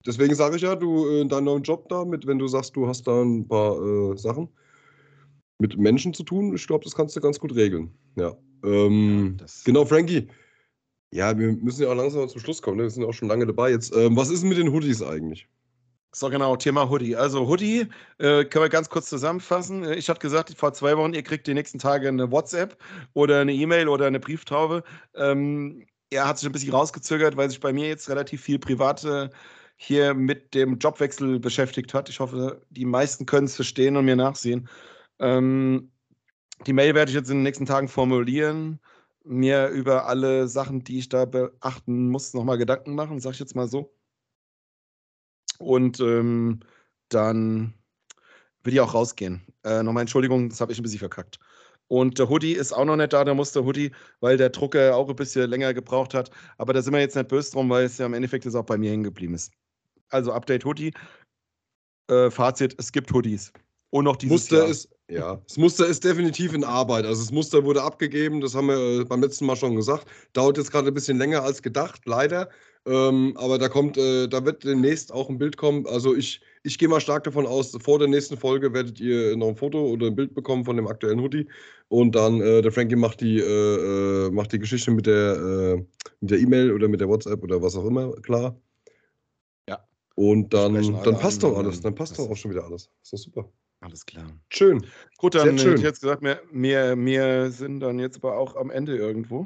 Deswegen 0.06 0.36
sage 0.36 0.58
ich 0.58 0.62
ja, 0.62 0.76
du 0.76 1.08
äh, 1.08 1.22
in 1.22 1.30
deinem 1.30 1.46
neuen 1.46 1.64
Job 1.64 1.88
da, 1.90 2.04
mit, 2.04 2.28
wenn 2.28 2.38
du 2.38 2.48
sagst, 2.48 2.76
du 2.76 2.88
hast 2.88 3.08
da 3.08 3.22
ein 3.22 3.48
paar 3.48 3.82
äh, 3.82 4.18
Sachen 4.18 4.50
mit 5.58 5.78
Menschen 5.78 6.14
zu 6.14 6.24
tun, 6.24 6.54
ich 6.54 6.68
glaube, 6.68 6.84
das 6.84 6.96
kannst 6.96 7.16
du 7.16 7.22
ganz 7.22 7.40
gut 7.40 7.56
regeln. 7.56 7.92
Ja. 8.16 8.36
Ähm, 8.64 9.38
ja 9.40 9.46
genau, 9.64 9.86
Frankie. 9.86 10.28
Ja, 11.16 11.38
wir 11.38 11.54
müssen 11.54 11.84
ja 11.84 11.90
auch 11.90 11.96
langsam 11.96 12.28
zum 12.28 12.42
Schluss 12.42 12.62
kommen. 12.62 12.76
Ne? 12.76 12.84
Wir 12.84 12.90
sind 12.90 13.04
ja 13.04 13.08
auch 13.08 13.14
schon 13.14 13.30
lange 13.30 13.46
dabei 13.46 13.72
jetzt. 13.72 13.96
Ähm, 13.96 14.18
was 14.18 14.30
ist 14.30 14.42
denn 14.42 14.50
mit 14.50 14.58
den 14.58 14.74
Hoodies 14.74 15.02
eigentlich? 15.02 15.48
So, 16.12 16.30
genau, 16.30 16.58
Thema 16.58 16.90
Hoodie. 16.90 17.16
Also, 17.16 17.48
Hoodie 17.48 17.88
äh, 18.18 18.44
können 18.44 18.66
wir 18.66 18.70
ganz 18.70 18.90
kurz 18.90 19.08
zusammenfassen. 19.08 19.90
Ich 19.94 20.10
hatte 20.10 20.20
gesagt, 20.20 20.54
vor 20.58 20.74
zwei 20.74 20.98
Wochen, 20.98 21.14
ihr 21.14 21.24
kriegt 21.24 21.48
die 21.48 21.54
nächsten 21.54 21.80
Tage 21.80 22.10
eine 22.10 22.32
WhatsApp 22.32 22.78
oder 23.14 23.40
eine 23.40 23.54
E-Mail 23.54 23.88
oder 23.88 24.08
eine 24.08 24.20
Brieftaube. 24.20 24.84
Ähm, 25.14 25.86
er 26.10 26.28
hat 26.28 26.38
sich 26.38 26.50
ein 26.50 26.52
bisschen 26.52 26.74
rausgezögert, 26.74 27.38
weil 27.38 27.50
sich 27.50 27.62
bei 27.62 27.72
mir 27.72 27.88
jetzt 27.88 28.10
relativ 28.10 28.42
viel 28.42 28.60
Private 28.60 29.30
hier 29.78 30.14
mit 30.14 30.54
dem 30.54 30.80
Jobwechsel 30.80 31.40
beschäftigt 31.40 31.94
hat. 31.94 32.10
Ich 32.10 32.20
hoffe, 32.20 32.62
die 32.72 32.86
meisten 32.86 33.26
können 33.26 33.46
es 33.46 33.56
verstehen 33.56 33.96
und 33.96 34.04
mir 34.04 34.18
nachsehen. 34.18 34.68
Ähm, 35.20 35.92
die 36.68 36.74
Mail 36.74 36.94
werde 36.94 37.10
ich 37.12 37.16
jetzt 37.16 37.30
in 37.30 37.38
den 37.38 37.44
nächsten 37.44 37.66
Tagen 37.66 37.88
formulieren 37.88 38.82
mir 39.26 39.70
über 39.70 40.08
alle 40.08 40.48
Sachen, 40.48 40.84
die 40.84 41.00
ich 41.00 41.10
da 41.10 41.26
beachten 41.26 42.10
muss, 42.10 42.34
nochmal 42.34 42.58
Gedanken 42.58 42.96
machen, 42.96 43.20
sag 43.20 43.34
ich 43.34 43.40
jetzt 43.40 43.56
mal 43.56 43.68
so. 43.68 43.94
Und 45.58 46.00
ähm, 46.00 46.60
dann 47.10 47.74
will 48.64 48.74
ich 48.74 48.80
auch 48.82 48.94
rausgehen. 48.94 49.42
Äh, 49.64 49.84
nochmal 49.84 50.02
Entschuldigung, 50.02 50.50
das 50.50 50.62
habe 50.62 50.72
ich 50.72 50.80
ein 50.80 50.84
bisschen 50.84 51.00
verkackt. 51.00 51.40
Und 51.88 52.18
der 52.18 52.30
Hoodie 52.30 52.54
ist 52.54 52.74
auch 52.74 52.86
noch 52.86 52.96
nicht 52.96 53.14
da, 53.14 53.24
der 53.24 53.36
muss 53.36 53.52
der 53.52 53.64
Hoodie, 53.64 53.92
weil 54.20 54.38
der 54.38 54.50
Drucker 54.50 54.96
auch 54.96 55.08
ein 55.08 55.16
bisschen 55.16 55.50
länger 55.50 55.74
gebraucht 55.74 56.14
hat. 56.14 56.32
Aber 56.58 56.74
da 56.74 56.82
sind 56.82 56.94
wir 56.94 57.00
jetzt 57.00 57.16
nicht 57.16 57.28
böse 57.28 57.52
drum, 57.52 57.70
weil 57.70 57.86
es 57.86 57.98
ja 57.98 58.08
im 58.08 58.14
Endeffekt 58.14 58.46
jetzt 58.46 58.56
auch 58.56 58.66
bei 58.66 58.78
mir 58.78 58.92
hängen 58.92 59.04
geblieben 59.04 59.36
ist. 59.36 59.52
Also 60.10 60.34
Update 60.34 60.66
Hoodie. 60.66 60.94
Äh, 62.10 62.32
Fazit, 62.32 62.76
es 62.80 62.92
gibt 62.92 63.12
Hoodies. 63.14 63.52
Und 63.96 64.04
noch 64.04 64.18
dieses 64.18 64.32
Muster 64.32 64.58
Jahr. 64.58 64.68
ist 64.68 64.90
ja, 65.08 65.42
das 65.48 65.58
Muster 65.58 65.88
ist 65.88 66.04
definitiv 66.04 66.54
in 66.54 66.66
Arbeit. 66.66 67.06
Also 67.06 67.22
das 67.22 67.32
Muster 67.32 67.64
wurde 67.64 67.82
abgegeben, 67.82 68.42
das 68.42 68.54
haben 68.54 68.68
wir 68.68 69.02
äh, 69.02 69.06
beim 69.06 69.22
letzten 69.22 69.46
Mal 69.46 69.56
schon 69.56 69.78
gesagt. 69.78 70.06
Dauert 70.34 70.58
jetzt 70.58 70.70
gerade 70.70 70.90
ein 70.90 70.94
bisschen 70.94 71.18
länger 71.18 71.44
als 71.44 71.62
gedacht, 71.62 72.02
leider. 72.04 72.50
Ähm, 72.86 73.38
aber 73.38 73.58
da 73.58 73.70
kommt, 73.70 73.98
äh, 73.98 74.28
da 74.28 74.44
wird 74.44 74.66
demnächst 74.66 75.14
auch 75.14 75.30
ein 75.30 75.38
Bild 75.38 75.56
kommen. 75.56 75.88
Also 75.88 76.14
ich, 76.14 76.42
ich 76.64 76.78
gehe 76.78 76.90
mal 76.90 77.00
stark 77.00 77.24
davon 77.24 77.46
aus, 77.46 77.72
vor 77.82 77.98
der 77.98 78.10
nächsten 78.10 78.36
Folge 78.36 78.74
werdet 78.74 79.00
ihr 79.00 79.38
noch 79.38 79.48
ein 79.48 79.56
Foto 79.56 79.80
oder 79.80 80.08
ein 80.08 80.16
Bild 80.16 80.36
bekommen 80.36 80.66
von 80.66 80.76
dem 80.76 80.88
aktuellen 80.88 81.22
Hoodie. 81.22 81.48
Und 81.88 82.16
dann 82.16 82.42
äh, 82.42 82.62
der 82.62 82.74
Frankie 82.74 82.98
macht 82.98 83.22
die, 83.22 83.40
äh, 83.40 84.26
äh 84.28 84.30
macht 84.30 84.52
die 84.52 84.60
Geschichte 84.60 84.92
mit 84.92 85.06
der 85.06 85.38
äh, 85.38 85.76
mit 86.20 86.32
der 86.32 86.40
E-Mail 86.40 86.74
oder 86.74 86.90
mit 86.90 87.00
der 87.00 87.08
WhatsApp 87.08 87.42
oder 87.42 87.62
was 87.62 87.78
auch 87.78 87.86
immer 87.86 88.12
klar. 88.24 88.60
Ja. 89.70 89.80
Und 90.16 90.54
dann, 90.54 90.74
dann 90.74 91.18
passt 91.18 91.44
doch 91.44 91.58
alles. 91.58 91.80
Dann 91.80 91.96
passt 91.96 92.20
doch 92.20 92.30
auch 92.30 92.36
schon 92.36 92.52
wieder 92.52 92.66
alles. 92.66 92.90
Ist 93.02 93.14
doch 93.14 93.20
super. 93.20 93.50
Alles 93.86 94.06
klar. 94.06 94.26
Schön. 94.50 94.86
Gut, 95.18 95.36
dann 95.36 95.58
hätte 95.58 95.76
ich 95.76 95.82
jetzt 95.82 96.02
gesagt, 96.02 96.22
wir, 96.24 96.42
wir, 96.52 96.98
wir 96.98 97.52
sind 97.52 97.80
dann 97.82 98.00
jetzt 98.00 98.18
aber 98.18 98.36
auch 98.38 98.56
am 98.56 98.72
Ende 98.72 98.98
irgendwo. 98.98 99.46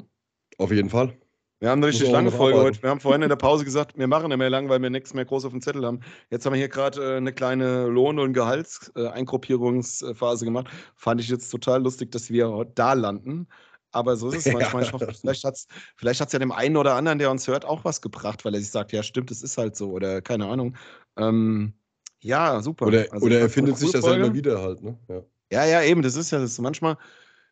Auf 0.56 0.72
jeden 0.72 0.88
Fall. 0.88 1.14
Wir 1.58 1.68
haben 1.68 1.80
eine 1.80 1.88
richtig 1.88 2.10
lange 2.10 2.30
Folge 2.30 2.58
arbeiten. 2.58 2.76
heute. 2.76 2.82
Wir 2.82 2.88
haben 2.88 3.00
vorhin 3.00 3.20
in 3.20 3.28
der 3.28 3.36
Pause 3.36 3.66
gesagt, 3.66 3.98
wir 3.98 4.06
machen 4.06 4.28
nicht 4.28 4.38
mehr 4.38 4.48
lang, 4.48 4.70
weil 4.70 4.80
wir 4.80 4.88
nichts 4.88 5.12
mehr 5.12 5.26
groß 5.26 5.44
auf 5.44 5.52
dem 5.52 5.60
Zettel 5.60 5.84
haben. 5.84 6.00
Jetzt 6.30 6.46
haben 6.46 6.54
wir 6.54 6.58
hier 6.58 6.70
gerade 6.70 7.02
äh, 7.02 7.18
eine 7.18 7.34
kleine 7.34 7.84
Lohn- 7.86 8.18
und 8.18 8.32
Gehaltseingruppierungsphase 8.32 10.46
gemacht. 10.46 10.68
Fand 10.96 11.20
ich 11.20 11.28
jetzt 11.28 11.50
total 11.50 11.82
lustig, 11.82 12.10
dass 12.12 12.30
wir 12.30 12.66
da 12.74 12.94
landen. 12.94 13.46
Aber 13.92 14.16
so 14.16 14.30
ist 14.30 14.46
es 14.46 14.52
manchmal. 14.54 14.84
Ich 14.84 14.94
hoffe, 14.94 15.12
vielleicht 15.12 15.44
hat 15.44 15.56
es 15.56 15.66
vielleicht 15.96 16.22
hat's 16.22 16.32
ja 16.32 16.38
dem 16.38 16.52
einen 16.52 16.78
oder 16.78 16.94
anderen, 16.94 17.18
der 17.18 17.30
uns 17.30 17.46
hört, 17.46 17.66
auch 17.66 17.84
was 17.84 18.00
gebracht, 18.00 18.46
weil 18.46 18.54
er 18.54 18.60
sich 18.60 18.70
sagt, 18.70 18.92
ja 18.92 19.02
stimmt, 19.02 19.30
es 19.30 19.42
ist 19.42 19.58
halt 19.58 19.76
so 19.76 19.90
oder 19.90 20.22
keine 20.22 20.46
Ahnung. 20.46 20.78
Ähm, 21.18 21.74
ja, 22.22 22.62
super. 22.62 22.86
Oder, 22.86 23.06
Also, 23.10 23.26
oder 23.26 23.40
er 23.40 23.50
findet 23.50 23.78
sich 23.78 23.90
das 23.92 24.04
ja 24.04 24.14
immer 24.14 24.26
Folge. 24.26 24.38
wieder 24.38 24.60
halt, 24.62 24.82
ne? 24.82 24.98
Ja. 25.08 25.22
Ja, 25.52 25.66
ja, 25.66 25.82
eben, 25.82 26.02
das 26.02 26.14
ist 26.16 26.30
ja 26.30 26.38
das. 26.38 26.58
Manchmal, 26.60 26.96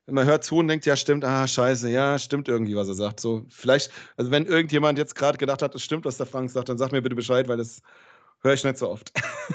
man 0.07 0.25
hört 0.27 0.45
zu 0.45 0.57
und 0.57 0.69
denkt, 0.69 0.87
ja, 0.87 0.97
stimmt, 0.97 1.25
ah, 1.25 1.47
scheiße, 1.47 1.91
ja, 1.91 2.19
stimmt 2.19 2.49
irgendwie, 2.49 2.77
was 2.77 2.89
er 2.89 2.95
sagt. 2.95 3.21
So, 3.21 3.45
vielleicht, 3.49 3.91
also 4.17 4.31
wenn 4.31 4.47
irgendjemand 4.47 4.99
jetzt 4.99 5.15
gerade 5.15 5.37
gedacht 5.37 5.63
hat, 5.63 5.75
es 5.75 5.83
stimmt, 5.83 6.05
was 6.05 6.17
der 6.17 6.27
Frank 6.27 6.51
sagt, 6.51 6.69
dann 6.69 6.79
sag 6.79 6.93
mir 6.93 7.03
bitte 7.03 7.17
Bescheid, 7.17 7.49
weil 7.49 7.57
das 7.57 7.83
höre 8.43 8.55
ich 8.55 8.63
nicht 8.65 8.79
so 8.79 8.89
oft. 8.89 9.13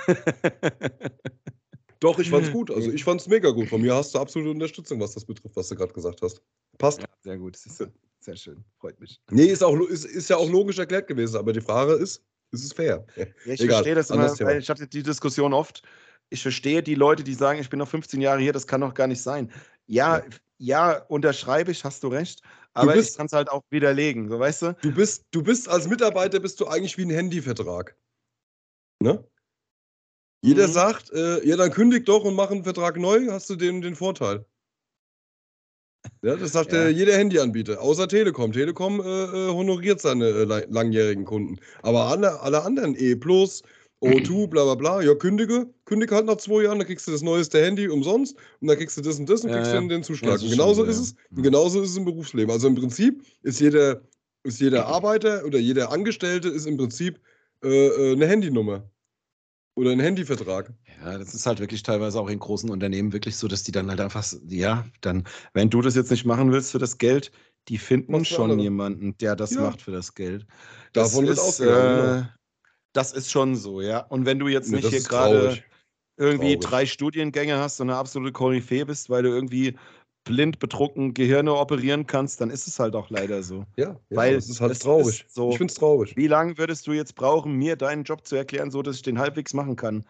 Doch, 1.99 2.19
ich 2.19 2.29
fand's 2.29 2.51
gut. 2.51 2.69
Also 2.69 2.91
ich 2.91 3.03
fand's 3.03 3.27
mega 3.27 3.49
gut. 3.49 3.69
Von 3.69 3.81
mir 3.81 3.95
hast 3.95 4.13
du 4.13 4.19
absolute 4.19 4.51
Unterstützung, 4.51 4.99
was 4.99 5.13
das 5.13 5.23
betrifft, 5.23 5.55
was 5.55 5.69
du 5.69 5.75
gerade 5.75 5.93
gesagt 5.93 6.21
hast. 6.21 6.41
Passt. 6.77 6.99
ja, 6.99 7.07
sehr 7.21 7.37
gut, 7.37 7.55
sehr 7.55 8.35
schön, 8.35 8.63
freut 8.77 8.99
mich. 8.99 9.21
Nee, 9.31 9.45
ist, 9.45 9.63
auch, 9.63 9.79
ist, 9.87 10.03
ist 10.05 10.29
ja 10.29 10.35
auch 10.35 10.49
logisch 10.49 10.79
erklärt 10.79 11.07
gewesen, 11.07 11.37
aber 11.37 11.53
die 11.53 11.61
Frage 11.61 11.93
ist, 11.93 12.21
ist 12.53 12.63
es 12.63 12.73
fair? 12.73 13.05
Ja, 13.15 13.25
ich 13.45 13.61
Egal, 13.61 13.75
verstehe 13.75 13.95
das 13.95 14.09
immer, 14.09 14.33
Thema. 14.33 14.51
ich 14.57 14.69
hatte 14.69 14.87
die 14.87 15.03
Diskussion 15.03 15.53
oft. 15.53 15.83
Ich 16.29 16.41
verstehe 16.41 16.81
die 16.81 16.95
Leute, 16.95 17.23
die 17.23 17.33
sagen, 17.33 17.59
ich 17.59 17.69
bin 17.69 17.79
noch 17.79 17.87
15 17.89 18.21
Jahre 18.21 18.39
hier, 18.39 18.53
das 18.53 18.65
kann 18.67 18.81
doch 18.81 18.93
gar 18.93 19.07
nicht 19.07 19.21
sein. 19.21 19.51
Ja, 19.85 20.23
Ja. 20.57 20.97
unterschreibe 21.09 21.71
ich, 21.71 21.83
hast 21.83 22.03
du 22.03 22.07
recht, 22.07 22.41
aber 22.73 22.93
bist- 22.93 23.11
ich 23.11 23.17
kann 23.17 23.25
es 23.25 23.33
halt 23.33 23.49
auch 23.49 23.63
widerlegen, 23.69 24.29
so 24.29 24.39
weißt 24.39 24.61
du? 24.61 24.73
Du 24.81 24.93
bist, 24.93 25.25
du 25.31 25.43
bist 25.43 25.67
als 25.67 25.87
Mitarbeiter 25.87 26.39
bist 26.39 26.59
du 26.59 26.67
eigentlich 26.67 26.97
wie 26.97 27.03
ein 27.05 27.09
Handyvertrag. 27.09 27.95
Ne? 29.01 29.23
Jeder 30.41 30.67
Mhm. 30.67 30.71
sagt, 30.71 31.11
äh, 31.11 31.45
ja, 31.45 31.55
dann 31.57 31.71
kündig 31.71 32.05
doch 32.05 32.23
und 32.23 32.35
mach 32.35 32.49
einen 32.51 32.63
Vertrag 32.63 32.97
neu, 32.97 33.27
hast 33.29 33.49
du 33.49 33.55
den, 33.55 33.81
den 33.81 33.95
Vorteil. 33.95 34.45
Ja, 36.23 36.37
das 36.37 36.53
sagt 36.53 36.71
Ja. 36.71 36.87
jeder 36.87 37.17
Handyanbieter, 37.17 37.81
außer 37.81 38.07
Telekom. 38.07 38.51
Telekom 38.53 39.01
äh, 39.01 39.03
äh, 39.03 39.49
honoriert 39.53 39.99
seine 40.01 40.27
äh, 40.27 40.43
la- 40.45 40.63
langjährigen 40.69 41.25
Kunden. 41.25 41.59
Aber 41.81 42.05
alle, 42.05 42.39
alle 42.41 42.63
anderen, 42.63 42.95
E 42.95 43.15
Plus, 43.15 43.61
O2, 44.01 44.47
bla 44.49 44.63
bla 44.63 44.75
bla, 44.75 45.01
ja, 45.01 45.15
kündige, 45.15 45.67
kündige 45.85 46.15
halt 46.15 46.25
nach 46.25 46.37
zwei 46.37 46.63
Jahren, 46.63 46.79
dann 46.79 46.87
kriegst 46.87 47.07
du 47.07 47.11
das 47.11 47.21
neueste 47.21 47.61
Handy 47.61 47.89
umsonst 47.89 48.37
und 48.61 48.67
dann 48.69 48.77
kriegst 48.77 48.97
du 48.97 49.01
das 49.01 49.19
und 49.19 49.29
das 49.29 49.43
und 49.43 49.49
Ja, 49.49 49.55
kriegst 49.55 49.73
ja. 49.73 49.79
dann 49.79 49.89
den 49.89 49.99
Ja, 49.99 50.05
Zuschlag. 50.07 50.41
ist 50.41 50.49
genauso 50.49 50.83
ist 50.83 50.95
ja. 50.97 51.01
es, 51.03 51.15
Mhm. 51.29 51.37
und 51.37 51.43
genauso 51.43 51.81
ist 51.81 51.89
es 51.89 51.97
im 51.97 52.05
Berufsleben. 52.05 52.51
Also 52.51 52.67
im 52.67 52.75
Prinzip 52.75 53.21
ist 53.41 53.59
jeder, 53.59 54.01
ist 54.43 54.59
jeder 54.61 54.85
Arbeiter 54.87 55.43
oder 55.45 55.59
jeder 55.59 55.91
Angestellte 55.91 56.47
ist 56.49 56.65
im 56.67 56.77
Prinzip 56.77 57.19
äh, 57.63 57.67
äh, 57.87 58.13
eine 58.13 58.27
Handynummer. 58.27 58.89
Oder 59.75 59.91
ein 59.91 59.99
Handyvertrag. 59.99 60.73
Ja, 61.01 61.17
das 61.17 61.33
ist 61.33 61.45
halt 61.45 61.59
wirklich 61.59 61.81
teilweise 61.83 62.19
auch 62.19 62.29
in 62.29 62.39
großen 62.39 62.69
Unternehmen 62.69 63.11
wirklich 63.11 63.35
so, 63.37 63.47
dass 63.47 63.63
die 63.63 63.71
dann 63.71 63.89
halt 63.89 63.99
einfach, 64.01 64.25
ja, 64.47 64.85
dann, 65.01 65.23
wenn 65.53 65.69
du 65.69 65.81
das 65.81 65.95
jetzt 65.95 66.11
nicht 66.11 66.25
machen 66.25 66.51
willst 66.51 66.71
für 66.71 66.79
das 66.79 66.97
Geld, 66.97 67.31
die 67.67 67.77
finden 67.77 68.19
du 68.19 68.25
schon 68.25 68.59
jemanden, 68.59 69.17
der 69.17 69.35
das 69.35 69.51
Ja. 69.55 69.59
macht 69.59 69.81
für 69.81 69.91
das 69.91 70.13
Geld. 70.13 70.45
Davon 70.93 71.27
wird 71.27 71.37
ist, 71.37 71.59
äh, 71.59 72.23
das 72.93 73.13
ist 73.13 73.31
schon 73.31 73.55
so, 73.55 73.81
ja. 73.81 73.99
Und 73.99 74.25
wenn 74.25 74.39
du 74.39 74.47
jetzt 74.47 74.71
Nee, 74.71 74.77
nicht 74.77 74.85
das 74.85 74.91
hier 74.91 75.01
gerade 75.03 75.57
irgendwie 76.17 76.57
Traurig. 76.57 76.59
drei 76.59 76.85
Studiengänge 76.85 77.57
hast 77.57 77.79
und 77.81 77.89
eine 77.89 77.97
absolute 77.99 78.33
Koryphäe 78.33 78.85
bist, 78.85 79.09
weil 79.09 79.23
du 79.23 79.29
irgendwie 79.29 79.77
blind 80.23 80.59
betrunken 80.59 81.13
Gehirne 81.13 81.53
operieren 81.53 82.07
kannst, 82.07 82.41
dann 82.41 82.49
ist 82.49 82.67
es 82.67 82.79
halt 82.79 82.95
auch 82.95 83.09
leider 83.09 83.43
so. 83.43 83.65
Ja, 83.75 83.89
ja 84.09 84.17
Weil 84.17 84.35
das 84.35 84.49
ist 84.49 84.61
halt 84.61 84.71
es 84.71 84.79
traurig. 84.79 85.25
ist 85.25 85.33
so- 85.33 85.49
ich 85.49 85.57
find's 85.57 85.75
traurig. 85.75 86.15
Wie 86.15 86.27
lange 86.27 86.57
würdest 86.57 86.87
du 86.87 86.93
jetzt 86.93 87.15
brauchen, 87.15 87.53
mir 87.53 87.75
deinen 87.75 88.03
Job 88.03 88.25
zu 88.25 88.35
erklären, 88.35 88.71
so 88.71 88.81
dass 88.81 88.97
ich 88.97 89.01
den 89.01 89.19
halbwegs 89.19 89.53
machen 89.53 89.75
kann? 89.75 90.05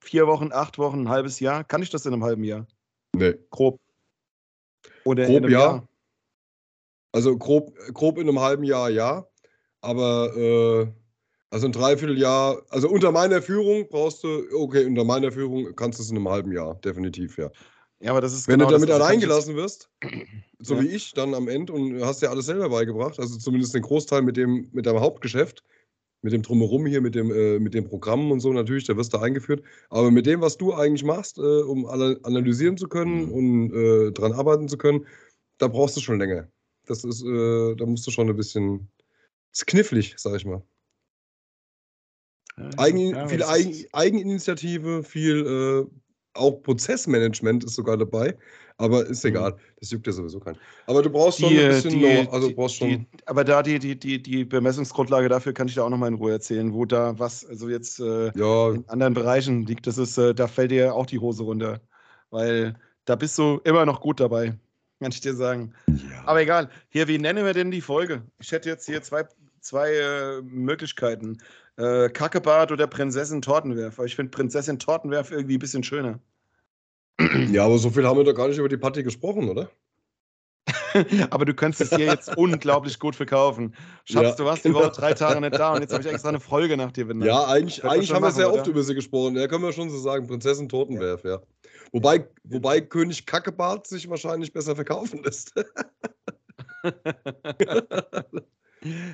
Vier 0.00 0.26
Wochen, 0.26 0.52
acht 0.52 0.78
Wochen, 0.78 1.02
ein 1.02 1.08
halbes 1.08 1.40
Jahr? 1.40 1.64
Kann 1.64 1.82
ich 1.82 1.90
das 1.90 2.06
in 2.06 2.12
einem 2.12 2.24
halben 2.24 2.44
Jahr? 2.44 2.66
Nee. 3.14 3.34
Grob. 3.50 3.80
Oder 5.04 5.24
in 5.26 5.32
Grob 5.32 5.44
einem 5.44 5.52
ja. 5.52 5.60
Jahr? 5.60 5.88
Also 7.12 7.36
grob, 7.38 7.74
grob 7.94 8.18
in 8.18 8.28
einem 8.28 8.40
halben 8.40 8.64
Jahr 8.64 8.90
ja. 8.90 9.26
Aber 9.80 10.36
äh, 10.36 10.92
also 11.50 11.66
ein 11.66 11.72
Dreivierteljahr, 11.72 12.62
also 12.68 12.88
unter 12.88 13.12
meiner 13.12 13.40
Führung 13.40 13.88
brauchst 13.88 14.24
du, 14.24 14.42
okay, 14.54 14.84
unter 14.84 15.04
meiner 15.04 15.32
Führung 15.32 15.74
kannst 15.76 15.98
du 15.98 16.02
es 16.02 16.10
in 16.10 16.16
einem 16.16 16.28
halben 16.28 16.52
Jahr, 16.52 16.74
definitiv, 16.76 17.38
ja. 17.38 17.50
Ja, 18.00 18.10
aber 18.10 18.20
das 18.20 18.34
ist 18.34 18.46
Wenn 18.46 18.58
genau 18.58 18.68
du 18.68 18.74
damit 18.74 18.88
das, 18.90 18.96
also 18.96 19.04
allein 19.06 19.20
kann 19.20 19.30
ich 19.30 19.36
jetzt- 19.36 19.46
gelassen 19.46 19.56
wirst, 19.56 19.90
so 20.58 20.74
Ja. 20.74 20.82
wie 20.82 20.88
ich 20.88 21.12
dann 21.14 21.34
am 21.34 21.48
Ende 21.48 21.72
und 21.72 22.02
hast 22.04 22.20
dir 22.22 22.30
alles 22.30 22.46
selber 22.46 22.68
beigebracht, 22.68 23.18
also 23.18 23.38
zumindest 23.38 23.74
den 23.74 23.82
Großteil 23.82 24.22
mit 24.22 24.36
dem, 24.36 24.68
mit 24.72 24.84
deinem 24.86 25.00
Hauptgeschäft, 25.00 25.64
mit 26.22 26.32
dem 26.32 26.42
Drumherum 26.42 26.86
hier, 26.86 27.00
mit 27.00 27.14
dem, 27.14 27.30
äh, 27.30 27.58
mit 27.58 27.72
dem 27.72 27.84
Programm 27.84 28.30
und 28.32 28.40
so 28.40 28.52
natürlich, 28.52 28.84
da 28.84 28.96
wirst 28.96 29.14
du 29.14 29.18
eingeführt. 29.18 29.62
Aber 29.90 30.10
mit 30.10 30.26
dem, 30.26 30.40
was 30.40 30.56
du 30.58 30.74
eigentlich 30.74 31.04
machst, 31.04 31.38
äh, 31.38 31.40
um 31.40 31.86
alle 31.86 32.20
analysieren 32.24 32.76
zu 32.76 32.88
können 32.88 33.26
Mhm. 33.26 33.32
und 33.32 33.72
äh, 33.74 34.12
dran 34.12 34.32
arbeiten 34.32 34.68
zu 34.68 34.76
können, 34.76 35.06
da 35.58 35.68
brauchst 35.68 35.96
du 35.96 36.00
schon 36.00 36.18
länger. 36.18 36.48
Das 36.86 37.02
ist, 37.04 37.22
äh, 37.24 37.74
da 37.76 37.86
musst 37.86 38.06
du 38.06 38.10
schon 38.10 38.28
ein 38.28 38.36
bisschen, 38.36 38.88
ist 39.52 39.66
knifflig, 39.66 40.14
sag 40.18 40.36
ich 40.36 40.44
mal. 40.44 40.62
Ja, 42.58 42.70
Eigen, 42.78 43.10
ja, 43.14 43.28
viel 43.28 43.42
Eigen, 43.42 43.84
Eigeninitiative, 43.92 45.02
viel 45.02 45.46
äh, 45.46 45.96
auch 46.36 46.62
Prozessmanagement 46.62 47.64
ist 47.64 47.74
sogar 47.74 47.96
dabei, 47.96 48.36
aber 48.76 49.06
ist 49.06 49.24
Mhm. 49.24 49.30
egal, 49.30 49.56
das 49.80 49.90
juckt 49.90 50.06
ja 50.06 50.12
sowieso 50.12 50.40
keinen. 50.40 50.58
Aber 50.86 51.02
du 51.02 51.10
brauchst 51.10 51.40
schon 51.40 51.50
Die, 51.50 51.58
ein 51.58 51.64
äh, 51.64 51.68
bisschen, 51.68 51.90
die, 51.92 52.00
know- 52.00 52.30
also 52.30 52.52
brauchst 52.54 52.76
schon, 52.76 52.90
die, 52.90 53.06
aber 53.26 53.44
da 53.44 53.62
die, 53.62 53.78
die, 53.78 53.98
die, 53.98 54.22
die 54.22 54.44
Bemessungsgrundlage 54.44 55.28
dafür 55.28 55.52
kann 55.52 55.68
ich 55.68 55.74
dir 55.74 55.84
auch 55.84 55.90
nochmal 55.90 56.08
in 56.10 56.14
Ruhe 56.16 56.32
erzählen, 56.32 56.72
wo 56.72 56.84
da 56.84 57.18
was, 57.18 57.44
also 57.44 57.68
jetzt 57.68 58.00
äh, 58.00 58.32
ja, 58.36 58.70
in 58.70 58.88
anderen 58.88 59.14
Bereichen 59.14 59.64
liegt, 59.66 59.86
das 59.86 59.98
ist, 59.98 60.18
äh, 60.18 60.34
da 60.34 60.46
fällt 60.46 60.70
dir 60.70 60.94
auch 60.94 61.06
die 61.06 61.18
Hose 61.18 61.42
runter. 61.42 61.80
Weil 62.30 62.76
da 63.04 63.16
bist 63.16 63.38
du 63.38 63.60
immer 63.64 63.86
noch 63.86 64.00
gut 64.00 64.20
dabei, 64.20 64.58
kann 65.00 65.12
ich 65.12 65.20
dir 65.20 65.34
sagen. 65.34 65.74
Aber 66.24 66.40
egal. 66.42 66.70
Hier, 66.88 67.08
wie 67.08 67.18
nennen 67.18 67.44
wir 67.44 67.54
denn 67.54 67.70
die 67.70 67.80
Folge? 67.80 68.22
Ich 68.40 68.50
hätte 68.52 68.68
jetzt 68.68 68.86
hier 68.86 69.00
zwei, 69.02 69.26
zwei 69.60 69.92
äh, 69.94 70.42
Möglichkeiten. 70.42 71.38
Äh, 71.76 72.08
Kackebart 72.08 72.72
oder 72.72 72.86
Prinzessin 72.86 73.42
Tortenwerf. 73.42 73.98
Aber 73.98 74.06
ich 74.06 74.16
finde 74.16 74.30
Prinzessin 74.30 74.78
Tortenwerf 74.78 75.30
irgendwie 75.30 75.56
ein 75.56 75.60
bisschen 75.60 75.82
schöner. 75.82 76.20
ja, 77.50 77.64
aber 77.64 77.78
so 77.78 77.90
viel 77.90 78.06
haben 78.06 78.18
wir 78.18 78.24
doch 78.24 78.34
gar 78.34 78.48
nicht 78.48 78.58
über 78.58 78.68
die 78.68 78.76
Party 78.76 79.02
gesprochen, 79.02 79.48
oder? 79.48 79.70
Aber 81.30 81.44
du 81.44 81.54
könntest 81.54 81.92
es 81.92 81.96
hier 81.96 82.06
jetzt 82.06 82.28
unglaublich 82.36 82.98
gut 82.98 83.14
verkaufen. 83.14 83.74
Schatz, 84.04 84.30
Ja, 84.30 84.34
du 84.34 84.44
warst 84.44 84.64
die 84.64 84.68
genau. 84.68 84.80
Woche 84.80 84.92
drei 84.92 85.14
Tage 85.14 85.40
nicht 85.40 85.58
da 85.58 85.74
und 85.74 85.82
jetzt 85.82 85.92
habe 85.92 86.02
ich 86.02 86.08
extra 86.10 86.30
eine 86.30 86.40
Folge 86.40 86.76
nach 86.76 86.92
dir 86.92 87.06
benannt. 87.06 87.26
Ja, 87.26 87.44
eigentlich, 87.46 87.84
eigentlich 87.84 88.12
haben 88.12 88.22
wir 88.22 88.32
sehr 88.32 88.50
oder? 88.50 88.60
oft 88.60 88.66
über 88.66 88.82
sie 88.82 88.94
gesprochen. 88.94 89.36
Ja, 89.36 89.46
können 89.46 89.62
wir 89.62 89.72
schon 89.72 89.90
so 89.90 89.98
sagen. 89.98 90.26
Prinzessin 90.26 90.68
Totenwerf, 90.68 91.24
ja. 91.24 91.40
Wobei, 91.92 92.28
wobei 92.44 92.80
König 92.80 93.26
Kackebart 93.26 93.86
sich 93.86 94.08
wahrscheinlich 94.08 94.52
besser 94.52 94.74
verkaufen 94.74 95.22
lässt. 95.22 95.52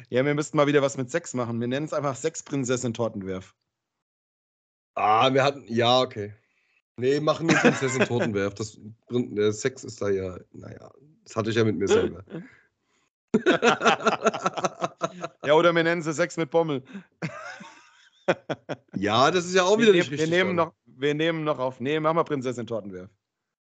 Ja, 0.09 0.25
wir 0.25 0.35
müssten 0.35 0.57
mal 0.57 0.67
wieder 0.67 0.83
was 0.83 0.97
mit 0.97 1.11
Sex 1.11 1.35
machen. 1.35 1.61
Wir 1.61 1.69
nennen 1.69 1.87
es 1.87 1.93
einfach 1.93 2.17
Sexprinzessin 2.17 2.95
Tortenwerf. 2.95 3.55
ah, 4.95 5.33
wir 5.33 5.43
hatten. 5.45 5.65
Ja, 5.69 6.01
okay. 6.01 6.35
Nee, 6.99 7.21
machen 7.21 7.47
nur 7.47 7.57
Prinzessin 7.57 8.05
Totenwerf. 8.05 8.55
Das, 8.55 8.79
der 9.11 9.53
Sex 9.53 9.83
ist 9.85 10.01
da 10.03 10.11
ja, 10.11 10.39
naja, 10.53 10.91
das 11.25 11.37
hatte 11.37 11.51
ich 11.51 11.57
ja 11.57 11.65
mit 11.65 11.77
mir 11.77 11.89
selber. 11.89 12.25
Ja, 15.45 15.55
oder 15.55 15.75
wir 15.75 15.83
nennen 15.83 16.03
sie 16.03 16.13
Sex 16.13 16.37
mit 16.37 16.51
Bommel. 16.51 16.83
ja, 18.97 19.31
das 19.31 19.45
ist 19.47 19.55
ja 19.55 19.65
auch 19.65 19.77
Wir, 19.79 19.83
wieder 19.83 19.93
nehmen, 19.93 19.99
nicht 19.99 20.11
wir, 20.11 20.19
richtig. 20.19 20.31
nehmen 20.31 20.57
dann. 20.57 20.67
noch, 20.69 20.75
wir 20.87 21.15
nehmen 21.15 21.45
noch 21.45 21.59
auf. 21.59 21.81
Nee, 21.81 21.99
machen 22.01 22.17
wir 22.17 22.25
Prinzessin 22.25 22.67
Tortenwerf. 22.67 23.11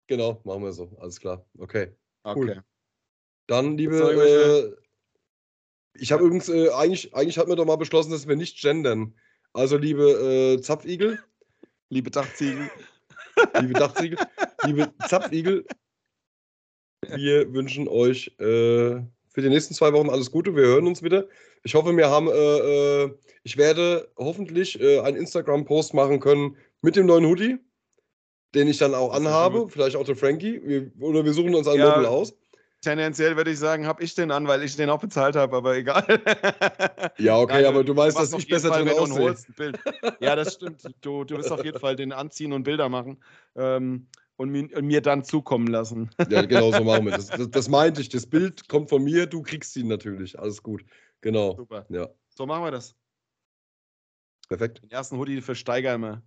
Genau, 0.07 0.41
machen 0.43 0.63
wir 0.63 0.71
so. 0.73 0.91
Alles 0.99 1.19
klar. 1.19 1.45
Okay. 1.57 1.95
Okay. 2.23 2.39
Cool. 2.39 2.63
Dann, 3.47 3.77
liebe. 3.77 3.91
Gibt's 3.93 4.03
noch 4.03 4.09
irgendwelche- 4.09 4.75
Äh, 4.75 4.77
ich 5.93 6.11
habe 6.11 6.23
übrigens, 6.23 6.49
äh, 6.49 6.69
eigentlich, 6.69 7.13
eigentlich 7.13 7.37
hatten 7.37 7.49
wir 7.49 7.55
doch 7.55 7.65
mal 7.65 7.75
beschlossen, 7.77 8.11
dass 8.11 8.27
wir 8.27 8.35
nicht 8.35 8.61
gendern. 8.61 9.13
Also, 9.53 9.77
liebe 9.77 10.57
äh, 10.57 10.61
Zapfigel, 10.61 11.19
Liebe 11.89 12.11
Dachziegel. 12.11 12.69
liebe 13.59 13.73
Dachziegel, 13.73 14.17
liebe 14.65 14.93
Zapfigel, 15.07 15.65
wir 17.15 17.51
wünschen 17.53 17.87
euch 17.87 18.27
äh, 18.39 19.01
für 19.29 19.41
die 19.41 19.49
nächsten 19.49 19.73
zwei 19.73 19.91
Wochen 19.93 20.09
alles 20.09 20.31
Gute. 20.31 20.55
Wir 20.55 20.65
hören 20.65 20.85
uns 20.85 21.01
wieder. 21.01 21.27
Ich 21.63 21.73
hoffe, 21.73 21.95
wir 21.95 22.09
haben, 22.09 22.27
äh, 22.27 23.03
äh, 23.03 23.17
ich 23.43 23.57
werde 23.57 24.11
hoffentlich 24.17 24.79
äh, 24.79 24.99
einen 24.99 25.17
Instagram-Post 25.17 25.93
machen 25.93 26.19
können 26.19 26.57
mit 26.81 26.95
dem 26.95 27.07
neuen 27.07 27.25
Hoodie, 27.25 27.57
den 28.53 28.67
ich 28.67 28.77
dann 28.77 28.93
auch 28.93 29.13
anhabe. 29.13 29.67
Vielleicht 29.69 29.95
auch 29.95 30.05
der 30.05 30.15
Frankie. 30.15 30.61
Wir, 30.63 30.91
oder 30.99 31.25
wir 31.25 31.33
suchen 31.33 31.55
uns 31.55 31.67
ein 31.67 31.79
Ja. 31.79 31.89
Model 31.89 32.05
aus. 32.05 32.35
Tendenziell 32.81 33.35
würde 33.35 33.51
ich 33.51 33.59
sagen, 33.59 33.85
habe 33.85 34.03
ich 34.03 34.15
den 34.15 34.31
an, 34.31 34.47
weil 34.47 34.63
ich 34.63 34.75
den 34.77 34.89
auch 34.89 34.99
bezahlt 34.99 35.35
habe, 35.35 35.57
aber 35.57 35.75
egal. 35.75 36.05
Ja, 37.17 37.37
okay, 37.37 37.55
Nein, 37.55 37.65
aber 37.65 37.83
du 37.83 37.95
weißt, 37.95 38.17
dass 38.17 38.31
ich 38.31 38.47
besser 38.47 38.69
Fall, 38.69 38.85
drin 38.85 38.93
aussehe. 38.93 39.35
Ja, 40.21 40.35
das 40.37 40.53
stimmt. 40.53 40.83
Du, 41.01 41.25
du 41.25 41.37
wirst 41.37 41.51
auf 41.51 41.65
jeden 41.65 41.79
Fall 41.79 41.97
den 41.97 42.13
anziehen 42.13 42.53
und 42.53 42.63
Bilder 42.63 42.87
machen. 42.87 43.21
Ähm, 43.55 44.07
und 44.37 44.49
mir, 44.51 44.69
und 44.77 44.85
mir 44.85 45.01
dann 45.01 45.25
zukommen 45.25 45.67
lassen. 45.67 46.09
Ja, 46.29 46.43
genau 46.43 46.71
so 46.71 46.81
machen 46.85 47.05
wir 47.05 47.11
das. 47.11 47.27
das. 47.27 47.49
Das 47.51 47.67
meinte 47.67 47.99
ich. 47.99 48.07
Das 48.07 48.25
Bild 48.25 48.69
kommt 48.69 48.89
von 48.89 49.03
mir, 49.03 49.25
du 49.25 49.41
kriegst 49.41 49.75
ihn 49.75 49.89
natürlich. 49.89 50.39
Alles 50.39 50.63
gut. 50.63 50.85
Genau. 51.19 51.57
Super. 51.57 51.85
Ja, 51.89 52.07
So 52.29 52.45
machen 52.45 52.63
wir 52.63 52.71
das. 52.71 52.95
perfekt. 54.47 54.81
Den 54.81 54.91
ersten 54.91 55.17
Hoodie 55.17 55.41
für 55.41 55.55
Steiger 55.55 55.93
immer 55.93 56.23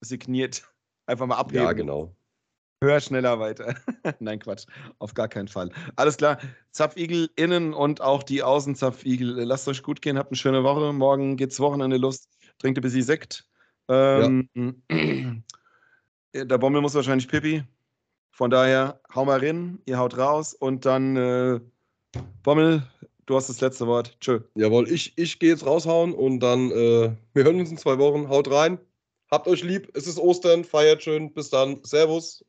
signiert. 0.00 0.62
Einfach 1.06 1.26
mal 1.26 1.36
abgeben. 1.36 1.64
Ja, 1.64 1.72
genau. 1.72 2.14
Höher, 2.82 3.00
schneller, 3.00 3.38
weiter. 3.38 3.76
Nein, 4.18 4.40
Quatsch. 4.40 4.66
Auf 4.98 5.14
gar 5.14 5.28
keinen 5.28 5.46
Fall. 5.46 5.70
Alles 5.94 6.16
klar. 6.16 6.38
Zapfigel 6.72 7.30
innen 7.36 7.74
und 7.74 8.00
auch 8.00 8.24
die 8.24 8.42
Außenzapfigel. 8.42 9.44
Lasst 9.44 9.68
euch 9.68 9.84
gut 9.84 10.02
gehen. 10.02 10.18
Habt 10.18 10.30
eine 10.30 10.36
schöne 10.36 10.64
Woche. 10.64 10.92
Morgen 10.92 11.36
geht's 11.36 11.60
Wochenende 11.60 11.96
los. 11.96 12.28
Trinkt 12.58 12.80
ein 12.80 12.82
bisschen 12.82 13.04
Sekt. 13.04 13.46
Ähm, 13.88 14.48
Der 16.34 16.58
Bommel 16.58 16.80
muss 16.80 16.96
wahrscheinlich 16.96 17.28
pipi. 17.28 17.62
Von 18.32 18.50
daher, 18.50 19.00
hau 19.14 19.24
mal 19.26 19.38
rein. 19.38 19.78
Ihr 19.86 19.98
haut 19.98 20.18
raus. 20.18 20.52
Und 20.52 20.84
dann, 20.84 21.16
äh, 21.16 21.60
Bommel, 22.42 22.82
du 23.26 23.36
hast 23.36 23.48
das 23.48 23.60
letzte 23.60 23.86
Wort. 23.86 24.16
Tschö. 24.20 24.40
Jawohl, 24.56 24.90
ich, 24.90 25.16
ich 25.16 25.38
gehe 25.38 25.50
jetzt 25.50 25.64
raushauen 25.64 26.14
und 26.14 26.40
dann, 26.40 26.72
äh, 26.72 27.14
wir 27.32 27.44
hören 27.44 27.60
uns 27.60 27.70
in 27.70 27.78
zwei 27.78 27.98
Wochen. 27.98 28.28
Haut 28.28 28.50
rein. 28.50 28.80
Habt 29.30 29.46
euch 29.46 29.62
lieb. 29.62 29.88
Es 29.94 30.08
ist 30.08 30.18
Ostern. 30.18 30.64
Feiert 30.64 31.04
schön. 31.04 31.32
Bis 31.32 31.48
dann. 31.48 31.78
Servus. 31.84 32.44